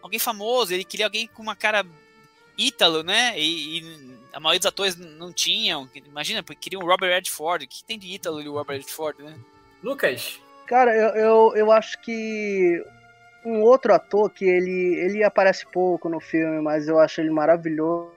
alguém 0.00 0.18
famoso. 0.20 0.72
Ele 0.72 0.84
queria 0.84 1.06
alguém 1.06 1.26
com 1.26 1.42
uma 1.42 1.56
cara 1.56 1.84
ítalo, 2.60 3.02
né? 3.02 3.38
E, 3.38 3.78
e, 3.78 4.20
a 4.32 4.38
maioria 4.38 4.60
dos 4.60 4.66
atores 4.66 4.96
não 4.96 5.32
tinham. 5.32 5.88
Imagina, 6.06 6.42
porque 6.42 6.60
queriam 6.60 6.82
o 6.82 6.86
Robert 6.86 7.10
Redford. 7.10 7.64
O 7.64 7.68
que 7.68 7.84
tem 7.84 7.98
de 7.98 8.12
ítalo 8.14 8.38
ali 8.38 8.48
o 8.48 8.54
Robert 8.54 8.78
Redford, 8.78 9.22
né? 9.22 9.34
Lucas. 9.82 10.40
Cara, 10.66 10.94
eu, 10.94 11.08
eu, 11.10 11.52
eu 11.56 11.72
acho 11.72 12.00
que 12.00 12.84
um 13.44 13.62
outro 13.62 13.92
ator 13.92 14.30
que 14.30 14.44
ele, 14.44 14.94
ele 15.00 15.24
aparece 15.24 15.66
pouco 15.66 16.08
no 16.08 16.20
filme, 16.20 16.60
mas 16.60 16.86
eu 16.86 16.98
acho 17.00 17.20
ele 17.20 17.30
maravilhoso, 17.30 18.12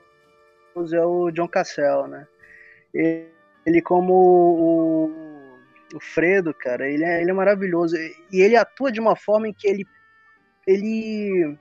é 0.91 1.05
o 1.05 1.31
John 1.31 1.47
Cassell, 1.47 2.07
né? 2.07 2.27
Ele, 2.93 3.27
ele 3.65 3.81
como 3.81 4.13
o, 4.13 5.95
o 5.95 5.99
Fredo, 5.99 6.53
cara, 6.53 6.87
ele 6.87 7.03
é, 7.03 7.21
ele 7.21 7.31
é 7.31 7.33
maravilhoso. 7.33 7.95
E 8.31 8.41
ele 8.41 8.55
atua 8.55 8.91
de 8.91 8.99
uma 8.99 9.15
forma 9.15 9.47
em 9.47 9.53
que 9.53 9.67
ele, 9.67 9.85
ele 10.67 11.57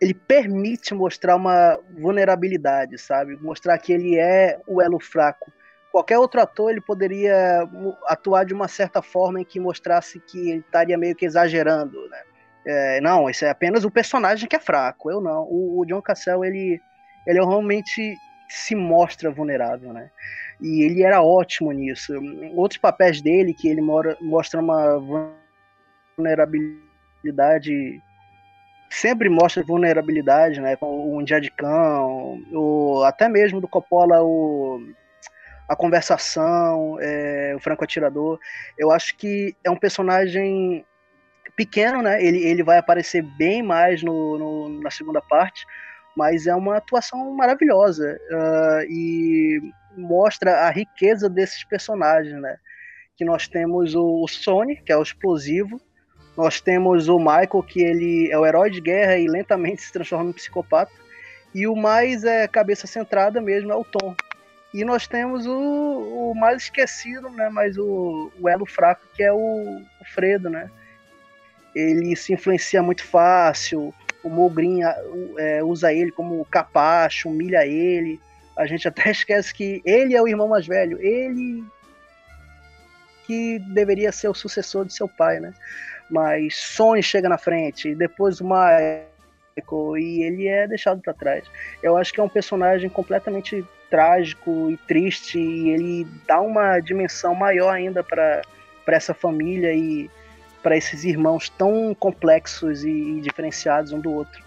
ele 0.00 0.14
permite 0.14 0.94
mostrar 0.94 1.36
uma 1.36 1.78
vulnerabilidade, 1.98 2.96
sabe? 2.98 3.36
Mostrar 3.36 3.76
que 3.78 3.92
ele 3.92 4.18
é 4.18 4.58
o 4.66 4.80
elo 4.80 4.98
fraco. 4.98 5.52
Qualquer 5.92 6.18
outro 6.18 6.40
ator 6.40 6.70
ele 6.70 6.80
poderia 6.80 7.68
atuar 8.06 8.44
de 8.44 8.54
uma 8.54 8.68
certa 8.68 9.02
forma 9.02 9.40
em 9.40 9.44
que 9.44 9.60
mostrasse 9.60 10.18
que 10.20 10.50
ele 10.50 10.60
estaria 10.60 10.96
meio 10.96 11.14
que 11.14 11.26
exagerando, 11.26 12.08
né? 12.08 12.22
É, 12.64 13.00
não, 13.00 13.28
isso 13.28 13.44
é 13.44 13.50
apenas 13.50 13.84
o 13.84 13.90
personagem 13.90 14.48
que 14.48 14.56
é 14.56 14.60
fraco. 14.60 15.10
Eu 15.10 15.20
não. 15.20 15.42
O, 15.44 15.80
o 15.80 15.86
John 15.86 16.00
Cassell 16.00 16.44
ele, 16.44 16.80
ele 17.26 17.38
realmente 17.38 18.16
se 18.48 18.74
mostra 18.74 19.30
vulnerável, 19.30 19.92
né? 19.92 20.10
E 20.60 20.82
ele 20.82 21.02
era 21.02 21.22
ótimo 21.22 21.72
nisso. 21.72 22.12
Outros 22.54 22.78
papéis 22.78 23.20
dele 23.20 23.52
que 23.54 23.68
ele 23.68 23.80
mora, 23.80 24.16
mostra 24.20 24.60
uma 24.60 24.98
vulnerabilidade 26.16 28.00
sempre 28.90 29.28
mostra 29.28 29.62
vulnerabilidade, 29.62 30.60
né? 30.60 30.76
Com 30.76 31.16
o 31.16 31.20
Indiá 31.20 31.38
de 31.38 31.50
Cão, 31.50 32.42
o, 32.52 33.02
até 33.04 33.28
mesmo 33.28 33.60
do 33.60 33.68
Coppola, 33.68 34.22
o, 34.22 34.82
a 35.68 35.76
conversação, 35.76 36.98
é, 37.00 37.54
o 37.56 37.60
Franco 37.60 37.84
Atirador. 37.84 38.38
Eu 38.76 38.90
acho 38.90 39.16
que 39.16 39.54
é 39.64 39.70
um 39.70 39.76
personagem 39.76 40.84
pequeno, 41.56 42.02
né? 42.02 42.22
Ele, 42.22 42.44
ele 42.44 42.64
vai 42.64 42.78
aparecer 42.78 43.22
bem 43.22 43.62
mais 43.62 44.02
no, 44.02 44.38
no 44.38 44.82
na 44.82 44.90
segunda 44.90 45.20
parte, 45.20 45.64
mas 46.16 46.46
é 46.46 46.54
uma 46.54 46.76
atuação 46.76 47.32
maravilhosa 47.32 48.18
uh, 48.30 48.84
e 48.90 49.60
mostra 49.96 50.66
a 50.66 50.70
riqueza 50.70 51.28
desses 51.28 51.62
personagens, 51.62 52.40
né? 52.40 52.56
Que 53.16 53.24
nós 53.24 53.46
temos 53.46 53.94
o, 53.94 54.24
o 54.24 54.28
Sony, 54.28 54.76
que 54.76 54.92
é 54.92 54.96
o 54.96 55.02
explosivo, 55.02 55.80
nós 56.40 56.60
temos 56.60 57.06
o 57.06 57.18
Michael, 57.18 57.62
que 57.66 57.82
ele 57.82 58.30
é 58.30 58.38
o 58.38 58.46
herói 58.46 58.70
de 58.70 58.80
guerra 58.80 59.18
e 59.18 59.28
lentamente 59.28 59.82
se 59.82 59.92
transforma 59.92 60.30
em 60.30 60.32
psicopata. 60.32 60.92
E 61.54 61.66
o 61.66 61.76
mais 61.76 62.24
é 62.24 62.48
cabeça 62.48 62.86
centrada 62.86 63.40
mesmo 63.40 63.70
é 63.70 63.76
o 63.76 63.84
Tom. 63.84 64.14
E 64.72 64.84
nós 64.84 65.06
temos 65.06 65.46
o, 65.46 66.30
o 66.30 66.34
mais 66.34 66.62
esquecido, 66.62 67.28
né? 67.30 67.50
Mas 67.50 67.76
o, 67.76 68.30
o 68.40 68.48
elo 68.48 68.64
fraco, 68.64 69.02
que 69.14 69.22
é 69.22 69.32
o, 69.32 69.36
o, 69.36 70.04
Fredo, 70.04 70.48
né? 70.48 70.70
Ele 71.74 72.14
se 72.16 72.32
influencia 72.32 72.82
muito 72.82 73.04
fácil. 73.04 73.92
O 74.22 74.28
Mogrin 74.28 74.80
é, 75.38 75.62
usa 75.62 75.92
ele 75.92 76.12
como 76.12 76.44
capacho, 76.44 77.28
humilha 77.28 77.66
ele. 77.66 78.20
A 78.56 78.64
gente 78.64 78.86
até 78.88 79.10
esquece 79.10 79.52
que 79.52 79.82
ele 79.84 80.14
é 80.14 80.22
o 80.22 80.28
irmão 80.28 80.48
mais 80.48 80.66
velho. 80.66 80.98
Ele 81.00 81.64
que 83.26 83.58
deveria 83.58 84.10
ser 84.12 84.28
o 84.28 84.34
sucessor 84.34 84.84
de 84.84 84.94
seu 84.94 85.08
pai, 85.08 85.40
né? 85.40 85.52
Mas 86.10 86.56
Sony 86.56 87.02
chega 87.02 87.28
na 87.28 87.38
frente, 87.38 87.94
depois 87.94 88.40
o 88.40 88.44
Michael, 88.44 89.98
e 89.98 90.22
ele 90.22 90.48
é 90.48 90.66
deixado 90.66 91.00
para 91.00 91.14
trás. 91.14 91.44
Eu 91.82 91.96
acho 91.96 92.12
que 92.12 92.20
é 92.20 92.22
um 92.22 92.28
personagem 92.28 92.88
completamente 92.88 93.64
trágico 93.88 94.70
e 94.70 94.76
triste, 94.76 95.38
e 95.38 95.70
ele 95.70 96.06
dá 96.26 96.40
uma 96.40 96.78
dimensão 96.80 97.34
maior 97.34 97.70
ainda 97.70 98.02
para 98.02 98.42
essa 98.86 99.12
família 99.12 99.72
e 99.74 100.10
para 100.62 100.76
esses 100.76 101.04
irmãos 101.04 101.48
tão 101.48 101.94
complexos 101.94 102.84
e, 102.84 102.90
e, 102.90 103.20
diferenciados 103.20 103.92
um 103.92 104.00
do 104.00 104.12
outro. 104.12 104.42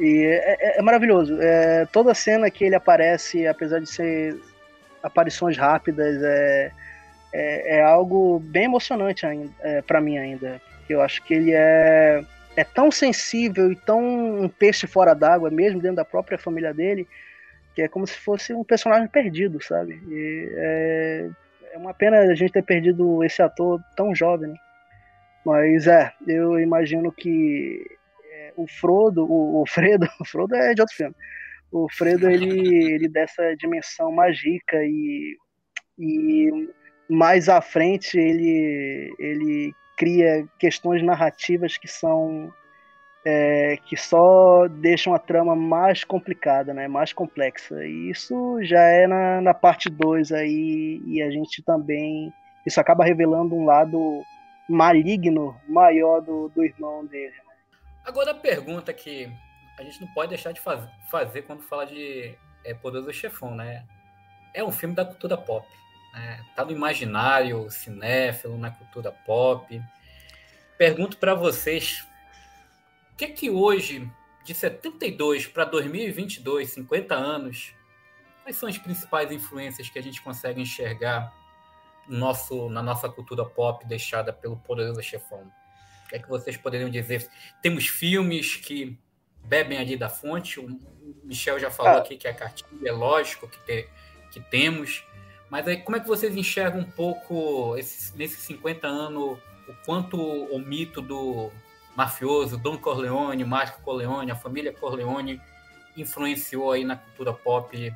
E 0.00 0.24
é, 0.24 0.56
é, 0.60 0.78
é 0.78 0.82
maravilhoso. 0.82 1.36
É, 1.40 1.84
toda 1.86 2.14
cena 2.14 2.50
que 2.50 2.64
ele 2.64 2.74
aparece, 2.74 3.46
apesar 3.46 3.80
de 3.80 3.88
ser 3.88 4.36
aparições 5.02 5.56
rápidas, 5.56 6.22
é, 6.22 6.70
é, 7.32 7.78
é 7.78 7.82
algo 7.82 8.38
bem 8.38 8.64
emocionante 8.64 9.26
ainda, 9.26 9.52
é, 9.60 9.82
para 9.82 10.00
mim 10.00 10.18
ainda. 10.18 10.60
Eu 10.92 11.00
acho 11.00 11.22
que 11.22 11.34
ele 11.34 11.52
é, 11.52 12.24
é 12.56 12.64
tão 12.64 12.90
sensível 12.90 13.70
e 13.70 13.76
tão 13.76 14.42
um 14.42 14.48
peixe 14.48 14.86
fora 14.86 15.14
d'água, 15.14 15.50
mesmo 15.50 15.80
dentro 15.80 15.96
da 15.96 16.04
própria 16.04 16.38
família 16.38 16.72
dele, 16.72 17.06
que 17.74 17.82
é 17.82 17.88
como 17.88 18.06
se 18.06 18.14
fosse 18.14 18.52
um 18.52 18.64
personagem 18.64 19.06
perdido, 19.06 19.62
sabe? 19.62 20.00
E 20.08 20.48
é, 20.52 21.30
é 21.72 21.78
uma 21.78 21.94
pena 21.94 22.18
a 22.18 22.34
gente 22.34 22.52
ter 22.52 22.64
perdido 22.64 23.22
esse 23.22 23.40
ator 23.40 23.80
tão 23.96 24.14
jovem, 24.14 24.50
né? 24.50 24.56
Mas 25.44 25.86
é, 25.86 26.12
eu 26.26 26.58
imagino 26.58 27.12
que 27.12 27.86
é, 28.30 28.52
o 28.56 28.66
Frodo, 28.66 29.24
o, 29.24 29.62
o 29.62 29.66
Fredo, 29.66 30.06
o 30.20 30.24
Frodo 30.24 30.54
é 30.54 30.74
de 30.74 30.80
outro 30.80 30.96
filme. 30.96 31.14
O 31.70 31.88
Fredo, 31.88 32.28
ele, 32.28 32.92
ele 32.92 33.08
dessa 33.08 33.54
dimensão 33.56 34.10
mágica 34.10 34.76
e, 34.82 35.36
e 35.98 36.68
mais 37.08 37.48
à 37.48 37.60
frente 37.60 38.18
ele, 38.18 39.14
ele 39.18 39.72
cria 39.98 40.48
questões 40.58 41.02
narrativas 41.02 41.76
que 41.76 41.88
são 41.88 42.50
é, 43.26 43.76
que 43.84 43.96
só 43.96 44.68
deixam 44.68 45.12
a 45.12 45.18
trama 45.18 45.54
mais 45.54 46.04
complicada, 46.04 46.72
né, 46.72 46.86
mais 46.86 47.12
complexa. 47.12 47.84
E 47.84 48.10
isso 48.10 48.58
já 48.62 48.80
é 48.80 49.06
na, 49.06 49.40
na 49.40 49.52
parte 49.52 49.90
2 49.90 50.32
aí, 50.32 51.02
e 51.04 51.20
a 51.20 51.30
gente 51.30 51.62
também. 51.62 52.32
Isso 52.64 52.80
acaba 52.80 53.04
revelando 53.04 53.54
um 53.54 53.64
lado 53.64 54.22
maligno 54.68 55.58
maior 55.68 56.20
do, 56.20 56.48
do 56.48 56.64
irmão 56.64 57.04
dele. 57.04 57.34
Né. 57.34 57.54
Agora 58.04 58.30
a 58.30 58.34
pergunta 58.34 58.92
que 58.92 59.30
a 59.78 59.82
gente 59.82 60.00
não 60.00 60.08
pode 60.08 60.30
deixar 60.30 60.52
de 60.52 60.60
faz, 60.60 60.88
fazer 61.10 61.42
quando 61.42 61.62
fala 61.62 61.86
de 61.86 62.34
é, 62.64 62.74
Poderoso 62.74 63.12
Chefão, 63.12 63.54
né? 63.54 63.84
É 64.54 64.62
um 64.62 64.72
filme 64.72 64.94
da 64.94 65.04
cultura 65.04 65.36
pop. 65.36 65.66
Né? 66.12 66.44
Tá 66.54 66.64
no 66.64 66.72
imaginário 66.72 67.70
cinéfilo, 67.70 68.58
na 68.58 68.70
cultura 68.70 69.12
pop. 69.12 69.80
Pergunto 70.76 71.16
para 71.16 71.34
vocês, 71.34 72.06
o 73.12 73.16
que 73.16 73.24
é 73.24 73.28
que 73.30 73.50
hoje, 73.50 74.08
de 74.44 74.54
72 74.54 75.46
para 75.46 75.64
2022, 75.64 76.70
50 76.70 77.14
anos, 77.14 77.74
quais 78.42 78.56
são 78.56 78.68
as 78.68 78.78
principais 78.78 79.30
influências 79.32 79.90
que 79.90 79.98
a 79.98 80.02
gente 80.02 80.22
consegue 80.22 80.60
enxergar 80.60 81.32
no 82.08 82.18
nosso, 82.18 82.70
na 82.70 82.82
nossa 82.82 83.08
cultura 83.08 83.44
pop 83.44 83.86
deixada 83.86 84.32
pelo 84.32 84.56
poderoso 84.56 85.02
chefão? 85.02 85.50
O 86.04 86.08
que 86.08 86.16
é 86.16 86.18
que 86.18 86.28
vocês 86.28 86.56
poderiam 86.56 86.88
dizer? 86.88 87.28
Temos 87.60 87.86
filmes 87.86 88.56
que 88.56 88.98
bebem 89.44 89.78
ali 89.78 89.96
da 89.96 90.08
fonte, 90.08 90.60
o 90.60 90.80
Michel 91.24 91.58
já 91.58 91.70
falou 91.70 91.94
ah. 91.94 91.98
aqui 91.98 92.16
que 92.16 92.28
a 92.28 92.34
cartilha 92.34 92.88
é 92.88 92.92
lógico 92.92 93.48
que, 93.48 93.58
ter, 93.60 93.90
que 94.30 94.40
temos, 94.40 95.04
mas 95.50 95.66
aí, 95.66 95.78
como 95.78 95.96
é 95.96 96.00
que 96.00 96.06
vocês 96.06 96.36
enxergam 96.36 96.80
um 96.80 96.90
pouco 96.90 97.76
esse, 97.76 98.16
nesses 98.16 98.40
50 98.40 98.86
anos 98.86 99.38
o 99.66 99.74
quanto 99.84 100.20
o 100.20 100.58
mito 100.58 101.02
do 101.02 101.50
mafioso, 101.94 102.56
Don 102.56 102.78
Corleone, 102.78 103.44
Marco 103.44 103.82
Corleone, 103.82 104.30
a 104.30 104.36
família 104.36 104.72
Corleone 104.72 105.40
influenciou 105.96 106.72
aí 106.72 106.84
na 106.84 106.96
cultura 106.96 107.32
pop 107.32 107.94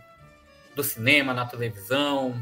do 0.74 0.82
cinema, 0.82 1.32
na 1.32 1.46
televisão, 1.46 2.34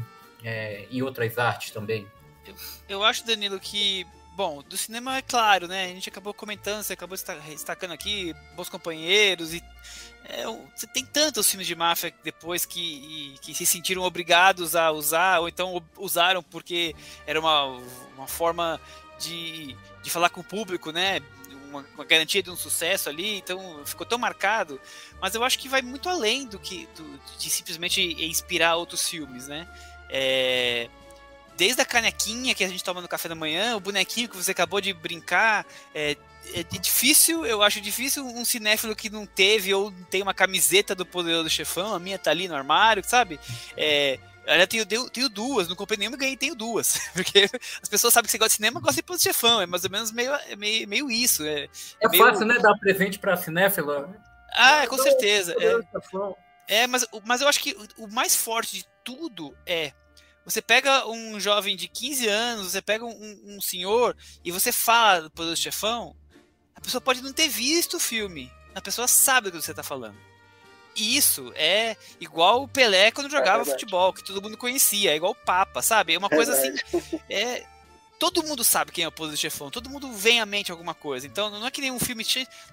é, 0.43 0.87
em 0.89 1.01
outras 1.01 1.37
artes 1.37 1.71
também? 1.71 2.07
Eu, 2.45 2.55
eu 2.89 3.03
acho, 3.03 3.25
Danilo, 3.25 3.59
que 3.59 4.05
Bom, 4.33 4.63
do 4.63 4.77
cinema 4.77 5.17
é 5.17 5.21
claro, 5.21 5.67
né? 5.67 5.85
A 5.85 5.87
gente 5.89 6.07
acabou 6.09 6.33
comentando, 6.33 6.83
você 6.83 6.93
acabou 6.93 7.17
destacando 7.17 7.91
aqui, 7.91 8.33
Bons 8.55 8.69
Companheiros, 8.69 9.53
e 9.53 9.61
é, 10.25 10.45
você 10.75 10.87
tem 10.87 11.05
tantos 11.05 11.49
filmes 11.49 11.67
de 11.67 11.75
máfia 11.75 12.13
depois 12.23 12.65
que, 12.65 12.79
e, 12.79 13.39
que 13.39 13.53
se 13.53 13.65
sentiram 13.65 14.03
obrigados 14.03 14.75
a 14.75 14.89
usar, 14.91 15.39
ou 15.39 15.49
então 15.49 15.83
usaram 15.97 16.41
porque 16.41 16.95
era 17.27 17.39
uma, 17.39 17.65
uma 18.15 18.27
forma 18.27 18.79
de, 19.19 19.75
de 20.01 20.09
falar 20.09 20.29
com 20.29 20.41
o 20.41 20.45
público, 20.45 20.91
né? 20.91 21.21
uma, 21.71 21.85
uma, 21.95 22.05
garantia 22.05 22.43
de 22.43 22.49
um 22.49 22.55
sucesso 22.55 23.09
ali, 23.09 23.37
então 23.37 23.81
ficou 23.85 24.05
tão 24.05 24.17
marcado. 24.17 24.79
Mas 25.19 25.33
eu 25.33 25.43
acho 25.43 25.57
que 25.57 25.69
vai 25.69 25.81
muito 25.81 26.09
além 26.09 26.45
do 26.45 26.59
que 26.59 26.87
do, 26.95 27.19
de 27.39 27.49
simplesmente 27.49 28.01
inspirar 28.01 28.75
outros 28.75 29.07
filmes, 29.07 29.47
né? 29.47 29.67
É, 30.09 30.89
desde 31.57 31.81
a 31.81 31.85
canequinha 31.85 32.55
que 32.55 32.63
a 32.63 32.67
gente 32.67 32.83
toma 32.83 33.01
no 33.01 33.07
café 33.07 33.29
da 33.29 33.35
manhã, 33.35 33.75
o 33.75 33.79
bonequinho 33.79 34.29
que 34.29 34.37
você 34.37 34.51
acabou 34.51 34.81
de 34.81 34.93
brincar, 34.93 35.65
é, 35.93 36.17
é 36.53 36.63
difícil, 36.63 37.45
eu 37.45 37.61
acho 37.61 37.79
difícil 37.79 38.25
um 38.25 38.43
cinéfilo 38.43 38.95
que 38.95 39.09
não 39.09 39.25
teve 39.25 39.73
ou 39.73 39.91
tem 40.09 40.21
uma 40.21 40.33
camiseta 40.33 40.95
do 40.95 41.05
Poderoso 41.05 41.49
Chefão, 41.49 41.93
a 41.93 41.99
minha 41.99 42.17
tá 42.17 42.31
ali 42.31 42.47
no 42.47 42.55
armário, 42.55 43.03
sabe? 43.05 43.39
É, 43.77 44.19
Olha, 44.47 44.65
tenho, 44.65 44.85
tenho, 44.85 45.09
tenho 45.09 45.29
duas, 45.29 45.67
não 45.67 45.75
comprei 45.75 45.97
nenhuma 45.97 46.17
e 46.17 46.19
ganhei, 46.19 46.37
tenho 46.37 46.55
duas. 46.55 46.99
Porque 47.13 47.47
as 47.81 47.87
pessoas 47.87 48.13
sabem 48.13 48.25
que 48.25 48.31
você 48.31 48.37
gosta 48.37 48.49
de 48.49 48.55
cinema, 48.55 48.79
gostam 48.79 48.95
de 48.95 49.03
Poderoso 49.03 49.23
Chefão, 49.23 49.61
é 49.61 49.65
mais 49.65 49.83
ou 49.83 49.91
menos 49.91 50.11
meio, 50.11 50.33
é 50.33 50.55
meio, 50.55 50.87
meio 50.87 51.11
isso. 51.11 51.45
É, 51.45 51.69
é 51.99 52.09
meio... 52.09 52.25
fácil, 52.25 52.45
né, 52.45 52.57
dar 52.57 52.75
presente 52.79 53.19
pra 53.19 53.37
cinéfilo. 53.37 54.13
Ah, 54.53 54.85
com 54.87 54.97
certeza. 54.97 55.55
É, 56.67 56.81
é 56.81 56.87
mas, 56.87 57.05
mas 57.23 57.41
eu 57.41 57.47
acho 57.47 57.59
que 57.59 57.77
o 57.97 58.07
mais 58.07 58.35
forte 58.35 58.77
de 58.77 58.85
tudo 59.03 59.55
é 59.65 59.93
você 60.45 60.61
pega 60.61 61.07
um 61.07 61.39
jovem 61.39 61.75
de 61.75 61.87
15 61.87 62.27
anos, 62.27 62.71
você 62.71 62.81
pega 62.81 63.05
um, 63.05 63.41
um 63.45 63.61
senhor 63.61 64.15
e 64.43 64.51
você 64.51 64.71
fala 64.71 65.23
do 65.23 65.31
Poderoso 65.31 65.61
Chefão, 65.61 66.15
a 66.75 66.81
pessoa 66.81 67.01
pode 67.01 67.21
não 67.21 67.31
ter 67.31 67.47
visto 67.47 67.97
o 67.97 67.99
filme, 67.99 68.51
a 68.73 68.81
pessoa 68.81 69.07
sabe 69.07 69.49
do 69.49 69.57
que 69.57 69.63
você 69.63 69.71
está 69.71 69.83
falando. 69.83 70.17
E 70.95 71.15
isso 71.15 71.53
é 71.55 71.95
igual 72.19 72.63
o 72.63 72.67
Pelé 72.67 73.11
quando 73.11 73.31
jogava 73.31 73.61
é 73.61 73.65
futebol, 73.65 74.11
que 74.11 74.23
todo 74.23 74.41
mundo 74.41 74.57
conhecia, 74.57 75.11
é 75.11 75.15
igual 75.15 75.31
o 75.31 75.45
Papa, 75.45 75.81
sabe? 75.81 76.13
É 76.13 76.17
uma 76.17 76.29
coisa 76.29 76.53
assim. 76.53 76.71
É, 77.29 77.65
todo 78.19 78.43
mundo 78.43 78.63
sabe 78.63 78.91
quem 78.91 79.03
é 79.03 79.07
o 79.07 79.11
Poderoso 79.11 79.41
Chefão, 79.41 79.71
todo 79.71 79.89
mundo 79.89 80.11
vem 80.11 80.41
à 80.41 80.45
mente 80.45 80.71
alguma 80.71 80.93
coisa. 80.93 81.25
Então 81.25 81.49
não 81.49 81.65
é 81.65 81.71
que 81.71 81.81
nem 81.81 81.91
um 81.91 81.99
filme. 81.99 82.25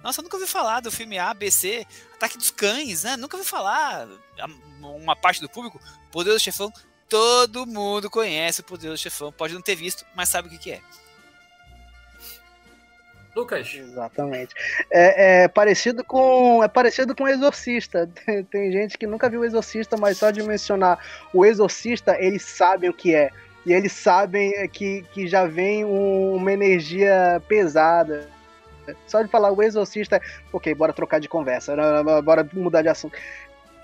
Nossa, 0.03 0.21
eu 0.21 0.25
nunca 0.25 0.37
ouvi 0.37 0.49
falar 0.49 0.81
do 0.81 0.91
filme 0.91 1.19
A, 1.19 1.33
B, 1.33 1.51
C, 1.51 1.87
Ataque 2.15 2.37
dos 2.37 2.51
Cães, 2.51 3.05
né? 3.05 3.17
Nunca 3.17 3.37
ouvi 3.37 3.49
falar. 3.49 4.09
Uma 4.81 5.15
parte 5.15 5.41
do 5.41 5.49
público, 5.49 5.81
Poderoso 6.11 6.43
Chefão, 6.43 6.73
todo 7.09 7.67
mundo 7.67 8.11
conhece 8.11 8.61
o 8.61 8.65
Poderoso 8.65 9.03
Chefão, 9.03 9.33
pode 9.33 9.55
não 9.55 9.63
ter 9.63 9.75
visto, 9.75 10.05
mas 10.15 10.29
sabe 10.29 10.49
o 10.49 10.51
que, 10.51 10.59
que 10.59 10.73
é. 10.73 10.81
Lucas. 13.39 13.73
Exatamente. 13.73 14.55
É, 14.91 15.43
é, 15.43 15.49
parecido 15.49 16.03
com 16.03 16.63
é 16.63 16.69
parecido 16.69 17.15
com 17.15 17.25
o 17.25 17.29
Exorcista. 17.29 18.11
Tem, 18.27 18.45
tem, 18.45 18.73
gente 18.73 18.99
que 18.99 19.07
nunca 19.07 19.29
viu 19.29 19.41
o 19.41 19.45
Exorcista, 19.45 19.97
mas 19.97 20.19
só 20.19 20.31
de 20.31 20.43
mencionar 20.43 20.99
o 21.33 21.45
Exorcista, 21.45 22.17
eles 22.19 22.43
sabem 22.43 22.91
o 22.91 22.95
que 22.95 23.15
é. 23.15 23.31
E 23.65 23.73
eles 23.73 23.93
sabem 23.93 24.69
que, 24.69 25.03
que 25.13 25.27
já 25.29 25.47
vem 25.47 25.85
um, 25.85 26.35
uma 26.35 26.53
energia 26.53 27.41
pesada. 27.47 28.29
Só 29.07 29.23
de 29.23 29.29
falar 29.29 29.53
o 29.53 29.63
Exorcista, 29.63 30.21
ok, 30.53 30.75
bora 30.75 30.93
trocar 30.93 31.21
de 31.21 31.29
conversa, 31.29 31.77
bora 32.25 32.49
mudar 32.53 32.83
de 32.83 32.89
assunto. 32.89 33.17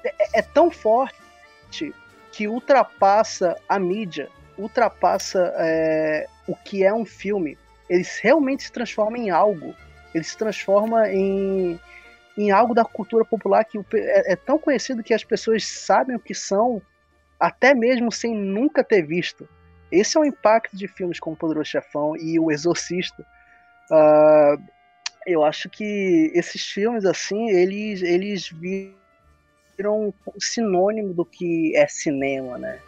É, 0.03 0.39
é 0.39 0.43
tão 0.43 0.71
forte 0.71 1.95
que 2.37 2.49
ultrapassa 2.49 3.57
a 3.69 3.79
mídia, 3.79 4.29
ultrapassa 4.59 5.53
é, 5.57 6.27
o 6.47 6.55
que 6.57 6.85
é 6.85 6.93
um 6.93 7.05
filme 7.05 7.57
ele 7.89 8.05
realmente 8.23 8.65
se 8.65 8.73
transforma 8.73 9.19
em 9.19 9.31
algo. 9.31 9.75
Ele 10.15 10.25
se 10.25 10.37
transforma 10.37 11.11
em, 11.11 11.79
em 12.37 12.51
algo 12.51 12.75
da 12.75 12.85
cultura 12.85 13.25
popular 13.25 13.65
que 13.65 13.79
é, 13.95 14.33
é 14.33 14.37
tão 14.37 14.59
conhecido 14.59 15.03
que 15.03 15.15
as 15.15 15.25
pessoas 15.25 15.67
sabem 15.67 16.17
o 16.17 16.21
que 16.21 16.35
são, 16.35 16.81
até 17.39 17.75
mesmo 17.75 18.11
sem 18.11 18.35
nunca 18.35 18.83
ter 18.83 19.03
visto. 19.03 19.49
Esse 19.91 20.17
é 20.17 20.21
o 20.21 20.25
impacto 20.25 20.77
de 20.77 20.89
filmes 20.89 21.21
como 21.21 21.37
Poderoso 21.37 21.71
Chefão 21.71 22.17
e 22.17 22.39
O 22.39 22.51
Exorcista. 22.51 23.25
Uh, 23.91 24.61
eu 25.27 25.45
acho 25.45 25.69
que 25.69 26.33
esses 26.35 26.65
filmes, 26.67 27.05
assim, 27.05 27.49
eles, 27.51 28.03
eles 28.03 28.49
viram 28.49 29.04
um 29.83 30.13
sinônimo 30.39 31.13
do 31.13 31.25
que 31.25 31.75
é 31.77 31.87
cinema, 31.87 32.59
né? 32.59 32.79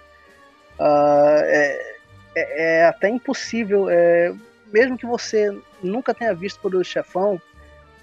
Uh, 0.78 1.42
é, 1.44 1.96
é, 2.34 2.80
é, 2.80 2.84
até 2.84 3.08
impossível. 3.08 3.88
É, 3.88 4.32
mesmo 4.72 4.98
que 4.98 5.06
você 5.06 5.56
nunca 5.82 6.14
tenha 6.14 6.34
visto 6.34 6.60
Poderoso 6.60 6.90
Chefão, 6.90 7.40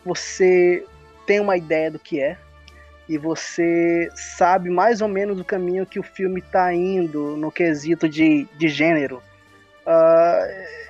você 0.03 0.85
tem 1.25 1.39
uma 1.39 1.55
ideia 1.55 1.91
do 1.91 1.99
que 1.99 2.19
é 2.19 2.37
e 3.07 3.17
você 3.17 4.09
sabe 4.15 4.69
mais 4.69 5.01
ou 5.01 5.07
menos 5.07 5.39
o 5.39 5.43
caminho 5.43 5.85
que 5.85 5.99
o 5.99 6.03
filme 6.03 6.39
está 6.39 6.73
indo 6.73 7.35
no 7.37 7.51
quesito 7.51 8.07
de, 8.07 8.47
de 8.57 8.67
gênero. 8.69 9.21
Uh, 9.85 10.83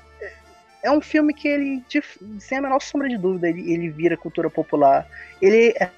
é 0.83 0.91
um 0.91 1.01
filme 1.01 1.33
que 1.33 1.47
ele, 1.47 1.83
sem 2.39 2.57
a 2.57 2.61
menor 2.61 2.81
sombra 2.81 3.09
de 3.09 3.17
dúvida, 3.17 3.49
ele, 3.49 3.73
ele 3.73 3.89
vira 3.89 4.17
cultura 4.17 4.49
popular. 4.49 5.07
Ele 5.41 5.73
é 5.79 5.89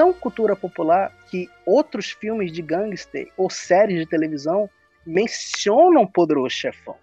tão 0.00 0.14
cultura 0.14 0.56
popular 0.56 1.12
que 1.26 1.46
outros 1.66 2.10
filmes 2.10 2.50
de 2.50 2.62
gangster 2.62 3.30
ou 3.36 3.50
séries 3.50 3.98
de 3.98 4.06
televisão 4.06 4.66
mencionam 5.04 6.06
Poderoso 6.06 6.48
Chefão 6.48 6.96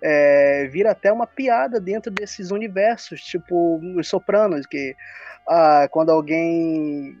é, 0.00 0.68
vira 0.70 0.92
até 0.92 1.12
uma 1.12 1.26
piada 1.26 1.80
dentro 1.80 2.12
desses 2.12 2.52
universos, 2.52 3.22
tipo 3.22 3.80
os 3.96 4.06
Sopranos, 4.06 4.66
que 4.66 4.94
ah, 5.48 5.88
quando 5.90 6.10
alguém 6.10 7.18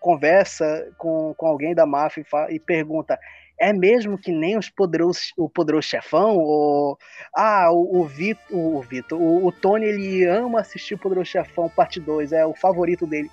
conversa 0.00 0.90
com, 0.96 1.34
com 1.36 1.46
alguém 1.46 1.74
da 1.74 1.84
máfia 1.84 2.22
e, 2.22 2.24
fala, 2.24 2.50
e 2.50 2.58
pergunta 2.58 3.18
é 3.58 3.70
mesmo 3.74 4.16
que 4.16 4.32
nem 4.32 4.56
os 4.56 4.70
poderosos, 4.70 5.34
o 5.36 5.46
poderoso 5.46 5.86
chefão? 5.86 6.38
Ou, 6.38 6.96
ah, 7.36 7.70
o, 7.70 8.00
o 8.00 8.06
Vitor, 8.06 8.56
o, 8.56 8.80
Vitor 8.80 9.20
o, 9.20 9.44
o, 9.44 9.52
Tony, 9.52 9.84
ele 9.84 10.24
ama 10.24 10.60
assistir 10.60 10.94
o 10.94 10.98
Poderoso 10.98 11.28
Chefão, 11.28 11.68
parte 11.68 12.00
2, 12.00 12.32
é 12.32 12.46
o 12.46 12.54
favorito 12.54 13.06
dele. 13.06 13.30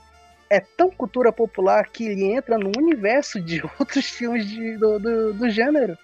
É 0.49 0.59
tão 0.59 0.89
cultura 0.89 1.31
popular 1.31 1.89
que 1.89 2.05
ele 2.05 2.23
entra 2.23 2.57
no 2.57 2.71
universo 2.77 3.39
de 3.41 3.61
outros 3.79 4.05
filmes 4.05 4.47
de, 4.47 4.77
do, 4.77 4.99
do, 4.99 5.33
do 5.33 5.49
gênero. 5.49 5.97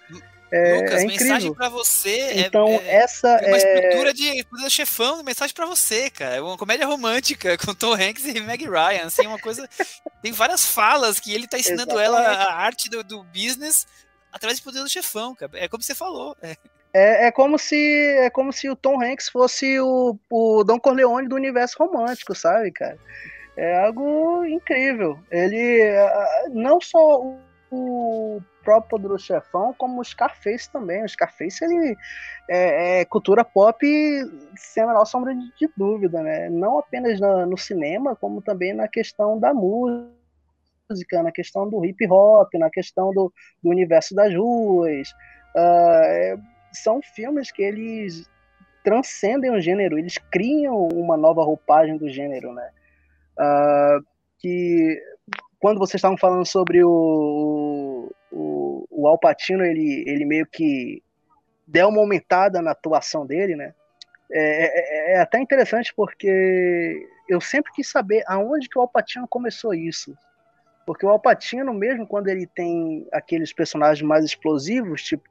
É, 0.54 0.76
Lucas, 0.76 1.02
é 1.02 1.06
mensagem 1.06 1.52
para 1.52 1.68
você. 1.68 2.10
É, 2.10 2.40
então, 2.42 2.68
é, 2.68 2.96
essa 2.96 3.28
é 3.28 3.48
uma 3.48 3.56
estrutura 3.56 4.14
de 4.14 4.44
poder 4.44 4.70
chefão, 4.70 5.20
mensagem 5.24 5.52
para 5.52 5.66
você, 5.66 6.08
cara. 6.08 6.36
É 6.36 6.40
uma 6.40 6.56
comédia 6.56 6.86
romântica 6.86 7.58
com 7.64 7.74
Tom 7.74 7.94
Hanks 7.94 8.24
e 8.24 8.40
Meg 8.40 8.64
Ryan, 8.64 9.06
assim, 9.06 9.26
uma 9.26 9.38
coisa. 9.38 9.68
tem 10.22 10.30
várias 10.30 10.64
falas 10.64 11.18
que 11.18 11.34
ele 11.34 11.48
tá 11.48 11.58
ensinando 11.58 11.90
Exatamente. 11.98 12.06
ela 12.06 12.20
a 12.20 12.54
arte 12.54 12.88
do, 12.88 13.02
do, 13.02 13.24
business 13.24 13.84
através 14.32 14.60
do 14.60 14.64
poder 14.64 14.80
do 14.80 14.88
chefão, 14.88 15.34
cara. 15.34 15.50
É 15.54 15.66
como 15.66 15.82
você 15.82 15.94
falou. 15.94 16.36
É. 16.40 16.56
É, 16.96 17.26
é, 17.26 17.32
como 17.32 17.58
se 17.58 17.76
é 17.76 18.30
como 18.30 18.52
se 18.52 18.70
o 18.70 18.76
Tom 18.76 19.02
Hanks 19.02 19.28
fosse 19.28 19.80
o, 19.80 20.16
o 20.30 20.62
Don 20.62 20.78
Corleone 20.78 21.28
do 21.28 21.34
universo 21.34 21.76
romântico, 21.80 22.32
sabe, 22.36 22.70
cara? 22.70 22.96
É 23.56 23.84
algo 23.84 24.44
incrível. 24.44 25.18
Ele 25.30 25.82
não 26.50 26.80
só 26.80 27.22
o 27.70 28.40
próprio 28.62 28.90
Poderoso 28.90 29.24
Chefão, 29.24 29.74
como 29.76 30.00
o 30.00 30.04
Scarface 30.04 30.70
também. 30.70 31.04
O 31.04 31.08
Scarface, 31.08 31.64
ele 31.64 31.96
é, 32.48 33.00
é 33.00 33.04
cultura 33.04 33.44
pop 33.44 33.86
sem 34.56 34.82
a 34.82 34.86
menor 34.86 35.04
sombra 35.04 35.34
de, 35.34 35.52
de 35.56 35.70
dúvida, 35.76 36.22
né? 36.22 36.48
Não 36.48 36.78
apenas 36.78 37.20
na, 37.20 37.46
no 37.46 37.58
cinema, 37.58 38.16
como 38.16 38.40
também 38.40 38.72
na 38.72 38.88
questão 38.88 39.38
da 39.38 39.52
música, 39.52 41.22
na 41.22 41.30
questão 41.30 41.68
do 41.68 41.84
hip 41.84 42.06
hop, 42.10 42.52
na 42.54 42.70
questão 42.70 43.12
do, 43.12 43.32
do 43.62 43.70
universo 43.70 44.14
das 44.14 44.34
ruas. 44.34 45.10
Uh, 45.54 46.42
são 46.72 47.00
filmes 47.02 47.52
que 47.52 47.62
eles 47.62 48.28
transcendem 48.82 49.50
o 49.50 49.60
gênero, 49.60 49.98
eles 49.98 50.18
criam 50.30 50.88
uma 50.88 51.16
nova 51.16 51.42
roupagem 51.42 51.96
do 51.96 52.08
gênero, 52.08 52.52
né? 52.52 52.70
Uh, 53.38 54.04
que 54.38 55.00
quando 55.58 55.78
vocês 55.78 55.98
estavam 55.98 56.18
falando 56.18 56.46
sobre 56.46 56.84
o, 56.84 58.12
o, 58.30 58.86
o 58.90 59.08
Alpatino, 59.08 59.64
ele, 59.64 60.04
ele 60.06 60.24
meio 60.24 60.46
que 60.46 61.02
deu 61.66 61.88
uma 61.88 62.00
aumentada 62.00 62.60
na 62.60 62.72
atuação 62.72 63.26
dele, 63.26 63.56
né? 63.56 63.74
É, 64.30 65.12
é, 65.12 65.14
é, 65.14 65.20
até 65.20 65.38
interessante 65.38 65.94
porque 65.94 67.06
eu 67.28 67.40
sempre 67.40 67.72
quis 67.72 67.90
saber 67.90 68.22
aonde 68.26 68.68
que 68.68 68.78
o 68.78 68.82
Alpatino 68.82 69.26
começou 69.28 69.74
isso. 69.74 70.16
Porque 70.86 71.06
o 71.06 71.08
Alpatino, 71.08 71.72
mesmo 71.72 72.06
quando 72.06 72.28
ele 72.28 72.46
tem 72.46 73.08
aqueles 73.10 73.52
personagens 73.52 74.06
mais 74.06 74.24
explosivos, 74.24 75.02
tipo 75.02 75.24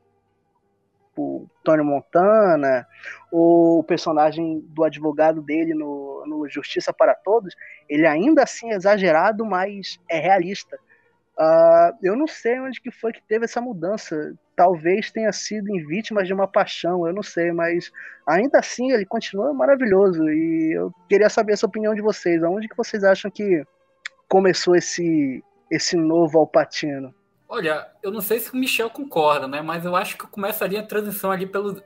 tipo 1.14 1.50
Tony 1.64 1.84
Montana, 1.84 2.88
ou 3.32 3.80
o 3.80 3.84
personagem 3.84 4.60
do 4.68 4.84
advogado 4.84 5.42
dele 5.42 5.74
no, 5.74 6.13
no 6.26 6.48
Justiça 6.50 6.94
para 6.94 7.16
Todos, 7.16 7.56
ele 7.90 8.06
ainda 8.06 8.44
assim 8.44 8.72
é 8.72 8.76
exagerado, 8.76 9.46
mas 9.46 10.00
é 10.10 10.20
realista. 10.20 10.78
Uh, 11.38 11.98
eu 12.04 12.16
não 12.16 12.28
sei 12.28 12.60
onde 12.60 12.80
que 12.80 12.92
foi 12.92 13.12
que 13.12 13.22
teve 13.28 13.46
essa 13.46 13.60
mudança. 13.60 14.34
Talvez 14.56 15.12
tenha 15.12 15.32
sido 15.32 15.70
em 15.70 15.86
Vítimas 15.86 16.28
de 16.28 16.34
uma 16.34 16.48
Paixão, 16.48 17.08
eu 17.08 17.14
não 17.14 17.24
sei, 17.24 17.52
mas 17.52 17.92
ainda 18.28 18.60
assim 18.60 18.92
ele 18.92 19.06
continua 19.06 19.54
maravilhoso. 19.54 20.24
E 20.30 20.74
eu 20.76 20.94
queria 21.10 21.30
saber 21.30 21.54
a 21.54 21.58
sua 21.58 21.70
opinião 21.70 21.96
de 21.96 22.02
vocês. 22.02 22.44
Aonde 22.44 22.68
que 22.68 22.78
vocês 22.78 23.04
acham 23.04 23.32
que 23.32 23.66
começou 24.30 24.76
esse, 24.76 25.44
esse 25.72 25.96
novo 25.96 26.38
Alpatino? 26.38 27.14
Olha, 27.50 27.88
eu 28.02 28.12
não 28.12 28.22
sei 28.22 28.40
se 28.40 28.54
o 28.54 28.58
Michel 28.58 28.90
concorda, 28.90 29.48
né? 29.48 29.62
Mas 29.62 29.86
eu 29.86 29.96
acho 29.96 30.18
que 30.18 30.28
começaria 30.28 30.80
a 30.80 30.86
transição 30.86 31.32
ali 31.32 31.46
pelos 31.46 31.82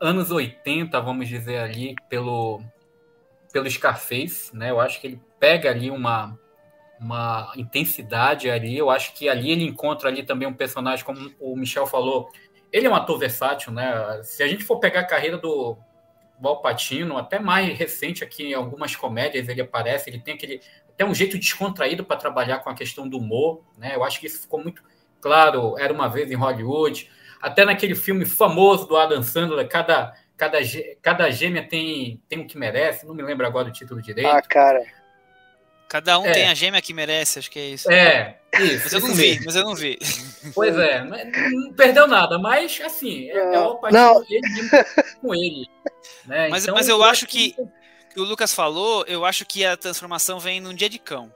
anos 0.00 0.30
80, 0.30 0.98
vamos 1.00 1.28
dizer 1.28 1.58
ali, 1.58 1.94
pelo 2.08 2.60
pelo 3.52 3.70
Scarface, 3.70 4.54
né? 4.56 4.70
Eu 4.70 4.80
acho 4.80 5.00
que 5.00 5.06
ele 5.06 5.20
pega 5.38 5.70
ali 5.70 5.90
uma, 5.90 6.38
uma 7.00 7.52
intensidade 7.56 8.50
ali. 8.50 8.76
Eu 8.76 8.90
acho 8.90 9.14
que 9.14 9.28
ali 9.28 9.50
ele 9.50 9.64
encontra 9.64 10.08
ali 10.08 10.22
também 10.22 10.46
um 10.46 10.54
personagem, 10.54 11.04
como 11.04 11.32
o 11.40 11.56
Michel 11.56 11.86
falou, 11.86 12.30
ele 12.72 12.86
é 12.86 12.90
um 12.90 12.94
ator 12.94 13.18
versátil, 13.18 13.72
né? 13.72 14.20
Se 14.22 14.42
a 14.42 14.48
gente 14.48 14.64
for 14.64 14.78
pegar 14.78 15.00
a 15.00 15.06
carreira 15.06 15.36
do 15.36 15.76
Val 16.40 16.62
Pacino, 16.62 17.18
até 17.18 17.38
mais 17.38 17.76
recente 17.76 18.24
aqui 18.24 18.44
em 18.44 18.54
algumas 18.54 18.94
comédias 18.96 19.48
ele 19.48 19.60
aparece, 19.60 20.08
ele 20.08 20.20
tem 20.20 20.34
aquele 20.34 20.60
até 20.88 21.04
um 21.04 21.14
jeito 21.14 21.38
descontraído 21.38 22.04
para 22.04 22.16
trabalhar 22.16 22.58
com 22.58 22.70
a 22.70 22.74
questão 22.74 23.08
do 23.08 23.18
humor, 23.18 23.62
né? 23.76 23.94
Eu 23.94 24.04
acho 24.04 24.20
que 24.20 24.26
isso 24.26 24.42
ficou 24.42 24.62
muito 24.62 24.82
claro, 25.20 25.76
era 25.78 25.92
uma 25.92 26.08
vez 26.08 26.30
em 26.30 26.34
Hollywood, 26.34 27.10
até 27.40 27.64
naquele 27.64 27.94
filme 27.94 28.24
famoso 28.24 28.86
do 28.86 28.96
Adam 28.96 29.22
Sandler, 29.22 29.68
cada 29.68 30.14
cada, 30.40 30.58
cada 31.02 31.30
gêmea 31.30 31.62
tem 31.62 32.18
tem 32.26 32.40
o 32.40 32.46
que 32.46 32.56
merece, 32.56 33.04
não 33.04 33.14
me 33.14 33.22
lembro 33.22 33.46
agora 33.46 33.68
o 33.68 33.72
título 33.72 34.00
direito. 34.00 34.30
Ah, 34.30 34.40
cara. 34.40 34.82
Cada 35.86 36.18
um 36.18 36.24
é. 36.24 36.32
tem 36.32 36.48
a 36.48 36.54
gêmea 36.54 36.80
que 36.80 36.94
merece, 36.94 37.40
acho 37.40 37.50
que 37.50 37.58
é 37.58 37.68
isso. 37.68 37.90
É, 37.90 38.38
isso. 38.60 38.84
Mas 38.84 38.92
eu 38.94 39.00
não 39.00 39.14
vi, 39.14 39.40
mas 39.44 39.56
eu 39.56 39.64
não 39.64 39.74
vi. 39.74 39.98
Pois 40.54 40.74
é, 40.78 41.04
não 41.04 41.74
perdeu 41.74 42.06
nada, 42.06 42.38
mas 42.38 42.80
assim, 42.80 43.28
é, 43.28 43.36
é 43.36 43.58
o 43.58 43.78
não. 43.92 44.24
com 45.20 45.34
ele. 45.34 45.66
Né? 46.24 46.48
Mas, 46.48 46.62
então, 46.62 46.74
mas 46.74 46.88
eu, 46.88 46.96
eu 46.96 47.04
acho 47.04 47.26
que, 47.26 47.54
que 48.14 48.20
o 48.20 48.24
Lucas 48.24 48.54
falou, 48.54 49.04
eu 49.06 49.26
acho 49.26 49.44
que 49.44 49.66
a 49.66 49.76
transformação 49.76 50.38
vem 50.38 50.60
num 50.60 50.72
dia 50.72 50.88
de 50.88 50.98
cão. 50.98 51.30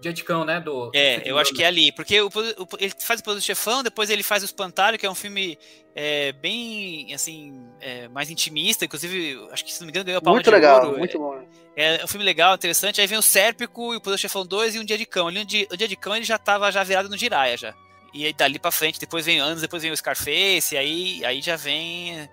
Dia 0.00 0.12
de 0.14 0.24
Cão, 0.24 0.44
né? 0.44 0.58
Do, 0.60 0.90
é, 0.94 1.22
eu 1.24 1.38
acho 1.38 1.52
que 1.52 1.62
é 1.62 1.66
ali. 1.66 1.92
Porque 1.92 2.20
o, 2.20 2.28
o, 2.28 2.68
ele 2.78 2.92
faz 2.98 3.20
o 3.20 3.22
Poder 3.22 3.38
do 3.38 3.44
Chefão, 3.44 3.82
depois 3.82 4.08
ele 4.08 4.22
faz 4.22 4.42
o 4.42 4.46
Espantalho, 4.46 4.98
que 4.98 5.04
é 5.04 5.10
um 5.10 5.14
filme 5.14 5.58
é, 5.94 6.32
bem, 6.32 7.12
assim, 7.12 7.66
é, 7.80 8.08
mais 8.08 8.30
intimista. 8.30 8.84
Inclusive, 8.86 9.46
acho 9.52 9.62
que, 9.62 9.72
se 9.72 9.80
não 9.80 9.86
me 9.86 9.90
engano, 9.90 10.06
ganhou 10.06 10.18
a 10.18 10.22
palma 10.22 10.36
Muito 10.36 10.50
legal, 10.50 10.86
ouro. 10.86 10.98
muito 10.98 11.18
bom. 11.18 11.46
É, 11.76 12.00
é, 12.00 12.04
um 12.04 12.08
filme 12.08 12.24
legal, 12.24 12.54
interessante. 12.54 13.00
Aí 13.00 13.06
vem 13.06 13.18
o 13.18 13.22
Sérpico 13.22 13.92
e 13.92 13.98
o 13.98 14.00
Poder 14.00 14.16
do 14.16 14.20
Chefão 14.20 14.44
2 14.44 14.74
e 14.74 14.78
um 14.78 14.84
Dia 14.84 14.96
de 14.96 15.04
Cão. 15.04 15.28
Ali, 15.28 15.40
um 15.40 15.44
dia, 15.44 15.66
o 15.70 15.76
Dia 15.76 15.88
de 15.88 15.96
Cão 15.96 16.16
ele 16.16 16.24
já 16.24 16.38
tava 16.38 16.72
já 16.72 16.82
virado 16.82 17.10
no 17.10 17.16
Jiraya, 17.16 17.58
já. 17.58 17.74
E 18.14 18.24
aí 18.24 18.32
dali 18.32 18.58
pra 18.58 18.70
frente, 18.70 18.98
depois 18.98 19.26
vem 19.26 19.38
anos, 19.38 19.60
depois 19.60 19.82
vem 19.82 19.92
o 19.92 19.96
Scarface, 19.96 20.74
e 20.74 20.78
aí, 20.78 21.24
aí 21.24 21.42
já 21.42 21.56
vem... 21.56 22.28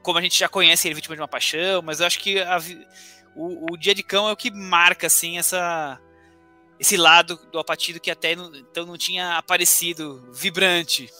Como 0.00 0.16
a 0.18 0.22
gente 0.22 0.38
já 0.38 0.48
conhece 0.48 0.88
ele, 0.88 0.94
Vítima 0.94 1.14
de 1.14 1.20
uma 1.20 1.28
Paixão, 1.28 1.82
mas 1.82 2.00
eu 2.00 2.06
acho 2.06 2.18
que 2.18 2.40
a, 2.40 2.58
o, 3.36 3.74
o 3.74 3.76
Dia 3.76 3.94
de 3.94 4.02
Cão 4.02 4.28
é 4.28 4.32
o 4.32 4.36
que 4.36 4.50
marca, 4.50 5.08
assim, 5.08 5.36
essa 5.36 6.00
esse 6.80 6.96
lado 6.96 7.38
do 7.52 7.58
Apatido 7.58 8.00
que 8.00 8.10
até 8.10 8.34
não, 8.34 8.50
então 8.56 8.86
não 8.86 8.96
tinha 8.96 9.36
aparecido 9.36 10.26
vibrante. 10.32 11.10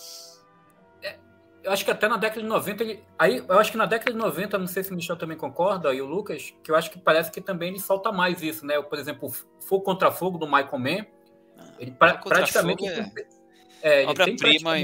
É, 1.03 1.19
eu 1.63 1.71
acho 1.71 1.85
que 1.85 1.91
até 1.91 2.09
na 2.09 2.17
década 2.17 2.41
de 2.41 2.47
90 2.47 2.83
ele. 2.83 3.05
Aí, 3.19 3.45
eu 3.47 3.59
acho 3.59 3.71
que 3.71 3.77
na 3.77 3.85
década 3.85 4.11
de 4.11 4.17
90, 4.17 4.57
não 4.57 4.67
sei 4.67 4.83
se 4.83 4.91
o 4.91 4.95
Michel 4.95 5.17
também 5.17 5.37
concorda, 5.37 5.93
e 5.93 6.01
o 6.01 6.07
Lucas, 6.07 6.55
que 6.65 6.71
eu 6.71 6.77
acho 6.77 6.91
que 6.91 6.99
parece 6.99 7.31
que 7.31 7.43
também 7.43 7.69
ele 7.69 7.79
solta 7.79 8.11
mais 8.11 8.43
isso, 8.43 8.65
né? 8.65 8.81
Por 8.81 8.99
exemplo, 8.99 9.31
Fogo 9.61 9.85
contra 9.85 10.11
Fogo 10.11 10.39
do 10.39 10.47
Michael 10.47 10.79
Mann. 10.79 11.07
Ele 11.79 11.91
pra, 11.91 12.15
praticamente. 12.15 12.87
É, 13.83 14.05
é, 14.05 14.07
Obra-prima. 14.07 14.77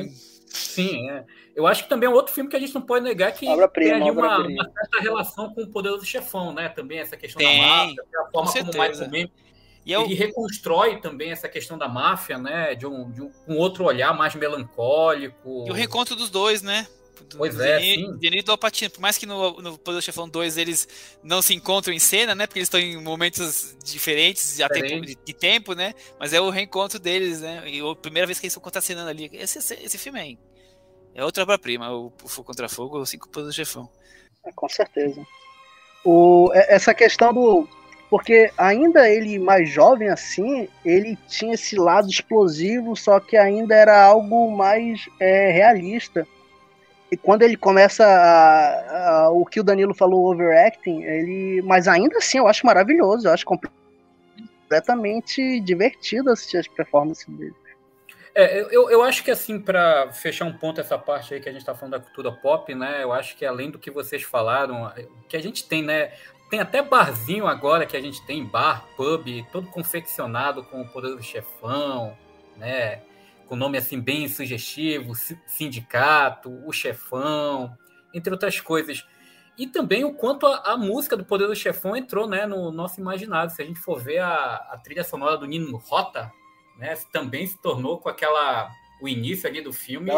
Sim, 0.46 1.10
é. 1.10 1.24
Eu 1.54 1.66
acho 1.66 1.84
que 1.84 1.88
também 1.88 2.06
é 2.06 2.10
um 2.10 2.14
outro 2.14 2.34
filme 2.34 2.50
que 2.50 2.56
a 2.56 2.60
gente 2.60 2.74
não 2.74 2.82
pode 2.82 3.02
negar 3.02 3.32
que 3.32 3.46
tem 3.72 3.92
ali 3.92 4.10
uma, 4.10 4.38
uma, 4.40 4.64
certa 4.64 5.00
relação 5.00 5.54
com 5.54 5.62
o 5.62 5.70
Poderoso 5.70 6.04
Chefão, 6.04 6.52
né? 6.52 6.68
Também 6.68 6.98
essa 6.98 7.16
questão 7.16 7.38
tem, 7.38 7.62
da 7.62 7.66
máfia, 7.66 8.02
a 8.02 8.30
forma 8.30 8.52
como 8.52 8.64
o 8.64 8.66
Michael 8.66 9.10
Mann 9.10 9.30
e 9.86 9.94
ele 9.94 10.14
reconstrói 10.14 11.00
também 11.00 11.30
essa 11.30 11.48
questão 11.48 11.78
da 11.78 11.88
máfia, 11.88 12.36
né? 12.38 12.74
De 12.74 12.84
um, 12.84 13.08
de 13.10 13.22
um, 13.22 13.56
outro 13.56 13.84
olhar 13.84 14.12
mais 14.12 14.34
melancólico. 14.34 15.64
E 15.64 15.70
o 15.70 15.74
reencontro 15.74 16.16
dos 16.16 16.28
dois, 16.28 16.60
né? 16.60 16.88
Do, 17.28 17.38
pois 17.38 17.54
do 17.54 17.62
é, 17.62 17.78
Denis, 17.78 18.18
Denis 18.18 18.44
do 18.44 18.50
Alpatino. 18.50 18.90
Por 18.90 19.00
mais 19.00 19.16
que 19.16 19.26
no, 19.26 19.62
no 19.62 19.78
Poder 19.78 20.02
Chefão 20.02 20.28
2 20.28 20.58
eles 20.58 21.16
não 21.22 21.40
se 21.40 21.54
encontram 21.54 21.94
em 21.94 22.00
cena, 22.00 22.34
né? 22.34 22.48
Porque 22.48 22.58
eles 22.58 22.66
estão 22.66 22.80
em 22.80 23.00
momentos 23.00 23.76
diferentes 23.84 24.56
já 24.56 24.68
tem 24.68 25.00
de, 25.00 25.14
de, 25.14 25.32
tempo, 25.32 25.72
né? 25.72 25.94
Mas 26.18 26.32
é 26.32 26.40
o 26.40 26.50
reencontro 26.50 26.98
deles, 26.98 27.40
né? 27.40 27.62
E 27.68 27.80
a 27.80 27.94
primeira 27.94 28.26
vez 28.26 28.40
que 28.40 28.46
eles 28.46 28.52
estão 28.52 28.62
contracenando 28.62 29.08
ali. 29.08 29.30
Esse, 29.32 29.58
esse, 29.58 29.74
esse 29.74 29.98
filme 29.98 30.18
aí 30.18 30.38
é 31.14 31.24
outra 31.24 31.44
obra-prima, 31.44 31.90
o, 31.92 32.12
o 32.24 32.28
Fogo 32.28 32.48
contra 32.48 32.68
Fogo, 32.68 32.98
o 32.98 33.06
Cinco 33.06 33.28
Poder 33.28 33.52
Chefão. 33.52 33.88
É, 34.44 34.50
com 34.52 34.68
certeza. 34.68 35.24
O, 36.04 36.50
essa 36.52 36.92
questão 36.92 37.32
do, 37.32 37.68
porque 38.08 38.50
ainda 38.56 39.08
ele 39.08 39.38
mais 39.38 39.68
jovem 39.68 40.08
assim, 40.08 40.68
ele 40.84 41.18
tinha 41.28 41.54
esse 41.54 41.76
lado 41.76 42.08
explosivo, 42.08 42.94
só 42.94 43.18
que 43.18 43.36
ainda 43.36 43.74
era 43.74 44.00
algo 44.00 44.50
mais 44.50 45.08
é, 45.18 45.50
realista. 45.50 46.26
E 47.10 47.16
quando 47.16 47.42
ele 47.42 47.56
começa 47.56 48.04
a, 48.04 49.24
a, 49.24 49.30
o 49.30 49.44
que 49.44 49.60
o 49.60 49.64
Danilo 49.64 49.94
falou, 49.94 50.32
overacting, 50.32 51.02
ele, 51.02 51.62
mas 51.62 51.88
ainda 51.88 52.18
assim 52.18 52.38
eu 52.38 52.48
acho 52.48 52.66
maravilhoso, 52.66 53.28
eu 53.28 53.32
acho 53.32 53.46
completamente 53.46 55.60
divertido 55.60 56.30
assistir 56.30 56.58
as 56.58 56.68
performances 56.68 57.26
dele. 57.26 57.54
É, 58.34 58.60
eu, 58.70 58.90
eu 58.90 59.02
acho 59.02 59.24
que 59.24 59.30
assim, 59.30 59.58
para 59.58 60.12
fechar 60.12 60.44
um 60.44 60.52
ponto 60.52 60.78
essa 60.78 60.98
parte 60.98 61.32
aí 61.32 61.40
que 61.40 61.48
a 61.48 61.52
gente 61.52 61.62
está 61.62 61.74
falando 61.74 61.92
da 61.92 62.00
cultura 62.00 62.30
pop, 62.30 62.74
né? 62.74 63.02
Eu 63.02 63.10
acho 63.10 63.34
que 63.34 63.46
além 63.46 63.70
do 63.70 63.78
que 63.78 63.90
vocês 63.90 64.22
falaram, 64.22 64.92
que 65.26 65.38
a 65.38 65.42
gente 65.42 65.66
tem, 65.66 65.82
né? 65.82 66.12
Tem 66.48 66.60
até 66.60 66.80
barzinho 66.80 67.46
agora 67.46 67.86
que 67.86 67.96
a 67.96 68.00
gente 68.00 68.24
tem, 68.24 68.44
bar, 68.44 68.86
pub, 68.96 69.26
todo 69.50 69.68
confeccionado 69.68 70.62
com 70.62 70.80
o 70.80 70.88
poder 70.88 71.16
do 71.16 71.22
chefão, 71.22 72.16
né? 72.56 73.02
Com 73.48 73.56
nome 73.56 73.78
assim 73.78 74.00
bem 74.00 74.28
sugestivo, 74.28 75.12
sindicato, 75.46 76.50
o 76.66 76.72
chefão, 76.72 77.76
entre 78.14 78.32
outras 78.32 78.60
coisas. 78.60 79.04
E 79.58 79.66
também 79.66 80.04
o 80.04 80.14
quanto 80.14 80.46
a, 80.46 80.72
a 80.72 80.76
música 80.76 81.16
do 81.16 81.24
Poder 81.24 81.46
do 81.46 81.56
Chefão 81.56 81.96
entrou 81.96 82.28
né, 82.28 82.44
no 82.46 82.70
nosso 82.70 83.00
imaginário. 83.00 83.50
Se 83.50 83.62
a 83.62 83.64
gente 83.64 83.80
for 83.80 83.98
ver 83.98 84.18
a, 84.18 84.56
a 84.70 84.78
trilha 84.78 85.02
sonora 85.02 85.38
do 85.38 85.46
Nino 85.46 85.76
Rota, 85.78 86.30
né, 86.76 86.94
também 87.10 87.46
se 87.46 87.60
tornou 87.62 87.98
com 87.98 88.08
aquela 88.08 88.70
o 89.00 89.08
início 89.08 89.48
ali 89.48 89.62
do 89.62 89.72
filme. 89.72 90.10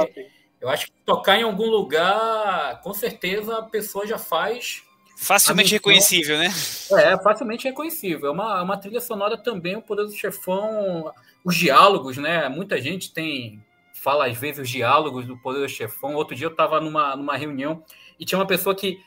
Eu 0.61 0.69
acho 0.69 0.87
que 0.87 0.93
tocar 1.05 1.39
em 1.39 1.45
algum 1.45 1.67
lugar, 1.67 2.81
com 2.83 2.93
certeza 2.93 3.59
a 3.59 3.63
pessoa 3.63 4.07
já 4.07 4.19
faz 4.19 4.83
Facilmente 5.21 5.73
reconhecível, 5.73 6.39
né? 6.39 6.49
É, 6.93 7.19
facilmente 7.19 7.65
reconhecível. 7.65 8.29
É 8.29 8.31
uma, 8.31 8.59
é 8.61 8.63
uma 8.63 8.77
trilha 8.77 9.01
sonora 9.01 9.37
também, 9.37 9.75
o 9.75 9.83
Poder 9.83 10.05
do 10.05 10.13
Chefão, 10.13 11.13
os 11.45 11.57
diálogos, 11.57 12.17
né? 12.17 12.49
Muita 12.49 12.81
gente 12.81 13.13
tem 13.13 13.61
fala 13.93 14.29
às 14.29 14.39
vezes 14.39 14.61
os 14.61 14.71
diálogos 14.71 15.27
do 15.27 15.37
Poder 15.37 15.59
do 15.59 15.69
Chefão. 15.69 16.15
Outro 16.15 16.37
dia 16.37 16.47
eu 16.47 16.53
estava 16.53 16.81
numa, 16.81 17.17
numa 17.17 17.37
reunião 17.37 17.83
e 18.19 18.25
tinha 18.25 18.39
uma 18.39 18.47
pessoa 18.47 18.77
que 18.77 19.03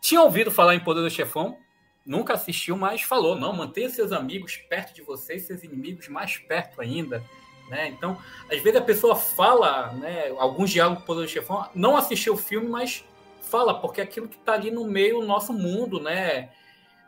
tinha 0.00 0.22
ouvido 0.22 0.52
falar 0.52 0.76
em 0.76 0.80
Poder 0.80 1.00
do 1.00 1.10
Chefão, 1.10 1.58
nunca 2.06 2.34
assistiu, 2.34 2.76
mas 2.76 3.02
falou: 3.02 3.34
não, 3.34 3.52
mantenha 3.52 3.90
seus 3.90 4.12
amigos 4.12 4.56
perto 4.68 4.94
de 4.94 5.02
vocês, 5.02 5.48
seus 5.48 5.64
inimigos 5.64 6.06
mais 6.06 6.38
perto 6.38 6.80
ainda. 6.80 7.24
Né? 7.68 7.88
Então, 7.88 8.16
às 8.48 8.60
vezes 8.60 8.80
a 8.80 8.84
pessoa 8.84 9.16
fala 9.16 9.92
né, 9.94 10.32
alguns 10.38 10.70
diálogos 10.70 11.02
do 11.02 11.06
Poder 11.06 11.22
do 11.22 11.28
Chefão, 11.28 11.68
não 11.74 11.96
assistiu 11.96 12.34
o 12.34 12.38
filme, 12.38 12.68
mas 12.68 13.04
fala, 13.46 13.80
porque 13.80 14.00
é 14.00 14.04
aquilo 14.04 14.28
que 14.28 14.36
está 14.36 14.52
ali 14.52 14.70
no 14.70 14.84
meio 14.84 15.20
do 15.20 15.26
nosso 15.26 15.52
mundo, 15.52 16.00
né? 16.00 16.50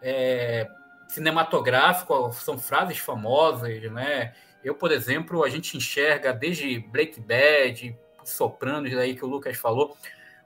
É, 0.00 0.68
cinematográfico, 1.08 2.32
são 2.32 2.58
frases 2.58 2.98
famosas, 2.98 3.82
né? 3.90 4.34
Eu, 4.62 4.74
por 4.74 4.92
exemplo, 4.92 5.42
a 5.42 5.48
gente 5.48 5.76
enxerga 5.76 6.32
desde 6.32 6.78
Break 6.78 7.20
Bad, 7.20 7.96
Sopranos, 8.24 8.94
aí 8.94 9.14
que 9.14 9.24
o 9.24 9.28
Lucas 9.28 9.56
falou. 9.56 9.96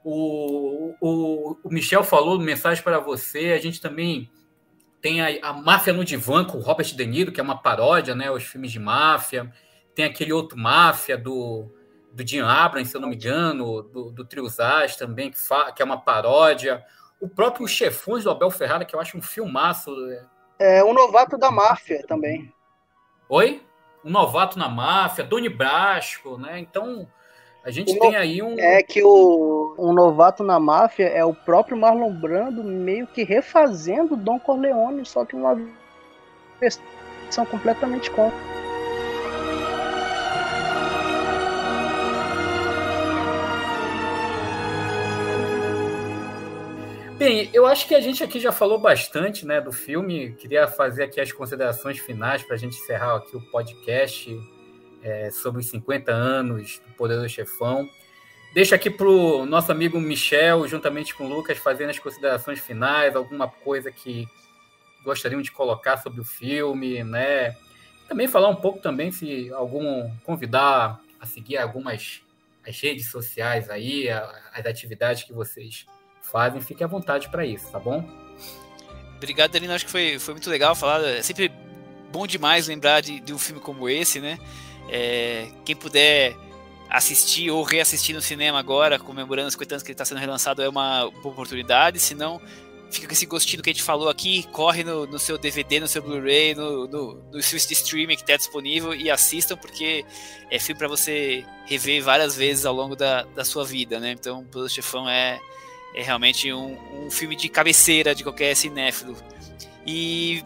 O, 0.03 0.95
o, 1.01 1.57
o 1.63 1.69
Michel 1.69 2.03
falou 2.03 2.39
mensagem 2.39 2.83
para 2.83 2.99
você. 2.99 3.51
A 3.51 3.59
gente 3.59 3.81
também 3.81 4.29
tem 5.01 5.21
a, 5.21 5.49
a 5.49 5.53
Máfia 5.53 5.91
no 5.91 6.05
Divã 6.05 6.45
com 6.45 6.57
o 6.57 6.61
Robert 6.61 6.95
De 6.95 7.05
Niro, 7.05 7.31
que 7.31 7.39
é 7.39 7.43
uma 7.43 7.61
paródia, 7.61 8.15
né? 8.15 8.31
Os 8.31 8.43
filmes 8.43 8.71
de 8.71 8.79
máfia. 8.79 9.51
Tem 9.93 10.05
aquele 10.05 10.31
outro 10.31 10.57
Máfia 10.57 11.17
do 11.17 11.69
do 12.13 12.25
Jim 12.25 12.41
Abrams, 12.41 12.89
se 12.89 12.95
eu 12.95 13.01
não 13.01 13.09
me 13.09 13.15
engano, 13.15 13.81
do, 13.81 14.11
do 14.11 14.23
Triosas 14.23 14.95
também, 14.95 15.31
que, 15.31 15.37
que 15.75 15.81
é 15.81 15.85
uma 15.85 15.99
paródia. 15.99 16.83
O 17.19 17.27
próprio 17.27 17.67
Chefões 17.67 18.23
do 18.23 18.29
Abel 18.29 18.51
Ferrara, 18.51 18.85
que 18.85 18.95
eu 18.95 18.99
acho 18.99 19.17
um 19.17 19.21
filmaço. 19.21 19.91
É, 20.59 20.83
um 20.83 20.93
novato 20.93 21.37
da 21.37 21.49
máfia 21.49 22.03
também. 22.07 22.53
Oi? 23.27 23.65
Um 24.05 24.11
novato 24.11 24.59
na 24.59 24.69
máfia, 24.69 25.23
Doni 25.23 25.49
Brasco, 25.49 26.37
né? 26.37 26.59
Então, 26.59 27.07
a 27.63 27.71
gente 27.71 27.97
tem 27.97 28.15
aí 28.15 28.43
um. 28.43 28.59
É 28.59 28.83
que 28.83 29.01
o 29.01 29.73
um 29.79 29.93
novato 29.93 30.43
na 30.43 30.59
máfia 30.59 31.07
é 31.07 31.23
o 31.23 31.33
próprio 31.33 31.77
Marlon 31.77 32.13
Brando 32.13 32.63
meio 32.63 33.07
que 33.07 33.23
refazendo 33.23 34.15
Don 34.15 34.37
Corleone, 34.37 35.05
só 35.05 35.25
que 35.25 35.35
uma 35.35 35.59
versão 36.59 37.45
completamente 37.49 38.11
contra. 38.11 38.52
Bem, 47.23 47.49
eu 47.53 47.65
acho 47.65 47.87
que 47.87 47.95
a 47.95 48.01
gente 48.01 48.21
aqui 48.21 48.37
já 48.37 48.51
falou 48.51 48.77
bastante 48.77 49.45
né, 49.45 49.61
do 49.61 49.71
filme. 49.71 50.33
Queria 50.33 50.67
fazer 50.67 51.03
aqui 51.03 51.21
as 51.21 51.31
considerações 51.31 51.97
finais 51.97 52.43
para 52.43 52.55
a 52.55 52.59
gente 52.59 52.77
encerrar 52.77 53.15
aqui 53.15 53.37
o 53.37 53.39
podcast 53.39 54.29
é, 55.01 55.31
sobre 55.31 55.61
os 55.61 55.67
50 55.67 56.11
anos 56.11 56.81
do 56.85 56.93
Poder 56.95 57.17
do 57.17 57.29
Chefão. 57.29 57.89
Deixa 58.53 58.75
aqui 58.75 58.89
para 58.89 59.07
o 59.07 59.45
nosso 59.45 59.71
amigo 59.71 60.01
Michel, 60.01 60.67
juntamente 60.67 61.15
com 61.15 61.23
o 61.23 61.29
Lucas, 61.29 61.57
fazendo 61.57 61.91
as 61.91 61.97
considerações 61.97 62.59
finais, 62.59 63.15
alguma 63.15 63.47
coisa 63.47 63.89
que 63.89 64.27
gostariam 65.05 65.41
de 65.41 65.49
colocar 65.49 65.95
sobre 65.95 66.19
o 66.19 66.25
filme, 66.25 67.05
né? 67.05 67.55
Também 68.05 68.27
falar 68.27 68.49
um 68.49 68.57
pouco 68.57 68.79
também 68.79 69.13
se 69.13 69.49
algum 69.53 70.11
convidar 70.25 70.99
a 71.21 71.25
seguir 71.25 71.55
algumas 71.55 72.21
as 72.67 72.77
redes 72.81 73.09
sociais 73.09 73.69
aí, 73.69 74.09
as 74.09 74.65
atividades 74.65 75.23
que 75.23 75.31
vocês 75.31 75.85
fazem, 76.23 76.61
fique 76.61 76.83
à 76.83 76.87
vontade 76.87 77.29
para 77.29 77.45
isso, 77.45 77.69
tá 77.71 77.79
bom? 77.79 78.03
Obrigado, 79.17 79.51
Danilo. 79.51 79.73
Acho 79.73 79.85
que 79.85 79.91
foi, 79.91 80.17
foi 80.17 80.33
muito 80.33 80.49
legal 80.49 80.73
falar. 80.75 81.03
É 81.03 81.21
sempre 81.21 81.51
bom 82.11 82.25
demais 82.25 82.67
lembrar 82.67 83.01
de, 83.01 83.19
de 83.19 83.33
um 83.33 83.37
filme 83.37 83.61
como 83.61 83.87
esse, 83.87 84.19
né? 84.19 84.39
É, 84.89 85.49
quem 85.63 85.75
puder 85.75 86.35
assistir 86.89 87.49
ou 87.49 87.63
reassistir 87.63 88.15
no 88.15 88.21
cinema 88.21 88.59
agora, 88.59 88.99
comemorando 88.99 89.47
os 89.47 89.53
50 89.53 89.75
anos 89.75 89.83
que 89.83 89.89
ele 89.89 89.93
está 89.93 90.05
sendo 90.05 90.19
relançado, 90.19 90.61
é 90.61 90.69
uma 90.69 91.09
boa 91.09 91.33
oportunidade. 91.33 91.99
Se 91.99 92.13
não, 92.13 92.41
fica 92.91 93.07
com 93.07 93.13
esse 93.13 93.25
gostinho 93.25 93.63
que 93.63 93.69
a 93.69 93.73
gente 93.73 93.83
falou 93.83 94.09
aqui, 94.09 94.43
corre 94.51 94.83
no, 94.83 95.07
no 95.07 95.17
seu 95.17 95.37
DVD, 95.37 95.79
no 95.79 95.87
seu 95.87 96.01
Blu-ray, 96.01 96.53
no, 96.53 96.87
no, 96.87 97.13
no 97.31 97.39
de 97.39 97.73
streaming 97.73 98.15
que 98.15 98.21
está 98.21 98.37
disponível 98.37 98.93
e 98.93 99.09
assistam, 99.09 99.57
porque 99.57 100.05
é 100.51 100.59
filme 100.59 100.77
para 100.77 100.87
você 100.87 101.45
rever 101.65 102.03
várias 102.03 102.35
vezes 102.35 102.65
ao 102.65 102.73
longo 102.73 102.95
da, 102.95 103.23
da 103.23 103.43
sua 103.43 103.65
vida, 103.65 103.99
né? 103.99 104.11
Então, 104.11 104.43
Poderoso 104.45 104.75
Chefão 104.75 105.09
é, 105.09 105.39
é 105.95 106.01
realmente 106.01 106.51
um, 106.51 106.77
um 107.05 107.11
filme 107.11 107.35
de 107.35 107.49
cabeceira 107.49 108.13
de 108.15 108.23
qualquer 108.23 108.55
cinéfilo. 108.55 109.15
E 109.85 110.43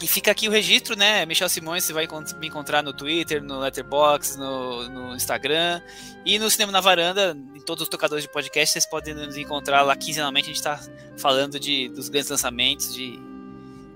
e 0.00 0.06
fica 0.06 0.30
aqui 0.30 0.46
o 0.46 0.50
registro, 0.50 0.94
né? 0.94 1.24
Michel 1.24 1.48
Simões, 1.48 1.84
você 1.84 1.92
vai 1.92 2.06
me 2.38 2.48
encontrar 2.48 2.82
no 2.82 2.92
Twitter, 2.92 3.42
no 3.42 3.58
Letterboxd, 3.60 4.38
no, 4.38 4.88
no, 4.90 5.16
Instagram 5.16 5.80
e 6.24 6.38
no 6.38 6.50
Cinema 6.50 6.70
na 6.70 6.82
Varanda, 6.82 7.36
em 7.54 7.60
todos 7.60 7.84
os 7.84 7.88
tocadores 7.88 8.24
de 8.24 8.30
podcast, 8.30 8.72
vocês 8.72 8.84
podem 8.84 9.14
nos 9.14 9.38
encontrar 9.38 9.80
lá 9.82 9.96
quinzenalmente. 9.96 10.46
A 10.46 10.48
gente 10.48 10.56
está 10.56 10.80
falando 11.16 11.58
de, 11.58 11.88
dos 11.88 12.10
grandes 12.10 12.28
lançamentos, 12.28 12.94
de 12.94 13.18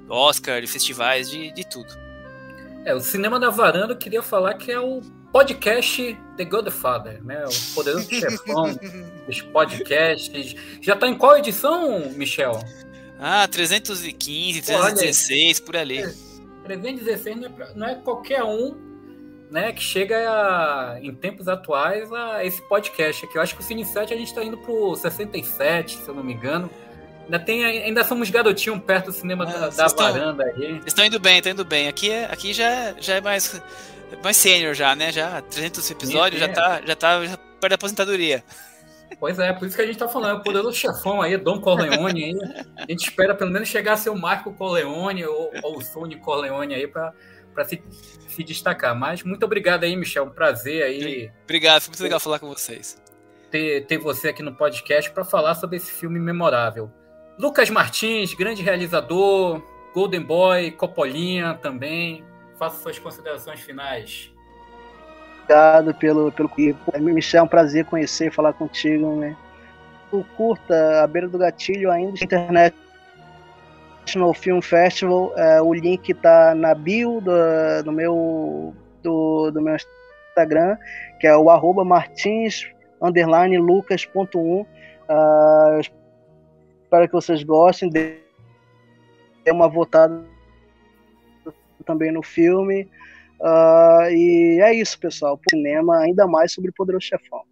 Oscar, 0.08 0.62
de 0.62 0.66
festivais, 0.66 1.30
de, 1.30 1.52
de 1.52 1.68
tudo. 1.68 1.88
É, 2.86 2.94
o 2.94 3.00
Cinema 3.00 3.38
na 3.38 3.50
Varanda 3.50 3.92
eu 3.92 3.98
queria 3.98 4.22
falar 4.22 4.54
que 4.54 4.72
é 4.72 4.80
o 4.80 5.02
podcast 5.32 6.18
The 6.36 6.44
Godfather, 6.44 7.22
né? 7.24 7.44
O 7.44 7.74
poderoso 7.74 8.08
chefão 8.12 8.74
dos 9.26 9.40
podcasts. 9.42 10.54
Já 10.80 10.94
está 10.94 11.06
em 11.08 11.16
qual 11.16 11.36
edição, 11.36 12.10
Michel? 12.10 12.60
Ah, 13.18 13.46
315, 13.46 14.62
316, 14.62 15.58
Olha, 15.58 15.66
por 15.66 15.76
ali. 15.76 16.02
316 16.64 17.36
não 17.36 17.46
é, 17.46 17.72
não 17.74 17.86
é 17.86 17.94
qualquer 17.96 18.42
um 18.42 18.74
né, 19.50 19.72
que 19.72 19.82
chega 19.82 20.16
a, 20.16 20.98
em 21.02 21.12
tempos 21.14 21.48
atuais 21.48 22.10
a 22.12 22.44
esse 22.44 22.62
podcast 22.62 23.24
aqui. 23.24 23.36
Eu 23.36 23.42
acho 23.42 23.54
que 23.54 23.60
o 23.60 23.64
Cine 23.64 23.84
7 23.84 24.14
a 24.14 24.16
gente 24.16 24.28
está 24.28 24.42
indo 24.44 24.56
pro 24.58 24.94
67, 24.94 25.98
se 25.98 26.08
eu 26.08 26.14
não 26.14 26.22
me 26.22 26.32
engano. 26.32 26.70
Ainda, 27.30 27.38
tem, 27.38 27.64
ainda 27.64 28.02
somos 28.02 28.28
garotinhos 28.28 28.82
perto 28.82 29.06
do 29.06 29.12
cinema 29.12 29.44
ah, 29.44 29.68
da, 29.68 29.68
da 29.68 29.86
varanda 29.86 30.44
aí. 30.44 30.80
Estão 30.84 31.04
indo 31.04 31.20
bem, 31.20 31.36
estão 31.36 31.52
indo 31.52 31.64
bem. 31.64 31.86
Aqui, 31.86 32.10
é, 32.10 32.24
aqui 32.24 32.52
já, 32.52 32.92
já 32.98 33.14
é 33.14 33.20
mais, 33.20 33.62
mais 34.20 34.36
sênior 34.36 34.74
já, 34.74 34.96
né? 34.96 35.12
Já 35.12 35.40
300 35.40 35.90
episódios, 35.92 36.40
já 36.40 36.48
tá, 36.48 36.82
já 36.84 36.96
tá 36.96 37.20
perto 37.60 37.68
da 37.68 37.74
aposentadoria. 37.76 38.42
Pois 39.20 39.38
é, 39.38 39.52
por 39.52 39.68
isso 39.68 39.76
que 39.76 39.82
a 39.82 39.86
gente 39.86 39.98
tá 39.98 40.08
falando, 40.08 40.38
é 40.38 40.40
o 40.40 40.42
poderoso 40.42 40.76
chefão 40.76 41.22
aí, 41.22 41.36
Dom 41.36 41.60
Corleone 41.60 42.24
aí. 42.24 42.34
A 42.76 42.90
gente 42.90 43.08
espera 43.08 43.32
pelo 43.32 43.52
menos 43.52 43.68
chegar 43.68 43.92
a 43.92 43.96
ser 43.96 44.10
o 44.10 44.18
Marco 44.18 44.52
Corleone 44.52 45.24
ou, 45.24 45.52
ou 45.62 45.78
o 45.78 45.82
Sony 45.84 46.16
Corleone 46.16 46.74
aí 46.74 46.88
para 46.88 47.14
se, 47.64 47.80
se 48.26 48.42
destacar. 48.42 48.96
Mas 48.98 49.22
muito 49.22 49.44
obrigado 49.44 49.84
aí, 49.84 49.94
Michel. 49.94 50.24
Um 50.24 50.30
prazer 50.30 50.82
aí. 50.82 51.30
Obrigado, 51.44 51.82
foi 51.82 51.90
muito 51.90 52.02
legal 52.02 52.18
falar 52.18 52.40
com 52.40 52.48
vocês. 52.48 53.00
Ter, 53.52 53.86
ter 53.86 53.98
você 53.98 54.30
aqui 54.30 54.42
no 54.42 54.52
podcast 54.52 55.12
para 55.12 55.24
falar 55.24 55.54
sobre 55.54 55.76
esse 55.76 55.92
filme 55.92 56.18
memorável. 56.18 56.90
Lucas 57.38 57.70
Martins, 57.70 58.34
grande 58.34 58.62
realizador, 58.62 59.62
Golden 59.94 60.22
Boy, 60.22 60.70
Copolinha 60.72 61.54
também. 61.54 62.24
Faça 62.58 62.82
suas 62.82 62.98
considerações 62.98 63.60
finais 63.60 64.30
obrigado 65.50 65.92
pelo, 65.94 66.30
pelo 66.32 66.50
Michel, 67.00 67.40
é 67.40 67.42
um 67.42 67.48
prazer 67.48 67.84
conhecer 67.84 68.28
e 68.28 68.30
falar 68.30 68.52
contigo. 68.52 69.16
Né? 69.16 69.36
O 70.12 70.22
curta 70.22 71.02
A 71.02 71.06
Beira 71.06 71.28
do 71.28 71.38
Gatilho 71.38 71.90
ainda 71.90 72.22
internet 72.22 72.74
National 74.02 74.32
Film 74.32 74.60
Festival. 74.60 75.32
É, 75.36 75.60
o 75.60 75.74
link 75.74 76.10
está 76.10 76.54
na 76.54 76.74
bio 76.74 77.20
do, 77.20 77.82
do, 77.84 77.92
meu, 77.92 78.74
do, 79.02 79.50
do 79.50 79.60
meu 79.60 79.76
Instagram, 80.28 80.76
que 81.18 81.26
é 81.26 81.36
o 81.36 81.50
arroba 81.50 81.84
martins 81.84 82.66
underline 83.02 83.58
lucas.1. 83.58 84.36
Uh, 84.36 84.66
ah, 85.08 85.80
espero 86.90 87.06
que 87.06 87.14
vocês 87.14 87.44
gostem. 87.44 87.88
Dê 87.88 88.18
uma 89.48 89.68
votada 89.68 90.26
também 91.86 92.10
no 92.10 92.22
filme. 92.22 92.90
Uh, 93.40 94.10
e 94.10 94.60
é 94.60 94.74
isso, 94.74 94.98
pessoal. 94.98 95.40
Cinema, 95.48 96.00
ainda 96.00 96.26
mais 96.26 96.52
sobre 96.52 96.70
o 96.70 96.74
Poderoso 96.74 97.06
Chefão. 97.06 97.42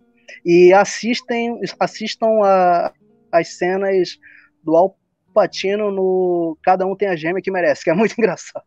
E 0.44 0.72
assistem, 0.72 1.58
assistam 1.78 2.42
a, 2.42 2.92
as 3.30 3.56
cenas 3.56 4.18
do 4.62 4.76
Al 4.76 4.98
Pacino 5.32 5.92
no 5.92 6.58
Cada 6.62 6.84
Um 6.84 6.96
Tem 6.96 7.08
a 7.08 7.16
Gêmea 7.16 7.40
que 7.40 7.50
Merece, 7.50 7.84
que 7.84 7.90
é 7.90 7.94
muito 7.94 8.14
engraçado. 8.18 8.64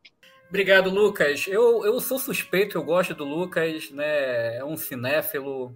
Obrigado, 0.47 0.89
Lucas. 0.89 1.45
Eu, 1.47 1.85
eu 1.85 1.99
sou 1.99 2.17
suspeito, 2.17 2.77
eu 2.77 2.83
gosto 2.83 3.13
do 3.13 3.23
Lucas, 3.23 3.91
né? 3.91 4.57
É 4.57 4.65
um 4.65 4.75
cinéfilo 4.75 5.75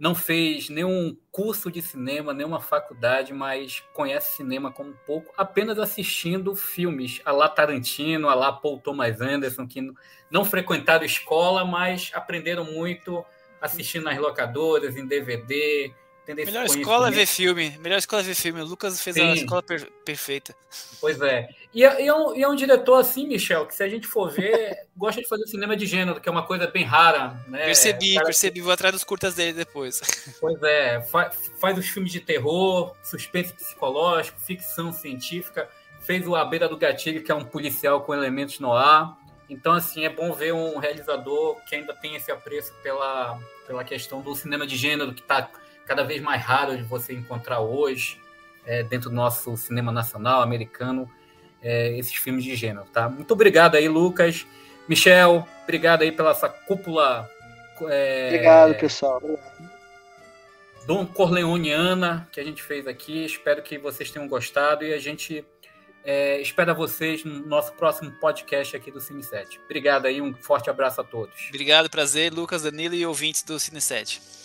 não 0.00 0.14
fez 0.14 0.70
nenhum 0.70 1.14
curso 1.30 1.70
de 1.70 1.82
cinema, 1.82 2.32
nenhuma 2.32 2.58
faculdade, 2.58 3.34
mas 3.34 3.84
conhece 3.92 4.34
cinema 4.34 4.72
como 4.72 4.94
pouco, 5.06 5.30
apenas 5.36 5.78
assistindo 5.78 6.56
filmes. 6.56 7.20
A 7.22 7.30
lá 7.30 7.50
Tarantino, 7.50 8.30
a 8.30 8.34
lá 8.34 8.50
Paul 8.50 8.80
Thomas 8.80 9.20
Anderson, 9.20 9.68
que 9.68 9.92
não 10.30 10.42
frequentaram 10.42 11.04
escola, 11.04 11.66
mas 11.66 12.10
aprenderam 12.14 12.64
muito 12.64 13.22
assistindo 13.60 14.04
nas 14.04 14.16
locadoras, 14.16 14.96
em 14.96 15.06
DVD, 15.06 15.92
Melhor 16.28 16.64
escola 16.64 17.08
é 17.08 17.10
ver 17.10 17.26
filme. 17.26 17.76
Melhor 17.80 17.98
escola 17.98 18.22
é 18.22 18.24
ver 18.24 18.34
filme. 18.34 18.60
O 18.60 18.64
Lucas 18.64 19.02
fez 19.02 19.16
Sim. 19.16 19.22
a 19.22 19.34
escola 19.34 19.62
per 19.62 19.90
perfeita. 20.04 20.54
Pois 21.00 21.20
é. 21.20 21.48
E, 21.74 21.84
é, 21.84 22.02
e, 22.02 22.06
é 22.06 22.14
um, 22.14 22.34
e, 22.34 22.42
é, 22.42 22.48
um, 22.48 22.54
diretor 22.54 23.00
assim, 23.00 23.26
Michel, 23.26 23.66
que 23.66 23.74
se 23.74 23.82
a 23.82 23.88
gente 23.88 24.06
for 24.06 24.30
ver, 24.30 24.86
gosta 24.96 25.20
de 25.20 25.28
fazer 25.28 25.46
cinema 25.46 25.76
de 25.76 25.86
gênero, 25.86 26.20
que 26.20 26.28
é 26.28 26.32
uma 26.32 26.46
coisa 26.46 26.66
bem 26.66 26.84
rara. 26.84 27.42
Né? 27.48 27.64
Percebi, 27.64 28.14
cara... 28.14 28.26
percebi. 28.26 28.60
Vou 28.60 28.72
atrás 28.72 28.94
dos 28.94 29.04
curtas 29.04 29.34
dele 29.34 29.52
depois. 29.52 30.00
Pois 30.40 30.62
é. 30.62 31.00
Fa 31.02 31.30
faz 31.60 31.76
os 31.76 31.88
filmes 31.88 32.12
de 32.12 32.20
terror, 32.20 32.94
suspense 33.02 33.52
psicológico, 33.52 34.40
ficção 34.40 34.92
científica. 34.92 35.68
Fez 36.00 36.26
o 36.26 36.34
A 36.34 36.44
Beira 36.44 36.68
do 36.68 36.76
Gatilho, 36.76 37.22
que 37.22 37.30
é 37.30 37.34
um 37.34 37.44
policial 37.44 38.02
com 38.02 38.14
elementos 38.14 38.58
no 38.58 38.72
ar. 38.72 39.18
Então, 39.50 39.72
assim, 39.72 40.04
é 40.04 40.08
bom 40.08 40.32
ver 40.32 40.54
um 40.54 40.78
realizador 40.78 41.56
que 41.68 41.74
ainda 41.74 41.92
tem 41.92 42.14
esse 42.14 42.30
apreço 42.30 42.72
pela, 42.82 43.36
pela 43.66 43.82
questão 43.82 44.22
do 44.22 44.34
cinema 44.34 44.64
de 44.64 44.76
gênero, 44.76 45.12
que 45.12 45.20
está 45.20 45.50
cada 45.90 46.04
vez 46.04 46.22
mais 46.22 46.40
raro 46.40 46.76
de 46.76 46.84
você 46.84 47.12
encontrar 47.12 47.58
hoje 47.58 48.16
é, 48.64 48.84
dentro 48.84 49.10
do 49.10 49.16
nosso 49.16 49.56
cinema 49.56 49.90
nacional 49.90 50.40
americano 50.40 51.10
é, 51.60 51.98
esses 51.98 52.14
filmes 52.14 52.44
de 52.44 52.54
gênero, 52.54 52.86
tá? 52.92 53.08
Muito 53.08 53.32
obrigado 53.32 53.74
aí, 53.74 53.88
Lucas. 53.88 54.46
Michel, 54.88 55.44
obrigado 55.64 56.02
aí 56.02 56.12
pela 56.12 56.30
essa 56.30 56.48
cúpula. 56.48 57.28
É, 57.88 58.28
obrigado, 58.28 58.74
pessoal. 58.76 59.20
Dom 60.86 61.04
Corleoniana 61.06 62.28
que 62.30 62.38
a 62.38 62.44
gente 62.44 62.62
fez 62.62 62.86
aqui. 62.86 63.24
Espero 63.24 63.60
que 63.60 63.76
vocês 63.76 64.12
tenham 64.12 64.28
gostado 64.28 64.84
e 64.84 64.94
a 64.94 64.98
gente 64.98 65.44
é, 66.04 66.40
espera 66.40 66.72
vocês 66.72 67.24
no 67.24 67.44
nosso 67.46 67.72
próximo 67.72 68.12
podcast 68.20 68.76
aqui 68.76 68.92
do 68.92 69.00
Cine 69.00 69.24
7. 69.24 69.58
Obrigado 69.64 70.06
aí, 70.06 70.22
um 70.22 70.32
forte 70.34 70.70
abraço 70.70 71.00
a 71.00 71.04
todos. 71.04 71.48
Obrigado, 71.48 71.90
prazer, 71.90 72.32
Lucas, 72.32 72.62
Danilo 72.62 72.94
e 72.94 73.04
ouvintes 73.04 73.42
do 73.42 73.58
Cine 73.58 73.80
7. 73.80 74.39